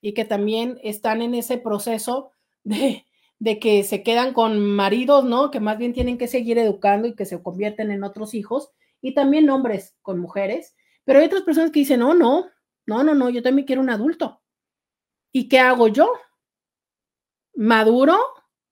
y 0.00 0.14
que 0.14 0.24
también 0.24 0.78
están 0.84 1.22
en 1.22 1.34
ese 1.34 1.58
proceso 1.58 2.30
de, 2.62 3.06
de 3.40 3.58
que 3.58 3.82
se 3.82 4.04
quedan 4.04 4.32
con 4.32 4.60
maridos, 4.60 5.24
¿no? 5.24 5.50
Que 5.50 5.58
más 5.58 5.78
bien 5.78 5.92
tienen 5.92 6.18
que 6.18 6.28
seguir 6.28 6.58
educando 6.58 7.08
y 7.08 7.16
que 7.16 7.24
se 7.24 7.42
convierten 7.42 7.90
en 7.90 8.04
otros 8.04 8.34
hijos, 8.34 8.70
y 9.00 9.14
también 9.14 9.50
hombres 9.50 9.96
con 10.00 10.20
mujeres 10.20 10.76
pero 11.04 11.18
hay 11.18 11.26
otras 11.26 11.42
personas 11.42 11.70
que 11.70 11.80
dicen, 11.80 12.00
no, 12.00 12.14
no, 12.14 12.50
no, 12.86 13.04
no, 13.04 13.14
no, 13.14 13.30
yo 13.30 13.42
también 13.42 13.66
quiero 13.66 13.82
un 13.82 13.90
adulto. 13.90 14.40
¿Y 15.32 15.48
qué 15.48 15.58
hago 15.58 15.88
yo? 15.88 16.12
¿Maduro 17.54 18.18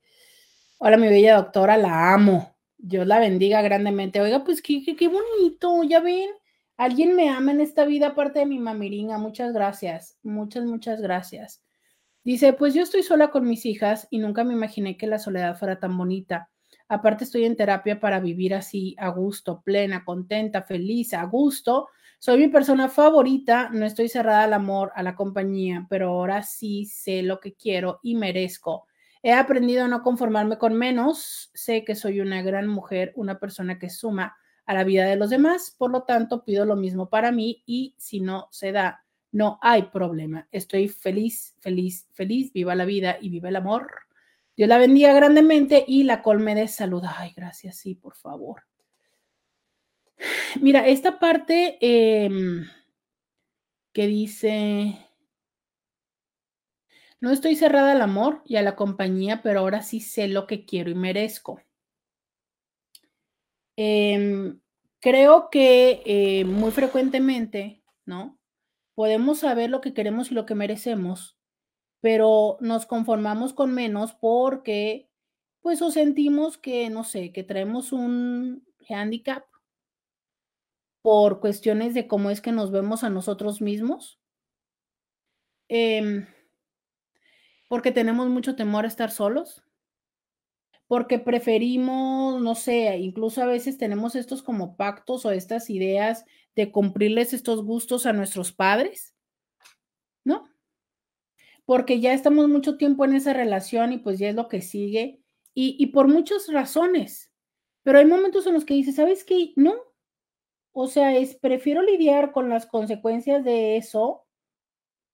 Hola, 0.79 0.97
mi 0.97 1.09
bella 1.09 1.39
doctora, 1.39 1.77
la 1.77 2.15
amo. 2.15 2.55
Dios 2.79 3.05
la 3.05 3.19
bendiga 3.19 3.61
grandemente. 3.61 4.21
Oiga, 4.21 4.45
pues 4.45 4.63
qué, 4.63 4.85
qué, 4.97 5.09
bonito, 5.09 5.83
ya 5.83 5.99
ven. 5.99 6.31
Alguien 6.77 7.17
me 7.17 7.31
ama 7.31 7.51
en 7.51 7.63
esta 7.63 7.85
vida 7.85 8.11
aparte 8.11 8.39
de 8.39 8.47
mi 8.47 8.61
mamiringa. 8.61 9.19
Muchas 9.19 9.53
gracias. 9.53 10.19
Muchas, 10.23 10.65
muchas 10.65 11.01
gracias. 11.01 11.65
Dice, 12.25 12.55
pues 12.55 12.73
yo 12.75 12.83
estoy 12.83 13.03
sola 13.03 13.31
con 13.31 13.47
mis 13.47 13.67
hijas 13.67 14.09
y 14.11 14.19
nunca 14.19 14.45
me 14.45 14.55
imaginé 14.55 14.97
que 14.97 15.07
la 15.07 15.19
soledad 15.19 15.59
fuera 15.59 15.79
tan 15.79 15.97
bonita. 15.97 16.51
Aparte 16.89 17.25
estoy 17.25 17.45
en 17.45 17.57
terapia 17.57 18.01
para 18.01 18.21
vivir 18.21 18.55
así, 18.55 18.95
a 18.99 19.09
gusto, 19.09 19.63
plena, 19.63 20.05
contenta, 20.05 20.63
feliz, 20.63 21.13
a 21.15 21.25
gusto. 21.25 21.89
Soy 22.19 22.39
mi 22.39 22.49
persona 22.49 22.89
favorita, 22.89 23.69
no 23.73 23.85
estoy 23.85 24.09
cerrada 24.09 24.45
al 24.45 24.55
amor, 24.55 24.93
a 24.95 25.03
la 25.03 25.15
compañía, 25.15 25.87
pero 25.91 26.09
ahora 26.09 26.43
sí 26.43 26.87
sé 26.87 27.23
lo 27.23 27.41
que 27.41 27.55
quiero 27.55 28.01
y 28.03 28.15
merezco. 28.15 28.87
He 29.23 29.33
aprendido 29.33 29.85
a 29.85 29.89
no 29.89 30.03
conformarme 30.03 30.57
con 30.59 30.75
menos. 30.75 31.51
Sé 31.55 31.85
que 31.85 31.95
soy 31.95 32.21
una 32.21 32.43
gran 32.43 32.69
mujer, 32.69 33.13
una 33.17 33.39
persona 33.39 33.79
que 33.79 33.91
suma 33.91 34.37
a 34.67 34.75
la 34.75 34.85
vida 34.85 35.05
de 35.07 35.17
los 35.17 35.31
demás. 35.31 35.75
Por 35.77 35.91
lo 35.91 36.05
tanto, 36.05 36.45
pido 36.45 36.65
lo 36.65 36.77
mismo 36.77 37.09
para 37.11 37.33
mí 37.33 37.63
y 37.67 37.95
si 37.99 38.21
no 38.21 38.49
se 38.51 38.73
da, 38.73 39.04
no 39.35 39.59
hay 39.63 39.83
problema. 39.83 40.47
Estoy 40.53 40.87
feliz, 40.87 41.57
feliz, 41.59 42.07
feliz. 42.13 42.53
Viva 42.53 42.77
la 42.77 42.85
vida 42.85 43.19
y 43.21 43.31
viva 43.31 43.49
el 43.49 43.57
amor. 43.57 43.91
Dios 44.57 44.69
la 44.69 44.79
bendiga 44.79 45.13
grandemente 45.13 45.85
y 45.89 46.05
la 46.05 46.23
colme 46.23 46.55
de 46.55 46.69
salud. 46.69 47.03
Ay, 47.05 47.33
gracias, 47.37 47.77
sí, 47.77 47.97
por 47.97 48.15
favor. 48.15 48.63
Mira, 50.61 50.87
esta 50.87 51.19
parte 51.19 51.79
em, 51.81 52.65
que 53.93 54.07
dice, 54.07 54.97
no 57.21 57.33
estoy 57.33 57.57
cerrada 57.57 57.91
al 57.91 58.03
amor 58.03 58.41
y 58.47 58.55
a 58.55 58.63
la 58.63 58.77
compañía, 58.77 59.43
pero 59.43 59.59
ahora 59.59 59.83
sí 59.83 59.99
sé 59.99 60.29
lo 60.29 60.47
que 60.47 60.65
quiero 60.65 60.91
y 60.91 60.95
merezco. 60.95 61.61
Em, 63.77 64.61
creo 65.01 65.51
que 65.51 66.03
eh, 66.07 66.45
muy 66.45 66.71
frecuentemente, 66.71 67.83
¿no? 68.07 68.39
Podemos 68.95 69.41
saber 69.41 69.71
lo 69.71 69.81
que 69.81 69.95
queremos 69.95 70.31
y 70.31 70.35
lo 70.35 70.47
que 70.47 70.55
merecemos, 70.55 71.37
pero 72.01 72.59
nos 72.61 72.87
conformamos 72.87 73.53
con 73.53 73.75
menos 73.75 74.13
porque, 74.13 75.09
pues, 75.61 75.83
o 75.83 75.91
sentimos 75.91 76.59
que, 76.59 76.91
no 76.91 77.05
sé, 77.05 77.33
que 77.33 77.43
traemos 77.43 77.93
un 77.93 78.65
handicap 78.89 79.45
por 81.03 81.41
cuestiones 81.41 81.95
de 81.95 82.07
cómo 82.07 82.31
es 82.31 82.41
que 82.41 82.53
nos 82.53 82.71
vemos 82.71 83.05
a 83.05 83.11
nosotros 83.11 83.61
mismos. 83.61 84.21
Eh, 85.69 86.27
porque 87.69 87.91
tenemos 87.93 88.29
mucho 88.29 88.57
temor 88.57 88.85
a 88.85 88.89
estar 88.89 89.11
solos, 89.11 89.63
porque 90.87 91.19
preferimos, 91.19 92.41
no 92.41 92.55
sé, 92.55 92.97
incluso 92.99 93.43
a 93.43 93.47
veces 93.47 93.79
tenemos 93.79 94.15
estos 94.15 94.43
como 94.43 94.77
pactos 94.77 95.25
o 95.25 95.31
estas 95.31 95.71
ideas 95.71 96.25
de 96.57 96.71
cumplirles 96.71 97.33
estos 97.33 97.65
gustos 97.65 98.07
a 98.07 98.13
nuestros 98.13 98.53
padres, 98.53 99.15
¿no? 100.25 100.49
Porque 101.65 102.01
ya 102.01 102.13
estamos 102.13 102.49
mucho 102.49 102.77
tiempo 102.77 103.05
en 103.05 103.15
esa 103.15 103.33
relación 103.33 103.93
y 103.93 103.99
pues 103.99 104.19
ya 104.19 104.29
es 104.29 104.35
lo 104.35 104.49
que 104.49 104.61
sigue 104.61 105.21
y, 105.55 105.77
y 105.79 105.87
por 105.87 106.09
muchas 106.09 106.49
razones, 106.53 107.33
pero 107.85 107.99
hay 107.99 108.07
momentos 108.07 108.47
en 108.47 108.55
los 108.55 108.65
que 108.65 108.75
dices, 108.75 108.97
¿sabes 108.97 109.25
qué? 109.25 109.53
No. 109.57 109.75
O 110.73 110.89
sea, 110.89 111.17
es, 111.17 111.37
prefiero 111.37 111.83
lidiar 111.83 112.33
con 112.33 112.49
las 112.49 112.67
consecuencias 112.67 113.45
de 113.45 113.77
eso 113.77 114.27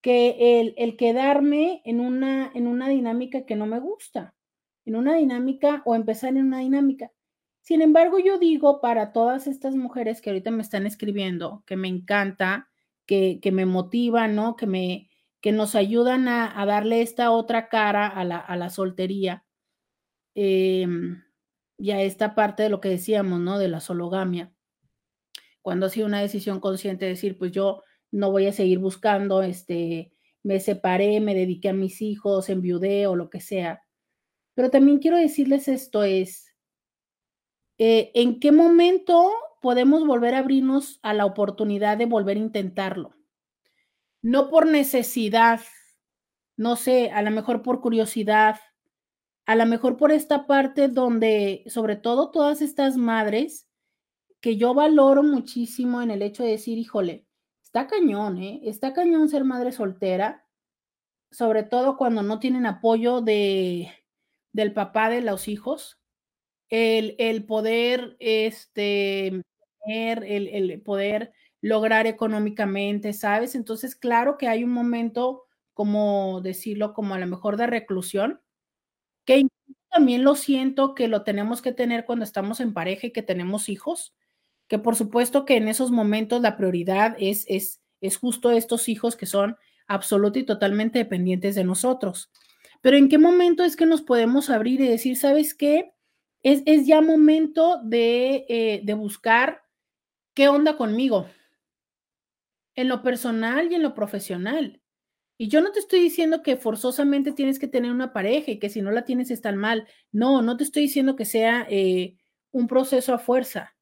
que 0.00 0.60
el, 0.60 0.74
el, 0.78 0.96
quedarme 0.96 1.82
en 1.84 2.00
una, 2.00 2.50
en 2.54 2.66
una 2.66 2.88
dinámica 2.88 3.44
que 3.44 3.56
no 3.56 3.66
me 3.66 3.80
gusta, 3.80 4.34
en 4.86 4.96
una 4.96 5.16
dinámica 5.16 5.82
o 5.84 5.94
empezar 5.94 6.30
en 6.30 6.46
una 6.46 6.60
dinámica. 6.60 7.12
Sin 7.60 7.82
embargo, 7.82 8.18
yo 8.18 8.38
digo 8.38 8.80
para 8.80 9.12
todas 9.12 9.46
estas 9.46 9.74
mujeres 9.74 10.20
que 10.20 10.30
ahorita 10.30 10.50
me 10.50 10.62
están 10.62 10.86
escribiendo, 10.86 11.62
que 11.66 11.76
me 11.76 11.88
encanta, 11.88 12.70
que, 13.06 13.38
que 13.40 13.52
me 13.52 13.66
motivan, 13.66 14.34
¿no? 14.34 14.56
Que, 14.56 14.66
me, 14.66 15.10
que 15.40 15.52
nos 15.52 15.74
ayudan 15.74 16.28
a, 16.28 16.60
a, 16.60 16.66
darle 16.66 17.02
esta 17.02 17.30
otra 17.30 17.68
cara 17.68 18.06
a 18.06 18.24
la, 18.24 18.38
a 18.38 18.56
la 18.56 18.70
soltería 18.70 19.44
eh, 20.34 20.86
y 21.78 21.90
a 21.90 22.02
esta 22.02 22.34
parte 22.34 22.62
de 22.62 22.70
lo 22.70 22.80
que 22.80 22.88
decíamos, 22.88 23.40
¿no? 23.40 23.58
De 23.58 23.68
la 23.68 23.80
sologamia. 23.80 24.52
Cuando 25.62 25.86
ha 25.86 25.90
sido 25.90 26.06
una 26.06 26.20
decisión 26.20 26.60
consciente 26.60 27.04
de 27.04 27.12
decir, 27.12 27.38
pues 27.38 27.52
yo 27.52 27.82
no 28.10 28.30
voy 28.30 28.46
a 28.46 28.52
seguir 28.52 28.78
buscando, 28.78 29.42
este, 29.42 30.12
me 30.42 30.60
separé, 30.60 31.20
me 31.20 31.34
dediqué 31.34 31.70
a 31.70 31.74
mis 31.74 32.00
hijos, 32.02 32.48
enviudé 32.48 33.06
o 33.06 33.16
lo 33.16 33.30
que 33.30 33.40
sea. 33.40 33.82
Pero 34.54 34.70
también 34.70 34.98
quiero 34.98 35.16
decirles 35.16 35.68
esto 35.68 36.04
es, 36.04 36.49
eh, 37.80 38.12
¿en 38.14 38.38
qué 38.38 38.52
momento 38.52 39.32
podemos 39.60 40.06
volver 40.06 40.34
a 40.34 40.38
abrirnos 40.38 41.00
a 41.02 41.14
la 41.14 41.26
oportunidad 41.26 41.96
de 41.96 42.06
volver 42.06 42.36
a 42.36 42.40
intentarlo? 42.40 43.16
No 44.22 44.50
por 44.50 44.66
necesidad, 44.66 45.60
no 46.56 46.76
sé, 46.76 47.10
a 47.10 47.22
lo 47.22 47.32
mejor 47.32 47.62
por 47.62 47.80
curiosidad, 47.80 48.60
a 49.46 49.56
lo 49.56 49.66
mejor 49.66 49.96
por 49.96 50.12
esta 50.12 50.46
parte 50.46 50.86
donde, 50.86 51.64
sobre 51.66 51.96
todo 51.96 52.30
todas 52.30 52.62
estas 52.62 52.96
madres, 52.96 53.66
que 54.40 54.56
yo 54.56 54.74
valoro 54.74 55.24
muchísimo 55.24 56.02
en 56.02 56.12
el 56.12 56.22
hecho 56.22 56.44
de 56.44 56.50
decir, 56.50 56.78
híjole, 56.78 57.26
Está 57.70 57.86
cañón, 57.86 58.38
¿eh? 58.38 58.60
Está 58.64 58.92
cañón 58.92 59.28
ser 59.28 59.44
madre 59.44 59.70
soltera, 59.70 60.44
sobre 61.30 61.62
todo 61.62 61.96
cuando 61.96 62.24
no 62.24 62.40
tienen 62.40 62.66
apoyo 62.66 63.20
de, 63.20 63.92
del 64.52 64.72
papá 64.72 65.08
de 65.08 65.20
los 65.20 65.46
hijos. 65.46 65.99
El, 66.70 67.16
el 67.18 67.44
poder, 67.44 68.16
este, 68.20 69.26
el, 69.86 70.48
el 70.48 70.80
poder 70.82 71.32
lograr 71.60 72.06
económicamente, 72.06 73.12
¿sabes? 73.12 73.54
Entonces, 73.54 73.96
claro 73.96 74.38
que 74.38 74.48
hay 74.48 74.64
un 74.64 74.70
momento, 74.72 75.44
como 75.74 76.40
decirlo, 76.42 76.94
como 76.94 77.14
a 77.14 77.18
lo 77.18 77.26
mejor 77.26 77.56
de 77.56 77.66
reclusión, 77.66 78.40
que 79.24 79.46
también 79.90 80.24
lo 80.24 80.34
siento 80.36 80.94
que 80.94 81.08
lo 81.08 81.24
tenemos 81.24 81.62
que 81.62 81.72
tener 81.72 82.04
cuando 82.04 82.24
estamos 82.24 82.60
en 82.60 82.74
pareja 82.74 83.08
y 83.08 83.12
que 83.12 83.22
tenemos 83.22 83.68
hijos, 83.68 84.14
que 84.68 84.78
por 84.78 84.96
supuesto 84.96 85.44
que 85.44 85.56
en 85.56 85.68
esos 85.68 85.90
momentos 85.90 86.42
la 86.42 86.56
prioridad 86.56 87.16
es, 87.18 87.44
es, 87.48 87.80
es 88.00 88.16
justo 88.18 88.50
estos 88.52 88.88
hijos 88.88 89.16
que 89.16 89.26
son 89.26 89.56
absoluta 89.88 90.38
y 90.38 90.44
totalmente 90.44 90.98
dependientes 91.00 91.54
de 91.56 91.64
nosotros. 91.64 92.30
Pero 92.80 92.96
¿en 92.96 93.08
qué 93.08 93.18
momento 93.18 93.64
es 93.64 93.76
que 93.76 93.86
nos 93.86 94.02
podemos 94.02 94.48
abrir 94.50 94.80
y 94.80 94.88
decir, 94.88 95.16
sabes 95.16 95.54
qué? 95.54 95.92
Es, 96.42 96.86
ya 96.86 97.00
momento 97.00 97.80
de, 97.84 98.46
eh, 98.48 98.80
de 98.82 98.94
buscar 98.94 99.62
qué 100.34 100.48
onda 100.48 100.76
conmigo, 100.76 101.26
en 102.74 102.88
lo 102.88 103.02
personal 103.02 103.70
y 103.70 103.74
en 103.74 103.82
lo 103.82 103.94
profesional. 103.94 104.80
Y 105.38 105.48
yo 105.48 105.60
no 105.60 105.72
te 105.72 105.80
estoy 105.80 106.00
diciendo 106.00 106.42
que 106.42 106.56
forzosamente 106.56 107.32
tienes 107.32 107.58
que 107.58 107.68
tener 107.68 107.90
una 107.90 108.12
pareja 108.12 108.50
y 108.50 108.58
que 108.58 108.68
si 108.68 108.82
no 108.82 108.90
la 108.90 109.04
tienes 109.04 109.30
es 109.30 109.40
tan 109.40 109.56
mal. 109.56 109.88
No, 110.12 110.42
no 110.42 110.56
te 110.56 110.64
estoy 110.64 110.82
diciendo 110.82 111.16
que 111.16 111.24
sea 111.24 111.66
eh, 111.70 112.18
un 112.52 112.66
proceso 112.66 113.14
a 113.14 113.18
fuerza. 113.18 113.74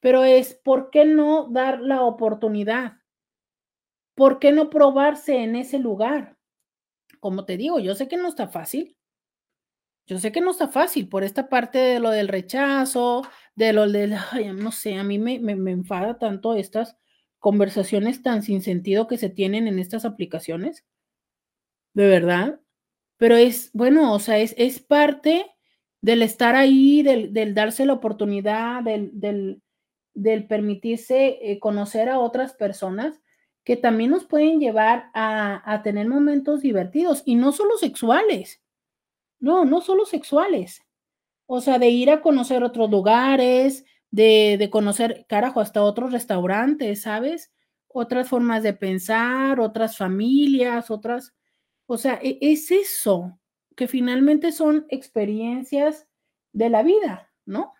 Pero 0.00 0.24
es, 0.24 0.54
¿por 0.54 0.90
qué 0.90 1.04
no 1.04 1.48
dar 1.50 1.80
la 1.80 2.02
oportunidad? 2.02 2.98
¿Por 4.14 4.38
qué 4.38 4.52
no 4.52 4.70
probarse 4.70 5.38
en 5.42 5.56
ese 5.56 5.78
lugar? 5.78 6.38
Como 7.18 7.44
te 7.44 7.56
digo, 7.56 7.80
yo 7.80 7.94
sé 7.94 8.08
que 8.08 8.16
no 8.16 8.28
está 8.28 8.48
fácil. 8.48 8.96
Yo 10.10 10.18
sé 10.18 10.32
que 10.32 10.40
no 10.40 10.50
está 10.50 10.66
fácil 10.66 11.08
por 11.08 11.22
esta 11.22 11.48
parte 11.48 11.78
de 11.78 12.00
lo 12.00 12.10
del 12.10 12.26
rechazo, 12.26 13.22
de 13.54 13.72
lo 13.72 13.88
del, 13.88 14.16
no 14.56 14.72
sé, 14.72 14.96
a 14.96 15.04
mí 15.04 15.20
me, 15.20 15.38
me, 15.38 15.54
me 15.54 15.70
enfada 15.70 16.18
tanto 16.18 16.56
estas 16.56 16.96
conversaciones 17.38 18.20
tan 18.20 18.42
sin 18.42 18.60
sentido 18.60 19.06
que 19.06 19.18
se 19.18 19.30
tienen 19.30 19.68
en 19.68 19.78
estas 19.78 20.04
aplicaciones. 20.04 20.84
De 21.94 22.08
verdad. 22.08 22.58
Pero 23.18 23.36
es, 23.36 23.70
bueno, 23.72 24.12
o 24.12 24.18
sea, 24.18 24.38
es, 24.38 24.52
es 24.58 24.80
parte 24.80 25.46
del 26.00 26.22
estar 26.22 26.56
ahí, 26.56 27.02
del, 27.02 27.32
del 27.32 27.54
darse 27.54 27.86
la 27.86 27.92
oportunidad, 27.92 28.82
del, 28.82 29.12
del, 29.12 29.62
del 30.12 30.48
permitirse 30.48 31.38
eh, 31.40 31.60
conocer 31.60 32.08
a 32.08 32.18
otras 32.18 32.54
personas 32.54 33.20
que 33.62 33.76
también 33.76 34.10
nos 34.10 34.24
pueden 34.24 34.58
llevar 34.58 35.08
a, 35.14 35.72
a, 35.72 35.84
tener 35.84 36.08
momentos 36.08 36.62
divertidos 36.62 37.22
y 37.24 37.36
no 37.36 37.52
solo 37.52 37.78
sexuales. 37.78 38.60
No, 39.40 39.64
no 39.64 39.80
solo 39.80 40.04
sexuales. 40.06 40.82
O 41.46 41.60
sea, 41.60 41.78
de 41.78 41.88
ir 41.88 42.10
a 42.10 42.22
conocer 42.22 42.62
otros 42.64 42.90
lugares, 42.90 43.84
de, 44.10 44.56
de 44.58 44.70
conocer, 44.70 45.26
carajo, 45.28 45.60
hasta 45.60 45.82
otros 45.82 46.12
restaurantes, 46.12 47.02
¿sabes? 47.02 47.52
Otras 47.88 48.28
formas 48.28 48.62
de 48.62 48.72
pensar, 48.74 49.60
otras 49.60 49.96
familias, 49.96 50.90
otras, 50.90 51.34
o 51.86 51.98
sea, 51.98 52.20
e, 52.22 52.38
es 52.40 52.70
eso, 52.70 53.38
que 53.76 53.88
finalmente 53.88 54.52
son 54.52 54.86
experiencias 54.90 56.06
de 56.52 56.70
la 56.70 56.82
vida, 56.82 57.32
¿no? 57.46 57.72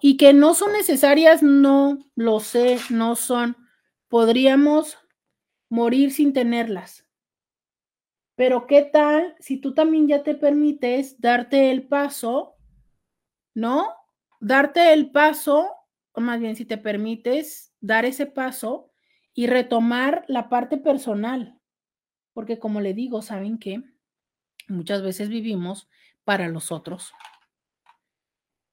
Y 0.00 0.16
que 0.16 0.32
no 0.32 0.54
son 0.54 0.72
necesarias, 0.72 1.42
no 1.42 1.98
lo 2.14 2.40
sé, 2.40 2.78
no 2.90 3.16
son. 3.16 3.56
Podríamos 4.08 4.98
morir 5.68 6.12
sin 6.12 6.32
tenerlas. 6.32 7.06
Pero 8.40 8.66
¿qué 8.66 8.80
tal 8.80 9.36
si 9.38 9.58
tú 9.58 9.74
también 9.74 10.08
ya 10.08 10.22
te 10.22 10.34
permites 10.34 11.20
darte 11.20 11.70
el 11.70 11.86
paso, 11.86 12.56
¿no? 13.52 13.86
darte 14.40 14.94
el 14.94 15.10
paso, 15.10 15.70
o 16.12 16.22
más 16.22 16.40
bien 16.40 16.56
si 16.56 16.64
te 16.64 16.78
permites 16.78 17.74
dar 17.82 18.06
ese 18.06 18.24
paso 18.24 18.90
y 19.34 19.46
retomar 19.46 20.24
la 20.26 20.48
parte 20.48 20.78
personal, 20.78 21.60
porque 22.32 22.58
como 22.58 22.80
le 22.80 22.94
digo, 22.94 23.20
¿saben 23.20 23.58
qué? 23.58 23.82
Muchas 24.68 25.02
veces 25.02 25.28
vivimos 25.28 25.90
para 26.24 26.48
los 26.48 26.72
otros. 26.72 27.12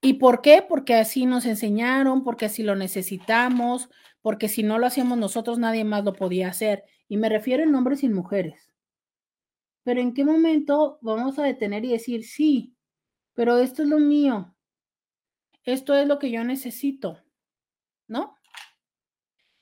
¿Y 0.02 0.14
por 0.14 0.42
qué? 0.42 0.64
Porque 0.66 0.96
así 0.96 1.26
nos 1.26 1.46
enseñaron, 1.46 2.24
porque 2.24 2.46
así 2.46 2.64
lo 2.64 2.78
necesitamos, 2.78 3.90
porque 4.22 4.48
si 4.48 4.64
no 4.64 4.80
lo 4.80 4.86
hacíamos 4.86 5.18
nosotros, 5.18 5.60
nadie 5.60 5.84
más 5.84 6.06
lo 6.06 6.14
podía 6.14 6.48
hacer. 6.48 6.86
Y 7.10 7.18
me 7.18 7.28
refiero 7.28 7.64
en 7.64 7.76
hombres 7.76 8.02
y 8.04 8.08
mujeres. 8.08 8.72
Pero 9.88 10.02
¿en 10.02 10.14
qué 10.14 10.26
momento 10.26 11.00
vamos 11.00 11.40
a 11.40 11.44
detener 11.44 11.86
y 11.86 11.94
decir, 11.94 12.26
sí, 12.26 12.76
pero 13.34 13.58
esto 13.58 13.84
es 13.84 13.88
lo 13.88 14.00
mío, 14.00 14.54
esto 15.64 15.96
es 15.96 16.06
lo 16.06 16.20
que 16.20 16.30
yo 16.30 16.44
necesito, 16.44 17.24
¿no? 18.06 18.36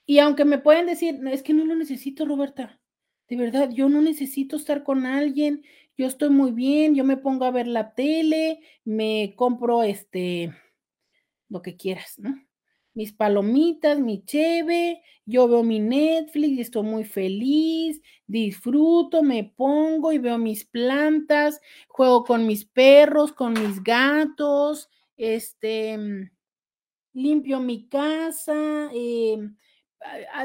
Y 0.04 0.18
aunque 0.18 0.44
me 0.44 0.58
pueden 0.58 0.88
decir, 0.88 1.20
es 1.28 1.44
que 1.44 1.54
no 1.54 1.64
lo 1.64 1.76
necesito, 1.76 2.26
Roberta, 2.26 2.82
de 3.28 3.36
verdad, 3.36 3.70
yo 3.70 3.88
no 3.88 4.02
necesito 4.02 4.56
estar 4.56 4.84
con 4.84 5.06
alguien, 5.06 5.64
yo 5.96 6.08
estoy 6.08 6.32
muy 6.32 6.50
bien, 6.50 6.96
yo 6.96 7.04
me 7.04 7.18
pongo 7.18 7.46
a 7.46 7.52
ver 7.52 7.68
la 7.68 7.94
tele, 7.94 8.62
me 8.84 9.36
compro 9.36 9.84
este, 9.84 10.52
lo 11.50 11.62
que 11.62 11.78
quieras, 11.78 12.18
¿no? 12.18 12.45
Mis 12.96 13.12
palomitas, 13.12 14.00
mi 14.00 14.24
cheve, 14.24 15.02
yo 15.26 15.48
veo 15.50 15.64
mi 15.64 15.80
Netflix 15.80 16.50
y 16.58 16.62
estoy 16.62 16.84
muy 16.84 17.04
feliz, 17.04 18.02
disfruto, 18.26 19.22
me 19.22 19.44
pongo 19.44 20.14
y 20.14 20.18
veo 20.18 20.38
mis 20.38 20.64
plantas, 20.64 21.60
juego 21.90 22.24
con 22.24 22.48
mis 22.48 22.64
perros, 22.66 23.34
con 23.34 23.52
mis 23.54 23.84
gatos, 23.84 24.90
este, 25.18 25.98
mm, 25.98 26.32
limpio 27.14 27.60
mi 27.62 27.88
casa, 27.90 28.90
eh, 28.94 29.40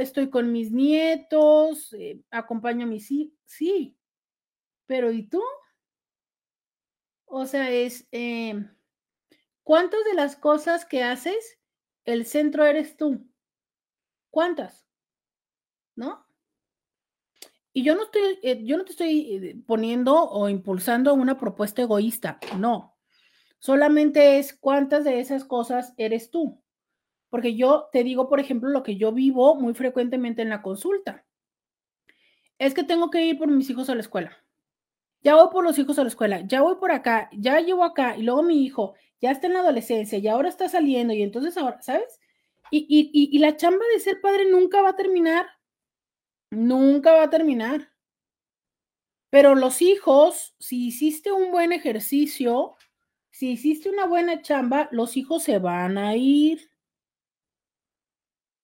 estoy 0.00 0.30
con 0.30 0.52
mis 0.52 0.72
nietos, 0.72 1.92
eh, 1.94 2.20
acompaño 2.30 2.84
a 2.86 2.88
mis 2.88 3.10
hijos, 3.12 3.34
sí, 3.46 3.96
pero 4.86 5.12
¿y 5.12 5.24
tú? 5.24 5.42
O 7.26 7.46
sea, 7.46 7.70
es, 7.70 8.06
eh, 8.12 8.54
¿cuántas 9.64 10.04
de 10.04 10.14
las 10.14 10.36
cosas 10.36 10.84
que 10.86 11.02
haces, 11.02 11.59
el 12.04 12.26
centro 12.26 12.64
eres 12.64 12.96
tú? 12.96 13.26
¿Cuántas? 14.30 14.86
¿No? 15.96 16.26
Y 17.72 17.84
yo 17.84 17.94
no 17.94 18.04
estoy, 18.04 18.38
yo 18.64 18.76
no 18.76 18.84
te 18.84 18.92
estoy 18.92 19.62
poniendo 19.66 20.28
o 20.28 20.48
impulsando 20.48 21.14
una 21.14 21.38
propuesta 21.38 21.82
egoísta, 21.82 22.40
no. 22.58 22.96
Solamente 23.58 24.38
es 24.38 24.54
cuántas 24.54 25.04
de 25.04 25.20
esas 25.20 25.44
cosas 25.44 25.94
eres 25.96 26.30
tú. 26.30 26.60
Porque 27.28 27.54
yo 27.54 27.88
te 27.92 28.02
digo, 28.02 28.28
por 28.28 28.40
ejemplo, 28.40 28.70
lo 28.70 28.82
que 28.82 28.96
yo 28.96 29.12
vivo 29.12 29.54
muy 29.54 29.74
frecuentemente 29.74 30.42
en 30.42 30.48
la 30.48 30.62
consulta. 30.62 31.24
Es 32.58 32.74
que 32.74 32.82
tengo 32.82 33.10
que 33.10 33.24
ir 33.24 33.38
por 33.38 33.48
mis 33.48 33.70
hijos 33.70 33.88
a 33.88 33.94
la 33.94 34.00
escuela. 34.00 34.36
Ya 35.22 35.36
voy 35.36 35.48
por 35.52 35.62
los 35.62 35.78
hijos 35.78 35.98
a 35.98 36.02
la 36.02 36.08
escuela, 36.08 36.40
ya 36.40 36.62
voy 36.62 36.76
por 36.76 36.92
acá, 36.92 37.28
ya 37.32 37.60
llevo 37.60 37.84
acá, 37.84 38.16
y 38.16 38.22
luego 38.22 38.42
mi 38.42 38.64
hijo 38.64 38.94
ya 39.20 39.30
está 39.30 39.46
en 39.46 39.54
la 39.54 39.60
adolescencia 39.60 40.18
y 40.18 40.28
ahora 40.28 40.48
está 40.48 40.68
saliendo, 40.68 41.12
y 41.14 41.22
entonces 41.22 41.56
ahora, 41.56 41.80
¿sabes? 41.82 42.18
Y, 42.70 42.86
y, 42.88 43.36
y 43.36 43.38
la 43.38 43.56
chamba 43.56 43.84
de 43.92 44.00
ser 44.00 44.20
padre 44.20 44.50
nunca 44.50 44.80
va 44.80 44.90
a 44.90 44.96
terminar. 44.96 45.46
Nunca 46.50 47.12
va 47.12 47.24
a 47.24 47.30
terminar. 47.30 47.92
Pero 49.30 49.54
los 49.54 49.82
hijos, 49.82 50.54
si 50.58 50.88
hiciste 50.88 51.32
un 51.32 51.52
buen 51.52 51.72
ejercicio, 51.72 52.76
si 53.30 53.52
hiciste 53.52 53.88
una 53.88 54.06
buena 54.06 54.42
chamba, 54.42 54.88
los 54.92 55.16
hijos 55.16 55.44
se 55.44 55.58
van 55.58 55.98
a 55.98 56.16
ir. 56.16 56.70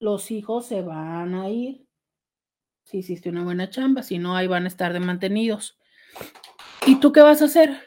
Los 0.00 0.30
hijos 0.30 0.66
se 0.66 0.82
van 0.82 1.34
a 1.34 1.48
ir. 1.50 1.86
Si 2.84 2.98
hiciste 2.98 3.30
una 3.30 3.44
buena 3.44 3.70
chamba, 3.70 4.02
si 4.02 4.18
no, 4.18 4.36
ahí 4.36 4.46
van 4.46 4.64
a 4.64 4.68
estar 4.68 4.92
de 4.92 5.00
mantenidos. 5.00 5.78
¿Y 6.86 7.00
tú 7.00 7.12
qué 7.12 7.20
vas 7.20 7.42
a 7.42 7.46
hacer? 7.46 7.80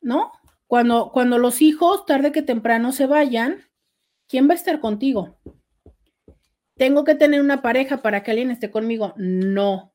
¿No? 0.00 0.32
Cuando, 0.72 1.10
cuando 1.12 1.36
los 1.36 1.60
hijos, 1.60 2.06
tarde 2.06 2.32
que 2.32 2.40
temprano, 2.40 2.92
se 2.92 3.04
vayan, 3.04 3.58
¿quién 4.26 4.48
va 4.48 4.52
a 4.52 4.56
estar 4.56 4.80
contigo? 4.80 5.36
¿Tengo 6.76 7.04
que 7.04 7.14
tener 7.14 7.42
una 7.42 7.60
pareja 7.60 8.00
para 8.00 8.22
que 8.22 8.30
alguien 8.30 8.50
esté 8.50 8.70
conmigo? 8.70 9.12
No. 9.18 9.92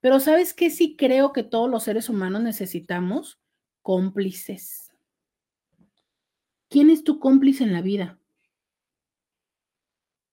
Pero 0.00 0.18
¿sabes 0.18 0.54
qué? 0.54 0.70
Sí 0.70 0.96
creo 0.96 1.34
que 1.34 1.42
todos 1.42 1.68
los 1.68 1.82
seres 1.82 2.08
humanos 2.08 2.40
necesitamos 2.40 3.42
cómplices. 3.82 4.90
¿Quién 6.70 6.88
es 6.88 7.04
tu 7.04 7.18
cómplice 7.18 7.64
en 7.64 7.74
la 7.74 7.82
vida? 7.82 8.18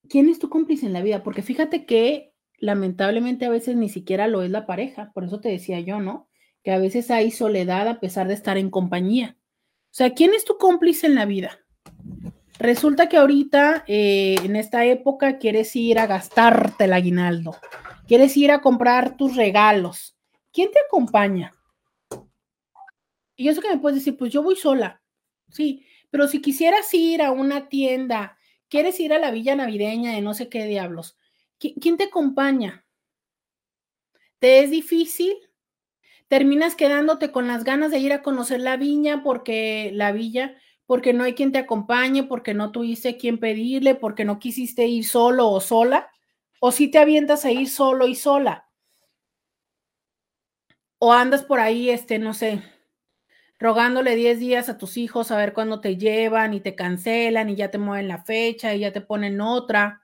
¿Quién 0.08 0.30
es 0.30 0.40
tu 0.40 0.48
cómplice 0.48 0.86
en 0.86 0.94
la 0.94 1.02
vida? 1.02 1.24
Porque 1.24 1.42
fíjate 1.42 1.86
que 1.86 2.34
lamentablemente 2.58 3.46
a 3.46 3.50
veces 3.50 3.76
ni 3.76 3.90
siquiera 3.90 4.30
lo 4.30 4.44
es 4.44 4.50
la 4.50 4.66
pareja, 4.66 5.12
por 5.12 5.26
eso 5.26 5.42
te 5.42 5.50
decía 5.50 5.82
yo, 5.82 6.00
¿no? 6.00 6.30
Que 6.64 6.72
a 6.72 6.80
veces 6.80 7.12
hay 7.12 7.32
soledad 7.32 7.90
a 7.90 8.00
pesar 8.00 8.30
de 8.30 8.34
estar 8.34 8.58
en 8.58 8.70
compañía. 8.70 9.38
Sea, 9.98 10.14
¿quién 10.14 10.36
es 10.36 10.46
tu 10.46 10.60
cómplice 10.60 11.08
en 11.08 11.16
la 11.16 11.26
vida? 11.26 11.60
Resulta 12.60 13.10
que 13.10 13.18
ahorita, 13.18 13.84
eh, 13.88 14.36
en 14.44 14.56
esta 14.56 14.86
época, 14.86 15.40
quieres 15.40 15.76
ir 15.76 15.98
a 15.98 16.06
gastarte 16.06 16.84
el 16.84 16.94
aguinaldo, 16.94 17.56
quieres 18.08 18.38
ir 18.38 18.52
a 18.52 18.62
comprar 18.62 19.18
tus 19.18 19.36
regalos. 19.36 20.16
¿Quién 20.54 20.70
te 20.70 20.78
acompaña? 20.86 21.52
Y 23.36 23.48
eso 23.48 23.60
que 23.60 23.72
me 23.72 23.80
puedes 23.80 23.98
decir, 23.98 24.16
pues 24.16 24.32
yo 24.32 24.44
voy 24.44 24.56
sola, 24.56 25.02
sí, 25.50 25.84
pero 26.12 26.28
si 26.28 26.44
quisieras 26.44 26.94
ir 26.94 27.24
a 27.24 27.32
una 27.32 27.68
tienda, 27.68 28.38
quieres 28.70 29.00
ir 29.00 29.14
a 29.14 29.18
la 29.18 29.32
villa 29.32 29.56
navideña 29.56 30.12
de 30.12 30.22
no 30.22 30.36
sé 30.36 30.48
qué 30.48 30.66
diablos, 30.66 31.18
¿quién 31.58 31.98
te 31.98 32.04
acompaña? 32.04 32.86
¿Te 34.38 34.60
es 34.60 34.70
difícil? 34.70 35.34
Terminas 36.28 36.76
quedándote 36.76 37.32
con 37.32 37.48
las 37.48 37.64
ganas 37.64 37.92
de 37.92 38.00
ir 38.00 38.14
a 38.14 38.22
conocer 38.22 38.60
la 38.60 38.78
viña 38.78 39.24
porque 39.24 39.92
la 39.94 40.12
villa, 40.12 40.56
porque 40.86 41.14
no 41.14 41.24
hay 41.24 41.34
quien 41.34 41.52
te 41.52 41.60
acompañe, 41.60 42.24
porque 42.24 42.54
no 42.54 42.72
tuviste 42.72 43.18
quien 43.18 43.40
pedirle, 43.40 43.96
porque 43.96 44.26
no 44.26 44.40
quisiste 44.40 44.88
ir 44.88 45.06
solo 45.06 45.50
o 45.50 45.60
sola, 45.60 46.10
o 46.60 46.72
si 46.72 46.90
te 46.90 46.98
avientas 46.98 47.46
a 47.46 47.52
ir 47.52 47.70
solo 47.70 48.08
y 48.08 48.16
sola. 48.16 48.70
O 51.00 51.14
andas 51.14 51.44
por 51.44 51.60
ahí, 51.60 51.90
este, 51.90 52.18
no 52.18 52.34
sé, 52.34 52.64
rogándole 53.60 54.16
10 54.16 54.40
días 54.40 54.70
a 54.70 54.78
tus 54.78 54.98
hijos 54.98 55.32
a 55.32 55.38
ver 55.38 55.54
cuándo 55.54 55.82
te 55.82 55.98
llevan 55.98 56.54
y 56.54 56.62
te 56.62 56.76
cancelan 56.76 57.50
y 57.50 57.56
ya 57.56 57.72
te 57.72 57.78
mueven 57.78 58.08
la 58.08 58.24
fecha 58.24 58.74
y 58.74 58.80
ya 58.80 58.92
te 58.92 59.02
ponen 59.02 59.42
otra, 59.42 60.04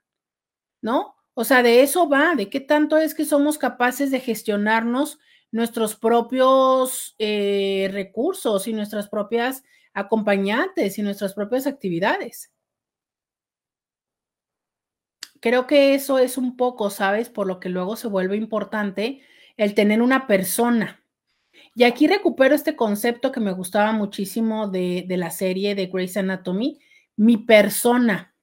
¿no? 0.81 1.15
O 1.35 1.43
sea, 1.45 1.63
de 1.63 1.81
eso 1.81 2.07
va, 2.09 2.35
de 2.35 2.49
qué 2.49 2.59
tanto 2.59 2.97
es 2.97 3.15
que 3.15 3.25
somos 3.25 3.57
capaces 3.57 4.11
de 4.11 4.19
gestionarnos 4.19 5.19
nuestros 5.53 5.95
propios 5.95 7.15
eh, 7.19 7.87
recursos 7.93 8.67
y 8.67 8.73
nuestras 8.73 9.07
propias 9.07 9.63
acompañantes 9.93 10.97
y 10.97 11.03
nuestras 11.03 11.35
propias 11.35 11.67
actividades. 11.67 12.51
Creo 15.39 15.67
que 15.67 15.93
eso 15.93 16.17
es 16.17 16.39
un 16.39 16.57
poco, 16.57 16.89
¿sabes? 16.89 17.29
Por 17.29 17.45
lo 17.45 17.59
que 17.59 17.69
luego 17.69 17.95
se 17.95 18.07
vuelve 18.07 18.35
importante 18.35 19.21
el 19.55 19.75
tener 19.75 20.01
una 20.01 20.25
persona. 20.25 21.05
Y 21.75 21.83
aquí 21.83 22.07
recupero 22.07 22.55
este 22.55 22.75
concepto 22.75 23.31
que 23.31 23.39
me 23.39 23.51
gustaba 23.51 23.91
muchísimo 23.91 24.67
de, 24.69 25.05
de 25.07 25.17
la 25.17 25.29
serie 25.29 25.75
de 25.75 25.85
Grey's 25.85 26.17
Anatomy, 26.17 26.79
mi 27.15 27.37
persona 27.37 28.33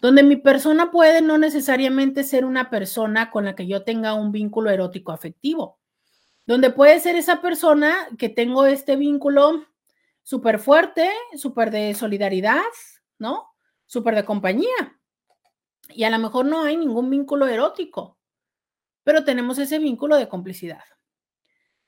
donde 0.00 0.22
mi 0.22 0.36
persona 0.36 0.90
puede 0.90 1.22
no 1.22 1.38
necesariamente 1.38 2.24
ser 2.24 2.44
una 2.44 2.68
persona 2.68 3.30
con 3.30 3.46
la 3.46 3.54
que 3.54 3.66
yo 3.66 3.84
tenga 3.84 4.12
un 4.12 4.32
vínculo 4.32 4.68
erótico 4.68 5.12
afectivo, 5.12 5.78
donde 6.46 6.70
puede 6.70 7.00
ser 7.00 7.16
esa 7.16 7.40
persona 7.40 7.94
que 8.18 8.28
tengo 8.28 8.66
este 8.66 8.96
vínculo 8.96 9.64
súper 10.22 10.58
fuerte, 10.58 11.10
súper 11.36 11.70
de 11.70 11.94
solidaridad, 11.94 12.62
¿no? 13.18 13.48
Súper 13.86 14.14
de 14.14 14.24
compañía. 14.24 15.00
Y 15.90 16.04
a 16.04 16.10
lo 16.10 16.18
mejor 16.18 16.46
no 16.46 16.62
hay 16.62 16.76
ningún 16.76 17.10
vínculo 17.10 17.46
erótico, 17.46 18.18
pero 19.02 19.24
tenemos 19.24 19.58
ese 19.58 19.78
vínculo 19.78 20.16
de 20.16 20.28
complicidad. 20.28 20.82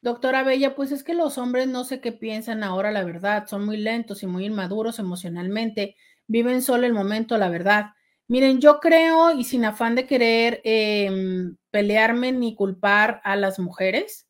Doctora 0.02 0.42
Bella, 0.42 0.76
pues 0.76 0.92
es 0.92 1.02
que 1.02 1.14
los 1.14 1.38
hombres 1.38 1.66
no 1.66 1.84
sé 1.84 2.00
qué 2.00 2.12
piensan 2.12 2.62
ahora, 2.62 2.92
la 2.92 3.02
verdad, 3.02 3.46
son 3.48 3.64
muy 3.64 3.78
lentos 3.78 4.22
y 4.22 4.26
muy 4.26 4.44
inmaduros 4.44 4.98
emocionalmente, 4.98 5.96
viven 6.26 6.62
solo 6.62 6.86
el 6.86 6.92
momento, 6.92 7.38
la 7.38 7.48
verdad. 7.48 7.86
Miren, 8.28 8.60
yo 8.60 8.80
creo, 8.80 9.32
y 9.32 9.44
sin 9.44 9.64
afán 9.64 9.94
de 9.94 10.06
querer 10.06 10.60
em, 10.64 11.56
pelearme 11.70 12.32
ni 12.32 12.54
culpar 12.54 13.20
a 13.24 13.36
las 13.36 13.58
mujeres, 13.58 14.25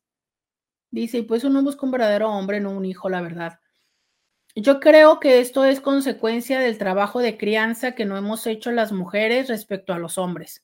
dice, 0.91 1.19
y 1.19 1.21
pues 1.23 1.43
uno 1.43 1.61
busca 1.63 1.85
un 1.85 1.91
verdadero 1.91 2.29
hombre, 2.31 2.59
no 2.59 2.71
un 2.71 2.85
hijo, 2.85 3.09
la 3.09 3.21
verdad. 3.21 3.59
Yo 4.55 4.79
creo 4.79 5.19
que 5.19 5.39
esto 5.39 5.65
es 5.65 5.81
consecuencia 5.81 6.59
del 6.59 6.77
trabajo 6.77 7.19
de 7.19 7.37
crianza 7.37 7.93
que 7.93 8.05
no 8.05 8.17
hemos 8.17 8.47
hecho 8.47 8.71
las 8.71 8.91
mujeres 8.91 9.49
respecto 9.49 9.93
a 9.93 9.99
los 9.99 10.17
hombres. 10.17 10.63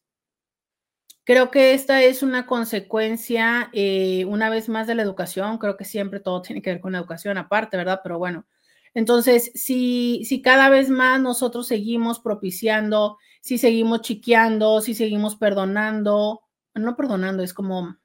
Creo 1.25 1.51
que 1.51 1.73
esta 1.73 2.01
es 2.03 2.21
una 2.21 2.45
consecuencia, 2.45 3.69
eh, 3.71 4.25
una 4.25 4.49
vez 4.49 4.67
más, 4.67 4.87
de 4.87 4.95
la 4.95 5.03
educación. 5.03 5.57
Creo 5.57 5.77
que 5.77 5.85
siempre 5.85 6.19
todo 6.19 6.41
tiene 6.43 6.61
que 6.61 6.71
ver 6.71 6.81
con 6.81 6.93
la 6.93 6.97
educación 6.99 7.37
aparte, 7.37 7.77
¿verdad? 7.77 8.01
Pero 8.03 8.17
bueno, 8.17 8.45
entonces, 8.93 9.51
si, 9.55 10.23
si 10.25 10.41
cada 10.41 10.69
vez 10.69 10.89
más 10.89 11.19
nosotros 11.21 11.67
seguimos 11.67 12.19
propiciando, 12.19 13.17
si 13.41 13.57
seguimos 13.57 14.01
chiqueando, 14.01 14.81
si 14.81 14.93
seguimos 14.93 15.35
perdonando, 15.35 16.41
no 16.75 16.95
perdonando, 16.95 17.43
es 17.43 17.53
como 17.53 17.97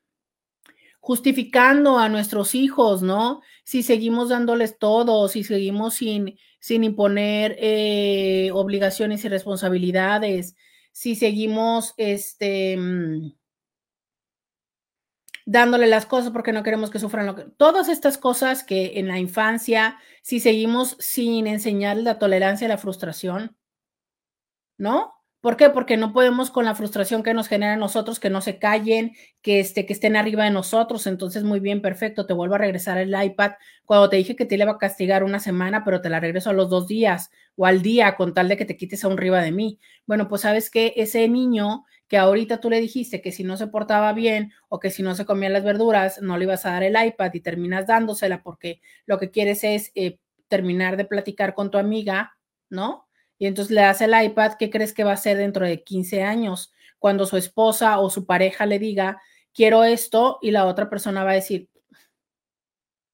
justificando 1.08 1.98
a 1.98 2.10
nuestros 2.10 2.54
hijos, 2.54 3.00
¿no? 3.00 3.40
Si 3.64 3.82
seguimos 3.82 4.28
dándoles 4.28 4.78
todo, 4.78 5.26
si 5.28 5.42
seguimos 5.42 5.94
sin, 5.94 6.38
sin 6.60 6.84
imponer 6.84 7.56
eh, 7.58 8.50
obligaciones 8.52 9.24
y 9.24 9.30
responsabilidades, 9.30 10.54
si 10.92 11.16
seguimos, 11.16 11.94
este, 11.96 12.76
mm, 12.76 13.32
dándole 15.46 15.86
las 15.86 16.04
cosas 16.04 16.30
porque 16.30 16.52
no 16.52 16.62
queremos 16.62 16.90
que 16.90 16.98
sufran 16.98 17.24
lo 17.24 17.36
que... 17.36 17.44
Todas 17.56 17.88
estas 17.88 18.18
cosas 18.18 18.62
que 18.62 18.98
en 18.98 19.08
la 19.08 19.18
infancia, 19.18 19.96
si 20.20 20.40
seguimos 20.40 20.94
sin 21.00 21.46
enseñar 21.46 21.96
la 21.96 22.18
tolerancia 22.18 22.66
a 22.66 22.68
la 22.68 22.76
frustración, 22.76 23.56
¿no? 24.76 25.17
¿Por 25.40 25.56
qué? 25.56 25.70
Porque 25.70 25.96
no 25.96 26.12
podemos 26.12 26.50
con 26.50 26.64
la 26.64 26.74
frustración 26.74 27.22
que 27.22 27.32
nos 27.32 27.46
genera 27.46 27.74
a 27.74 27.76
nosotros, 27.76 28.18
que 28.18 28.28
no 28.28 28.40
se 28.40 28.58
callen, 28.58 29.12
que, 29.40 29.60
este, 29.60 29.86
que 29.86 29.92
estén 29.92 30.16
arriba 30.16 30.44
de 30.44 30.50
nosotros. 30.50 31.06
Entonces, 31.06 31.44
muy 31.44 31.60
bien, 31.60 31.80
perfecto, 31.80 32.26
te 32.26 32.34
vuelvo 32.34 32.56
a 32.56 32.58
regresar 32.58 32.98
el 32.98 33.14
iPad. 33.22 33.52
Cuando 33.84 34.10
te 34.10 34.16
dije 34.16 34.34
que 34.34 34.46
te 34.46 34.56
iba 34.56 34.72
a 34.72 34.78
castigar 34.78 35.22
una 35.22 35.38
semana, 35.38 35.84
pero 35.84 36.00
te 36.00 36.10
la 36.10 36.18
regreso 36.18 36.50
a 36.50 36.54
los 36.54 36.68
dos 36.70 36.88
días 36.88 37.30
o 37.54 37.66
al 37.66 37.82
día 37.82 38.16
con 38.16 38.34
tal 38.34 38.48
de 38.48 38.56
que 38.56 38.64
te 38.64 38.76
quites 38.76 39.04
a 39.04 39.08
un 39.08 39.14
arriba 39.14 39.40
de 39.40 39.52
mí. 39.52 39.78
Bueno, 40.06 40.28
pues 40.28 40.42
sabes 40.42 40.70
que 40.70 40.92
ese 40.96 41.28
niño 41.28 41.84
que 42.08 42.18
ahorita 42.18 42.60
tú 42.60 42.70
le 42.70 42.80
dijiste 42.80 43.20
que 43.20 43.32
si 43.32 43.44
no 43.44 43.56
se 43.56 43.66
portaba 43.68 44.12
bien 44.12 44.52
o 44.68 44.80
que 44.80 44.90
si 44.90 45.02
no 45.02 45.14
se 45.14 45.24
comía 45.26 45.50
las 45.50 45.62
verduras, 45.64 46.20
no 46.22 46.36
le 46.38 46.44
ibas 46.44 46.66
a 46.66 46.70
dar 46.72 46.82
el 46.82 46.96
iPad 47.00 47.32
y 47.34 47.40
terminas 47.40 47.86
dándosela 47.86 48.42
porque 48.42 48.80
lo 49.06 49.18
que 49.18 49.30
quieres 49.30 49.62
es 49.62 49.92
eh, 49.94 50.18
terminar 50.48 50.96
de 50.96 51.04
platicar 51.04 51.54
con 51.54 51.70
tu 51.70 51.78
amiga, 51.78 52.32
¿no? 52.70 53.07
Y 53.38 53.46
entonces 53.46 53.72
le 53.74 53.82
das 53.82 54.00
el 54.00 54.12
iPad, 54.20 54.54
¿qué 54.58 54.68
crees 54.68 54.92
que 54.92 55.04
va 55.04 55.12
a 55.12 55.14
hacer 55.14 55.36
dentro 55.36 55.64
de 55.64 55.82
15 55.84 56.22
años? 56.22 56.72
Cuando 56.98 57.24
su 57.26 57.36
esposa 57.36 58.00
o 58.00 58.10
su 58.10 58.26
pareja 58.26 58.66
le 58.66 58.78
diga, 58.78 59.20
quiero 59.54 59.84
esto, 59.84 60.38
y 60.42 60.50
la 60.50 60.66
otra 60.66 60.90
persona 60.90 61.24
va 61.24 61.30
a 61.30 61.34
decir, 61.34 61.68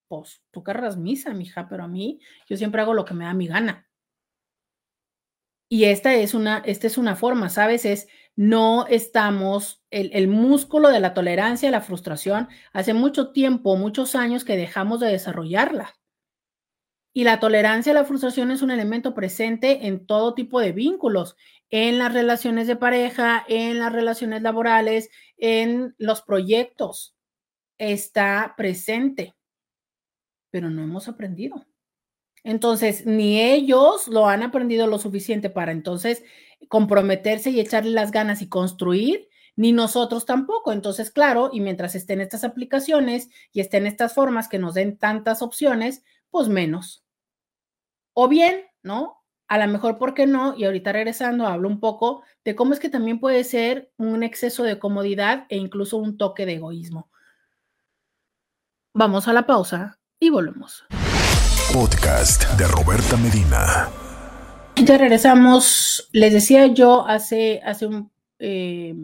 pues 0.09 0.43
tú 0.51 0.63
querrás 0.63 0.97
misa, 0.97 1.35
mija, 1.35 1.69
pero 1.69 1.85
a 1.85 1.89
mí 1.89 2.21
yo 2.49 2.57
siempre 2.57 2.81
hago 2.81 2.95
lo 2.95 3.05
que 3.05 3.15
me 3.15 3.25
da 3.25 3.35
mi 3.35 3.47
gana. 3.47 3.87
Y 5.69 5.85
esta 5.85 6.15
es 6.15 6.35
una, 6.35 6.59
esta 6.59 6.87
es 6.87 6.99
una 6.99 7.17
forma, 7.17 7.49
¿sabes? 7.49 7.85
Es 7.85 8.07
no 8.37 8.87
estamos, 8.87 9.83
el, 9.91 10.11
el 10.13 10.29
músculo 10.29 10.89
de 10.91 11.01
la 11.01 11.15
tolerancia 11.15 11.71
la 11.71 11.81
frustración, 11.81 12.49
hace 12.73 12.95
mucho 12.95 13.33
tiempo, 13.33 13.77
muchos 13.77 14.15
años 14.15 14.45
que 14.45 14.57
dejamos 14.57 15.01
de 15.01 15.09
desarrollarla. 15.09 15.95
Y 17.17 17.23
la 17.23 17.39
tolerancia 17.39 17.93
a 17.93 17.95
la 17.95 18.05
frustración 18.05 18.51
es 18.51 18.61
un 18.61 18.73
elemento 18.73 19.15
presente 19.15 19.87
en 19.87 20.05
todo 20.05 20.35
tipo 20.35 20.59
de 20.59 20.73
vínculos, 20.73 21.37
en 21.71 21.97
las 21.99 22.13
relaciones 22.13 22.67
de 22.67 22.75
pareja, 22.75 23.45
en 23.49 23.79
las 23.79 23.93
relaciones 23.93 24.43
laborales, 24.43 25.11
en 25.37 25.95
los 25.97 26.23
proyectos. 26.23 27.15
Está 27.79 28.55
presente, 28.57 29.33
pero 30.51 30.71
no 30.71 30.83
hemos 30.83 31.07
aprendido. 31.07 31.65
Entonces, 32.43 33.07
ni 33.07 33.41
ellos 33.41 34.09
lo 34.09 34.27
han 34.29 34.43
aprendido 34.43 34.89
lo 34.89 34.99
suficiente 34.99 35.51
para 35.51 35.71
entonces 35.71 36.25
comprometerse 36.69 37.51
y 37.51 37.61
echarle 37.61 37.93
las 37.93 38.11
ganas 38.11 38.43
y 38.43 38.49
construir, 38.49 39.29
ni 39.55 39.71
nosotros 39.71 40.27
tampoco. 40.27 40.73
Entonces, 40.73 41.13
claro, 41.13 41.51
y 41.53 41.61
mientras 41.61 41.95
estén 41.95 42.21
estas 42.21 42.43
aplicaciones 42.43 43.31
y 43.53 43.61
estén 43.61 43.87
estas 43.87 44.15
formas 44.15 44.49
que 44.49 44.59
nos 44.59 44.75
den 44.75 44.99
tantas 44.99 45.43
opciones, 45.43 46.03
pues 46.31 46.49
menos. 46.49 47.04
O 48.17 48.29
bien, 48.29 48.63
¿no? 48.85 49.25
A 49.49 49.59
lo 49.59 49.67
mejor, 49.73 49.99
¿por 49.99 50.15
qué 50.15 50.27
no? 50.27 50.55
Y 50.57 50.65
ahorita 50.65 50.93
regresando, 50.93 51.49
hablo 51.49 51.69
un 51.69 51.81
poco 51.81 52.23
de 52.45 52.55
cómo 52.55 52.73
es 52.73 52.79
que 52.79 52.89
también 52.89 53.19
puede 53.19 53.43
ser 53.43 53.91
un 53.97 54.23
exceso 54.23 54.63
de 54.63 54.79
comodidad 54.79 55.47
e 55.49 55.57
incluso 55.57 55.97
un 55.97 56.17
toque 56.17 56.47
de 56.47 56.55
egoísmo. 56.55 57.11
Vamos 58.95 59.27
a 59.27 59.33
la 59.33 59.47
pausa 59.47 59.99
y 60.21 60.31
volvemos. 60.31 60.85
Podcast 61.73 62.49
de 62.57 62.69
Roberta 62.69 63.17
Medina. 63.17 63.89
Ya 64.77 64.97
regresamos. 64.97 66.09
Les 66.13 66.33
decía 66.33 66.69
yo 66.69 67.05
hace, 67.07 67.61
hace 67.65 67.87
un... 67.87 68.13
Eh, 68.39 68.95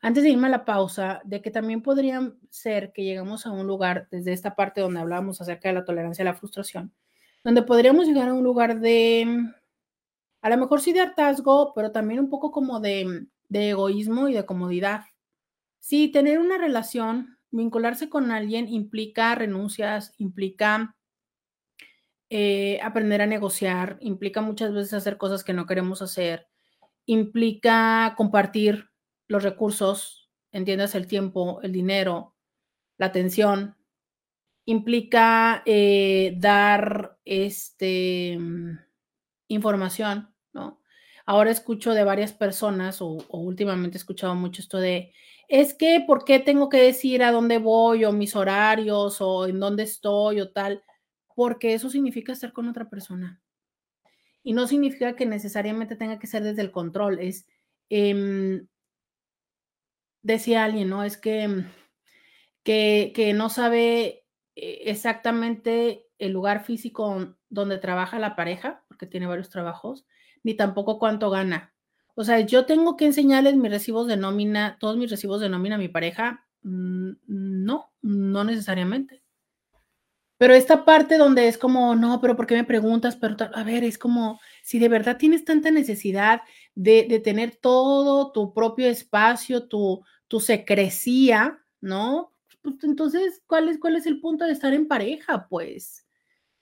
antes 0.00 0.24
de 0.24 0.30
irme 0.30 0.48
a 0.48 0.50
la 0.50 0.64
pausa, 0.64 1.20
de 1.22 1.40
que 1.40 1.52
también 1.52 1.82
podrían 1.82 2.36
ser 2.50 2.92
que 2.92 3.04
llegamos 3.04 3.46
a 3.46 3.52
un 3.52 3.68
lugar, 3.68 4.08
desde 4.10 4.32
esta 4.32 4.56
parte 4.56 4.80
donde 4.80 4.98
hablábamos 4.98 5.40
acerca 5.40 5.68
de 5.68 5.76
la 5.76 5.84
tolerancia 5.84 6.22
a 6.22 6.24
la 6.24 6.34
frustración, 6.34 6.92
donde 7.44 7.62
podríamos 7.62 8.06
llegar 8.06 8.28
a 8.28 8.34
un 8.34 8.44
lugar 8.44 8.80
de, 8.80 9.26
a 10.42 10.50
lo 10.50 10.56
mejor 10.58 10.80
sí 10.80 10.92
de 10.92 11.00
hartazgo, 11.00 11.72
pero 11.74 11.92
también 11.92 12.20
un 12.20 12.30
poco 12.30 12.50
como 12.50 12.80
de, 12.80 13.26
de 13.48 13.70
egoísmo 13.70 14.28
y 14.28 14.34
de 14.34 14.46
comodidad. 14.46 15.04
Sí, 15.78 16.08
tener 16.08 16.38
una 16.38 16.58
relación, 16.58 17.38
vincularse 17.50 18.08
con 18.08 18.30
alguien 18.30 18.68
implica 18.68 19.34
renuncias, 19.34 20.14
implica 20.18 20.96
eh, 22.30 22.80
aprender 22.82 23.20
a 23.20 23.26
negociar, 23.26 23.98
implica 24.00 24.40
muchas 24.40 24.72
veces 24.72 24.94
hacer 24.94 25.18
cosas 25.18 25.44
que 25.44 25.52
no 25.52 25.66
queremos 25.66 26.00
hacer, 26.00 26.48
implica 27.04 28.14
compartir 28.16 28.88
los 29.28 29.42
recursos, 29.42 30.30
entiendas 30.50 30.94
el 30.94 31.06
tiempo, 31.06 31.60
el 31.62 31.72
dinero, 31.72 32.34
la 32.96 33.06
atención, 33.06 33.76
implica 34.64 35.62
eh, 35.66 36.34
dar 36.38 37.11
este, 37.24 38.38
información, 39.48 40.34
¿no? 40.52 40.82
ahora 41.26 41.50
escucho 41.50 41.94
de 41.94 42.04
varias 42.04 42.32
personas 42.32 43.00
o, 43.00 43.24
últimamente 43.30 43.96
he 43.96 44.00
escuchado 44.00 44.34
mucho 44.34 44.62
esto 44.62 44.78
de, 44.78 45.12
es 45.48 45.74
que, 45.74 46.02
¿por 46.06 46.24
qué 46.24 46.38
tengo 46.38 46.68
que 46.68 46.78
decir 46.78 47.22
a 47.22 47.32
dónde 47.32 47.58
voy 47.58 48.04
o 48.04 48.12
mis 48.12 48.36
horarios 48.36 49.20
o 49.20 49.46
en 49.46 49.60
dónde 49.60 49.84
estoy 49.84 50.40
o 50.40 50.50
tal? 50.52 50.82
Porque 51.34 51.74
eso 51.74 51.90
significa 51.90 52.32
estar 52.32 52.52
con 52.52 52.68
otra 52.68 52.88
persona. 52.88 53.40
Y 54.42 54.54
no 54.54 54.66
significa 54.66 55.14
que 55.14 55.26
necesariamente 55.26 55.96
tenga 55.96 56.18
que 56.18 56.26
ser 56.26 56.42
desde 56.42 56.62
el 56.62 56.72
control, 56.72 57.18
es, 57.20 57.46
em, 57.88 58.66
decía 60.22 60.64
alguien, 60.64 60.88
¿no? 60.88 61.04
Es 61.04 61.16
que, 61.16 61.64
que, 62.64 63.12
que 63.14 63.32
no 63.34 63.50
sabe 63.50 64.24
eh, 64.56 64.82
exactamente 64.86 66.06
el 66.22 66.32
lugar 66.32 66.64
físico 66.64 67.34
donde 67.48 67.78
trabaja 67.78 68.18
la 68.18 68.36
pareja, 68.36 68.84
porque 68.86 69.06
tiene 69.06 69.26
varios 69.26 69.50
trabajos, 69.50 70.06
ni 70.44 70.54
tampoco 70.54 70.98
cuánto 70.98 71.30
gana. 71.30 71.74
O 72.14 72.22
sea, 72.24 72.40
yo 72.40 72.64
tengo 72.64 72.96
que 72.96 73.06
enseñarles 73.06 73.56
mis 73.56 73.70
recibos 73.70 74.06
de 74.06 74.16
nómina, 74.16 74.76
todos 74.78 74.96
mis 74.96 75.10
recibos 75.10 75.40
de 75.40 75.48
nómina 75.48 75.74
a 75.74 75.78
mi 75.78 75.88
pareja. 75.88 76.46
No, 76.62 77.92
no 78.02 78.44
necesariamente. 78.44 79.22
Pero 80.38 80.54
esta 80.54 80.84
parte 80.84 81.18
donde 81.18 81.48
es 81.48 81.58
como, 81.58 81.96
no, 81.96 82.20
pero 82.20 82.36
¿por 82.36 82.46
qué 82.46 82.54
me 82.54 82.64
preguntas? 82.64 83.16
Pero 83.16 83.36
a 83.54 83.64
ver, 83.64 83.82
es 83.82 83.98
como, 83.98 84.40
si 84.62 84.78
de 84.78 84.88
verdad 84.88 85.16
tienes 85.16 85.44
tanta 85.44 85.70
necesidad 85.70 86.42
de, 86.74 87.06
de 87.08 87.18
tener 87.18 87.56
todo 87.56 88.30
tu 88.32 88.52
propio 88.52 88.88
espacio, 88.88 89.66
tu, 89.68 90.04
tu 90.28 90.40
secrecía, 90.40 91.64
¿no? 91.80 92.32
Pues 92.62 92.76
entonces, 92.82 93.42
¿cuál 93.46 93.68
es, 93.68 93.78
¿cuál 93.78 93.96
es 93.96 94.06
el 94.06 94.20
punto 94.20 94.44
de 94.44 94.52
estar 94.52 94.72
en 94.72 94.86
pareja? 94.86 95.48
Pues, 95.48 96.06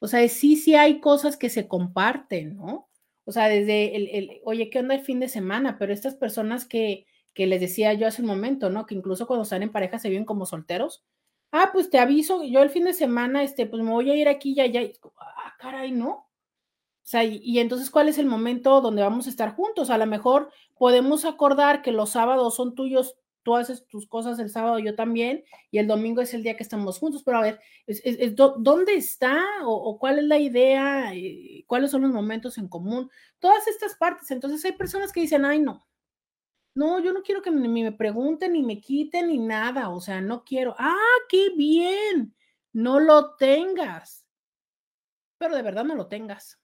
o 0.01 0.09
sea, 0.09 0.27
sí, 0.29 0.57
sí 0.57 0.75
hay 0.75 1.01
cosas 1.01 1.37
que 1.37 1.51
se 1.51 1.69
comparten, 1.69 2.57
¿no? 2.57 2.89
O 3.25 3.33
sea, 3.33 3.49
desde 3.49 3.95
el, 3.97 4.41
oye, 4.45 4.71
¿qué 4.71 4.81
onda 4.81 4.97
el 4.97 5.03
fin 5.03 5.21
de 5.21 5.29
semana? 5.29 5.79
Pero 5.79 5.93
estas 5.93 6.17
personas 6.17 6.65
que, 6.65 7.07
que 7.35 7.47
les 7.47 7.61
decía 7.61 7.93
yo 7.93 8.07
hace 8.07 8.23
un 8.23 8.29
momento, 8.29 8.71
¿no? 8.71 8.87
Que 8.87 8.95
incluso 8.95 9.27
cuando 9.27 9.45
están 9.45 9.63
en 9.63 9.71
pareja 9.71 9.99
se 9.99 10.09
viven 10.09 10.25
como 10.25 10.47
solteros. 10.47 11.05
Ah, 11.53 11.71
pues 11.73 11.91
te 11.91 11.99
aviso, 11.99 12.43
yo 12.45 12.63
el 12.63 12.71
fin 12.71 12.85
de 12.85 12.93
semana, 12.93 13.43
este, 13.43 13.67
pues 13.67 13.83
me 13.83 13.91
voy 13.91 14.11
a 14.11 14.15
ir 14.17 14.29
aquí 14.29 14.55
y 14.57 14.61
allá. 14.61 14.81
Ah, 15.19 15.55
caray, 15.59 15.93
¿no? 15.93 16.11
O 16.11 17.09
sea, 17.11 17.25
y, 17.25 17.59
entonces, 17.59 17.91
¿cuál 17.91 18.09
es 18.09 18.19
el 18.19 18.27
momento 18.27 18.81
donde 18.81 19.03
vamos 19.03 19.27
a 19.27 19.31
estar 19.31 19.55
juntos? 19.55 19.91
A 19.91 19.99
lo 19.99 20.07
mejor 20.07 20.51
podemos 20.79 21.25
acordar 21.25 21.83
que 21.83 21.93
los 21.93 22.11
sábados 22.11 22.55
son 22.55 22.75
tuyos 22.75 23.17
tú 23.43 23.57
haces 23.57 23.87
tus 23.87 24.07
cosas 24.07 24.39
el 24.39 24.51
sábado, 24.51 24.79
yo 24.79 24.95
también, 24.95 25.45
y 25.71 25.79
el 25.79 25.87
domingo 25.87 26.21
es 26.21 26.35
el 26.35 26.43
día 26.43 26.57
que 26.57 26.62
estamos 26.62 26.99
juntos, 26.99 27.23
pero 27.25 27.39
a 27.39 27.43
ver, 27.43 27.61
¿dónde 28.59 28.95
está 28.95 29.43
o, 29.65 29.99
cuál 29.99 30.19
es 30.19 30.25
la 30.25 30.39
idea? 30.39 31.15
Eh, 31.15 31.65
¿Cuáles 31.67 31.91
son 31.91 32.03
los 32.03 32.12
momentos 32.12 32.59
en 32.59 32.69
común? 32.69 33.11
Todas 33.39 33.67
estas 33.69 33.95
partes. 33.97 34.31
Entonces 34.31 34.65
hay 34.65 34.73
personas 34.73 35.12
que 35.12 35.21
dicen, 35.21 35.45
ay, 35.45 35.61
no, 35.61 35.87
no, 36.75 37.01
yo 37.01 37.12
no 37.12 37.23
quiero 37.23 37.43
que 37.43 37.51
ni 37.51 37.83
me 37.83 37.93
pregunten, 37.93 38.53
ni 38.53 38.62
me 38.62 38.81
quiten, 38.81 39.29
ni 39.29 39.39
nada, 39.39 39.91
o 39.91 40.01
sea, 40.01 40.21
no 40.21 40.45
quiero. 40.45 40.75
Ah, 40.79 40.97
qué 41.29 41.51
bien, 41.57 42.35
no 42.73 43.01
lo 43.01 43.37
tengas, 43.37 44.27
pero 45.39 45.57
de 45.57 45.62
verdad 45.62 45.85
no 45.85 45.95
lo 45.95 46.07
tengas. 46.09 46.61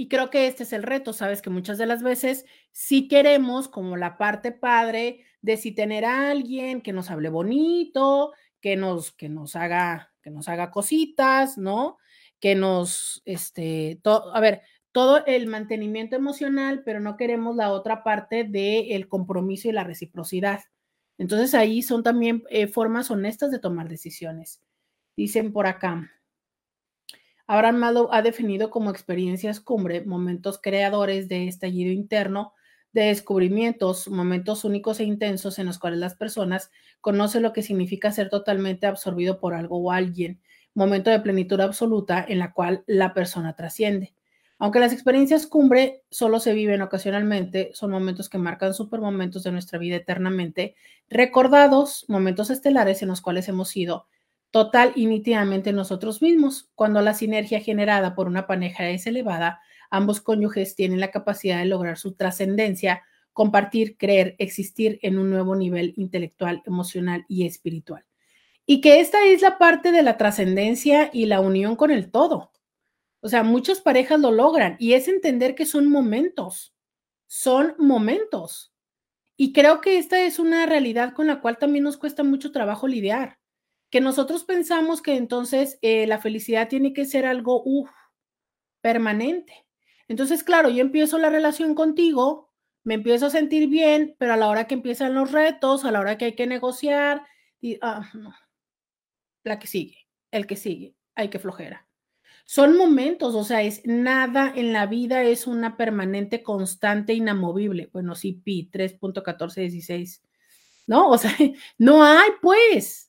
Y 0.00 0.06
creo 0.08 0.30
que 0.30 0.46
este 0.46 0.62
es 0.62 0.72
el 0.72 0.84
reto, 0.84 1.12
sabes 1.12 1.42
que 1.42 1.50
muchas 1.50 1.76
de 1.76 1.84
las 1.84 2.04
veces 2.04 2.46
sí 2.70 3.08
queremos 3.08 3.66
como 3.66 3.96
la 3.96 4.16
parte 4.16 4.52
padre 4.52 5.24
de 5.42 5.56
si 5.56 5.72
tener 5.72 6.04
a 6.04 6.30
alguien 6.30 6.82
que 6.82 6.92
nos 6.92 7.10
hable 7.10 7.30
bonito, 7.30 8.32
que 8.60 8.76
nos, 8.76 9.10
que 9.10 9.28
nos 9.28 9.56
haga, 9.56 10.14
que 10.22 10.30
nos 10.30 10.48
haga 10.48 10.70
cositas, 10.70 11.58
¿no? 11.58 11.98
Que 12.38 12.54
nos, 12.54 13.22
este, 13.24 14.00
a 14.04 14.40
ver, 14.40 14.62
todo 14.92 15.26
el 15.26 15.48
mantenimiento 15.48 16.14
emocional, 16.14 16.82
pero 16.84 17.00
no 17.00 17.16
queremos 17.16 17.56
la 17.56 17.72
otra 17.72 18.04
parte 18.04 18.44
del 18.44 19.08
compromiso 19.08 19.68
y 19.68 19.72
la 19.72 19.82
reciprocidad. 19.82 20.60
Entonces 21.18 21.54
ahí 21.54 21.82
son 21.82 22.04
también 22.04 22.44
eh, 22.50 22.68
formas 22.68 23.10
honestas 23.10 23.50
de 23.50 23.58
tomar 23.58 23.88
decisiones. 23.88 24.62
Dicen 25.16 25.52
por 25.52 25.66
acá, 25.66 26.08
Abraham 27.50 27.76
Maslow 27.78 28.08
ha 28.12 28.20
definido 28.20 28.68
como 28.68 28.90
experiencias 28.90 29.58
cumbre 29.58 30.04
momentos 30.04 30.60
creadores 30.62 31.28
de 31.28 31.48
estallido 31.48 31.90
interno, 31.90 32.52
de 32.92 33.04
descubrimientos, 33.04 34.06
momentos 34.08 34.64
únicos 34.64 35.00
e 35.00 35.04
intensos 35.04 35.58
en 35.58 35.64
los 35.64 35.78
cuales 35.78 35.98
las 35.98 36.14
personas 36.14 36.70
conocen 37.00 37.42
lo 37.42 37.54
que 37.54 37.62
significa 37.62 38.12
ser 38.12 38.28
totalmente 38.28 38.86
absorbido 38.86 39.40
por 39.40 39.54
algo 39.54 39.78
o 39.78 39.92
alguien, 39.92 40.42
momento 40.74 41.10
de 41.10 41.20
plenitud 41.20 41.58
absoluta 41.60 42.22
en 42.28 42.38
la 42.38 42.52
cual 42.52 42.84
la 42.86 43.14
persona 43.14 43.56
trasciende. 43.56 44.12
Aunque 44.58 44.80
las 44.80 44.92
experiencias 44.92 45.46
cumbre 45.46 46.02
solo 46.10 46.40
se 46.40 46.52
viven 46.52 46.82
ocasionalmente, 46.82 47.70
son 47.72 47.90
momentos 47.90 48.28
que 48.28 48.36
marcan 48.36 48.74
supermomentos 48.74 49.42
de 49.42 49.52
nuestra 49.52 49.78
vida 49.78 49.96
eternamente, 49.96 50.74
recordados, 51.08 52.04
momentos 52.08 52.50
estelares 52.50 53.00
en 53.00 53.08
los 53.08 53.22
cuales 53.22 53.48
hemos 53.48 53.70
sido 53.70 54.06
total 54.50 54.92
y 54.96 55.06
nítidamente 55.06 55.72
nosotros 55.72 56.22
mismos. 56.22 56.70
Cuando 56.74 57.00
la 57.00 57.14
sinergia 57.14 57.60
generada 57.60 58.14
por 58.14 58.26
una 58.26 58.46
pareja 58.46 58.88
es 58.90 59.06
elevada, 59.06 59.60
ambos 59.90 60.20
cónyuges 60.20 60.74
tienen 60.74 61.00
la 61.00 61.10
capacidad 61.10 61.58
de 61.58 61.66
lograr 61.66 61.98
su 61.98 62.14
trascendencia, 62.14 63.02
compartir, 63.32 63.96
creer, 63.96 64.34
existir 64.38 64.98
en 65.02 65.18
un 65.18 65.30
nuevo 65.30 65.54
nivel 65.54 65.94
intelectual, 65.96 66.62
emocional 66.66 67.24
y 67.28 67.46
espiritual. 67.46 68.04
Y 68.66 68.80
que 68.80 69.00
esta 69.00 69.24
es 69.24 69.42
la 69.42 69.58
parte 69.58 69.92
de 69.92 70.02
la 70.02 70.16
trascendencia 70.16 71.10
y 71.12 71.26
la 71.26 71.40
unión 71.40 71.76
con 71.76 71.90
el 71.90 72.10
todo. 72.10 72.52
O 73.20 73.28
sea, 73.28 73.42
muchas 73.42 73.80
parejas 73.80 74.20
lo 74.20 74.30
logran 74.30 74.76
y 74.78 74.92
es 74.92 75.08
entender 75.08 75.54
que 75.54 75.66
son 75.66 75.90
momentos, 75.90 76.74
son 77.26 77.74
momentos. 77.78 78.72
Y 79.36 79.52
creo 79.52 79.80
que 79.80 79.98
esta 79.98 80.22
es 80.22 80.38
una 80.38 80.66
realidad 80.66 81.14
con 81.14 81.26
la 81.26 81.40
cual 81.40 81.58
también 81.58 81.84
nos 81.84 81.96
cuesta 81.96 82.24
mucho 82.24 82.52
trabajo 82.52 82.86
lidiar 82.86 83.38
que 83.90 84.00
nosotros 84.00 84.44
pensamos 84.44 85.02
que 85.02 85.16
entonces 85.16 85.78
eh, 85.82 86.06
la 86.06 86.18
felicidad 86.18 86.68
tiene 86.68 86.92
que 86.92 87.06
ser 87.06 87.26
algo 87.26 87.64
permanente. 88.80 89.66
Entonces, 90.08 90.42
claro, 90.42 90.68
yo 90.70 90.80
empiezo 90.80 91.18
la 91.18 91.30
relación 91.30 91.74
contigo, 91.74 92.50
me 92.84 92.94
empiezo 92.94 93.26
a 93.26 93.30
sentir 93.30 93.68
bien, 93.68 94.16
pero 94.18 94.32
a 94.34 94.36
la 94.36 94.48
hora 94.48 94.66
que 94.66 94.74
empiezan 94.74 95.14
los 95.14 95.32
retos, 95.32 95.84
a 95.84 95.90
la 95.90 96.00
hora 96.00 96.18
que 96.18 96.26
hay 96.26 96.34
que 96.34 96.46
negociar, 96.46 97.26
y, 97.60 97.78
ah, 97.82 98.10
la 99.44 99.58
que 99.58 99.66
sigue, 99.66 100.06
el 100.30 100.46
que 100.46 100.56
sigue, 100.56 100.94
hay 101.14 101.28
que 101.28 101.38
flojera. 101.38 101.86
Son 102.44 102.78
momentos, 102.78 103.34
o 103.34 103.44
sea, 103.44 103.62
es 103.62 103.82
nada 103.84 104.50
en 104.56 104.72
la 104.72 104.86
vida 104.86 105.22
es 105.22 105.46
una 105.46 105.76
permanente, 105.76 106.42
constante, 106.42 107.12
inamovible. 107.12 107.90
Bueno, 107.92 108.14
sí, 108.14 108.32
pi 108.32 108.70
3.1416, 108.72 110.22
¿no? 110.86 111.10
O 111.10 111.18
sea, 111.18 111.30
no 111.78 112.02
hay, 112.02 112.30
pues. 112.40 113.07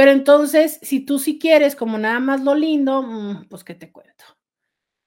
Pero 0.00 0.12
entonces, 0.12 0.78
si 0.80 1.00
tú 1.00 1.18
sí 1.18 1.38
quieres 1.38 1.76
como 1.76 1.98
nada 1.98 2.20
más 2.20 2.40
lo 2.40 2.54
lindo, 2.54 3.02
mm, 3.02 3.48
pues 3.50 3.64
qué 3.64 3.74
te 3.74 3.92
cuento. 3.92 4.24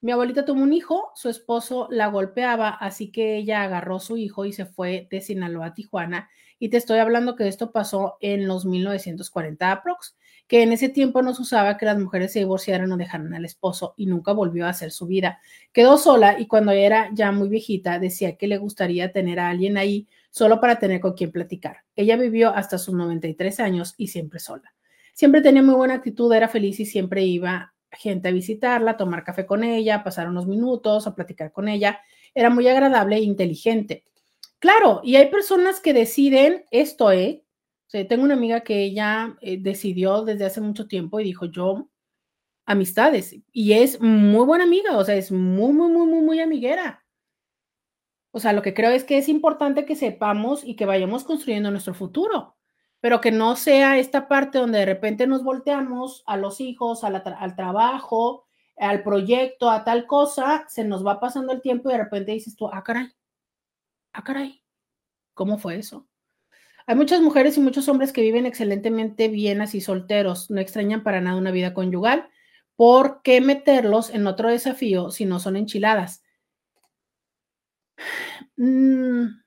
Mi 0.02 0.12
abuelita 0.12 0.46
tuvo 0.46 0.62
un 0.62 0.72
hijo, 0.72 1.12
su 1.16 1.30
esposo 1.30 1.88
la 1.90 2.10
golpeaba, 2.10 2.70
así 2.70 3.12
que 3.12 3.38
ella 3.38 3.64
agarró 3.64 4.00
su 4.00 4.18
hijo 4.18 4.46
y 4.46 4.54
se 4.54 4.68
fue 4.68 5.08
de 5.10 5.22
Sinaloa 5.22 5.66
a 5.66 5.74
Tijuana. 5.74 6.30
Y 6.60 6.70
te 6.70 6.78
estoy 6.78 7.00
hablando 7.00 7.36
que 7.36 7.48
esto 7.48 7.72
pasó 7.72 8.18
en 8.22 8.48
los 8.48 8.68
1940 8.68 9.72
aprox, 9.72 10.16
que 10.48 10.62
en 10.62 10.72
ese 10.72 10.90
tiempo 10.90 11.24
no 11.24 11.34
se 11.34 11.42
usaba 11.42 11.76
que 11.78 11.88
las 11.88 11.98
mujeres 11.98 12.32
se 12.32 12.38
divorciaran 12.38 12.92
o 12.92 12.98
dejaran 12.98 13.34
al 13.34 13.46
esposo 13.46 13.96
y 13.98 14.06
nunca 14.06 14.32
volvió 14.34 14.68
a 14.68 14.70
hacer 14.70 14.92
su 14.92 15.08
vida. 15.08 15.40
Quedó 15.72 15.98
sola 15.98 16.40
y 16.40 16.46
cuando 16.46 16.72
era 16.72 17.10
ya 17.16 17.32
muy 17.32 17.50
viejita 17.50 17.98
decía 17.98 18.38
que 18.38 18.46
le 18.46 18.60
gustaría 18.60 19.12
tener 19.12 19.40
a 19.40 19.50
alguien 19.50 19.76
ahí 19.76 20.08
solo 20.30 20.62
para 20.62 20.78
tener 20.78 21.00
con 21.00 21.14
quien 21.14 21.32
platicar. 21.32 21.78
Ella 21.96 22.16
vivió 22.16 22.54
hasta 22.54 22.78
sus 22.78 22.94
93 22.94 23.60
años 23.60 23.96
y 23.98 24.10
siempre 24.10 24.40
sola. 24.40 24.72
Siempre 25.14 25.42
tenía 25.42 25.62
muy 25.62 25.76
buena 25.76 25.94
actitud, 25.96 26.34
era 26.34 26.48
feliz 26.48 26.80
y 26.80 26.86
siempre 26.86 27.24
iba 27.24 27.74
gente 27.92 28.30
a 28.30 28.32
visitarla, 28.32 28.98
tomar 28.98 29.24
café 29.24 29.46
con 29.46 29.64
ella, 29.64 30.04
pasar 30.04 30.28
unos 30.28 30.48
minutos, 30.48 31.06
a 31.06 31.16
platicar 31.16 31.52
con 31.52 31.68
ella. 31.68 32.02
Era 32.34 32.50
muy 32.50 32.68
agradable 32.68 33.18
e 33.18 33.22
inteligente. 33.22 34.04
Claro, 34.60 35.02
y 35.04 35.16
hay 35.18 35.30
personas 35.30 35.80
que 35.80 35.94
deciden 35.94 36.66
esto, 36.72 37.12
¿eh? 37.12 37.46
tengo 38.10 38.24
una 38.24 38.34
amiga 38.34 38.62
que 38.62 38.84
ella 38.84 39.38
eh, 39.42 39.58
decidió 39.62 40.24
desde 40.24 40.46
hace 40.46 40.62
mucho 40.62 40.88
tiempo 40.88 41.20
y 41.20 41.24
dijo, 41.24 41.46
yo, 41.46 41.90
amistades, 42.66 43.36
y 43.52 43.74
es 43.74 44.02
muy 44.02 44.46
buena 44.46 44.64
amiga, 44.64 44.98
o 44.98 45.06
sea, 45.06 45.16
es 45.16 45.32
muy, 45.32 45.74
muy, 45.74 45.92
muy, 45.92 46.08
muy, 46.08 46.22
muy 46.22 46.40
amiguera. 46.40 47.06
O 48.32 48.40
sea, 48.40 48.54
lo 48.54 48.64
que 48.64 48.74
creo 48.74 48.90
es 48.90 49.04
que 49.04 49.20
es 49.20 49.30
importante 49.30 49.86
que 49.86 49.96
sepamos 49.96 50.64
y 50.64 50.76
que 50.76 50.88
vayamos 50.88 51.24
construyendo 51.24 51.70
nuestro 51.70 51.94
futuro 51.94 52.56
pero 53.04 53.20
que 53.20 53.34
no 53.34 53.58
sea 53.58 53.98
esta 53.98 54.30
parte 54.30 54.60
donde 54.60 54.80
de 54.80 54.86
repente 54.86 55.28
nos 55.28 55.44
volteamos 55.44 56.24
a 56.26 56.38
los 56.38 56.62
hijos, 56.62 57.04
al 57.04 57.56
trabajo, 57.58 58.46
al 58.78 59.04
proyecto, 59.04 59.70
a 59.70 59.84
tal 59.84 60.08
cosa, 60.08 60.64
se 60.70 60.86
nos 60.86 61.06
va 61.06 61.20
pasando 61.20 61.52
el 61.52 61.62
tiempo 61.62 61.90
y 61.90 61.92
de 61.92 61.98
repente 61.98 62.32
dices 62.32 62.56
tú, 62.56 62.70
ah, 62.72 62.82
caray, 62.82 63.12
ah, 64.14 64.24
caray, 64.24 64.64
¿cómo 65.34 65.58
fue 65.58 65.76
eso? 65.76 66.08
Hay 66.88 66.96
muchas 66.96 67.20
mujeres 67.20 67.58
y 67.58 67.60
muchos 67.60 67.90
hombres 67.90 68.14
que 68.14 68.22
viven 68.22 68.46
excelentemente 68.46 69.28
bien 69.28 69.60
así 69.60 69.82
solteros, 69.82 70.50
no 70.50 70.62
extrañan 70.62 71.04
para 71.04 71.20
nada 71.20 71.36
una 71.36 71.52
vida 71.52 71.74
conyugal. 71.74 72.30
¿Por 72.78 73.22
qué 73.22 73.42
meterlos 73.42 74.12
en 74.12 74.28
otro 74.28 74.48
desafío 74.48 75.12
si 75.12 75.26
no 75.26 75.42
son 75.42 75.58
enchiladas? 75.58 76.24
Mm. 78.56 79.43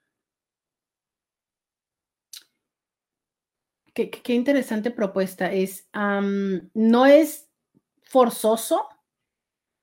Qué, 3.97 4.35
interesante 4.35 4.91
propuesta. 4.91 5.51
Es, 5.51 5.89
no 6.75 7.07
es 7.07 7.49
forzoso. 8.03 8.87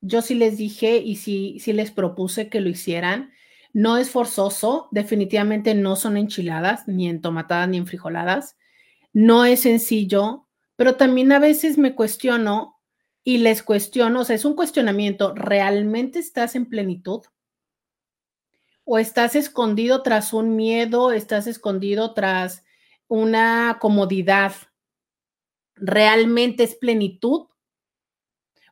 Yo 0.02 0.22
sí 0.22 0.36
les 0.36 0.58
dije 0.58 0.98
y 0.98 1.16
sí, 1.16 1.58
sí 1.60 1.74
les 1.74 1.90
propuse 1.90 2.48
que 2.48 2.62
lo 2.62 2.70
hicieran. 2.70 3.34
No 3.74 3.98
es 3.98 4.12
forzoso. 4.12 4.88
Definitivamente 4.92 5.74
no 5.74 5.96
son 5.96 6.18
enchiladas, 6.18 6.88
ni 6.88 7.10
entomatadas, 7.10 7.68
ni 7.70 7.78
enfrijoladas. 7.78 8.56
No 9.14 9.46
es 9.46 9.62
sencillo, 9.62 10.48
pero 10.76 10.96
también 10.96 11.32
a 11.32 11.40
veces 11.40 11.80
me 11.80 11.96
cuestiono 11.96 12.80
y 13.24 13.40
les 13.40 13.64
cuestiono, 13.64 14.22
o 14.22 14.24
sea, 14.26 14.36
es 14.36 14.46
un 14.46 14.56
cuestionamiento, 14.56 15.34
¿realmente 15.34 16.20
estás 16.20 16.56
en 16.56 16.68
plenitud? 16.68 17.22
¿O 18.84 19.00
estás 19.00 19.36
escondido 19.36 20.04
tras 20.04 20.34
un 20.34 20.56
miedo? 20.56 21.12
¿Estás 21.12 21.48
escondido 21.48 22.14
tras 22.14 22.64
una 23.14 23.78
comodidad? 23.80 24.54
¿Realmente 25.76 26.64
es 26.64 26.74
plenitud? 26.74 27.48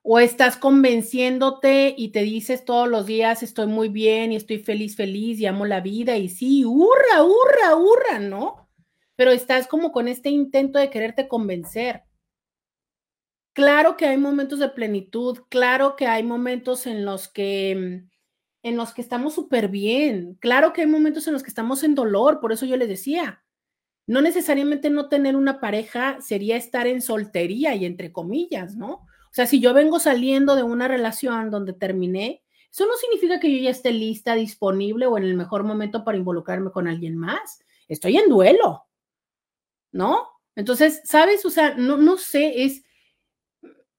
¿O 0.02 0.18
estás 0.18 0.58
convenciéndote 0.58 1.94
y 1.96 2.10
te 2.12 2.24
dices 2.24 2.66
todos 2.66 2.88
los 2.88 3.06
días 3.06 3.44
estoy 3.44 3.68
muy 3.68 3.90
bien 3.90 4.32
y 4.32 4.38
estoy 4.38 4.58
feliz, 4.58 4.96
feliz 4.96 5.40
y 5.40 5.46
amo 5.46 5.68
la 5.68 5.80
vida 5.80 6.18
y 6.18 6.28
sí, 6.28 6.66
hurra, 6.66 7.24
hurra, 7.24 7.76
hurra, 7.76 8.18
¿no? 8.18 8.68
Pero 9.16 9.30
estás 9.30 9.68
como 9.68 9.92
con 9.92 10.08
este 10.08 10.32
intento 10.32 10.80
de 10.80 10.90
quererte 10.90 11.28
convencer. 11.28 12.06
Claro 13.54 13.96
que 13.96 14.08
hay 14.08 14.18
momentos 14.18 14.58
de 14.58 14.70
plenitud, 14.70 15.38
claro 15.50 15.96
que 15.96 16.08
hay 16.08 16.24
momentos 16.24 16.88
en 16.88 17.06
los 17.06 17.28
que 17.28 18.06
en 18.64 18.78
los 18.78 18.92
que 18.94 19.02
estamos 19.02 19.36
súper 19.36 19.68
bien, 19.68 20.36
claro 20.40 20.74
que 20.74 20.82
hay 20.82 20.88
momentos 20.88 21.28
en 21.28 21.34
los 21.34 21.44
que 21.44 21.50
estamos 21.50 21.84
en 21.84 21.94
dolor, 21.94 22.40
por 22.40 22.52
eso 22.52 22.66
yo 22.66 22.78
les 22.78 22.88
decía, 22.88 23.44
no 24.07 24.22
necesariamente 24.22 24.90
no 24.90 25.10
tener 25.10 25.36
una 25.36 25.60
pareja 25.60 26.19
sería 26.22 26.57
estar 26.57 26.88
en 26.88 27.02
soltería 27.02 27.76
y 27.76 27.86
entre 27.86 28.11
comillas, 28.11 28.76
¿no? 28.76 28.91
O 28.94 29.34
sea, 29.34 29.45
si 29.45 29.60
yo 29.60 29.73
vengo 29.73 29.99
saliendo 29.99 30.56
de 30.56 30.64
una 30.64 30.88
relación 30.88 31.49
donde 31.49 31.73
terminé, 31.73 32.44
eso 32.72 32.86
no 32.86 32.94
significa 32.95 33.40
que 33.40 33.52
yo 33.52 33.64
ya 33.64 33.69
esté 33.69 33.91
lista, 33.91 34.36
disponible 34.36 35.06
o 35.06 35.18
en 35.18 35.23
el 35.23 35.36
mejor 35.36 35.64
momento 35.64 36.03
para 36.03 36.18
involucrarme 36.18 36.72
con 36.72 36.88
alguien 36.88 37.18
más. 37.18 37.60
Estoy 37.88 38.18
en 38.18 38.30
duelo, 38.30 38.86
¿no? 39.91 40.28
Entonces, 40.56 41.02
¿sabes? 41.06 41.45
O 41.45 41.49
sea, 41.49 41.76
no, 41.76 41.98
no 41.98 42.18
sé, 42.18 42.64
es, 42.64 42.84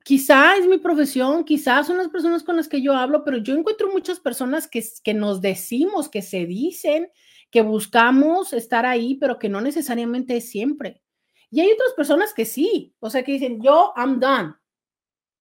quizá 0.05 0.57
es 0.57 0.67
mi 0.67 0.79
profesión, 0.79 1.45
quizás 1.45 1.87
son 1.87 1.99
las 1.99 2.09
personas 2.09 2.43
con 2.43 2.57
las 2.57 2.69
que 2.69 2.83
yo 2.83 2.95
hablo, 2.95 3.25
pero 3.25 3.39
yo 3.39 3.55
encuentro 3.55 3.91
muchas 3.91 4.21
personas 4.21 4.69
que, 4.69 4.85
que 5.03 5.15
nos 5.15 5.41
decimos, 5.41 6.09
que 6.09 6.23
se 6.23 6.47
dicen, 6.47 7.11
que 7.53 7.63
buscamos 7.63 8.55
estar 8.55 8.87
ahí, 8.87 9.15
pero 9.17 9.39
que 9.39 9.51
no 9.51 9.61
necesariamente 9.61 10.39
es 10.39 10.51
siempre. 10.51 11.03
Y 11.51 11.61
hay 11.61 11.71
otras 11.71 11.93
personas 11.93 12.33
que 12.33 12.47
sí, 12.47 12.97
o 12.99 13.11
sea, 13.11 13.23
que 13.23 13.33
dicen, 13.33 13.61
yo, 13.63 13.93
I'm 13.95 14.19
done, 14.19 14.55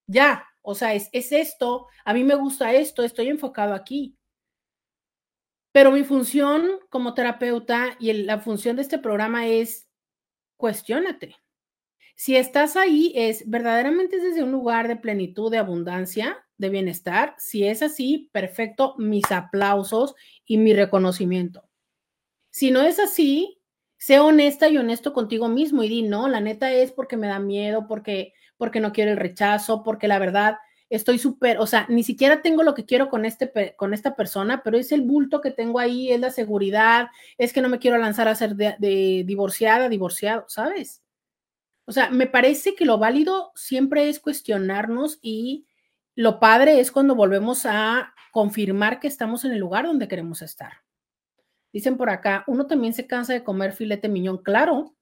ya, 0.07 0.45
o 0.61 0.75
sea, 0.75 0.93
es, 0.93 1.09
es 1.13 1.31
esto, 1.31 1.87
a 2.03 2.13
mí 2.13 2.25
me 2.25 2.35
gusta 2.35 2.73
esto, 2.73 3.03
estoy 3.03 3.29
enfocado 3.29 3.73
aquí. 3.73 4.17
Pero 5.71 5.91
mi 5.91 6.03
función 6.03 6.79
como 6.89 7.13
terapeuta 7.13 7.95
y 7.97 8.11
la 8.11 8.39
función 8.39 8.75
de 8.75 8.81
este 8.81 8.99
programa 8.99 9.47
es 9.47 9.87
cuestionate. 10.57 11.37
Si 12.17 12.35
estás 12.35 12.75
ahí, 12.75 13.13
es 13.15 13.49
verdaderamente 13.49 14.19
desde 14.19 14.43
un 14.43 14.51
lugar 14.51 14.89
de 14.89 14.97
plenitud, 14.97 15.49
de 15.49 15.59
abundancia, 15.59 16.45
de 16.57 16.69
bienestar. 16.69 17.35
Si 17.37 17.65
es 17.65 17.81
así, 17.81 18.29
perfecto, 18.33 18.95
mis 18.97 19.31
aplausos 19.31 20.13
y 20.45 20.57
mi 20.57 20.73
reconocimiento. 20.73 21.70
Si 22.51 22.69
no 22.71 22.81
es 22.81 22.99
así, 22.99 23.59
sé 23.97 24.19
honesta 24.19 24.69
y 24.69 24.77
honesto 24.77 25.13
contigo 25.13 25.47
mismo 25.47 25.83
y 25.83 25.89
di, 25.89 26.03
no, 26.03 26.27
la 26.27 26.41
neta 26.41 26.71
es 26.71 26.91
porque 26.91 27.17
me 27.17 27.27
da 27.27 27.39
miedo, 27.39 27.87
porque, 27.87 28.33
porque 28.57 28.79
no 28.79 28.91
quiero 28.93 29.11
el 29.11 29.17
rechazo, 29.17 29.83
porque 29.83 30.07
la 30.07 30.19
verdad 30.19 30.57
estoy 30.89 31.17
súper, 31.17 31.57
o 31.57 31.65
sea, 31.65 31.85
ni 31.89 32.03
siquiera 32.03 32.41
tengo 32.41 32.63
lo 32.63 32.73
que 32.73 32.85
quiero 32.85 33.09
con, 33.09 33.23
este, 33.23 33.73
con 33.77 33.93
esta 33.93 34.15
persona, 34.15 34.61
pero 34.63 34.77
es 34.77 34.91
el 34.91 35.01
bulto 35.01 35.39
que 35.39 35.51
tengo 35.51 35.79
ahí, 35.79 36.11
es 36.11 36.19
la 36.19 36.29
seguridad, 36.29 37.07
es 37.37 37.53
que 37.53 37.61
no 37.61 37.69
me 37.69 37.79
quiero 37.79 37.97
lanzar 37.97 38.27
a 38.27 38.35
ser 38.35 38.55
de 38.55 39.23
divorciada, 39.25 39.87
divorciado, 39.87 40.45
¿sabes? 40.49 41.01
O 41.85 41.93
sea, 41.93 42.09
me 42.09 42.27
parece 42.27 42.75
que 42.75 42.85
lo 42.85 42.97
válido 42.97 43.51
siempre 43.55 44.09
es 44.09 44.19
cuestionarnos 44.19 45.19
y 45.21 45.65
lo 46.15 46.39
padre 46.39 46.79
es 46.79 46.91
cuando 46.91 47.15
volvemos 47.15 47.65
a 47.65 48.13
confirmar 48.31 48.99
que 48.99 49.07
estamos 49.07 49.45
en 49.45 49.51
el 49.51 49.59
lugar 49.59 49.85
donde 49.85 50.07
queremos 50.07 50.41
estar. 50.41 50.73
Dicen 51.73 51.97
por 51.97 52.09
acá, 52.09 52.43
uno 52.47 52.67
también 52.67 52.93
se 52.93 53.07
cansa 53.07 53.33
de 53.33 53.43
comer 53.43 53.73
filete 53.73 54.09
miñón. 54.09 54.39
Claro, 54.39 54.95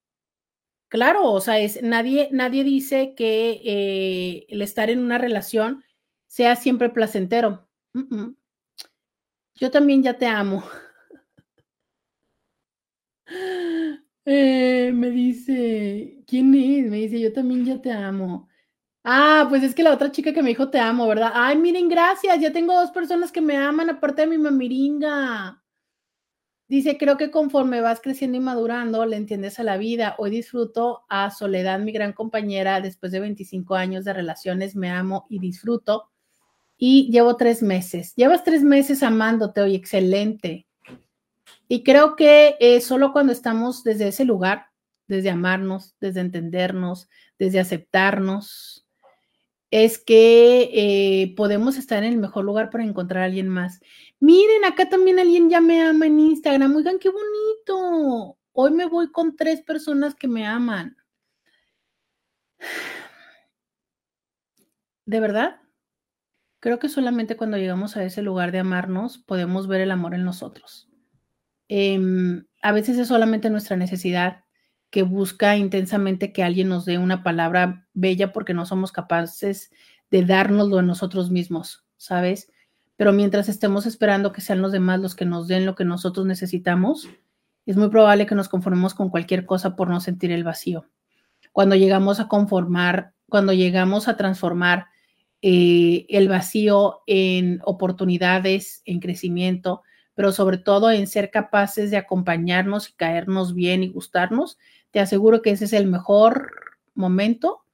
claro, 0.90 1.32
o 1.32 1.42
sea, 1.42 1.60
es, 1.60 1.82
nadie, 1.84 2.30
nadie 2.32 2.64
dice 2.64 3.14
que 3.16 3.62
eh, 3.66 4.46
el 4.50 4.62
estar 4.62 4.90
en 4.90 5.00
una 5.00 5.18
relación 5.18 5.84
sea 6.28 6.56
siempre 6.56 6.90
placentero. 6.90 7.68
Yo 9.54 9.70
también 9.70 10.02
ya 10.02 10.18
te 10.18 10.26
amo. 10.26 10.64
Eh, 14.26 14.92
me 14.94 15.10
dice, 15.10 16.24
¿quién 16.28 16.54
es? 16.54 16.90
Me 16.90 16.98
dice, 16.98 17.20
yo 17.20 17.34
también 17.34 17.66
ya 17.66 17.82
te 17.82 17.92
amo. 17.92 18.48
Ah, 19.04 19.48
pues 19.50 19.64
es 19.64 19.76
que 19.76 19.84
la 19.84 19.94
otra 19.94 20.12
chica 20.12 20.34
que 20.34 20.44
me 20.44 20.50
dijo 20.50 20.70
te 20.72 20.80
amo, 20.80 21.08
¿verdad? 21.08 21.32
Ay, 21.36 21.58
miren, 21.58 21.90
gracias, 21.90 22.40
ya 22.42 22.54
tengo 22.54 22.74
dos 22.76 22.92
personas 22.92 23.32
que 23.32 23.42
me 23.42 23.58
aman 23.58 23.90
aparte 23.92 24.24
de 24.24 24.28
mi 24.30 24.38
mamiringa. 24.40 25.59
Dice, 26.70 27.00
creo 27.00 27.18
que 27.18 27.32
conforme 27.32 27.82
vas 27.82 28.00
creciendo 28.00 28.38
y 28.38 28.42
madurando, 28.42 29.04
le 29.08 29.18
entiendes 29.18 29.60
a 29.60 29.64
la 29.64 29.78
vida. 29.78 30.14
Hoy 30.20 30.30
disfruto 30.30 31.02
a 31.10 31.32
Soledad, 31.32 31.80
mi 31.80 31.92
gran 31.92 32.14
compañera, 32.14 32.80
después 32.80 33.12
de 33.12 33.20
25 33.20 33.74
años 33.74 34.06
de 34.06 34.14
relaciones, 34.14 34.76
me 34.76 34.92
amo 34.92 35.26
y 35.32 35.40
disfruto. 35.40 36.12
Y 36.78 37.10
llevo 37.12 37.38
tres 37.38 37.64
meses. 37.64 38.14
Llevas 38.16 38.44
tres 38.44 38.62
meses 38.62 39.02
amándote 39.02 39.62
hoy, 39.62 39.74
excelente. 39.74 40.68
Y 41.68 41.84
creo 41.84 42.16
que 42.16 42.56
eh, 42.60 42.82
solo 42.82 43.14
cuando 43.14 43.34
estamos 43.34 43.84
desde 43.84 44.10
ese 44.10 44.24
lugar, 44.24 44.68
desde 45.08 45.32
amarnos, 45.32 45.96
desde 46.00 46.20
entendernos, 46.20 47.10
desde 47.40 47.60
aceptarnos, 47.60 48.79
es 49.72 50.00
que 50.00 50.70
eh, 50.74 51.34
podemos 51.36 51.78
estar 51.78 52.04
en 52.04 52.14
el 52.14 52.18
mejor 52.18 52.46
lugar 52.46 52.70
para 52.70 52.84
encontrar 52.84 53.24
a 53.24 53.26
alguien 53.26 53.50
más. 53.50 53.82
Miren, 54.20 54.66
acá 54.66 54.90
también 54.90 55.20
alguien 55.20 55.50
ya 55.50 55.62
me 55.62 55.82
ama 55.82 56.08
en 56.08 56.20
Instagram. 56.20 56.76
Oigan, 56.76 57.00
qué 57.00 57.10
bonito. 57.10 58.38
Hoy 58.52 58.72
me 58.72 58.86
voy 58.88 59.12
con 59.12 59.36
tres 59.36 59.62
personas 59.62 60.16
que 60.16 60.28
me 60.28 60.46
aman. 60.46 60.98
¿De 65.06 65.20
verdad? 65.20 65.62
Creo 66.60 66.80
que 66.80 66.90
solamente 66.90 67.38
cuando 67.38 67.58
llegamos 67.58 67.96
a 67.96 68.04
ese 68.04 68.22
lugar 68.22 68.52
de 68.52 68.60
amarnos 68.60 69.18
podemos 69.18 69.68
ver 69.68 69.82
el 69.82 69.92
amor 69.92 70.14
en 70.14 70.26
nosotros. 70.26 70.90
Em, 71.70 72.46
a 72.62 72.72
veces 72.72 72.98
es 72.98 73.08
solamente 73.08 73.50
nuestra 73.50 73.78
necesidad 73.78 74.44
que 74.90 75.04
busca 75.04 75.56
intensamente 75.58 76.34
que 76.34 76.44
alguien 76.44 76.70
nos 76.70 76.86
dé 76.86 76.98
una 76.98 77.24
palabra 77.24 77.88
bella 77.94 78.32
porque 78.32 78.54
no 78.54 78.66
somos 78.66 78.92
capaces 78.92 79.72
de 80.10 80.26
dárnoslo 80.26 80.80
a 80.80 80.84
nosotros 80.84 81.30
mismos, 81.30 81.86
¿sabes? 81.98 82.52
Pero 82.96 83.14
mientras 83.14 83.50
estemos 83.50 83.86
esperando 83.86 84.32
que 84.32 84.42
sean 84.42 84.62
los 84.62 84.72
demás 84.72 85.00
los 85.00 85.16
que 85.16 85.26
nos 85.26 85.48
den 85.48 85.66
lo 85.66 85.76
que 85.76 85.86
nosotros 85.86 86.26
necesitamos, 86.26 87.08
es 87.66 87.78
muy 87.78 87.90
probable 87.90 88.26
que 88.26 88.36
nos 88.36 88.50
conformemos 88.50 88.94
con 88.96 89.10
cualquier 89.10 89.46
cosa 89.46 89.76
por 89.76 89.90
no 89.90 90.00
sentir 90.00 90.32
el 90.32 90.44
vacío. 90.44 90.86
Cuando 91.52 91.76
llegamos 91.76 92.20
a 92.20 92.28
conformar, 92.28 93.14
cuando 93.28 93.54
llegamos 93.54 94.08
a 94.08 94.18
transformar 94.18 94.88
eh, 95.42 96.06
el 96.10 96.28
vacío 96.28 97.02
en 97.06 97.62
oportunidades, 97.64 98.82
en 98.86 99.00
crecimiento, 99.00 99.84
pero 100.16 100.34
sobre 100.34 100.58
todo 100.58 100.92
en 100.92 101.08
ser 101.08 101.32
capaces 101.32 101.92
de 101.92 101.98
acompañarnos 101.98 102.90
y 102.90 102.94
caernos 102.94 103.54
bien 103.54 103.84
y 103.84 103.90
gustarnos, 103.90 104.58
te 104.92 105.00
aseguro 105.00 105.42
que 105.42 105.52
ese 105.52 105.66
es 105.66 105.74
el 105.74 105.88
mejor 105.88 106.52
momento 106.94 107.66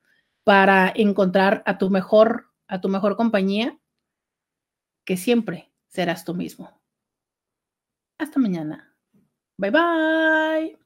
para 0.43 0.91
encontrar 0.95 1.63
a 1.65 1.77
tu 1.77 1.89
mejor, 1.89 2.51
a 2.67 2.81
tu 2.81 2.89
mejor 2.89 3.15
compañía, 3.15 3.77
que 5.05 5.17
siempre 5.17 5.71
serás 5.87 6.25
tú 6.25 6.33
mismo. 6.33 6.81
Hasta 8.17 8.39
mañana. 8.39 8.95
Bye 9.57 9.71
bye. 9.71 10.77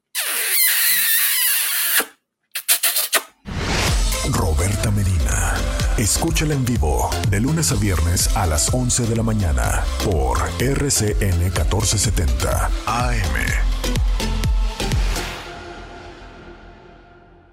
Roberta 4.31 4.91
Medina. 4.91 5.55
Escúchala 5.97 6.53
en 6.53 6.63
vivo 6.63 7.09
de 7.29 7.41
lunes 7.41 7.71
a 7.71 7.75
viernes 7.75 8.35
a 8.37 8.45
las 8.45 8.73
11 8.73 9.07
de 9.07 9.15
la 9.15 9.23
mañana 9.23 9.83
por 10.05 10.37
RCN 10.61 11.39
1470 11.39 12.69
AM. 12.85 13.68